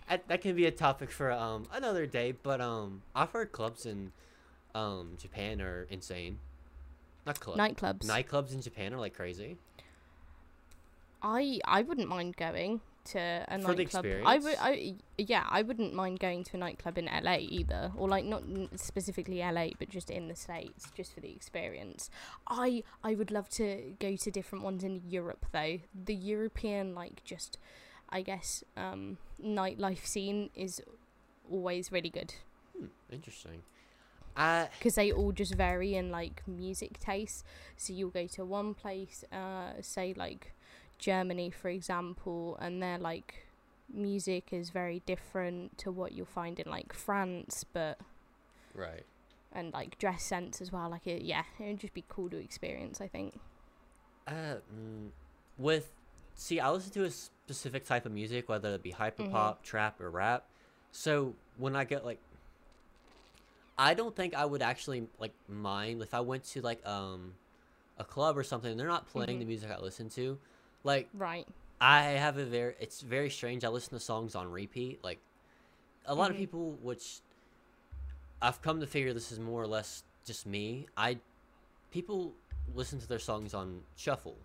that, 0.08 0.28
that 0.28 0.40
can 0.40 0.54
be 0.54 0.66
a 0.66 0.70
topic 0.70 1.10
for 1.10 1.32
um 1.32 1.66
another 1.72 2.06
day. 2.06 2.32
But 2.32 2.60
um, 2.60 3.02
I've 3.14 3.30
heard 3.30 3.52
clubs 3.52 3.86
in 3.86 4.12
um 4.74 5.16
Japan 5.20 5.60
are 5.60 5.86
insane. 5.90 6.38
Not 7.28 7.40
clubs. 7.40 7.58
Nightclubs. 7.58 8.06
Nightclubs 8.06 8.52
in 8.52 8.60
Japan 8.60 8.94
are 8.94 8.98
like 8.98 9.14
crazy. 9.14 9.58
I 11.22 11.60
I 11.64 11.82
wouldn't 11.82 12.08
mind 12.08 12.36
going 12.36 12.80
to 13.06 13.18
a 13.48 13.58
For 13.60 13.74
the 13.74 13.84
nightclub. 13.84 14.06
I 14.24 14.38
would. 14.38 14.56
I 14.60 14.94
yeah, 15.16 15.44
I 15.48 15.62
wouldn't 15.62 15.94
mind 15.94 16.20
going 16.20 16.44
to 16.44 16.56
a 16.56 16.58
nightclub 16.58 16.98
in 16.98 17.06
LA 17.06 17.38
either, 17.40 17.92
or 17.96 18.08
like 18.08 18.24
not 18.24 18.42
specifically 18.76 19.38
LA, 19.38 19.68
but 19.78 19.88
just 19.88 20.10
in 20.10 20.28
the 20.28 20.36
states, 20.36 20.90
just 20.94 21.12
for 21.14 21.20
the 21.20 21.30
experience. 21.32 22.10
I 22.46 22.82
I 23.02 23.14
would 23.14 23.30
love 23.30 23.48
to 23.50 23.94
go 23.98 24.16
to 24.16 24.30
different 24.30 24.64
ones 24.64 24.84
in 24.84 25.02
Europe 25.08 25.46
though. 25.52 25.78
The 25.94 26.14
European 26.14 26.94
like 26.94 27.24
just, 27.24 27.58
I 28.10 28.22
guess, 28.22 28.62
um, 28.76 29.18
nightlife 29.42 30.04
scene 30.06 30.50
is 30.54 30.80
always 31.50 31.90
really 31.90 32.10
good 32.10 32.34
Hmm, 32.78 32.86
interesting. 33.10 33.62
Because 34.78 34.94
they 34.94 35.10
all 35.10 35.32
just 35.32 35.54
vary 35.54 35.94
in 35.94 36.10
like 36.10 36.42
music 36.46 36.98
taste. 37.00 37.44
So 37.76 37.92
you'll 37.92 38.10
go 38.10 38.26
to 38.28 38.44
one 38.44 38.74
place, 38.74 39.24
uh, 39.32 39.80
say 39.80 40.14
like 40.16 40.54
Germany, 40.98 41.50
for 41.50 41.68
example, 41.68 42.56
and 42.60 42.82
their 42.82 42.98
like 42.98 43.46
music 43.92 44.48
is 44.52 44.70
very 44.70 45.02
different 45.06 45.76
to 45.78 45.90
what 45.90 46.12
you'll 46.12 46.26
find 46.26 46.60
in 46.60 46.70
like 46.70 46.92
France, 46.92 47.64
but 47.72 47.98
right. 48.74 49.04
and 49.52 49.72
like 49.72 49.98
dress 49.98 50.22
sense 50.22 50.60
as 50.60 50.70
well. 50.72 50.88
Like 50.90 51.06
it, 51.06 51.22
yeah, 51.22 51.44
it 51.58 51.66
would 51.66 51.80
just 51.80 51.94
be 51.94 52.04
cool 52.08 52.30
to 52.30 52.36
experience. 52.36 53.00
I 53.00 53.08
think. 53.08 53.38
Uh, 54.26 54.56
mm, 54.72 55.08
with 55.56 55.90
see, 56.34 56.60
I 56.60 56.70
listen 56.70 56.92
to 56.92 57.04
a 57.04 57.10
specific 57.10 57.86
type 57.86 58.06
of 58.06 58.12
music, 58.12 58.48
whether 58.48 58.74
it 58.74 58.82
be 58.82 58.90
hyper 58.90 59.26
pop, 59.28 59.62
trap, 59.62 60.00
or 60.00 60.10
rap. 60.10 60.44
So 60.92 61.34
when 61.56 61.76
I 61.76 61.84
get 61.84 62.04
like, 62.04 62.20
I 63.78 63.94
don't 63.94 64.14
think 64.14 64.34
I 64.34 64.44
would 64.44 64.60
actually 64.62 65.06
like 65.18 65.32
mind 65.48 66.02
if 66.02 66.12
I 66.12 66.20
went 66.20 66.44
to 66.46 66.60
like 66.62 66.84
um 66.86 67.34
a 67.96 68.04
club 68.04 68.36
or 68.36 68.42
something. 68.44 68.70
and 68.70 68.78
They're 68.78 68.86
not 68.88 69.06
playing 69.08 69.36
Mhm. 69.36 69.40
the 69.40 69.44
music 69.46 69.70
I 69.70 69.78
listen 69.80 70.08
to. 70.10 70.38
Like 70.84 71.08
Right. 71.14 71.46
I 71.80 72.02
have 72.02 72.38
a 72.38 72.44
very, 72.44 72.74
it's 72.80 73.00
very 73.00 73.30
strange. 73.30 73.64
I 73.64 73.68
listen 73.68 73.90
to 73.90 74.00
songs 74.00 74.34
on 74.34 74.50
repeat. 74.50 75.02
Like 75.04 75.20
a 76.06 76.14
lot 76.14 76.30
of 76.30 76.36
Mhm. 76.36 76.40
people, 76.40 76.72
which 76.82 77.20
I've 78.42 78.60
come 78.62 78.80
to 78.80 78.86
figure 78.86 79.12
this 79.12 79.32
is 79.32 79.38
more 79.40 79.62
or 79.62 79.66
less 79.66 80.02
just 80.24 80.46
me. 80.46 80.86
I 80.96 81.20
people 81.90 82.34
listen 82.74 82.98
to 83.00 83.06
their 83.06 83.18
songs 83.18 83.54
on 83.54 83.84
shuffle. 83.96 84.36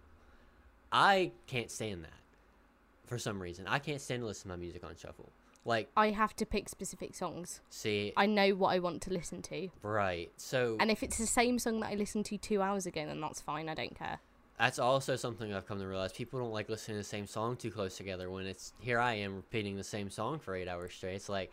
I 0.92 1.32
can't 1.48 1.70
stand 1.70 2.04
that 2.04 2.22
for 3.06 3.18
some 3.18 3.42
reason. 3.42 3.68
I 3.68 3.80
can't 3.80 4.00
stand 4.02 4.22
to 4.22 4.28
listen 4.28 4.44
to 4.44 4.48
my 4.50 4.56
music 4.56 4.84
on 4.84 4.96
shuffle. 4.96 5.32
Like, 5.66 5.90
I 5.96 6.10
have 6.12 6.36
to 6.38 6.46
pick 6.46 6.68
specific 6.68 7.16
songs. 7.16 7.62
see, 7.70 8.12
I 8.18 8.26
know 8.26 8.50
what 8.52 8.70
I 8.76 8.80
want 8.80 9.02
to 9.04 9.14
listen 9.14 9.42
to, 9.44 9.70
right. 9.82 10.30
So 10.38 10.76
and 10.80 10.92
if 10.92 11.04
it's 11.04 11.18
the 11.18 11.26
same 11.26 11.58
song 11.60 11.80
that 11.80 11.92
I 11.92 11.96
listened 11.96 12.26
to 12.26 12.38
two 12.38 12.62
hours 12.62 12.86
ago, 12.86 13.06
then 13.06 13.22
that's 13.22 13.40
fine. 13.40 13.70
I 13.70 13.74
don't 13.74 13.98
care. 13.98 14.20
that's 14.60 14.78
also 14.78 15.16
something 15.16 15.54
I've 15.54 15.66
come 15.68 15.80
to 15.80 15.88
realize. 15.88 16.12
People 16.12 16.40
don't 16.40 16.52
like 16.52 16.68
listening 16.70 16.96
to 16.96 17.00
the 17.00 17.04
same 17.06 17.28
song 17.28 17.56
too 17.56 17.72
close 17.72 17.96
together. 17.96 18.30
When 18.30 18.46
it's 18.46 18.74
here, 18.80 19.00
I 19.00 19.14
am 19.16 19.38
repeating 19.38 19.78
the 19.78 19.84
same 19.84 20.10
song 20.10 20.40
for 20.40 20.54
eight 20.56 20.68
hours 20.68 20.94
straight. 20.94 21.16
It's 21.16 21.30
like, 21.30 21.52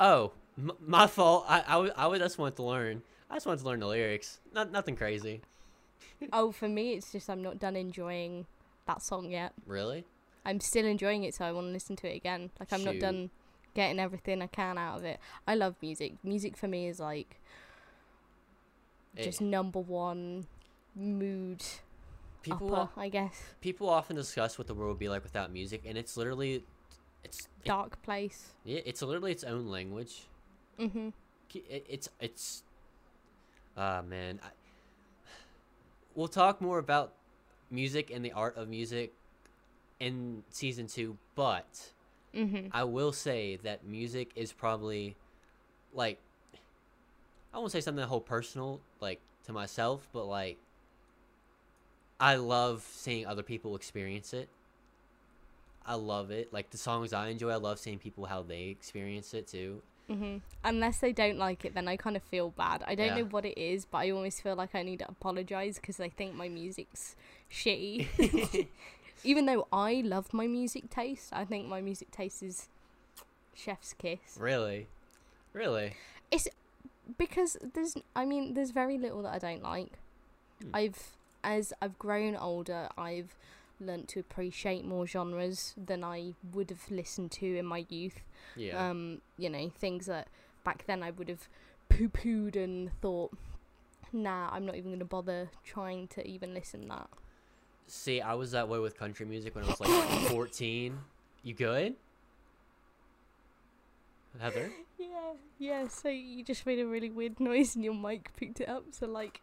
oh, 0.00 0.32
m- 0.58 0.72
my 0.80 1.06
fault. 1.06 1.44
I, 1.48 1.60
I, 1.60 2.06
I 2.12 2.18
just 2.18 2.38
want 2.38 2.56
to 2.56 2.62
learn. 2.64 3.02
I 3.30 3.34
just 3.36 3.46
want 3.46 3.60
to 3.60 3.66
learn 3.66 3.80
the 3.80 3.86
lyrics. 3.86 4.40
Not 4.52 4.72
nothing 4.72 4.96
crazy. 4.96 5.42
oh, 6.32 6.50
for 6.52 6.68
me, 6.68 6.94
it's 6.94 7.12
just 7.12 7.30
I'm 7.30 7.42
not 7.42 7.58
done 7.60 7.76
enjoying 7.76 8.46
that 8.86 9.00
song 9.00 9.30
yet. 9.30 9.52
Really? 9.64 10.04
I'm 10.44 10.60
still 10.60 10.84
enjoying 10.84 11.24
it, 11.24 11.34
so 11.34 11.44
I 11.44 11.52
want 11.52 11.68
to 11.68 11.72
listen 11.72 11.96
to 11.96 12.12
it 12.12 12.16
again. 12.16 12.50
Like 12.60 12.72
I'm 12.72 12.84
not 12.84 12.98
done 12.98 13.30
getting 13.74 13.98
everything 14.00 14.40
I 14.42 14.46
can 14.46 14.78
out 14.78 14.98
of 14.98 15.04
it. 15.04 15.18
I 15.46 15.54
love 15.54 15.74
music. 15.82 16.14
Music 16.22 16.56
for 16.56 16.68
me 16.68 16.86
is 16.88 17.00
like 17.00 17.40
Eh, 19.16 19.22
just 19.24 19.40
number 19.40 19.78
one 19.78 20.46
mood 20.96 21.62
people 22.42 22.74
upper, 22.74 23.00
I 23.00 23.08
guess. 23.08 23.42
people 23.60 23.88
often 23.88 24.16
discuss 24.16 24.58
what 24.58 24.66
the 24.66 24.74
world 24.74 24.88
would 24.90 24.98
be 24.98 25.08
like 25.08 25.22
without 25.22 25.52
music, 25.52 25.82
and 25.86 25.96
it's 25.96 26.16
literally, 26.16 26.64
it's 27.22 27.40
it, 27.62 27.64
Dark 27.64 28.02
place. 28.02 28.50
yeah, 28.64 28.80
it's 28.84 29.02
literally 29.02 29.30
its 29.32 29.44
own 29.44 29.68
language. 29.68 30.22
Mhm. 30.78 31.12
It, 31.54 31.86
it's 31.88 32.08
it's. 32.20 32.64
Ah 33.76 34.02
man, 34.02 34.40
I, 34.42 34.48
we'll 36.14 36.28
talk 36.28 36.60
more 36.60 36.78
about 36.78 37.12
music 37.70 38.10
and 38.12 38.24
the 38.24 38.32
art 38.32 38.56
of 38.56 38.68
music 38.68 39.14
in 40.00 40.42
season 40.50 40.86
two, 40.88 41.16
but 41.36 41.92
Mhm. 42.34 42.68
I 42.72 42.84
will 42.84 43.12
say 43.12 43.56
that 43.62 43.84
music 43.84 44.30
is 44.34 44.52
probably 44.52 45.16
like 45.92 46.18
I 47.52 47.58
won't 47.58 47.70
say 47.72 47.80
something 47.80 48.04
whole 48.04 48.20
personal 48.20 48.80
like 49.00 49.20
to 49.44 49.52
myself, 49.52 50.08
but 50.12 50.24
like 50.24 50.58
I 52.20 52.36
love 52.36 52.82
seeing 52.90 53.26
other 53.26 53.42
people 53.42 53.76
experience 53.76 54.32
it. 54.32 54.48
I 55.86 55.94
love 55.94 56.30
it. 56.30 56.52
Like 56.52 56.70
the 56.70 56.78
songs 56.78 57.12
I 57.12 57.28
enjoy, 57.28 57.50
I 57.50 57.56
love 57.56 57.78
seeing 57.78 57.98
people 57.98 58.24
how 58.24 58.42
they 58.42 58.64
experience 58.64 59.34
it 59.34 59.46
too. 59.48 59.82
Mhm. 60.08 60.40
Unless 60.64 60.98
they 60.98 61.12
don't 61.12 61.38
like 61.38 61.64
it, 61.64 61.74
then 61.74 61.88
I 61.88 61.96
kind 61.96 62.16
of 62.16 62.22
feel 62.22 62.50
bad. 62.50 62.82
I 62.86 62.94
don't 62.94 63.06
Yeah. 63.08 63.16
know 63.22 63.24
what 63.24 63.44
it 63.44 63.56
is, 63.58 63.84
but 63.84 63.98
I 63.98 64.10
always 64.10 64.40
feel 64.40 64.54
like 64.54 64.74
I 64.74 64.82
need 64.82 64.98
to 65.00 65.08
apologize 65.08 65.76
because 65.76 65.96
they 65.96 66.08
think 66.10 66.34
my 66.34 66.48
music's 66.48 67.16
shitty. 67.50 68.06
Even 69.24 69.46
though 69.46 69.66
I 69.72 70.02
love 70.04 70.32
my 70.32 70.46
music 70.46 70.90
taste, 70.90 71.30
I 71.32 71.44
think 71.44 71.66
my 71.66 71.80
music 71.80 72.10
taste 72.10 72.42
is 72.42 72.68
chef's 73.54 73.94
kiss. 73.94 74.36
really, 74.38 74.88
really. 75.52 75.94
It's 76.30 76.48
because 77.18 77.56
there's 77.74 77.96
I 78.14 78.24
mean 78.24 78.54
there's 78.54 78.70
very 78.70 78.98
little 78.98 79.22
that 79.22 79.34
I 79.34 79.38
don't 79.38 79.62
like. 79.62 79.98
Hmm. 80.62 80.70
I've 80.74 81.16
as 81.42 81.72
I've 81.80 81.98
grown 81.98 82.36
older, 82.36 82.88
I've 82.96 83.36
learned 83.80 84.08
to 84.08 84.20
appreciate 84.20 84.84
more 84.84 85.06
genres 85.06 85.74
than 85.76 86.04
I 86.04 86.34
would 86.52 86.70
have 86.70 86.90
listened 86.90 87.32
to 87.32 87.56
in 87.56 87.66
my 87.66 87.84
youth. 87.88 88.20
Yeah. 88.56 88.90
Um, 88.90 89.20
you 89.36 89.50
know, 89.50 89.70
things 89.78 90.06
that 90.06 90.28
back 90.64 90.84
then 90.86 91.02
I 91.02 91.10
would 91.10 91.28
have 91.28 91.48
poo 91.88 92.08
pooed 92.08 92.56
and 92.56 92.90
thought, 93.00 93.36
nah, 94.12 94.48
I'm 94.50 94.64
not 94.64 94.76
even 94.76 94.92
gonna 94.92 95.04
bother 95.04 95.50
trying 95.64 96.08
to 96.08 96.26
even 96.26 96.54
listen 96.54 96.88
that. 96.88 97.08
See, 97.86 98.20
I 98.20 98.34
was 98.34 98.52
that 98.52 98.68
way 98.68 98.78
with 98.78 98.96
country 98.98 99.26
music 99.26 99.54
when 99.54 99.64
I 99.64 99.68
was 99.68 99.80
like 99.80 99.90
14. 100.30 100.98
You 101.42 101.54
good? 101.54 101.94
Heather? 104.40 104.72
Yeah, 104.98 105.32
yeah. 105.58 105.88
So 105.88 106.08
you 106.08 106.42
just 106.42 106.66
made 106.66 106.80
a 106.80 106.86
really 106.86 107.10
weird 107.10 107.38
noise 107.38 107.74
and 107.76 107.84
your 107.84 107.94
mic 107.94 108.34
picked 108.36 108.60
it 108.60 108.68
up. 108.68 108.84
So 108.90 109.06
like, 109.06 109.40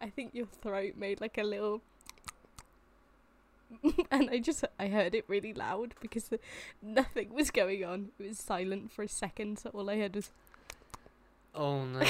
I 0.00 0.08
think 0.08 0.34
your 0.34 0.46
throat 0.46 0.94
made 0.96 1.20
like 1.20 1.36
a 1.38 1.42
little, 1.42 1.82
and 4.10 4.30
I 4.30 4.38
just 4.38 4.64
I 4.78 4.88
heard 4.88 5.14
it 5.14 5.24
really 5.28 5.52
loud 5.52 5.94
because 6.00 6.28
the, 6.28 6.38
nothing 6.80 7.34
was 7.34 7.50
going 7.50 7.84
on. 7.84 8.10
It 8.18 8.28
was 8.28 8.38
silent 8.38 8.92
for 8.92 9.02
a 9.02 9.08
second, 9.08 9.58
so 9.58 9.70
all 9.70 9.90
I 9.90 9.98
heard 9.98 10.14
was 10.14 10.30
Oh 11.54 11.84
no. 11.84 12.04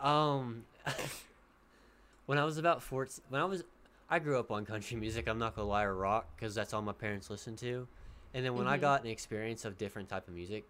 um 0.06 0.64
when 2.26 2.38
I 2.38 2.44
was 2.44 2.58
about 2.58 2.82
14 2.82 3.24
when 3.28 3.40
I 3.40 3.44
was 3.44 3.64
I 4.10 4.18
grew 4.18 4.38
up 4.38 4.50
on 4.50 4.66
country 4.66 4.96
music. 5.04 5.28
I'm 5.28 5.38
not 5.38 5.54
gonna 5.56 5.68
lie, 5.68 5.84
or 5.84 5.94
rock, 5.94 6.26
because 6.36 6.54
that's 6.54 6.72
all 6.74 6.82
my 6.82 6.92
parents 6.92 7.30
listened 7.30 7.58
to. 7.58 7.86
And 8.34 8.44
then 8.44 8.54
when 8.54 8.66
I 8.66 8.76
Mhm. 8.76 8.80
got 8.80 9.00
an 9.02 9.08
experience 9.08 9.64
of 9.64 9.78
different 9.78 10.08
type 10.08 10.28
of 10.28 10.34
music, 10.34 10.64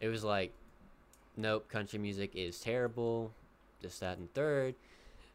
it 0.00 0.08
was 0.08 0.24
like, 0.24 0.52
nope, 1.36 1.68
country 1.68 1.98
music 1.98 2.32
is 2.34 2.60
terrible. 2.60 3.32
This, 3.80 3.98
that, 3.98 4.18
and 4.18 4.32
3rd 4.32 4.74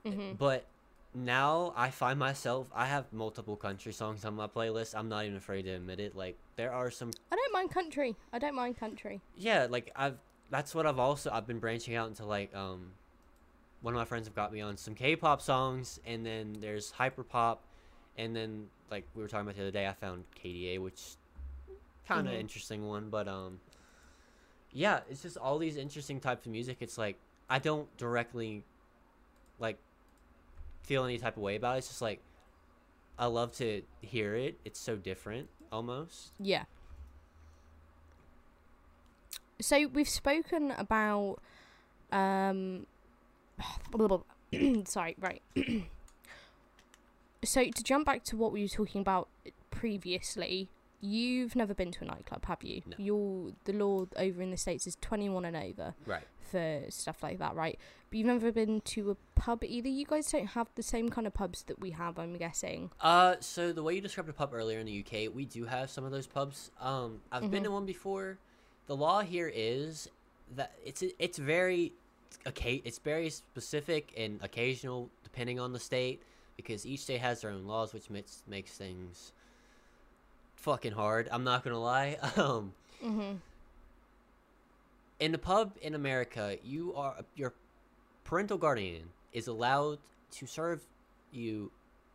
hmm 0.04 0.34
But 0.34 0.66
now 1.14 1.74
I 1.76 1.92
find 1.92 2.18
myself, 2.18 2.68
I 2.74 2.86
have 2.88 3.12
multiple 3.14 3.56
country 3.56 3.94
songs 3.94 4.26
on 4.26 4.36
my 4.36 4.48
playlist. 4.48 4.96
I'm 4.98 5.10
not 5.10 5.26
even 5.26 5.38
afraid 5.38 5.64
to 5.64 5.72
admit 5.72 6.00
it. 6.00 6.16
Like 6.16 6.38
there 6.56 6.72
are 6.74 6.90
some 6.90 7.12
I 7.32 7.36
don't 7.36 7.54
mind 7.54 7.72
country. 7.72 8.16
I 8.34 8.40
don't 8.40 8.56
mind 8.56 8.78
country. 8.78 9.22
yeah 9.38 9.68
like 9.70 9.92
i've 9.96 10.18
that's 10.50 10.74
what 10.74 10.86
i've 10.88 10.98
also 11.00 11.30
i've 11.32 11.46
been 11.46 11.60
branching 11.60 11.94
out 11.96 12.08
into 12.08 12.26
like 12.26 12.54
um 12.56 12.94
one 13.82 13.94
of 13.94 13.98
my 13.98 14.06
friends 14.06 14.28
have 14.28 14.36
got 14.36 14.52
me 14.52 14.62
on 14.62 14.76
some 14.78 14.94
k-pop 14.96 15.42
songs 15.42 16.00
and 16.06 16.26
then 16.26 16.58
there's 16.60 16.92
hyper 16.92 17.24
pop 17.24 17.62
and 18.18 18.36
then 18.36 18.68
like 18.92 19.06
we 19.16 19.22
were 19.22 19.28
talking 19.30 19.46
about 19.46 19.56
the 19.56 19.62
other 19.62 19.72
day 19.72 19.88
i 19.88 19.94
found 19.94 20.24
K/DA 20.36 20.78
which 20.80 21.16
kind 22.08 22.28
of 22.28 22.34
Mhm. 22.34 22.40
interesting 22.40 22.88
one 22.88 23.10
but 23.10 23.28
um 23.28 23.60
yeah 24.74 25.00
it's 25.10 25.22
just 25.22 25.38
all 25.38 25.58
these 25.58 25.78
interesting 25.78 26.20
types 26.20 26.46
of 26.46 26.52
music 26.52 26.78
it's 26.82 26.98
like 26.98 27.18
i 27.50 27.58
don't 27.60 27.96
directly 27.98 28.64
like 29.60 29.78
feel 30.84 31.04
any 31.06 31.18
type 31.18 31.38
of 31.38 31.44
way 31.44 31.56
about 31.56 31.76
it 31.76 31.80
it's 31.80 31.88
just 31.88 32.02
like 32.02 32.20
i 33.18 33.26
love 33.26 33.52
to 33.54 33.82
hear 34.02 34.36
it 34.36 34.60
it's 34.66 34.80
so 34.80 34.96
different 34.96 35.48
almost 35.72 36.32
Yeah. 36.40 36.66
So 39.62 39.88
we've 39.88 40.08
spoken 40.10 40.72
about 40.72 41.40
um 42.12 42.86
sorry, 44.86 45.16
right. 45.20 45.42
so 47.44 47.64
to 47.66 47.84
jump 47.84 48.06
back 48.06 48.24
to 48.26 48.38
what 48.38 48.52
we 48.52 48.62
were 48.62 48.68
talking 48.68 49.02
about 49.02 49.30
previously, 49.72 50.70
you've 51.02 51.56
never 51.56 51.74
been 51.74 51.92
to 51.92 52.04
a 52.04 52.08
nightclub, 52.08 52.46
have 52.46 52.64
you? 52.64 52.82
No. 52.86 52.96
You're 52.98 53.52
the 53.66 53.74
law 53.74 54.06
over 54.18 54.42
in 54.42 54.52
the 54.52 54.58
States 54.58 54.88
is 54.88 54.98
twenty 55.02 55.30
one 55.30 55.46
and 55.46 55.56
over 55.56 55.94
right 56.06 56.24
for 56.52 56.82
stuff 56.90 57.22
like 57.22 57.38
that, 57.40 57.56
right? 57.56 57.78
But 58.10 58.18
you've 58.18 58.26
never 58.28 58.52
been 58.52 58.82
to 58.82 59.12
a 59.12 59.16
pub 59.40 59.64
either. 59.64 59.88
You 59.88 60.04
guys 60.06 60.32
don't 60.32 60.48
have 60.48 60.68
the 60.74 60.82
same 60.82 61.10
kind 61.10 61.28
of 61.28 61.34
pubs 61.36 61.62
that 61.68 61.80
we 61.80 61.92
have, 61.92 62.18
I'm 62.18 62.34
guessing. 62.38 62.90
Uh, 63.00 63.36
so 63.40 63.72
the 63.72 63.84
way 63.84 63.94
you 63.94 64.02
described 64.02 64.30
a 64.30 64.34
pub 64.34 64.52
earlier 64.52 64.80
in 64.80 64.88
the 64.88 65.00
UK, 65.06 65.32
we 65.34 65.46
do 65.46 65.66
have 65.66 65.92
some 65.92 66.04
of 66.06 66.12
those 66.12 66.26
pubs. 66.26 66.72
Um, 66.82 67.22
I've 67.32 67.52
been 67.52 67.62
Mhm. 67.62 67.66
to 67.66 67.72
one 67.72 67.86
before. 67.86 68.40
The 68.88 68.96
law 68.96 69.22
here 69.22 69.52
is 69.54 70.10
that 70.56 70.74
it's 70.84 71.04
it's 71.20 71.38
very, 71.38 71.94
okay, 72.48 72.82
it's 72.86 72.98
very 73.00 73.30
specific 73.30 74.14
and 74.18 74.40
occasional 74.42 75.10
depending 75.24 75.60
on 75.60 75.74
the 75.74 75.80
state 75.80 76.22
because 76.58 76.86
each 76.86 77.02
state 77.02 77.20
has 77.22 77.42
their 77.42 77.52
own 77.52 77.66
laws, 77.66 77.94
which 77.94 78.10
makes 78.10 78.44
makes 78.48 78.72
things 78.72 79.32
fucking 80.56 80.92
hard. 80.94 81.28
I'm 81.32 81.44
not 81.44 81.64
gonna 81.64 81.80
lie. 81.80 82.18
Um, 82.38 82.74
Mm-hmm. 83.04 83.36
in 85.20 85.32
the 85.32 85.38
pub 85.38 85.74
in 85.82 85.96
America, 85.96 86.58
you 86.64 86.94
are 86.96 87.16
your 87.36 87.54
parental 88.26 88.58
guardian 88.58 89.04
is 89.34 89.48
allowed 89.48 90.00
to 90.32 90.46
serve 90.46 90.82
you 91.32 91.72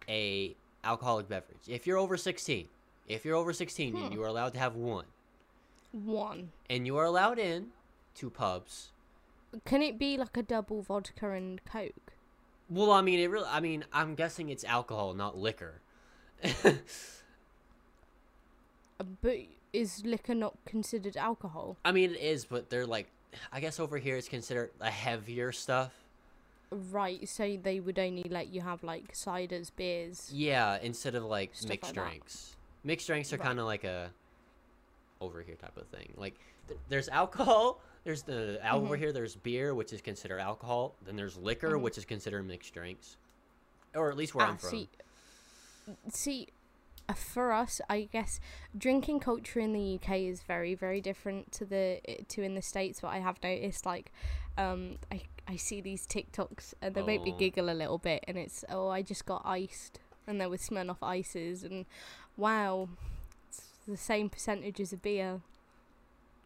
a 0.09 0.55
alcoholic 0.85 1.29
beverage. 1.29 1.67
If 1.69 1.87
you're 1.87 1.97
over 1.99 2.17
16, 2.17 2.69
if 3.09 3.25
you're 3.25 3.37
over 3.37 3.53
16, 3.53 3.97
you- 3.97 4.03
Hmm. 4.05 4.13
you 4.13 4.23
are 4.23 4.27
allowed 4.29 4.53
to 4.55 4.59
have 4.59 4.75
one. 4.77 5.07
One. 5.93 6.51
And 6.69 6.87
you 6.87 6.97
are 6.99 7.05
allowed 7.05 7.39
in 7.39 7.69
to 8.17 8.29
pubs. 8.31 8.91
Can 9.65 9.83
it 9.83 9.99
be 9.99 10.17
like 10.17 10.37
a 10.37 10.43
double 10.43 10.83
vodka 10.83 11.31
and 11.31 11.65
coke? 11.65 12.13
Well, 12.69 12.91
I 12.93 13.03
mean, 13.03 13.21
it 13.21 13.31
really 13.31 13.49
I 13.49 13.61
mean, 13.61 13.85
I'm 13.93 14.15
guessing 14.15 14.49
it's 14.49 14.65
alcohol, 14.65 15.15
not 15.15 15.37
liquor. 15.37 15.81
Uh, 19.01 19.05
But 19.23 19.37
is 19.73 20.05
liquor 20.05 20.35
not 20.35 20.57
considered 20.65 21.17
alcohol? 21.17 21.77
I 21.85 21.93
mean, 21.93 22.11
it 22.13 22.21
is, 22.21 22.45
but 22.45 22.71
they're 22.71 22.87
like 22.87 23.09
I 23.53 23.61
guess 23.61 23.81
over 23.81 23.99
here 23.99 24.17
it's 24.17 24.29
considered 24.29 24.71
a 24.81 24.91
heavier 24.91 25.51
stuff. 25.53 25.93
Right, 26.71 27.29
so 27.29 27.57
they 27.63 27.79
would 27.81 27.99
only 27.99 28.25
let 28.29 28.49
you 28.49 28.61
have 28.63 28.83
like 28.83 29.13
ciders, 29.13 29.71
beers. 29.75 30.31
Yeah, 30.33 30.79
instead 30.83 31.15
of 31.15 31.25
like 31.25 31.51
mixed 31.51 31.69
like 31.69 31.81
that. 31.83 31.95
drinks. 31.95 32.57
Mixed 32.85 33.07
drinks 33.07 33.33
are 33.33 33.37
Right. 33.37 33.47
kind 33.47 33.59
of 33.61 33.67
like 33.67 33.85
a 33.85 34.11
over 35.21 35.43
here 35.43 35.55
type 35.57 35.77
of 35.77 35.87
thing. 35.89 36.15
Like 36.17 36.35
th- 36.69 36.79
there's 36.89 37.09
alcohol, 37.09 37.81
there's 38.05 38.23
the 38.23 38.59
out 38.63 38.83
over 38.83 38.97
Mhm. 38.97 38.99
here 39.01 39.13
there's 39.13 39.35
beer, 39.37 39.75
which 39.75 39.93
is 39.93 40.01
considered 40.01 40.39
alcohol. 40.39 40.95
Then 41.03 41.17
there's 41.17 41.37
liquor, 41.37 41.73
Mhm. 41.77 41.83
which 41.83 41.99
is 41.99 42.05
considered 42.05 42.43
mixed 42.47 42.73
drinks, 42.75 43.17
or 43.95 44.11
at 44.11 44.17
least 44.17 44.35
where 44.35 44.47
I'm 44.47 44.55
Ah, 44.55 44.59
from. 44.59 44.69
see, 44.71 44.89
see, 46.11 46.49
uh, 47.09 47.15
for 47.15 47.53
us, 47.53 47.81
I 47.89 48.03
guess 48.13 48.41
drinking 48.77 49.21
culture 49.21 49.61
in 49.61 49.73
the 49.73 49.81
UK 49.81 50.27
is 50.27 50.43
very, 50.43 50.75
very 50.75 51.01
different 51.01 51.53
to 51.53 51.65
the 51.65 52.01
to 52.29 52.43
in 52.43 52.55
the 52.55 52.63
states. 52.63 53.01
But 53.01 53.09
I 53.09 53.19
have 53.19 53.43
noticed, 53.43 53.85
like, 53.87 54.11
um, 54.57 54.99
I 55.11 55.23
I 55.47 55.57
see 55.57 55.83
these 55.83 56.07
TikToks 56.07 56.73
and 56.81 56.95
they 56.95 57.03
make 57.03 57.23
me 57.23 57.33
Oh. 57.33 57.37
giggle 57.39 57.69
a 57.69 57.75
little 57.77 57.99
bit, 57.99 58.25
and 58.27 58.39
it's 58.39 58.65
oh, 58.69 58.89
I 58.89 59.03
just 59.03 59.27
got 59.27 59.43
iced, 59.45 59.99
and 60.27 60.41
there 60.41 60.49
was 60.49 60.63
Smirnoff 60.63 61.03
ices, 61.03 61.63
and 61.65 61.85
wow, 62.37 62.89
it's 63.49 63.63
the 63.87 63.97
same 63.99 64.31
percentage 64.31 64.81
as 64.81 64.93
a 64.93 64.97
beer. 64.97 65.41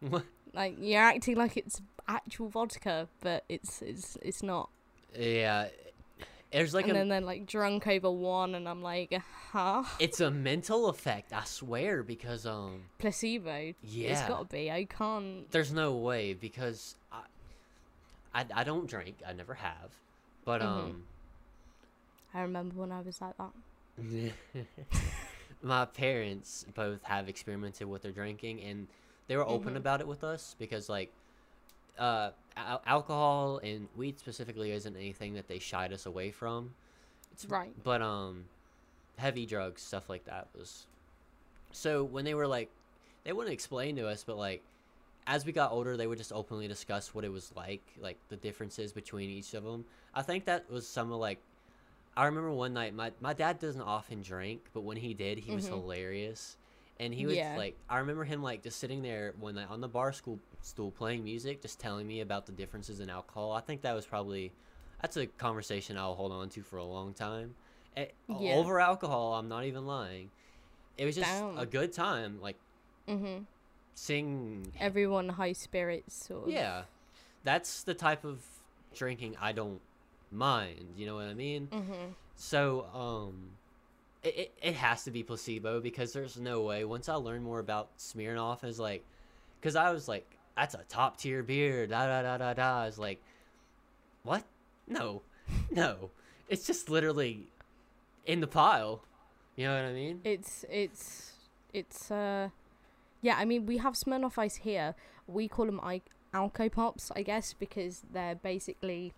What? 0.01 0.25
Like 0.53 0.77
you're 0.79 1.01
acting 1.01 1.35
like 1.35 1.57
it's 1.57 1.81
actual 2.07 2.49
vodka, 2.49 3.07
but 3.21 3.43
it's 3.49 3.81
it's 3.81 4.17
it's 4.21 4.41
not. 4.43 4.69
yeah, 5.17 5.67
there's 6.51 6.73
like 6.73 6.85
and 6.85 6.91
a 6.91 6.95
then 6.95 7.09
they're 7.09 7.21
like 7.21 7.45
drunk 7.45 7.85
over 7.87 8.09
one, 8.11 8.55
and 8.55 8.67
I'm 8.67 8.81
like, 8.81 9.13
huh? 9.51 9.83
it's 9.99 10.19
a 10.19 10.31
mental 10.31 10.87
effect. 10.89 11.31
I 11.33 11.43
swear, 11.43 12.01
because 12.03 12.45
um, 12.45 12.83
Placebo. 12.97 13.73
Yeah. 13.83 14.09
It's 14.11 14.27
got 14.27 14.49
to 14.49 14.55
be. 14.55 14.71
I 14.71 14.85
can't. 14.85 15.49
there's 15.51 15.71
no 15.71 15.93
way 15.95 16.33
because 16.33 16.95
I, 17.11 17.21
I 18.33 18.45
I 18.55 18.63
don't 18.63 18.87
drink. 18.87 19.17
I 19.27 19.33
never 19.33 19.53
have, 19.53 19.91
but 20.45 20.61
Mhm. 20.61 20.65
um. 20.65 21.03
I 22.33 22.41
remember 22.41 22.75
when 22.75 22.91
I 22.91 23.01
was 23.01 23.21
like 23.21 23.35
that. 23.37 23.51
my 25.61 25.85
parents 25.85 26.65
both 26.75 27.01
have 27.03 27.27
experimented 27.27 27.87
with 27.89 28.01
their 28.03 28.11
drinking 28.11 28.61
and 28.61 28.87
they 29.29 29.37
were 29.37 29.47
open 29.47 29.73
Mhm. 29.75 29.77
about 29.77 30.01
it 30.01 30.07
with 30.07 30.23
us 30.25 30.55
because 30.59 30.89
like 30.89 31.13
uh 31.97 32.31
al- 32.57 32.81
alcohol 32.85 33.59
and 33.63 33.87
weed 33.95 34.19
specifically 34.19 34.71
isn't 34.71 34.95
anything 34.97 35.33
that 35.35 35.47
they 35.47 35.59
shied 35.59 35.93
us 35.93 36.05
away 36.05 36.31
from 36.31 36.73
it's 37.31 37.45
Right. 37.45 37.73
but 37.83 38.01
um 38.01 38.45
heavy 39.17 39.45
drugs 39.45 39.81
stuff 39.81 40.09
like 40.09 40.25
that 40.25 40.47
was 40.57 40.85
so 41.71 42.03
when 42.03 42.25
they 42.25 42.33
were 42.33 42.47
like 42.47 42.69
they 43.23 43.33
wouldn't 43.33 43.53
explain 43.53 43.95
to 43.97 44.07
us 44.07 44.23
but 44.23 44.37
like 44.37 44.61
as 45.27 45.45
we 45.45 45.51
got 45.51 45.71
older 45.71 45.95
they 45.97 46.07
would 46.07 46.17
just 46.17 46.31
openly 46.33 46.67
discuss 46.67 47.13
what 47.13 47.23
it 47.23 47.31
was 47.31 47.51
like 47.55 47.83
like 47.99 48.17
the 48.29 48.37
differences 48.37 48.91
between 48.93 49.29
each 49.29 49.53
of 49.53 49.63
them 49.63 49.85
i 50.15 50.21
think 50.21 50.45
that 50.45 50.69
was 50.71 50.87
some 50.87 51.11
of 51.11 51.19
like 51.19 51.39
i 52.17 52.25
remember 52.25 52.51
one 52.51 52.73
night 52.73 52.95
my, 52.95 53.11
my 53.21 53.33
dad 53.33 53.59
doesn't 53.59 53.81
often 53.81 54.21
drink 54.21 54.61
but 54.73 54.81
when 54.81 54.97
he 54.97 55.13
did 55.13 55.37
he 55.37 55.51
was 55.53 55.65
Mhm. 55.65 55.69
hilarious 55.81 56.55
and 56.99 57.13
he 57.13 57.25
was 57.25 57.35
Yeah. 57.37 57.55
like 57.57 57.75
i 57.89 57.99
remember 57.99 58.23
him 58.23 58.41
like 58.43 58.61
just 58.63 58.79
sitting 58.79 59.01
there 59.01 59.33
one 59.39 59.55
night 59.55 59.67
on 59.69 59.81
the 59.81 59.87
bar 59.87 60.11
school 60.13 60.39
stool 60.61 60.91
playing 60.91 61.23
music 61.23 61.61
just 61.61 61.79
telling 61.79 62.05
me 62.07 62.21
about 62.21 62.45
the 62.45 62.51
differences 62.51 62.99
in 62.99 63.09
alcohol 63.09 63.51
i 63.53 63.61
think 63.61 63.81
that 63.81 63.93
was 63.93 64.05
probably 64.05 64.51
that's 65.01 65.15
a 65.17 65.25
conversation 65.27 65.97
i'll 65.97 66.15
hold 66.15 66.31
on 66.31 66.49
to 66.49 66.61
for 66.61 66.77
a 66.77 66.83
long 66.83 67.13
time 67.13 67.55
Eh, 67.97 68.05
Yeah. 68.27 68.55
over 68.55 68.79
alcohol 68.79 69.33
i'm 69.35 69.47
not 69.47 69.63
even 69.65 69.85
lying 69.87 70.29
it 70.97 71.05
was 71.05 71.15
just 71.15 71.43
a 71.57 71.65
good 71.65 71.91
time 71.93 72.39
like 72.41 72.57
mm-hmm. 73.07 73.43
sing 73.95 74.71
Everyone 74.79 75.29
high 75.29 75.53
spirits 75.53 76.27
sort 76.27 76.43
of. 76.47 76.49
yeah 76.53 76.83
that's 77.43 77.83
the 77.83 77.93
type 77.93 78.25
of 78.25 78.43
drinking 78.93 79.35
i 79.41 79.51
don't 79.51 79.79
mind 80.31 80.93
you 80.97 81.05
know 81.05 81.15
what 81.15 81.25
i 81.25 81.33
mean 81.33 81.67
Mhm. 81.71 82.13
so 82.35 82.85
um 82.93 83.51
it, 84.23 84.53
it, 84.61 84.75
has 84.75 85.03
to 85.05 85.11
be 85.11 85.23
placebo 85.23 85.79
because 85.79 86.13
there's 86.13 86.37
no 86.37 86.61
way. 86.61 86.83
Once 86.83 87.07
i 87.09 87.15
learned 87.15 87.43
more 87.43 87.59
about 87.59 87.97
smirnoff 87.97 88.63
is 88.63 88.79
like 88.79 89.03
because 89.59 89.75
i 89.75 89.91
was 89.91 90.07
like 90.07 90.37
that's 90.57 90.75
a 90.75 90.83
top 90.89 91.17
tier 91.17 91.41
beer 91.41 91.87
da 91.87 92.05
da 92.05 92.21
da 92.21 92.37
da 92.37 92.53
da. 92.53 92.81
I 92.81 92.85
was 92.85 92.99
like 92.99 93.21
what? 94.23 94.43
No. 94.87 95.21
No. 95.71 96.11
It's 96.47 96.67
just 96.67 96.89
literally 96.89 97.47
in 98.25 98.39
the 98.41 98.47
pile. 98.47 99.01
You 99.55 99.67
know 99.67 99.75
what 99.75 99.85
i 99.85 99.93
mean? 99.93 100.21
It's 100.23 100.65
it's 100.69 101.33
it's 101.73 102.11
uh 102.11 102.49
yeah. 103.21 103.35
I 103.37 103.45
mean, 103.45 103.65
we 103.65 103.77
have 103.77 103.93
Smirnoff 103.93 104.37
Ice 104.37 104.55
here. 104.57 104.95
We 105.27 105.47
call 105.47 105.65
them 105.65 105.79
I- 105.83 106.01
Alco 106.33 106.71
Pops, 106.71 107.11
I 107.15 107.23
guess, 107.23 107.53
because 107.53 108.03
they're 108.11 108.35
basically 108.35 109.13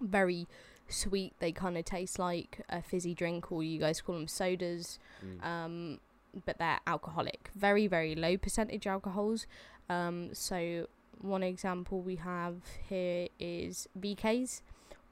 very 0.00 0.46
sweet. 0.88 1.32
They 1.38 1.52
kind 1.52 1.76
of 1.78 1.84
taste 1.84 2.18
like 2.18 2.60
a 2.68 2.82
fizzy 2.82 3.14
drink, 3.14 3.50
or 3.52 3.62
you 3.62 3.78
guys 3.78 4.00
call 4.00 4.14
them 4.16 4.28
sodas. 4.28 4.98
Mm. 5.24 5.44
um, 5.46 6.00
but 6.44 6.58
they're 6.58 6.80
alcoholic. 6.86 7.50
Very, 7.54 7.86
very 7.86 8.14
low 8.14 8.36
percentage 8.36 8.86
alcohols. 8.86 9.46
Um, 9.88 10.30
so 10.34 10.86
one 11.18 11.42
example 11.42 12.02
we 12.02 12.16
have 12.16 12.56
here 12.90 13.28
is 13.40 13.88
VKs 13.98 14.60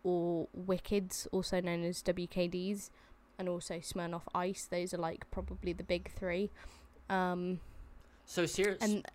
or 0.03 0.49
Wickeds, 0.55 1.27
also 1.33 1.61
known 1.63 1.83
as 1.85 2.03
WKDs. 2.03 2.91
and 3.39 3.49
also 3.49 3.77
Smirnoff 3.79 4.23
Ice. 4.35 4.67
Those 4.71 4.93
are 4.93 4.99
like 4.99 5.29
probably 5.31 5.73
the 5.73 5.83
big 5.83 6.11
three. 6.13 6.51
Um, 7.09 7.61
So 8.27 8.45
serious. 8.47 8.79
and 8.83 9.07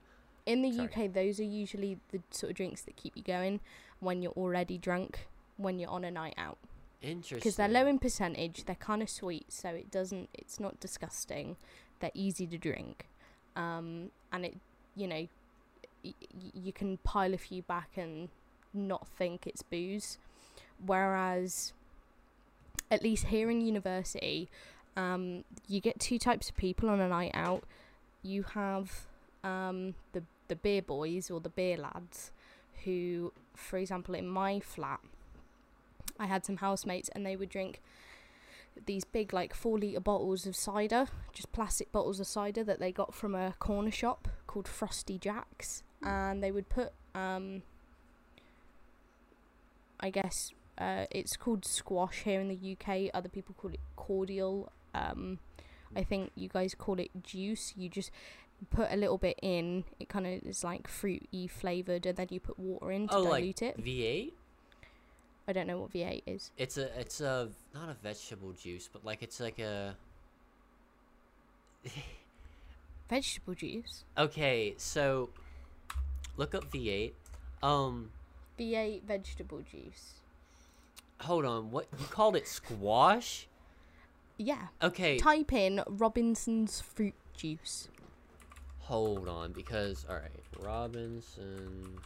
in 0.48 0.61
the 0.64 0.72
Sorry. 0.72 0.88
UK, 1.06 1.14
those 1.14 1.40
are 1.40 1.44
usually 1.44 1.99
the 2.11 2.22
sort 2.31 2.49
of 2.49 2.57
drinks 2.57 2.81
that 2.81 2.95
keep 2.95 3.15
you 3.15 3.22
going 3.23 3.60
when 3.99 4.22
you're 4.23 4.31
already 4.34 4.77
drunk, 4.80 5.27
when 5.60 5.77
you're 5.77 5.90
on 5.90 6.03
a 6.06 6.11
night 6.11 6.36
out. 6.38 6.57
Interesting. 7.02 7.38
Because 7.38 7.56
they're 7.56 7.68
low 7.68 7.86
in 7.86 7.99
percentage, 7.99 8.65
they're 8.65 8.76
kind 8.76 9.02
of 9.02 9.10
sweet, 9.10 9.52
so 9.52 9.69
it 9.69 9.91
doesn't, 9.91 10.30
it's 10.34 10.60
not 10.60 10.80
disgusting. 10.80 11.56
They're 11.99 12.11
easy 12.14 12.48
to 12.48 12.57
drink. 12.57 13.07
Um, 13.56 14.11
and 14.31 14.45
it, 14.45 14.57
you 14.95 15.07
know, 15.07 15.27
y- 16.03 16.14
you 16.53 16.73
can 16.73 16.98
pile 17.03 17.34
a 17.34 17.38
few 17.38 17.61
back 17.61 17.91
and 17.98 18.30
not 18.73 19.07
think 19.07 19.45
it's 19.45 19.64
booze. 19.64 20.18
Whereas, 20.86 21.73
at 22.90 23.03
least 23.03 23.26
here 23.26 23.49
in 23.49 23.61
university, 23.61 24.49
um, 24.95 25.44
you 25.68 25.81
get 25.81 25.99
two 25.99 26.19
types 26.19 26.49
of 26.49 26.56
people 26.56 26.90
on 26.90 26.99
a 26.99 27.07
night 27.10 27.31
out. 27.34 27.64
You 28.23 28.44
have 28.53 29.06
um, 29.44 29.95
the 30.14 30.23
the 30.48 30.56
beer 30.56 30.81
boys 30.81 31.30
or 31.30 31.40
the 31.40 31.49
beer 31.49 31.77
lads, 31.77 32.31
who, 32.84 33.31
for 33.56 33.77
example, 33.77 34.15
in 34.15 34.27
my 34.27 34.60
flat, 34.60 34.99
I 36.20 36.28
had 36.28 36.46
some 36.46 36.58
housemates 36.58 37.10
and 37.10 37.26
they 37.26 37.36
would 37.36 37.50
drink 37.50 37.82
these 38.86 39.04
big 39.04 39.34
like 39.34 39.54
four 39.54 39.80
litre 39.80 40.00
bottles 40.00 40.46
of 40.46 40.56
cider, 40.56 41.08
just 41.34 41.52
plastic 41.52 41.91
bottles 41.91 42.20
of 42.20 42.28
cider 42.28 42.64
that 42.64 42.80
they 42.80 42.91
got 42.91 43.14
from 43.14 43.36
a 43.36 43.54
corner 43.60 43.91
shop 43.91 44.28
called 44.48 44.68
Frosty 44.68 45.18
Jacks, 45.18 45.84
and 46.04 46.44
they 46.44 46.52
would 46.52 46.70
put 46.70 46.94
um, 47.16 47.64
I 50.00 50.10
guess 50.10 50.54
uh, 50.78 51.06
it's 51.12 51.36
called 51.36 51.66
squash 51.66 52.22
here 52.24 52.40
in 52.40 52.48
the 52.48 52.78
UK. 52.78 53.10
Other 53.14 53.30
people 53.30 53.56
call 53.58 53.72
it 53.72 53.80
cordial. 53.96 54.72
Um, 54.94 55.40
I 55.96 56.04
think 56.04 56.32
you 56.36 56.50
guys 56.50 56.76
call 56.76 57.00
it 57.00 57.10
juice. 57.24 57.74
You 57.76 57.90
just 57.90 58.12
put 58.70 58.91
a 58.91 58.96
little 58.96 59.18
bit 59.18 59.40
in. 59.41 59.84
It 60.00 60.10
kind 60.10 60.26
of 60.26 60.44
is 60.44 60.64
like 60.64 60.88
fruity 60.88 61.48
flavored, 61.48 62.06
and 62.06 62.18
then 62.18 62.28
you 62.30 62.40
put 62.40 62.58
water 62.58 62.91
in 62.91 63.08
to 63.10 63.16
oh, 63.16 63.22
like 63.24 63.41
dilute 63.41 63.62
it. 63.62 63.84
V8. 63.84 64.32
I 65.50 65.52
don't 65.52 65.66
know 65.66 65.80
what 65.80 65.92
V8 65.92 66.22
is. 66.28 66.52
It's 66.58 66.78
a 66.78 67.00
it's 67.00 67.22
a 67.22 67.50
not 67.74 67.90
a 67.90 67.96
vegetable 68.04 68.52
juice, 68.52 68.88
but 68.92 69.04
like 69.04 69.24
it's 69.24 69.40
like 69.40 69.58
a. 69.58 69.96
Vegetable 73.10 73.56
juice. 73.56 74.04
Okay, 74.16 74.76
so 74.78 75.32
look 76.38 76.54
up 76.54 76.72
V8. 76.72 77.14
Um, 77.64 78.12
V8 78.60 79.02
vegetable 79.02 79.62
juice. 79.62 80.20
hold 81.22 81.46
on. 81.46 81.72
What 81.72 81.88
you 82.00 82.06
called 82.06 82.36
it? 82.36 82.48
Squash? 82.48 83.48
Yeah. 84.38 84.68
Okay, 84.84 85.18
Type 85.18 85.52
in 85.52 85.82
Robinson's 85.88 86.80
fruit 86.80 87.16
juice. 87.36 87.88
hold 88.82 89.28
on 89.28 89.52
because 89.54 90.06
all 90.08 90.18
right, 90.18 90.30
Robinson. 90.62 91.98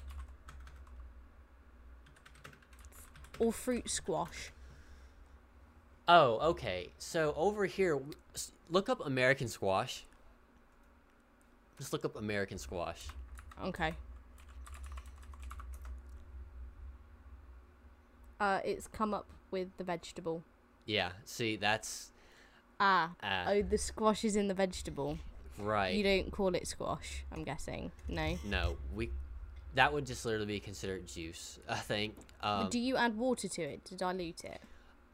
Or 3.40 3.52
fruit 3.52 3.90
squash. 3.90 4.52
Oh, 6.08 6.38
okay. 6.52 6.90
So 6.98 7.34
over 7.36 7.66
here, 7.66 8.00
look 8.70 8.90
up 8.90 9.06
American 9.06 9.48
squash. 9.48 10.04
Just 11.78 11.94
look 11.94 12.06
up 12.06 12.16
American 12.16 12.58
squash. 12.58 13.08
Okay. 13.64 13.94
Uh, 18.40 18.60
it's 18.66 18.88
come 18.88 19.14
up 19.14 19.26
with 19.52 19.70
the 19.78 19.84
vegetable. 19.84 20.44
Yeah. 20.86 21.12
See, 21.26 21.56
that's 21.56 22.12
Ah. 22.80 23.12
uh, 23.24 23.46
Oh, 23.48 23.62
the 23.62 23.78
squash 23.78 24.24
is 24.26 24.36
in 24.36 24.48
the 24.48 24.54
vegetable. 24.54 25.18
right. 25.58 25.96
You 25.96 26.04
don't 26.04 26.32
call 26.32 26.54
it 26.56 26.68
squash, 26.68 27.24
I'm 27.32 27.44
guessing. 27.44 27.92
No. 28.08 28.38
No, 28.44 28.78
we. 28.94 29.12
That 29.76 29.92
would 29.92 30.06
just 30.06 30.26
literally 30.26 30.46
be 30.46 30.60
considered 30.60 31.08
juice. 31.08 31.60
I 31.68 31.76
think. 31.76 32.16
Um, 32.42 32.70
Do 32.70 32.80
you 32.80 32.96
add 32.98 33.18
water 33.18 33.48
to 33.48 33.62
it 33.62 33.86
to 33.86 33.96
dilute 33.96 34.44
it? 34.44 34.62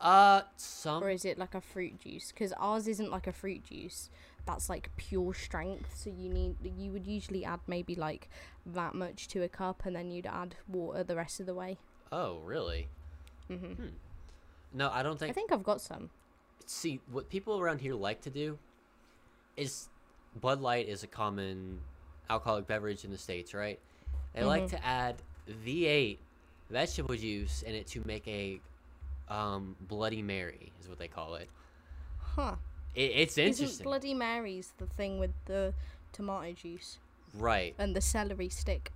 uh, 0.01 0.41
some. 0.55 1.03
Or 1.03 1.09
is 1.09 1.25
it 1.25 1.37
like 1.37 1.53
a 1.55 1.61
fruit 1.61 1.99
juice? 1.99 2.31
Because 2.31 2.53
ours 2.53 2.87
isn't 2.87 3.11
like 3.11 3.27
a 3.27 3.33
fruit 3.33 3.63
juice. 3.65 4.09
That's 4.45 4.69
like 4.69 4.89
pure 4.97 5.33
strength. 5.33 5.95
So 5.95 6.09
you 6.09 6.29
need 6.29 6.55
you 6.77 6.91
would 6.91 7.05
usually 7.05 7.45
add 7.45 7.59
maybe 7.67 7.95
like 7.95 8.29
that 8.65 8.95
much 8.95 9.27
to 9.29 9.43
a 9.43 9.49
cup, 9.49 9.85
and 9.85 9.95
then 9.95 10.11
you'd 10.11 10.25
add 10.25 10.55
water 10.67 11.03
the 11.03 11.15
rest 11.15 11.39
of 11.39 11.45
the 11.45 11.53
way. 11.53 11.77
Oh, 12.11 12.39
really? 12.39 12.87
hmm 13.47 13.55
Hmm. 13.55 13.87
No, 14.73 14.89
I 14.91 15.03
don't 15.03 15.17
think. 15.17 15.31
I 15.31 15.33
think. 15.33 15.49
think 15.49 15.59
I've 15.59 15.65
got 15.65 15.81
some. 15.81 16.09
See, 16.65 16.99
what 17.11 17.29
people 17.29 17.59
around 17.59 17.81
here 17.81 17.95
like 17.95 18.21
to 18.21 18.29
do 18.29 18.57
is 19.57 19.89
Bud 20.39 20.61
Light 20.61 20.87
is 20.87 21.03
a 21.03 21.07
common 21.07 21.81
alcoholic 22.29 22.67
beverage 22.67 23.03
in 23.03 23.11
the 23.11 23.17
states, 23.17 23.53
right? 23.53 23.79
They 24.33 24.43
like 24.43 24.63
Mhm. 24.63 24.69
to 24.71 24.85
add 24.85 25.21
V8 25.47 26.19
vegetable 26.69 27.15
juice 27.15 27.61
in 27.63 27.73
it 27.75 27.87
to 27.87 28.01
make 28.05 28.27
a 28.27 28.59
um, 29.27 29.75
Bloody 29.81 30.21
Mary, 30.23 30.71
is 30.81 30.87
what 30.89 30.97
they 30.97 31.07
call 31.07 31.35
it. 31.35 31.49
Huh? 32.35 32.55
it 32.95 33.11
it's 33.15 33.37
Isn't 33.37 33.83
Bloody 33.83 34.13
Mary's 34.15 34.73
the 34.77 34.87
thing 34.87 35.19
with 35.19 35.31
the 35.45 35.73
tomato 36.11 36.51
juice 36.53 36.97
right? 37.35 37.75
and 37.77 37.95
the 37.95 38.01
celery 38.01 38.49
stick? 38.49 38.91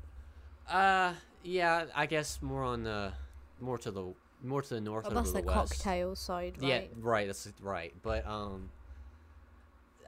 Uh, 0.68 1.14
yeah, 1.44 1.86
I 1.96 2.08
guess 2.08 2.42
more 2.42 2.64
on 2.64 2.84
the 2.84 3.14
more 3.60 3.78
to 3.78 3.92
the 3.92 4.14
more 4.44 4.62
to 4.64 4.70
the 4.74 4.82
north 4.82 5.06
Oh, 5.08 5.14
that's 5.14 5.32
the 5.32 5.42
the 5.42 5.46
west. 5.48 5.74
cocktail 5.74 6.16
side, 6.16 6.56
right? 6.62 6.68
Yeah, 6.92 7.00
right. 7.00 7.28
That's 7.28 7.48
right. 7.62 7.94
But 8.02 8.26
um, 8.26 8.70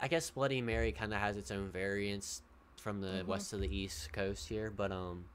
I 0.02 0.08
guess 0.08 0.30
Bloody 0.32 0.62
Mary 0.62 0.92
kind 0.92 1.14
of 1.14 1.20
has 1.20 1.38
its 1.38 1.52
own 1.52 1.70
variants 1.70 2.42
from 2.86 3.02
the 3.02 3.08
Mhm. 3.08 3.26
west 3.26 3.50
to 3.50 3.58
the 3.58 3.76
east 3.76 4.14
coast 4.14 4.48
here. 4.48 4.70
But 4.70 4.92
um, 4.92 5.26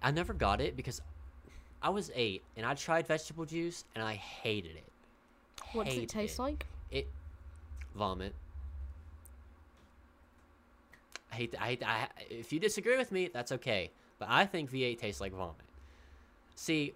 I 0.00 0.12
never 0.12 0.32
got 0.32 0.60
it 0.60 0.76
because 0.76 1.02
I 1.82 1.88
was 1.88 2.12
eight 2.14 2.44
and 2.56 2.64
I 2.64 2.74
tried 2.74 3.08
vegetable 3.08 3.44
juice 3.44 3.84
and 3.96 4.04
I 4.04 4.14
hated 4.14 4.76
it. 4.76 4.84
What 5.72 5.86
does 5.86 5.96
it 5.98 6.08
taste 6.08 6.38
like? 6.38 6.64
It 6.92 7.08
vomit. 7.96 8.36
I 11.32 11.34
hate. 11.34 11.54
I 11.60 11.66
hate. 11.66 11.82
I, 11.84 12.08
if 12.30 12.52
you 12.52 12.60
disagree 12.60 12.96
with 12.96 13.10
me, 13.10 13.26
that's 13.26 13.50
okay. 13.50 13.90
But 14.20 14.28
I 14.30 14.46
think 14.46 14.70
V8 14.70 14.98
tastes 15.00 15.20
like 15.20 15.32
vomit. 15.32 15.56
See, 16.54 16.94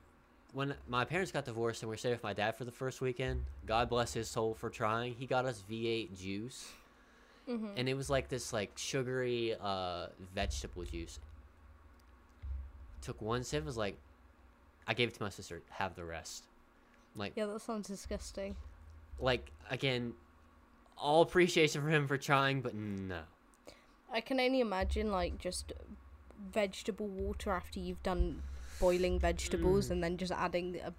when 0.52 0.76
my 0.86 1.04
parents 1.04 1.32
got 1.32 1.46
divorced 1.46 1.82
and 1.82 1.90
we 1.90 1.96
stayed 1.96 2.10
with 2.12 2.22
my 2.22 2.32
dad 2.32 2.54
for 2.56 2.64
the 2.64 2.70
first 2.70 3.00
weekend, 3.00 3.44
God 3.66 3.88
bless 3.88 4.12
his 4.12 4.28
soul 4.28 4.54
for 4.54 4.70
trying. 4.70 5.16
He 5.16 5.26
got 5.26 5.46
us 5.46 5.64
V8 5.68 6.16
juice, 6.16 6.70
Mm-hmm. 7.48 7.68
and 7.76 7.88
it 7.88 7.94
was 7.94 8.10
like 8.10 8.28
this 8.28 8.52
like 8.52 8.72
sugary 8.76 9.54
uh 9.60 10.06
vegetable 10.34 10.82
juice. 10.84 11.20
Took 13.02 13.22
one 13.22 13.44
sip, 13.44 13.64
was 13.64 13.76
like, 13.76 13.96
I 14.88 14.94
gave 14.94 15.08
it 15.08 15.14
to 15.14 15.22
my 15.22 15.28
sister. 15.28 15.62
Have 15.70 15.94
the 15.94 16.04
rest. 16.04 16.44
Like, 17.14 17.32
Yeah, 17.36 17.46
that 17.46 17.60
sounds 17.60 17.88
disgusting. 17.88 18.56
like 19.20 19.50
again, 19.70 20.14
all 20.98 21.22
appreciation 21.22 21.82
for 21.82 21.88
him 21.88 22.06
for 22.08 22.18
trying, 22.18 22.62
but 22.62 22.74
no. 22.74 23.20
I 24.12 24.20
can 24.20 24.40
only 24.40 24.60
imagine 24.60 25.10
like 25.12 25.38
just 25.38 25.72
vegetable 26.52 27.06
water 27.08 27.50
after 27.52 27.78
you've 27.80 28.02
done 28.02 28.42
boiling 28.80 29.18
vegetables 29.18 29.88
Mm. 29.88 29.90
and 29.92 30.04
then 30.04 30.16
just 30.16 30.32
adding 30.32 30.76
a 30.84 30.92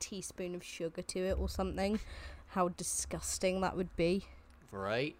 teaspoon 0.00 0.54
of 0.54 0.62
sugar 0.64 1.02
to 1.02 1.18
it 1.18 1.38
or 1.38 1.48
something. 1.48 1.98
How 2.52 2.68
disgusting 2.68 3.60
that 3.62 3.76
would 3.76 3.94
be. 3.96 4.24
Right? 4.72 5.16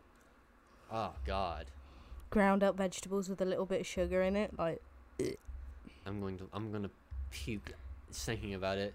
Oh 0.93 1.13
God, 1.27 1.67
Ground 2.31 2.63
up 2.63 2.77
vegetables 2.77 3.29
with 3.29 3.41
a 3.41 3.45
little 3.45 3.67
bit 3.67 3.81
of 3.81 3.87
sugar 3.87 4.23
in 4.23 4.37
it, 4.37 4.59
like 4.59 4.83
I'm 6.07 6.21
going 6.21 6.39
to 6.39 6.49
I'm 6.53 6.73
gonna 6.73 6.91
puke 7.31 7.73
thinking 8.11 8.55
about 8.55 8.79
it. 8.79 8.95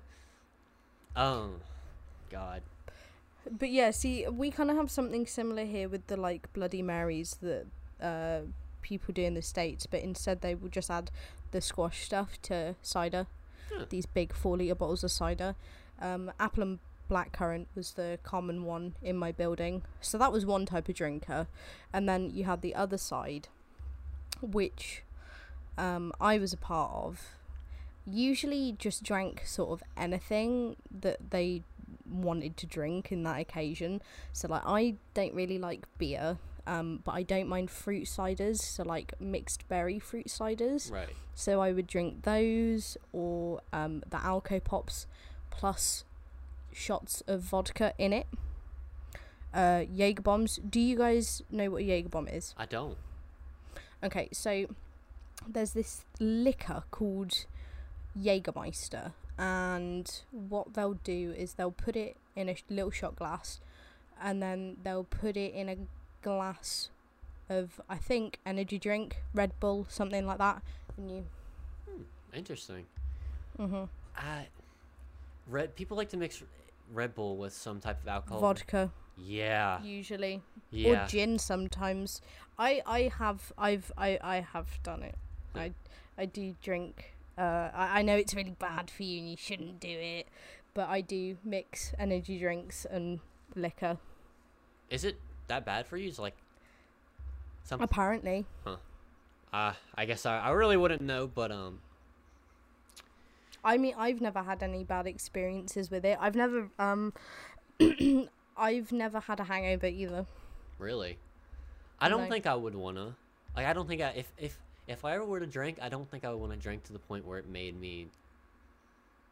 Oh, 1.16 1.52
God. 2.30 2.62
But 3.50 3.70
yeah, 3.70 3.92
see, 3.92 4.28
we 4.28 4.52
kind 4.52 4.72
of 4.72 4.78
have 4.78 4.90
something 4.90 5.28
similar 5.28 5.66
here 5.66 5.90
with 5.90 6.08
the 6.08 6.18
like 6.18 6.52
Bloody 6.54 6.82
Marys 6.82 7.38
that 7.42 7.66
uh, 8.02 8.40
people 8.82 9.14
do 9.14 9.24
in 9.24 9.34
the 9.34 9.42
states, 9.42 9.86
but 9.86 10.02
instead 10.02 10.42
they 10.42 10.56
will 10.56 10.70
just 10.70 10.90
add 10.90 11.12
the 11.52 11.62
squash 11.62 12.04
stuff 12.04 12.42
to 12.44 12.76
cider. 12.82 13.28
Huh. 13.72 13.86
These 13.90 14.06
big 14.06 14.34
four 14.34 14.58
liter 14.58 14.76
bottles 14.76 15.04
of 15.04 15.12
cider. 15.12 15.56
Um, 16.02 16.32
apple 16.40 16.64
and 16.64 16.80
blackcurrant 17.10 17.68
was 17.76 17.94
the 17.94 18.20
common 18.24 18.64
one 18.64 18.96
in 19.02 19.18
my 19.18 19.32
building, 19.32 19.84
so 20.02 20.18
that 20.18 20.32
was 20.32 20.46
one 20.46 20.66
type 20.66 20.90
of 20.90 20.96
drinker, 20.96 21.48
and 21.92 22.08
then 22.08 22.30
you 22.30 22.44
had 22.44 22.62
the 22.62 22.76
other 22.76 22.98
side, 22.98 23.48
which 24.42 25.04
um, 25.78 26.12
I 26.20 26.38
was 26.38 26.54
a 26.54 26.58
part 26.58 26.92
of. 26.94 27.36
Usually, 28.06 28.76
just 28.78 29.04
drank 29.04 29.46
sort 29.46 29.70
of 29.72 29.84
anything 29.96 30.76
that 30.92 31.32
they 31.32 31.64
wanted 32.10 32.58
to 32.58 32.66
drink 32.66 33.12
in 33.12 33.24
that 33.24 33.40
occasion. 33.40 34.02
So 34.32 34.48
like 34.48 34.64
I 34.66 34.96
don't 35.14 35.34
really 35.34 35.58
like 35.58 35.86
beer, 35.98 36.38
um, 36.68 37.00
but 37.04 37.14
I 37.14 37.24
don't 37.24 37.48
mind 37.48 37.70
fruit 37.70 38.06
ciders. 38.06 38.58
So 38.58 38.84
like 38.84 39.14
mixed 39.20 39.68
berry 39.68 40.00
fruit 40.00 40.28
ciders. 40.28 40.92
Right. 40.92 41.10
So 41.34 41.62
I 41.62 41.72
would 41.72 41.88
drink 41.88 42.24
those 42.24 42.98
or 43.12 43.62
um, 43.72 44.04
the 44.10 44.18
Alco 44.18 44.64
Pops 44.64 45.08
plus 45.50 46.04
shots 46.74 47.22
of 47.28 47.42
vodka 47.42 47.94
in 47.98 48.14
it. 48.14 48.28
uh, 49.54 49.84
Jaeger 49.94 50.22
bombs. 50.24 50.58
Do 50.58 50.80
you 50.80 50.98
guys 50.98 51.42
know 51.52 51.70
what 51.72 51.82
a 51.82 51.86
Jaeger 51.86 52.10
bomb 52.10 52.28
is? 52.28 52.54
I 52.58 52.66
don't. 52.66 52.98
Okay, 54.04 54.30
so 54.32 54.66
there's 55.48 55.72
this 55.74 56.06
liquor 56.20 56.84
called 56.92 57.46
Jägermeister, 58.20 59.14
and 59.38 60.22
what 60.32 60.74
they'll 60.74 60.96
do 61.04 61.34
is 61.38 61.54
they'll 61.54 61.72
put 61.72 61.96
it 61.96 62.18
in 62.36 62.50
a 62.50 62.56
little 62.70 62.92
shot 62.92 63.16
glass, 63.16 63.60
and 64.22 64.42
then 64.42 64.78
they'll 64.84 65.04
put 65.04 65.38
it 65.38 65.54
in 65.54 65.70
a 65.70 65.78
glass 66.22 66.90
of 67.50 67.80
I 67.90 67.98
think 67.98 68.40
energy 68.46 68.80
drink, 68.80 69.18
Red 69.34 69.52
Bull, 69.60 69.86
something 69.90 70.26
like 70.26 70.38
that, 70.40 70.62
and 70.98 71.12
you. 71.12 71.26
Interesting. 72.34 72.86
Mhm. 73.60 73.88
I 74.18 74.48
read 75.48 75.76
people 75.76 75.96
like 75.98 76.10
to 76.10 76.18
mix 76.18 76.42
Red 76.92 77.16
Bull 77.16 77.38
with 77.38 77.54
some 77.54 77.80
type 77.80 78.02
of 78.02 78.08
alcohol. 78.08 78.40
Vodka 78.42 78.92
Yeah. 79.18 79.82
usually, 79.84 80.42
Yeah. 80.72 81.06
or 81.06 81.08
gin 81.08 81.40
sometimes. 81.40 82.22
I 82.58 82.82
I 82.86 83.12
have 83.18 83.52
I've 83.58 83.92
I 83.98 84.20
I 84.22 84.42
have 84.42 84.82
done 84.84 85.04
it. 85.04 85.16
I 85.56 85.74
I 86.18 86.26
do 86.26 86.56
drink. 86.62 87.16
Uh, 87.38 87.70
I 87.74 88.00
I 88.00 88.02
know 88.04 88.16
it's 88.16 88.34
really 88.36 88.56
bad 88.60 88.92
for 88.92 89.04
you 89.04 89.20
and 89.20 89.30
you 89.32 89.38
shouldn't 89.38 89.80
do 89.80 89.88
it, 89.90 90.28
but 90.74 90.88
I 90.90 91.02
do 91.02 91.38
mix 91.44 91.94
energy 91.98 92.38
drinks 92.40 92.86
and 92.86 93.20
liquor. 93.56 93.98
Is 94.90 95.04
it 95.04 95.20
that 95.48 95.66
bad 95.66 95.88
for 95.88 95.98
you? 95.98 96.10
It's 96.10 96.20
like 96.20 96.36
some. 97.64 97.82
Apparently, 97.82 98.46
Huh. 98.64 98.78
Uh, 99.52 99.74
I 99.96 100.06
guess 100.06 100.26
I, 100.26 100.40
I 100.40 100.50
really 100.50 100.78
wouldn't 100.78 101.02
know, 101.04 101.28
but 101.28 101.52
um, 101.52 101.80
I 103.64 103.78
mean 103.78 103.94
I've 103.98 104.22
never 104.22 104.44
had 104.44 104.62
any 104.64 104.84
bad 104.84 105.08
experiences 105.08 105.90
with 105.90 106.06
it. 106.06 106.18
I've 106.20 106.36
never 106.36 106.70
um, 106.80 107.14
I've 108.58 108.92
never 108.92 109.20
had 109.20 109.40
a 109.40 109.44
hangover 109.46 109.88
either. 109.88 110.26
really, 110.78 111.18
I 112.00 112.10
don't 112.10 112.24
No. 112.24 112.30
think 112.30 112.46
I 112.46 112.56
would 112.56 112.76
wanna. 112.76 113.16
Like, 113.56 113.66
I 113.68 113.74
don't 113.74 113.88
think 113.88 114.02
I 114.02 114.10
if 114.10 114.32
if 114.38 114.60
if 114.88 115.06
I 115.06 115.14
ever 115.16 115.26
were 115.26 115.40
to 115.40 115.46
drink, 115.48 115.80
I 115.82 115.90
don't 115.90 116.10
think 116.10 116.26
I 116.26 116.30
would 116.30 116.40
want 116.40 116.52
to 116.52 116.58
drink 116.60 116.84
to 116.86 116.94
the 116.94 117.00
point 117.00 117.26
where 117.26 117.40
it 117.40 117.48
made 117.48 117.80
me. 117.80 118.08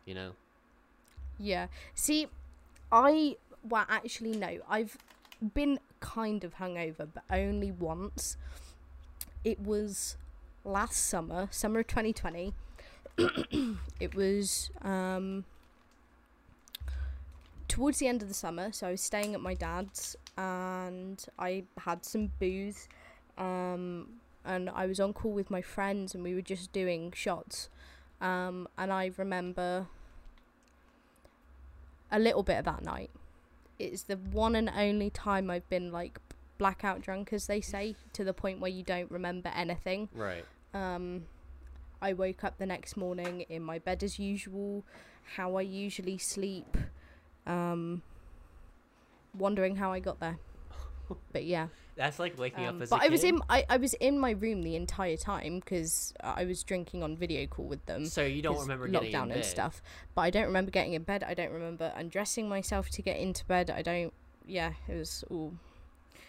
You 0.06 0.16
know. 0.16 0.32
Yeah. 1.38 1.68
See, 1.94 2.28
I 2.92 3.38
well 3.68 3.86
actually 3.90 4.32
no. 4.32 4.60
I've 4.70 4.98
been 5.54 5.80
kind 6.00 6.44
of 6.44 6.56
hungover, 6.56 7.08
but 7.14 7.24
only 7.30 7.72
once. 7.72 8.38
It 9.44 9.60
was 9.60 10.18
last 10.64 11.06
summer, 11.06 11.48
summer 11.52 11.80
of 11.80 11.88
2020. 11.88 12.54
it 14.00 14.16
was 14.16 14.70
um 14.82 15.46
towards 17.68 18.00
the 18.00 18.08
end 18.08 18.22
of 18.22 18.28
the 18.28 18.34
summer, 18.34 18.72
so 18.72 18.88
I 18.88 18.92
was 18.92 19.02
staying 19.02 19.34
at 19.34 19.42
my 19.42 19.54
dad's 19.54 20.16
and 20.38 21.24
I 21.40 21.64
had 21.80 22.06
some 22.06 22.32
booze 22.40 22.88
um 23.38 24.08
and 24.44 24.70
I 24.70 24.88
was 24.88 25.00
on 25.00 25.14
call 25.14 25.32
with 25.32 25.52
my 25.52 25.62
friends 25.62 26.14
and 26.16 26.24
we 26.24 26.34
were 26.34 26.42
just 26.42 26.72
doing 26.74 27.12
shots. 27.16 27.70
Um 28.20 28.68
and 28.78 28.92
I 28.92 29.12
remember 29.18 29.88
a 32.12 32.20
little 32.20 32.44
bit 32.44 32.58
of 32.58 32.66
that 32.66 32.84
night. 32.84 33.10
It's 33.80 34.04
the 34.04 34.18
one 34.18 34.56
and 34.56 34.70
only 34.76 35.10
time 35.10 35.50
I've 35.50 35.68
been 35.70 35.92
like 35.92 36.20
blackout 36.62 37.02
drunk, 37.02 37.34
as 37.34 37.48
they 37.48 37.60
say, 37.60 37.96
to 38.14 38.24
the 38.24 38.34
point 38.34 38.60
where 38.60 38.70
you 38.70 38.84
don't 38.84 39.10
remember 39.10 39.50
anything. 39.56 40.10
Right. 40.14 40.46
Um, 40.76 41.24
I 42.02 42.14
woke 42.14 42.44
up 42.44 42.58
the 42.58 42.66
next 42.66 42.98
morning 42.98 43.42
in 43.50 43.62
my 43.64 43.80
bed 43.80 44.04
as 44.04 44.18
usual, 44.20 44.84
how 45.36 45.56
I 45.58 45.62
usually 45.62 46.18
sleep, 46.18 46.76
um, 47.46 48.02
wondering 49.38 49.76
how 49.78 49.92
I 49.92 50.00
got 50.00 50.20
there. 50.20 50.38
But 51.34 51.44
yeah, 51.44 51.68
That's 51.98 52.20
like 52.20 52.38
waking 52.38 52.66
um, 52.66 52.78
up 52.78 52.82
as 52.84 52.90
but 52.90 53.02
a 53.02 53.06
I 53.06 53.10
was 53.10 53.22
kid. 53.22 53.36
in 53.36 53.42
I, 53.50 53.66
I 53.70 53.76
was 53.78 53.94
in 53.96 54.18
my 54.18 54.32
room 54.32 54.62
the 54.64 54.78
entire 54.78 55.18
time 55.18 55.60
because 55.60 56.14
I 56.24 56.46
was 56.46 56.64
drinking 56.64 57.04
on 57.04 57.18
video 57.18 57.46
call 57.48 57.66
with 57.66 57.86
them 57.86 58.06
So 58.06 58.24
you 58.24 58.42
don't 58.42 58.58
remember 58.60 58.88
getting 58.88 59.12
lockdown 59.12 59.24
in 59.24 59.28
bed. 59.30 59.38
and 59.38 59.46
stuff. 59.46 59.82
But 60.16 60.22
I 60.22 60.30
don't 60.30 60.46
remember 60.46 60.72
getting 60.72 60.94
in 60.94 61.04
bed. 61.04 61.22
I 61.24 61.34
don't 61.34 61.52
remember 61.52 61.92
undressing 61.98 62.48
myself 62.48 62.90
to 62.92 63.02
get 63.02 63.18
into 63.18 63.44
bed. 63.46 63.70
I 63.70 63.82
don't. 63.82 64.14
Yeah, 64.46 64.72
it 64.88 64.96
was 64.96 65.26
all. 65.30 65.54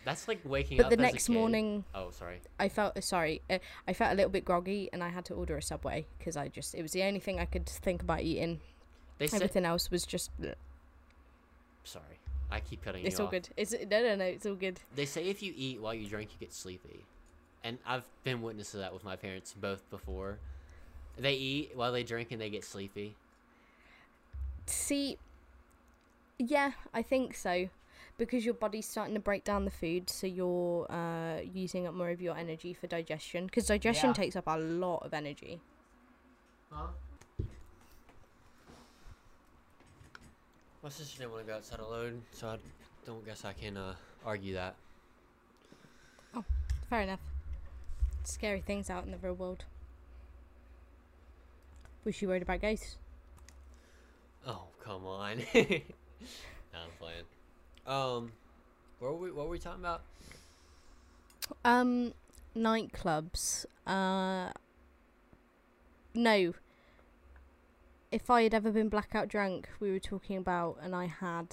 That's 0.04 0.26
like 0.26 0.40
waking 0.44 0.78
But 0.78 0.86
up. 0.86 0.90
the 0.90 0.96
as 0.96 0.98
a 0.98 1.12
next 1.12 1.26
kid. 1.28 1.32
morning, 1.34 1.84
Oh, 1.94 2.10
sorry. 2.10 2.40
I 2.58 2.68
felt 2.68 3.02
sorry. 3.04 3.40
Uh, 3.48 3.58
I 3.86 3.92
felt 3.92 4.12
a 4.12 4.14
little 4.16 4.30
bit 4.30 4.44
groggy, 4.44 4.88
and 4.92 5.02
I 5.02 5.08
had 5.10 5.24
to 5.26 5.34
order 5.34 5.56
a 5.56 5.62
subway 5.62 6.06
because 6.18 6.36
I 6.36 6.48
just 6.48 6.74
it 6.74 6.82
was 6.82 6.92
the 6.92 7.02
only 7.04 7.20
thing 7.20 7.38
I 7.38 7.44
could 7.44 7.66
think 7.66 8.02
about 8.02 8.22
eating. 8.22 8.60
They 9.18 9.26
said. 9.28 9.36
Everything 9.42 9.64
else 9.64 9.90
was 9.90 10.04
just. 10.04 10.30
bleh. 10.40 10.54
Sorry, 11.84 12.18
I 12.50 12.60
keep 12.60 12.82
cutting 12.84 13.04
It's 13.06 13.14
you 13.18 13.20
all 13.20 13.26
off. 13.26 13.30
good. 13.32 13.48
It's 13.56 13.72
no, 13.72 14.02
no, 14.02 14.16
no. 14.16 14.24
It's 14.24 14.46
all 14.46 14.54
good. 14.56 14.80
They 14.94 15.04
say 15.06 15.24
if 15.28 15.42
you 15.42 15.52
eat 15.56 15.80
while 15.80 15.94
you 15.94 16.08
drink, 16.08 16.30
you 16.32 16.38
get 16.44 16.52
sleepy, 16.52 17.04
and 17.62 17.78
I've 17.86 18.04
been 18.24 18.42
witness 18.42 18.72
to 18.72 18.78
that 18.78 18.92
with 18.92 19.04
my 19.04 19.14
parents 19.16 19.54
both 19.60 19.88
before. 19.90 20.38
They 21.18 21.34
eat 21.34 21.72
while 21.76 21.92
they 21.92 22.02
drink 22.04 22.30
and 22.32 22.40
they 22.40 22.50
get 22.50 22.64
sleepy. 22.64 23.14
See, 24.66 25.18
yeah, 26.38 26.72
I 26.94 27.02
think 27.02 27.34
so. 27.34 27.68
Because 28.18 28.44
your 28.44 28.54
body's 28.54 28.86
starting 28.86 29.14
to 29.14 29.20
break 29.20 29.42
down 29.42 29.64
the 29.64 29.70
food, 29.70 30.08
so 30.08 30.26
you're 30.26 30.86
uh, 30.90 31.40
using 31.40 31.86
up 31.86 31.94
more 31.94 32.10
of 32.10 32.20
your 32.20 32.36
energy 32.36 32.72
for 32.74 32.86
digestion. 32.86 33.46
Because 33.46 33.66
digestion 33.66 34.10
Yeah. 34.10 34.14
takes 34.14 34.36
up 34.36 34.44
a 34.46 34.58
lot 34.58 35.04
of 35.04 35.14
energy. 35.14 35.60
Huh? 36.70 36.88
My 40.82 40.88
sister 40.88 41.18
didn't 41.18 41.32
want 41.32 41.46
to 41.46 41.50
go 41.52 41.56
outside 41.56 41.80
alone, 41.80 42.22
so 42.32 42.48
I 42.48 42.58
don't 43.06 43.24
guess 43.24 43.44
I 43.44 43.52
can 43.52 43.76
uh, 43.76 43.94
argue 44.24 44.54
that. 44.54 44.74
Oh, 46.34 46.44
fair 46.90 47.02
enough. 47.02 47.20
Scary 48.24 48.60
things 48.60 48.90
out 48.90 49.04
in 49.04 49.10
the 49.10 49.18
real 49.18 49.34
world. 49.34 49.64
Was 52.04 52.14
she 52.16 52.26
worried 52.26 52.42
about 52.42 52.60
ghosts? 52.60 52.96
Oh 54.46 54.64
come 54.82 55.06
on. 55.06 55.38
no, 55.54 55.62
I'm 56.74 56.90
playing. 56.98 57.24
Um, 57.86 58.32
what 58.98 59.12
were 59.12 59.18
we? 59.18 59.30
What 59.32 59.46
were 59.46 59.52
we 59.52 59.58
talking 59.58 59.80
about? 59.80 60.02
Um, 61.64 62.12
nightclubs. 62.56 63.66
Uh, 63.86 64.50
no. 66.14 66.54
If 68.10 68.28
I 68.30 68.42
had 68.42 68.52
ever 68.54 68.70
been 68.70 68.88
blackout 68.88 69.28
drunk, 69.28 69.68
we 69.80 69.90
were 69.90 69.98
talking 69.98 70.36
about, 70.36 70.78
and 70.82 70.94
I 70.94 71.06
had, 71.06 71.48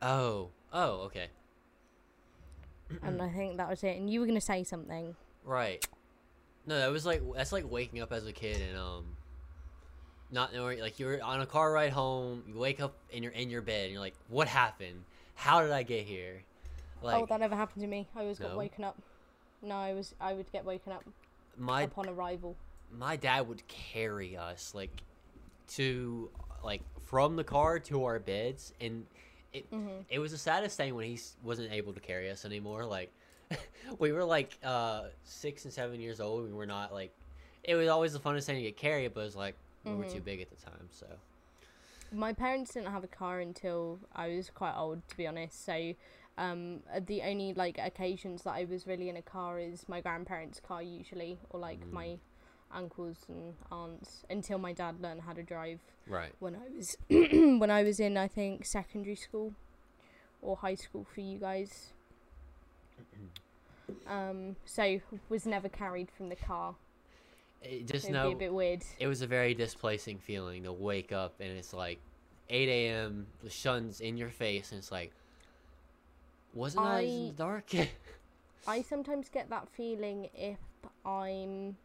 Oh, 0.00 0.48
oh, 0.72 0.90
okay, 1.02 1.26
and 3.02 3.20
I 3.20 3.28
think 3.28 3.58
that 3.58 3.68
was 3.68 3.84
it. 3.84 3.96
And 3.98 4.08
you 4.08 4.20
were 4.20 4.26
gonna 4.26 4.40
say 4.40 4.64
something. 4.64 5.16
right. 5.44 5.86
No, 6.68 6.78
that 6.80 6.90
was 6.90 7.06
like 7.06 7.22
that's 7.34 7.52
like 7.52 7.70
waking 7.70 8.00
up 8.00 8.12
as 8.12 8.26
a 8.26 8.32
kid 8.32 8.60
and 8.60 8.76
um, 8.76 9.04
not 10.32 10.52
knowing 10.52 10.80
like 10.80 10.98
you're 10.98 11.22
on 11.22 11.40
a 11.40 11.46
car 11.46 11.70
ride 11.72 11.92
home. 11.92 12.42
You 12.48 12.58
wake 12.58 12.80
up 12.80 12.96
and 13.14 13.22
you're 13.22 13.32
in 13.34 13.50
your 13.50 13.62
bed 13.62 13.84
and 13.84 13.92
you're 13.92 14.00
like, 14.00 14.14
what 14.28 14.48
happened? 14.48 15.04
How 15.36 15.60
did 15.62 15.70
I 15.70 15.82
get 15.84 16.04
here? 16.04 16.42
Like 17.02 17.22
oh, 17.22 17.26
that 17.26 17.38
never 17.40 17.54
happened 17.54 17.82
to 17.82 17.86
me. 17.88 18.08
I 18.16 18.20
always 18.20 18.38
got 18.38 18.56
woken 18.56 18.84
up. 18.84 18.96
No, 19.62 19.76
I 19.76 19.92
was. 19.94 20.14
I 20.20 20.32
would 20.32 20.50
get 20.52 20.64
woken 20.64 20.92
up 20.92 21.04
my 21.56 21.82
upon 21.82 22.08
arrival. 22.08 22.56
my 22.90 23.16
dad 23.16 23.48
would 23.48 23.66
carry 23.68 24.36
us 24.36 24.74
like 24.74 25.02
to 25.68 26.30
like 26.62 26.82
from 27.02 27.36
the 27.36 27.44
car 27.44 27.78
to 27.78 28.04
our 28.04 28.18
beds 28.18 28.72
and 28.80 29.06
it 29.52 29.70
Mhm. 29.70 30.04
it 30.08 30.18
was 30.18 30.32
the 30.32 30.38
saddest 30.38 30.76
thing 30.76 30.94
when 30.94 31.06
he 31.06 31.18
wasn't 31.42 31.72
able 31.72 31.92
to 31.94 32.00
carry 32.00 32.30
us 32.30 32.44
anymore 32.44 32.84
like 32.84 33.10
we 33.98 34.12
were 34.12 34.24
like 34.24 34.58
uh 34.64 35.04
six 35.24 35.64
and 35.64 35.72
seven 35.72 36.00
years 36.00 36.20
old 36.20 36.44
we 36.44 36.52
were 36.52 36.66
not 36.66 36.92
like 36.92 37.12
it 37.64 37.74
was 37.74 37.88
always 37.88 38.12
the 38.12 38.18
funnest 38.20 38.44
thing 38.44 38.56
to 38.56 38.62
get 38.62 38.76
carried 38.76 39.14
but 39.14 39.20
it 39.22 39.24
was 39.24 39.36
like 39.36 39.54
we 39.84 39.92
were 39.94 40.04
too 40.04 40.20
Mhm. 40.20 40.24
big 40.24 40.40
at 40.42 40.50
the 40.50 40.56
time 40.56 40.88
so 40.90 41.06
My 42.12 42.32
parents 42.32 42.74
didn't 42.74 42.90
have 42.92 43.04
a 43.04 43.08
car 43.08 43.40
until 43.40 43.98
I 44.14 44.28
was 44.28 44.50
quite 44.50 44.76
old, 44.76 45.06
to 45.08 45.16
be 45.16 45.26
honest. 45.26 45.64
So, 45.64 45.94
um, 46.38 46.80
uh, 46.94 47.00
the 47.04 47.22
only 47.22 47.52
like 47.54 47.78
occasions 47.78 48.42
that 48.42 48.54
I 48.54 48.64
was 48.64 48.86
really 48.86 49.08
in 49.08 49.16
a 49.16 49.22
car 49.22 49.58
is 49.58 49.88
my 49.88 50.00
grandparents' 50.00 50.60
car 50.60 50.82
usually, 50.82 51.38
or 51.50 51.60
like 51.60 51.80
Mm. 51.80 51.92
my 51.92 52.18
uncles 52.72 53.24
and 53.28 53.54
aunts. 53.70 54.24
Until 54.30 54.58
my 54.58 54.72
dad 54.72 55.00
learned 55.00 55.22
how 55.22 55.32
to 55.32 55.42
drive 55.42 55.80
right 56.06 56.32
when 56.38 56.54
I 56.56 56.68
was 56.76 56.96
when 57.08 57.70
I 57.70 57.82
was 57.82 57.98
in 58.00 58.16
I 58.16 58.28
think 58.28 58.64
secondary 58.64 59.16
school 59.16 59.54
or 60.42 60.56
high 60.56 60.74
school 60.74 61.04
for 61.12 61.20
you 61.20 61.38
guys. 61.38 61.92
Um, 64.06 64.54
so 64.64 65.00
was 65.28 65.46
never 65.46 65.68
carried 65.68 66.10
from 66.16 66.28
the 66.28 66.36
car. 66.36 66.76
It 67.62 67.86
just 67.86 68.04
It'd 68.04 68.14
know 68.14 68.28
be 68.28 68.34
a 68.34 68.38
bit 68.38 68.54
weird. 68.54 68.82
it 68.98 69.06
was 69.06 69.22
a 69.22 69.26
very 69.26 69.54
displacing 69.54 70.18
feeling 70.18 70.64
to 70.64 70.72
wake 70.72 71.12
up 71.12 71.34
and 71.40 71.50
it's 71.50 71.72
like 71.72 71.98
8 72.48 72.68
a.m 72.68 73.26
the 73.42 73.50
sun's 73.50 74.00
in 74.00 74.16
your 74.16 74.30
face 74.30 74.70
and 74.72 74.78
it's 74.78 74.92
like 74.92 75.12
wasn't 76.54 76.86
I, 76.86 77.00
in 77.00 77.26
the 77.28 77.32
dark 77.32 77.70
I 78.68 78.82
sometimes 78.82 79.28
get 79.28 79.50
that 79.50 79.68
feeling 79.68 80.28
if 80.34 80.58
I'm 81.04 81.76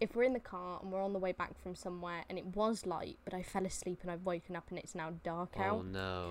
if 0.00 0.14
we're 0.14 0.22
in 0.22 0.32
the 0.32 0.40
car 0.40 0.78
and 0.80 0.92
we're 0.92 1.02
on 1.02 1.12
the 1.12 1.18
way 1.18 1.32
back 1.32 1.60
from 1.60 1.74
somewhere 1.74 2.24
and 2.28 2.38
it 2.38 2.46
was 2.46 2.86
light 2.86 3.18
but 3.24 3.34
I 3.34 3.42
fell 3.42 3.66
asleep 3.66 3.98
and 4.02 4.10
I've 4.10 4.24
woken 4.24 4.54
up 4.54 4.64
and 4.70 4.78
it's 4.78 4.94
now 4.94 5.12
dark 5.24 5.54
oh 5.58 5.62
out. 5.62 5.78
Oh 5.78 5.82
no 5.82 6.30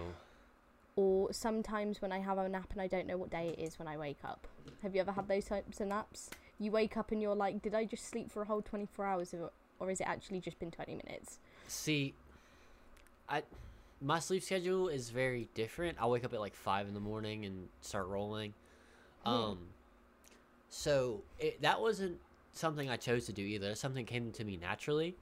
or 0.95 1.31
sometimes 1.31 2.01
when 2.01 2.11
I 2.11 2.19
have 2.19 2.37
a 2.39 2.49
nap 2.49 2.71
and 2.71 2.81
I 2.81 2.87
don't 2.87 3.05
know 3.07 3.17
what 3.17 3.29
day 3.29 3.53
it 3.55 3.61
is 3.61 3.77
when 3.77 3.87
I 3.87 3.97
wake 3.97 4.17
up. 4.25 4.47
Have 4.81 4.95
you 4.95 5.01
ever 5.01 5.11
had 5.11 5.27
those 5.27 5.45
types 5.45 5.79
of 5.79 5.87
naps? 5.87 6.31
You 6.59 6.71
wake 6.71 6.97
up 6.97 7.11
and 7.11 7.21
you're 7.21 7.35
like, 7.35 7.61
did 7.61 7.75
I 7.75 7.85
just 7.85 8.07
sleep 8.07 8.31
for 8.31 8.41
a 8.41 8.45
whole 8.45 8.61
24 8.61 9.05
hours 9.05 9.33
or, 9.33 9.51
or 9.79 9.91
is 9.91 10.01
it 10.01 10.07
actually 10.07 10.39
just 10.39 10.59
been 10.59 10.71
20 10.71 10.95
minutes? 11.05 11.39
See, 11.67 12.13
I 13.29 13.43
my 14.01 14.19
sleep 14.19 14.43
schedule 14.43 14.89
is 14.89 15.09
very 15.09 15.49
different. 15.53 15.97
I 15.99 16.05
wake 16.05 16.23
up 16.23 16.33
at 16.33 16.39
like 16.39 16.55
five 16.55 16.87
in 16.87 16.93
the 16.93 16.99
morning 16.99 17.45
and 17.45 17.67
start 17.81 18.07
rolling. 18.07 18.53
Hmm. 19.23 19.29
Um, 19.29 19.57
so 20.69 21.21
it, 21.39 21.61
that 21.61 21.81
wasn't 21.81 22.17
something 22.53 22.89
I 22.89 22.97
chose 22.97 23.25
to 23.25 23.33
do 23.33 23.41
either. 23.41 23.73
Something 23.75 24.05
came 24.05 24.31
to 24.33 24.43
me 24.43 24.57
naturally. 24.57 25.15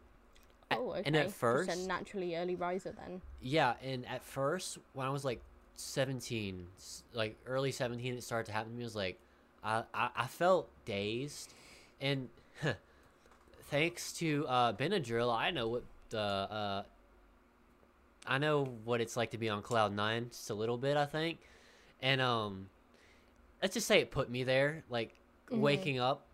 Oh, 0.72 0.92
okay. 0.92 1.04
and 1.06 1.16
at 1.16 1.26
Just 1.26 1.38
first- 1.38 1.70
a 1.70 1.88
naturally 1.88 2.36
early 2.36 2.56
riser 2.56 2.92
then. 2.92 3.22
Yeah, 3.42 3.76
and 3.84 4.06
at 4.08 4.24
first 4.24 4.78
when 4.94 5.08
I 5.08 5.10
was 5.10 5.24
like 5.24 5.42
seventeen, 5.76 6.68
like 7.14 7.38
early 7.46 7.72
seventeen, 7.72 8.16
it 8.16 8.24
started 8.24 8.48
to 8.48 8.52
happen 8.52 8.72
to 8.72 8.78
me. 8.78 8.84
I 8.84 8.86
was 8.86 8.96
like, 8.96 9.20
I 9.66 9.84
I, 9.94 10.10
I 10.16 10.28
felt 10.28 10.70
dazed, 10.86 11.54
and 12.00 12.30
thanks 13.70 14.14
to 14.14 14.46
uh, 14.48 14.74
Benadryl, 14.74 15.36
I 15.36 15.52
know 15.52 15.68
what 15.68 15.84
the 16.10 16.20
uh, 16.20 16.84
I 18.28 18.38
know 18.38 18.66
what 18.84 19.02
it's 19.02 19.18
like 19.18 19.32
to 19.32 19.38
be 19.38 19.50
on 19.50 19.62
cloud 19.62 19.94
nine 19.94 20.30
just 20.30 20.50
a 20.50 20.54
little 20.54 20.78
bit. 20.78 20.98
I 20.98 21.06
think, 21.06 21.40
and 22.02 22.22
um, 22.22 22.70
let's 23.62 23.74
just 23.74 23.88
say 23.88 24.00
it 24.00 24.12
put 24.12 24.30
me 24.30 24.44
there. 24.44 24.84
Like 24.90 25.16
Mhm. 25.52 25.60
waking 25.62 26.00
up, 26.00 26.26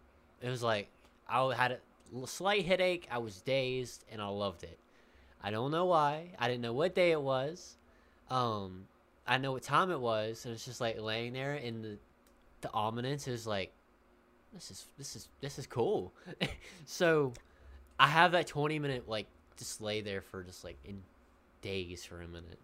it 0.41 0.49
was 0.49 0.63
like 0.63 0.89
I 1.27 1.53
had 1.55 1.71
a 1.71 2.27
slight 2.27 2.65
headache. 2.65 3.07
I 3.11 3.17
was 3.17 3.41
dazed, 3.41 4.05
and 4.11 4.21
I 4.21 4.27
loved 4.27 4.63
it. 4.63 4.77
I 5.43 5.49
don't 5.51 5.71
know 5.71 5.85
why. 5.85 6.29
I 6.37 6.47
didn't 6.47 6.61
know 6.61 6.73
what 6.73 6.93
day 6.93 7.11
it 7.11 7.21
was. 7.21 7.77
Um, 8.29 8.87
I 9.27 9.37
know 9.37 9.51
what 9.53 9.63
time 9.63 9.91
it 9.91 9.99
was, 9.99 10.45
and 10.45 10.53
it's 10.53 10.65
just 10.65 10.79
like 10.81 10.99
laying 10.99 11.33
there, 11.33 11.53
and 11.53 11.83
the 11.83 11.97
the 12.61 12.71
ominence 12.73 13.27
is 13.27 13.45
like, 13.47 13.71
this 14.53 14.71
is 14.71 14.85
this 14.97 15.15
is 15.15 15.27
this 15.41 15.57
is 15.59 15.67
cool. 15.67 16.13
so, 16.85 17.33
I 17.99 18.07
have 18.07 18.31
that 18.33 18.47
twenty 18.47 18.79
minute 18.79 19.07
like 19.07 19.27
just 19.57 19.81
lay 19.81 20.01
there 20.01 20.21
for 20.21 20.43
just 20.43 20.63
like 20.63 20.77
in 20.85 21.01
days 21.61 22.03
for 22.03 22.21
a 22.21 22.27
minute 22.27 22.59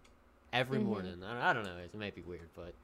every 0.52 0.78
Mhm. 0.78 0.84
morning. 0.84 1.22
I, 1.24 1.50
I 1.50 1.52
don't 1.52 1.64
know. 1.64 1.76
It 1.76 1.94
may 1.94 2.10
be 2.10 2.22
weird, 2.22 2.48
but 2.54 2.74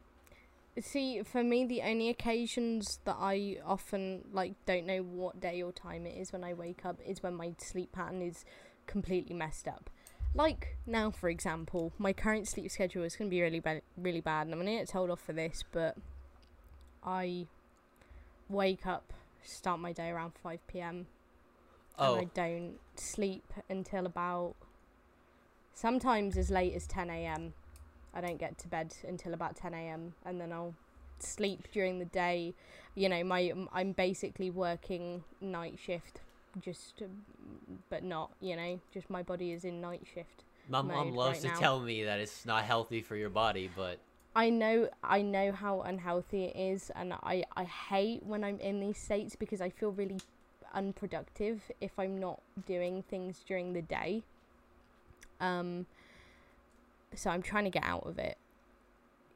See, 0.80 1.22
for 1.22 1.44
me, 1.44 1.64
the 1.64 1.82
only 1.82 2.08
occasions 2.08 2.98
that 3.04 3.16
I 3.20 3.58
often 3.64 4.24
like 4.32 4.54
don't 4.66 4.86
know 4.86 5.02
what 5.02 5.40
day 5.40 5.62
or 5.62 5.70
time 5.70 6.04
it 6.04 6.16
is 6.16 6.32
when 6.32 6.42
I 6.42 6.52
wake 6.52 6.84
up 6.84 6.96
is 7.06 7.22
when 7.22 7.34
my 7.34 7.54
sleep 7.58 7.92
pattern 7.92 8.20
is 8.22 8.44
completely 8.86 9.36
messed 9.36 9.68
up. 9.68 9.88
Like 10.34 10.76
now, 10.84 11.12
for 11.12 11.28
example, 11.28 11.92
my 11.96 12.12
current 12.12 12.48
sleep 12.48 12.68
schedule 12.72 13.04
is 13.04 13.14
going 13.14 13.30
to 13.30 13.34
be 13.34 13.40
really 13.40 13.60
bad, 13.60 13.82
really 13.96 14.20
bad, 14.20 14.48
and 14.48 14.52
I'm 14.54 14.60
going 14.60 14.72
to 14.78 14.82
get 14.82 14.88
told 14.88 15.10
off 15.10 15.20
for 15.20 15.32
this, 15.32 15.62
but 15.70 15.96
I 17.04 17.46
wake 18.48 18.86
up, 18.86 19.12
start 19.42 19.80
my 19.80 19.92
day 19.92 20.10
around 20.10 20.32
five 20.42 20.66
p.m. 20.66 21.06
oh, 21.98 22.14
and 22.14 22.22
I 22.22 22.30
don't 22.34 22.74
sleep 22.96 23.52
until 23.68 24.06
about 24.06 24.54
sometimes 25.74 26.36
as 26.36 26.50
late 26.50 26.74
as 26.74 26.86
10 26.86 27.10
a.m. 27.10 27.54
I 28.14 28.20
don't 28.20 28.38
get 28.38 28.58
to 28.58 28.68
bed 28.68 28.94
until 29.06 29.34
about 29.34 29.56
10 29.56 29.74
a.m. 29.74 30.14
and 30.24 30.40
then 30.40 30.52
I'll 30.52 30.74
sleep 31.18 31.68
during 31.72 31.98
the 31.98 32.04
day. 32.04 32.54
You 32.94 33.08
know, 33.08 33.24
my 33.24 33.52
I'm 33.72 33.92
basically 33.92 34.50
working 34.50 35.24
night 35.40 35.78
shift, 35.84 36.20
just 36.60 37.02
um, 37.02 37.80
but 37.90 38.04
not. 38.04 38.30
You 38.40 38.56
know, 38.56 38.80
just 38.92 39.10
my 39.10 39.22
body 39.22 39.52
is 39.52 39.64
in 39.64 39.80
night 39.80 40.06
shift. 40.12 40.44
my 40.68 40.80
mom 40.82 41.12
loves 41.12 41.38
right 41.38 41.42
to 41.42 41.48
now. 41.48 41.60
tell 41.60 41.80
me 41.80 42.04
that 42.04 42.20
it's 42.20 42.46
not 42.46 42.64
healthy 42.64 43.02
for 43.02 43.16
your 43.16 43.30
body, 43.30 43.68
but 43.74 43.98
I 44.36 44.50
know 44.50 44.88
I 45.02 45.22
know 45.22 45.52
how 45.52 45.82
unhealthy 45.82 46.44
it 46.44 46.56
is 46.56 46.90
and 46.94 47.12
I 47.12 47.44
I 47.56 47.64
hate 47.64 48.24
when 48.24 48.42
I'm 48.42 48.58
in 48.58 48.80
these 48.80 48.98
states 48.98 49.36
because 49.36 49.60
I 49.60 49.70
feel 49.70 49.92
really 49.92 50.20
unproductive 50.72 51.62
if 51.80 51.98
I'm 51.98 52.18
not 52.18 52.40
doing 52.66 53.02
things 53.02 53.44
during 53.46 53.72
the 53.72 53.82
day. 53.82 54.22
Um 55.40 55.86
so 57.14 57.30
I'm 57.30 57.42
trying 57.42 57.64
to 57.64 57.70
get 57.70 57.84
out 57.84 58.06
of 58.06 58.18
it 58.18 58.36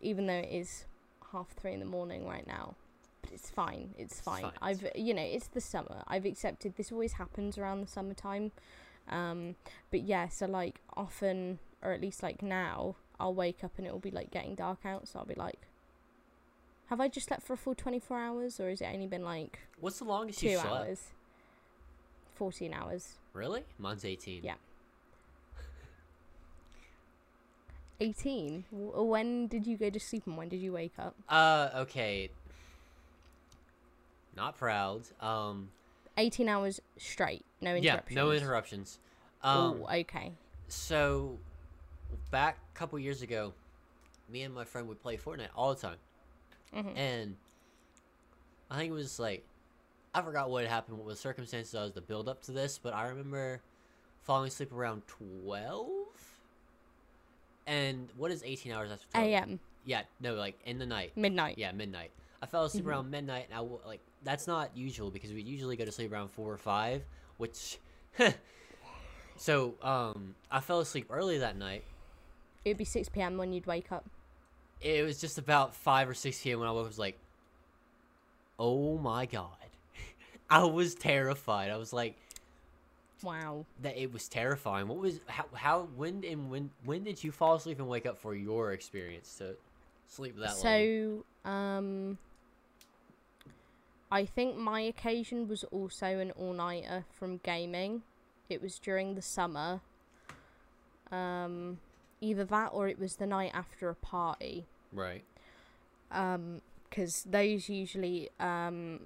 even 0.01 0.27
though 0.27 0.35
it 0.35 0.51
is 0.51 0.85
half 1.33 1.49
3 1.51 1.75
in 1.75 1.81
the 1.81 1.87
morning 1.87 2.27
right 2.27 2.47
now. 2.47 2.75
But 3.23 3.33
it's 3.33 3.51
fine. 3.51 3.95
It's 3.99 4.21
fine. 4.21 4.47
it's 4.47 4.59
I've 4.61 4.91
you 4.97 5.15
know, 5.15 5.23
it's 5.23 5.47
the 5.47 5.61
summer. 5.61 6.03
I've 6.09 6.25
accepted 6.25 6.75
this 6.77 6.91
always 6.91 7.15
happens 7.15 7.57
around 7.57 7.83
the 7.83 7.87
summertime. 7.87 8.51
Um 9.09 9.55
but 9.93 10.03
yeah, 10.03 10.29
so 10.29 10.47
like 10.47 10.81
often 10.97 11.61
or 11.83 11.93
at 11.93 12.01
least 12.01 12.21
like 12.21 12.43
now, 12.43 12.97
I'll 13.21 13.35
wake 13.35 13.65
up 13.65 13.73
and 13.79 13.87
it'll 13.87 13.99
be 13.99 14.11
like 14.11 14.31
getting 14.31 14.55
dark 14.55 14.79
out, 14.85 15.09
so 15.09 15.19
I'll 15.21 15.25
be 15.25 15.35
like 15.35 15.59
have 16.87 17.01
I 17.01 17.09
just 17.09 17.27
slept 17.29 17.43
for 17.43 17.53
a 17.53 17.57
full 17.57 17.75
24 17.75 18.19
hours 18.19 18.59
or 18.59 18.71
has 18.71 18.81
it 18.81 18.89
only 18.93 19.07
been 19.07 19.23
like 19.25 19.59
what's 19.79 19.99
the 19.99 20.05
longest 20.05 20.41
2 20.41 20.49
you 20.49 20.57
slept? 20.59 20.69
hours? 20.71 21.03
14 22.37 22.73
hours. 22.73 23.15
Really? 23.35 23.65
Mine's 23.79 24.05
eighteen. 24.05 24.43
Yeah. 24.45 24.55
18. 28.01 28.65
When 28.71 29.49
did 29.49 29.67
you 29.67 29.77
go 29.77 29.91
to 29.91 29.99
sleep 29.99 30.23
and 30.27 30.37
when 30.37 30.49
did 30.49 30.59
you 30.59 30.73
wake 30.73 30.93
up? 30.99 31.17
Uh, 31.29 31.71
okay. 31.75 32.31
Not 34.37 34.57
proud. 34.57 35.03
Um, 35.21 35.71
18 36.17 36.49
hours 36.49 36.81
straight, 36.97 37.45
no 37.61 37.75
interruptions. 37.75 38.17
yeah, 38.17 38.23
no 38.23 38.31
interruptions. 38.31 38.99
Um, 39.43 39.83
oh, 39.83 39.89
okay. 40.01 40.33
so 40.69 41.39
back 42.31 42.59
a 42.75 42.79
couple 42.79 42.99
years 42.99 43.23
ago, 43.23 43.53
me 44.29 44.43
and 44.43 44.55
my 44.55 44.65
friend 44.65 44.89
would 44.89 45.01
play 45.01 45.17
Fortnite 45.17 45.49
all 45.57 45.75
the 45.75 45.81
time, 45.81 45.99
Mhm. 46.75 46.97
and 46.97 47.37
I 48.71 48.77
think 48.77 48.91
it 48.91 48.95
was 48.95 49.19
like 49.19 49.45
I 50.15 50.23
forgot 50.23 50.51
what 50.51 50.67
happened, 50.67 50.99
what 50.99 51.07
the 51.09 51.17
circumstances 51.17 51.75
was 51.75 51.93
the 51.93 52.01
build 52.01 52.29
up 52.29 52.43
to 52.43 52.53
this, 52.53 52.79
but 52.79 52.93
I 52.95 53.09
remember 53.09 53.61
falling 54.23 54.49
asleep 54.49 54.73
around 54.73 55.03
twelve. 55.07 56.07
And 57.67 58.09
what 58.17 58.31
is 58.31 58.43
eighteen 58.43 58.73
hours 58.73 58.91
after 58.91 59.07
twelve? 59.13 59.27
AM, 59.27 59.61
Yeah, 59.85 60.03
no, 60.21 60.35
like 60.35 60.59
in 60.65 60.79
the 60.79 60.87
night. 60.87 61.17
midnight. 61.17 61.59
Yeah, 61.59 61.73
midnight. 61.73 62.11
I 62.41 62.47
fell 62.47 62.65
asleep 62.65 62.85
Mhm. 62.85 62.89
around 62.89 63.11
midnight, 63.11 63.45
and 63.47 63.55
I 63.55 63.59
w- 63.59 63.81
like 63.85 64.01
that's 64.23 64.47
not 64.47 64.77
usual 64.77 65.11
because 65.11 65.33
we 65.33 65.43
usually 65.43 65.77
go 65.77 65.85
to 65.85 65.93
sleep 65.93 66.11
around 66.13 66.29
four 66.31 66.53
or 66.53 66.59
five, 66.59 67.05
which. 67.37 67.79
so 69.37 69.75
um, 69.83 70.35
I 70.51 70.61
fell 70.61 70.81
asleep 70.81 71.07
early 71.11 71.39
that 71.39 71.57
night. 71.57 71.85
It'd 72.65 72.77
be 72.79 72.85
6 72.85 73.09
p.m. 73.11 73.37
when 73.37 73.53
you'd 73.53 73.67
wake 73.67 73.91
up. 73.93 74.05
It 74.81 75.05
was 75.05 75.21
just 75.21 75.39
about 75.39 75.75
five 75.75 76.09
or 76.09 76.15
six 76.15 76.41
p.m. 76.41 76.61
when 76.61 76.69
I 76.69 76.73
woke. 76.73 76.81
up, 76.81 76.87
I 76.87 76.89
was 76.89 76.99
like, 76.99 77.19
"Oh 78.59 78.97
my 78.99 79.27
god!" 79.27 79.49
I 80.51 80.65
was 80.65 80.95
terrified. 80.95 81.71
I 81.71 81.77
was 81.77 81.93
like, 81.93 82.15
Wow. 83.23 83.67
"That 83.83 83.97
it 83.97 84.13
was 84.13 84.29
terrifying." 84.29 84.87
What 84.87 84.99
was 84.99 85.21
how 85.27 85.47
how 85.53 85.89
when 85.97 86.25
and 86.25 86.49
when 86.49 86.71
when 86.85 87.03
did 87.03 87.25
you 87.25 87.33
fall 87.33 87.57
asleep 87.57 87.81
and 87.81 87.89
wake 87.89 88.07
up 88.07 88.19
for 88.19 88.35
your 88.37 88.73
experience 88.73 89.35
to 89.39 89.57
sleep 90.07 90.37
that 90.37 90.51
long? 90.51 90.57
So, 90.57 91.25
um, 91.45 92.19
I 94.13 94.25
think 94.25 94.57
my 94.57 94.81
occasion 94.81 95.49
was 95.49 95.65
also 95.65 96.07
an 96.07 96.31
all 96.33 96.53
nighter 96.53 97.05
from 97.13 97.39
gaming. 97.39 98.03
It 98.49 98.63
was 98.63 98.79
during 98.79 99.17
the 99.17 99.23
summer. 99.23 99.81
Um, 101.11 101.79
either 102.21 102.45
that 102.45 102.69
or 102.73 102.89
it 102.89 102.99
was 102.99 103.17
the 103.17 103.27
night 103.27 103.53
after 103.55 103.89
a 103.89 103.95
party. 103.95 104.67
Right. 104.93 105.25
Um, 106.11 106.63
because 106.89 107.23
those 107.25 107.69
usually 107.69 108.31
um 108.41 109.01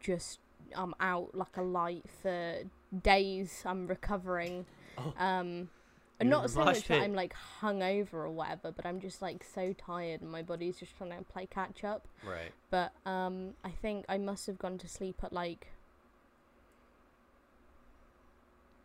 just 0.00 0.38
I'm 0.76 0.94
out 1.00 1.34
like 1.34 1.56
a 1.56 1.62
light 1.62 2.04
for 2.22 2.56
days. 3.02 3.62
I'm 3.64 3.86
recovering. 3.86 4.66
Oh. 4.98 5.14
Um, 5.18 5.68
not 6.22 6.50
so 6.50 6.64
much 6.64 6.86
that. 6.88 7.02
I'm 7.02 7.14
like 7.14 7.34
hungover 7.60 8.14
or 8.14 8.30
whatever, 8.30 8.72
but 8.72 8.86
I'm 8.86 9.00
just 9.00 9.20
like 9.20 9.44
so 9.44 9.72
tired 9.72 10.20
and 10.20 10.30
my 10.30 10.42
body's 10.42 10.78
just 10.78 10.96
trying 10.96 11.10
to 11.10 11.22
play 11.24 11.46
catch 11.46 11.84
up. 11.84 12.06
Right. 12.24 12.52
But 12.70 12.92
um, 13.04 13.54
I 13.64 13.70
think 13.70 14.04
I 14.08 14.18
must 14.18 14.46
have 14.46 14.58
gone 14.58 14.78
to 14.78 14.88
sleep 14.88 15.16
at 15.22 15.32
like 15.32 15.68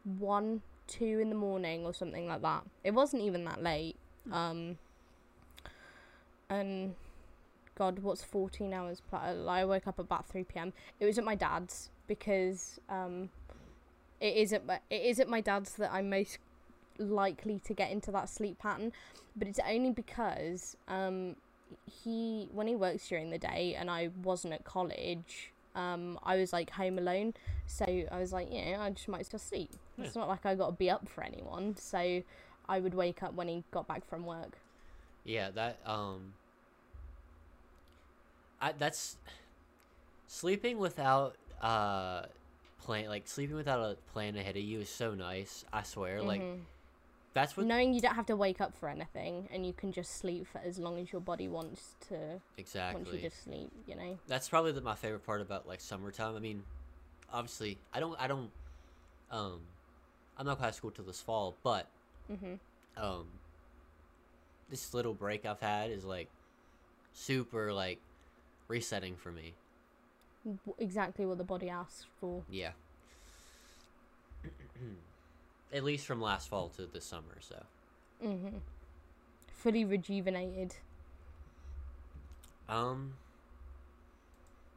one, 0.04 0.62
two 0.90 1.20
in 1.20 1.30
the 1.30 1.36
morning 1.36 1.86
or 1.86 1.94
something 1.94 2.28
like 2.28 2.42
that. 2.42 2.64
It 2.84 2.94
wasn't 2.94 3.24
even 3.24 3.46
that 3.46 3.62
late. 3.64 3.96
Um, 4.32 4.78
and 6.50 6.96
God, 7.76 8.00
what's 8.00 8.24
fourteen 8.24 8.74
hours? 8.74 9.02
Plus? 9.10 9.38
I 9.48 9.64
woke 9.64 9.88
up 9.88 10.00
about 10.00 10.28
three 10.28 10.44
p.m. 10.44 10.74
It 11.00 11.06
was 11.06 11.18
at 11.18 11.24
my 11.24 11.36
dad's 11.36 11.90
because 12.08 12.80
um, 12.90 13.30
it 14.20 14.36
is 14.36 14.52
at 14.52 14.66
my, 14.66 14.80
it 14.90 15.04
is 15.04 15.20
at 15.20 15.30
my 15.30 15.42
dad's 15.42 15.76
that 15.76 15.94
I'm 15.94 16.10
most 16.10 16.40
likely 16.98 17.60
to 17.60 17.74
get 17.74 17.92
into 17.92 18.12
that 18.12 18.28
sleep 18.28 18.60
pattern, 18.60 18.92
but 19.36 19.48
it's 19.48 19.60
only 19.66 19.92
because 19.92 20.76
um, 20.88 21.38
he 21.86 22.50
when 22.52 22.68
he 22.68 22.76
works 22.76 23.08
during 23.08 23.30
the 23.30 23.38
day 23.38 23.76
and 23.80 23.90
I 23.90 24.10
wasn't 24.24 24.54
at 24.54 24.66
college. 24.66 25.54
Um, 25.76 26.20
I 26.24 26.36
was 26.38 26.52
like 26.52 26.72
home 26.72 26.98
alone, 26.98 27.34
so 27.68 27.86
I 27.86 28.20
was 28.20 28.34
like, 28.34 28.52
you 28.52 28.64
know, 28.66 28.82
I 28.82 28.90
just 28.90 29.08
might 29.08 29.22
as 29.22 29.32
well 29.32 29.40
sleep. 29.40 29.70
It's 29.98 30.16
not 30.16 30.28
like 30.28 30.46
I 30.46 30.56
got 30.56 30.68
to 30.68 30.72
be 30.74 30.90
up 30.90 31.08
for 31.08 31.24
anyone, 31.24 31.76
so 31.78 32.24
I 32.68 32.80
would 32.80 32.94
wake 32.94 33.22
up 33.24 33.34
when 33.34 33.48
he 33.48 33.64
got 33.72 33.88
back 33.88 34.08
from 34.08 34.26
work. 34.26 34.58
Yeah, 35.26 35.50
that 35.52 35.80
um 35.86 36.34
I 38.62 38.72
that's 38.72 39.18
sleeping 40.28 40.78
without 40.78 41.36
uh 41.62 42.24
plan 42.82 43.08
like 43.10 43.28
sleeping 43.28 43.56
without 43.56 43.80
a 43.80 43.96
plan 44.14 44.36
ahead 44.36 44.56
of 44.56 44.64
you 44.64 44.80
is 44.80 44.90
so 44.90 45.14
nice. 45.14 45.66
I 45.72 45.84
swear. 45.84 46.22
Like 46.22 46.42
Mhm. 46.42 46.60
That's 47.34 47.56
what 47.56 47.66
knowing 47.66 47.94
you 47.94 48.02
don't 48.02 48.16
have 48.16 48.26
to 48.26 48.36
wake 48.36 48.60
up 48.62 48.76
for 48.76 48.90
anything 48.90 49.48
and 49.52 49.66
you 49.66 49.74
can 49.74 49.92
just 49.92 50.16
sleep 50.18 50.48
for 50.48 50.60
as 50.60 50.78
long 50.80 50.98
as 51.00 51.12
your 51.12 51.22
body 51.22 51.48
wants 51.48 51.96
to 52.08 52.42
Exactly. 52.58 53.04
wants 53.04 53.24
you 53.24 53.30
to 53.30 53.36
sleep 53.36 53.70
you 53.88 53.96
know 53.96 54.18
That's 54.28 54.50
probably 54.50 54.72
the, 54.72 54.82
my 54.82 54.96
favorite 54.96 55.26
part 55.26 55.42
about 55.42 55.68
like 55.68 55.80
summertime. 55.82 56.36
I 56.36 56.40
mean, 56.40 56.64
obviously, 57.32 57.78
I 57.94 58.00
don't 58.00 58.20
I 58.20 58.28
don't 58.28 58.52
um 59.32 59.62
I'm 60.38 60.46
not 60.46 60.58
going 60.60 60.70
to 60.70 60.76
school 60.76 60.92
till 60.92 61.06
this 61.06 61.22
fall, 61.22 61.56
but 61.64 61.88
hmm 62.28 62.56
um 62.98 63.28
this 64.70 64.94
little 64.94 65.14
break 65.14 65.46
I've 65.46 65.60
had 65.60 65.90
is 65.90 66.06
like 66.06 66.30
super 67.14 67.74
like 67.74 68.00
resetting 68.68 69.16
for 69.16 69.32
me. 69.32 69.54
exactly 70.78 71.26
what 71.26 71.38
the 71.38 71.44
body 71.44 71.70
asks 71.70 72.06
for 72.20 72.44
Yeah. 72.50 72.72
At 75.72 75.84
least 75.84 76.06
from 76.08 76.20
last 76.22 76.50
fall 76.50 76.70
to 76.70 76.86
this 76.88 77.06
summer, 77.06 77.38
so. 77.40 77.64
Mm-hmm. 78.26 78.58
fully 79.54 79.86
rejuvenated 79.86 80.76
Um 82.68 83.14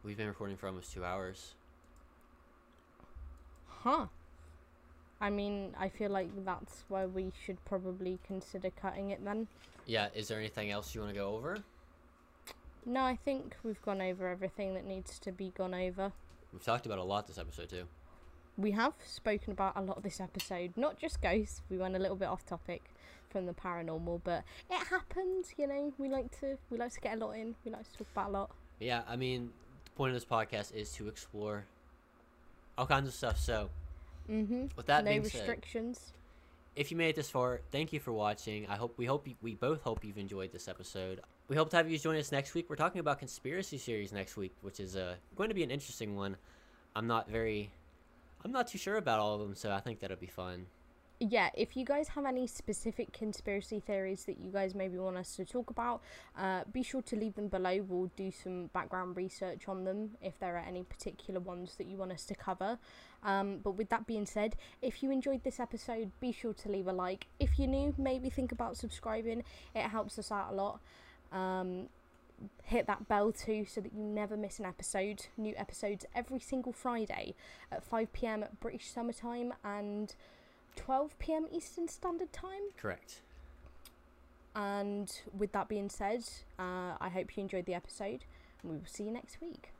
we've 0.05 0.17
been 0.17 0.29
recording 0.29 0.57
for 0.57 0.67
almost 0.69 0.93
2 0.93 1.05
hours. 1.05 1.55
huh 3.69 4.07
i 5.21 5.29
mean 5.31 5.75
i 5.79 5.89
feel 5.89 6.11
like 6.11 6.29
that's 6.45 6.85
why 6.89 7.05
we 7.07 7.33
should 7.45 7.63
probably 7.65 8.19
consider 8.27 8.71
cutting 8.71 9.11
it 9.11 9.25
then 9.25 9.49
Yeah, 9.87 10.09
is 10.15 10.29
there 10.29 10.39
anything 10.39 10.71
else 10.71 10.95
you 10.95 11.01
want 11.01 11.13
to 11.13 11.19
go 11.19 11.35
over? 11.35 11.59
no 12.87 13.01
i 13.03 13.17
think 13.25 13.57
we've 13.65 13.83
gone 13.83 14.01
over 14.01 14.29
everything 14.29 14.75
that 14.75 14.85
needs 14.87 15.19
to 15.21 15.33
be 15.33 15.53
gone 15.57 15.75
over 15.75 16.13
We've 16.53 16.63
talked 16.65 16.87
about 16.87 16.99
a 16.99 17.03
lot 17.03 17.27
this 17.27 17.39
episode 17.39 17.71
too. 17.71 17.85
We 18.57 18.73
have 18.73 18.93
spoken 19.05 19.53
about 19.53 19.73
a 19.77 19.81
lot 19.83 19.97
of 19.97 20.03
this 20.03 20.21
episode, 20.21 20.73
not 20.77 20.99
just 20.99 21.21
ghosts. 21.23 21.63
We 21.71 21.79
went 21.79 21.97
a 21.97 21.99
little 21.99 22.17
bit 22.17 22.27
off 22.29 22.45
topic 22.45 22.83
from 23.31 23.47
the 23.47 23.53
paranormal, 23.55 24.21
but 24.25 24.45
it 24.71 24.87
happens. 24.89 25.53
You 25.57 25.67
know, 25.67 25.93
we 25.99 26.09
like 26.09 26.39
to 26.41 26.59
we 26.71 26.77
like 26.79 26.93
to 26.93 27.01
get 27.01 27.17
a 27.17 27.25
lot 27.25 27.33
in. 27.33 27.55
We 27.65 27.71
like 27.71 27.91
to 27.91 27.99
talk 27.99 28.07
about 28.13 28.29
a 28.29 28.33
lot. 28.33 28.51
Yeah, 28.81 29.03
I 29.09 29.17
mean, 29.17 29.51
the 29.85 29.91
point 29.93 30.11
of 30.11 30.15
this 30.17 30.25
podcast 30.25 30.75
is 30.75 30.93
to 30.95 31.09
explore 31.09 31.65
all 32.77 32.87
kinds 32.87 33.09
of 33.09 33.15
stuff. 33.15 33.39
So, 33.39 33.71
Mm-hmm. 34.31 34.67
with 34.77 34.87
that 34.87 35.05
no 35.05 35.11
being 35.11 35.25
said, 35.25 35.41
restrictions. 35.41 36.13
if 36.77 36.91
you 36.93 36.97
made 36.97 37.09
it 37.11 37.17
this 37.17 37.29
far, 37.29 37.61
thank 37.73 37.93
you 37.93 37.99
for 37.99 38.13
watching. 38.13 38.67
I 38.69 38.77
hope 38.77 38.95
we 38.97 39.05
hope 39.05 39.27
you, 39.27 39.35
we 39.43 39.55
both 39.57 39.83
hope 39.83 40.05
you've 40.05 40.17
enjoyed 40.19 40.53
this 40.53 40.69
episode. 40.69 41.21
We 41.49 41.57
hope 41.57 41.71
to 41.71 41.77
have 41.77 41.91
you 41.91 41.99
join 41.99 42.17
us 42.17 42.31
next 42.31 42.55
week. 42.55 42.67
We're 42.71 42.77
talking 42.77 43.01
about 43.01 43.19
conspiracy 43.19 43.79
series 43.79 44.13
next 44.13 44.37
week, 44.37 44.55
which 44.63 44.79
is 44.79 44.95
uh, 44.95 45.17
going 45.37 45.49
to 45.49 45.55
be 45.57 45.65
an 45.65 45.71
interesting 45.73 46.15
one. 46.17 46.37
I'm 46.95 47.07
not 47.09 47.29
very, 47.29 47.73
I'm 48.45 48.53
not 48.53 48.69
too 48.69 48.79
sure 48.79 48.97
about 48.97 49.21
all 49.21 49.35
of 49.35 49.41
them, 49.41 49.55
so 49.55 49.71
I 49.71 49.81
think 49.81 50.01
that'll 50.01 50.17
be 50.17 50.27
fun. 50.27 50.67
yeah, 51.31 51.51
if 51.55 51.77
you 51.77 51.85
guys 51.85 52.09
have 52.09 52.25
any 52.25 52.47
specific 52.49 53.13
conspiracy 53.13 53.79
theories 53.79 54.25
that 54.25 54.39
you 54.41 54.51
guys 54.51 54.75
maybe 54.75 54.99
want 54.99 55.17
us 55.17 55.37
to 55.37 55.45
talk 55.45 55.71
about, 55.71 56.03
uh, 56.37 56.63
be 56.73 56.83
sure 56.83 57.03
to 57.03 57.17
leave 57.17 57.35
them 57.35 57.47
below. 57.49 57.85
We'll 57.89 58.11
do 58.17 58.33
some 58.33 58.67
background 58.73 59.17
research 59.17 59.69
on 59.69 59.85
them 59.85 60.11
if 60.21 60.39
there 60.41 60.57
are 60.57 60.65
any 60.67 60.83
particular 60.83 61.39
ones 61.39 61.77
that 61.77 61.87
you 61.87 61.97
want 61.97 62.11
us 62.11 62.25
to 62.25 62.35
cover. 62.35 62.79
Um, 63.23 63.59
but 63.63 63.73
with 63.73 63.89
that 63.91 64.07
being 64.07 64.27
said, 64.27 64.57
if 64.81 65.03
you 65.03 65.13
enjoyed 65.13 65.45
this 65.45 65.61
episode, 65.61 66.11
be 66.19 66.33
sure 66.33 66.55
to 66.55 66.69
leave 66.69 66.89
a 66.89 66.93
like. 66.93 67.29
If 67.39 67.57
you're 67.57 67.69
new, 67.69 67.95
maybe 67.97 68.29
think 68.29 68.51
about 68.51 68.77
subscribing, 68.77 69.45
it 69.77 69.83
helps 69.83 70.19
us 70.19 70.33
out 70.33 70.53
a 70.53 70.55
lot. 70.57 70.81
Um, 71.31 71.89
hit 72.65 72.87
that 72.87 73.09
bell 73.09 73.33
too 73.33 73.65
so 73.65 73.81
that 73.81 73.93
you 73.93 74.03
never 74.03 74.37
miss 74.37 74.59
an 74.59 74.65
episode. 74.65 75.27
New 75.37 75.55
episodes 75.57 76.05
every 76.15 76.41
single 76.41 76.73
Friday 76.73 77.35
at 77.71 77.85
5 77.85 78.13
pm 78.13 78.45
British 78.61 78.91
summertime 78.91 79.53
and 79.65 80.15
12 80.77 81.19
pm 81.19 81.47
Eastern 81.51 81.89
Standard 81.89 82.33
Time. 82.33 82.63
Correct. 82.77 83.21
And 84.55 85.11
with 85.37 85.53
that 85.53 85.69
being 85.69 85.89
said, 85.89 86.25
uh, 86.59 86.97
I 87.01 87.09
hope 87.09 87.37
you 87.37 87.43
enjoyed 87.43 87.67
the 87.67 87.75
episode, 87.75 88.25
and 88.63 88.71
we 88.71 88.77
will 88.77 88.87
see 88.87 89.05
you 89.05 89.11
next 89.11 89.41
week. 89.41 89.71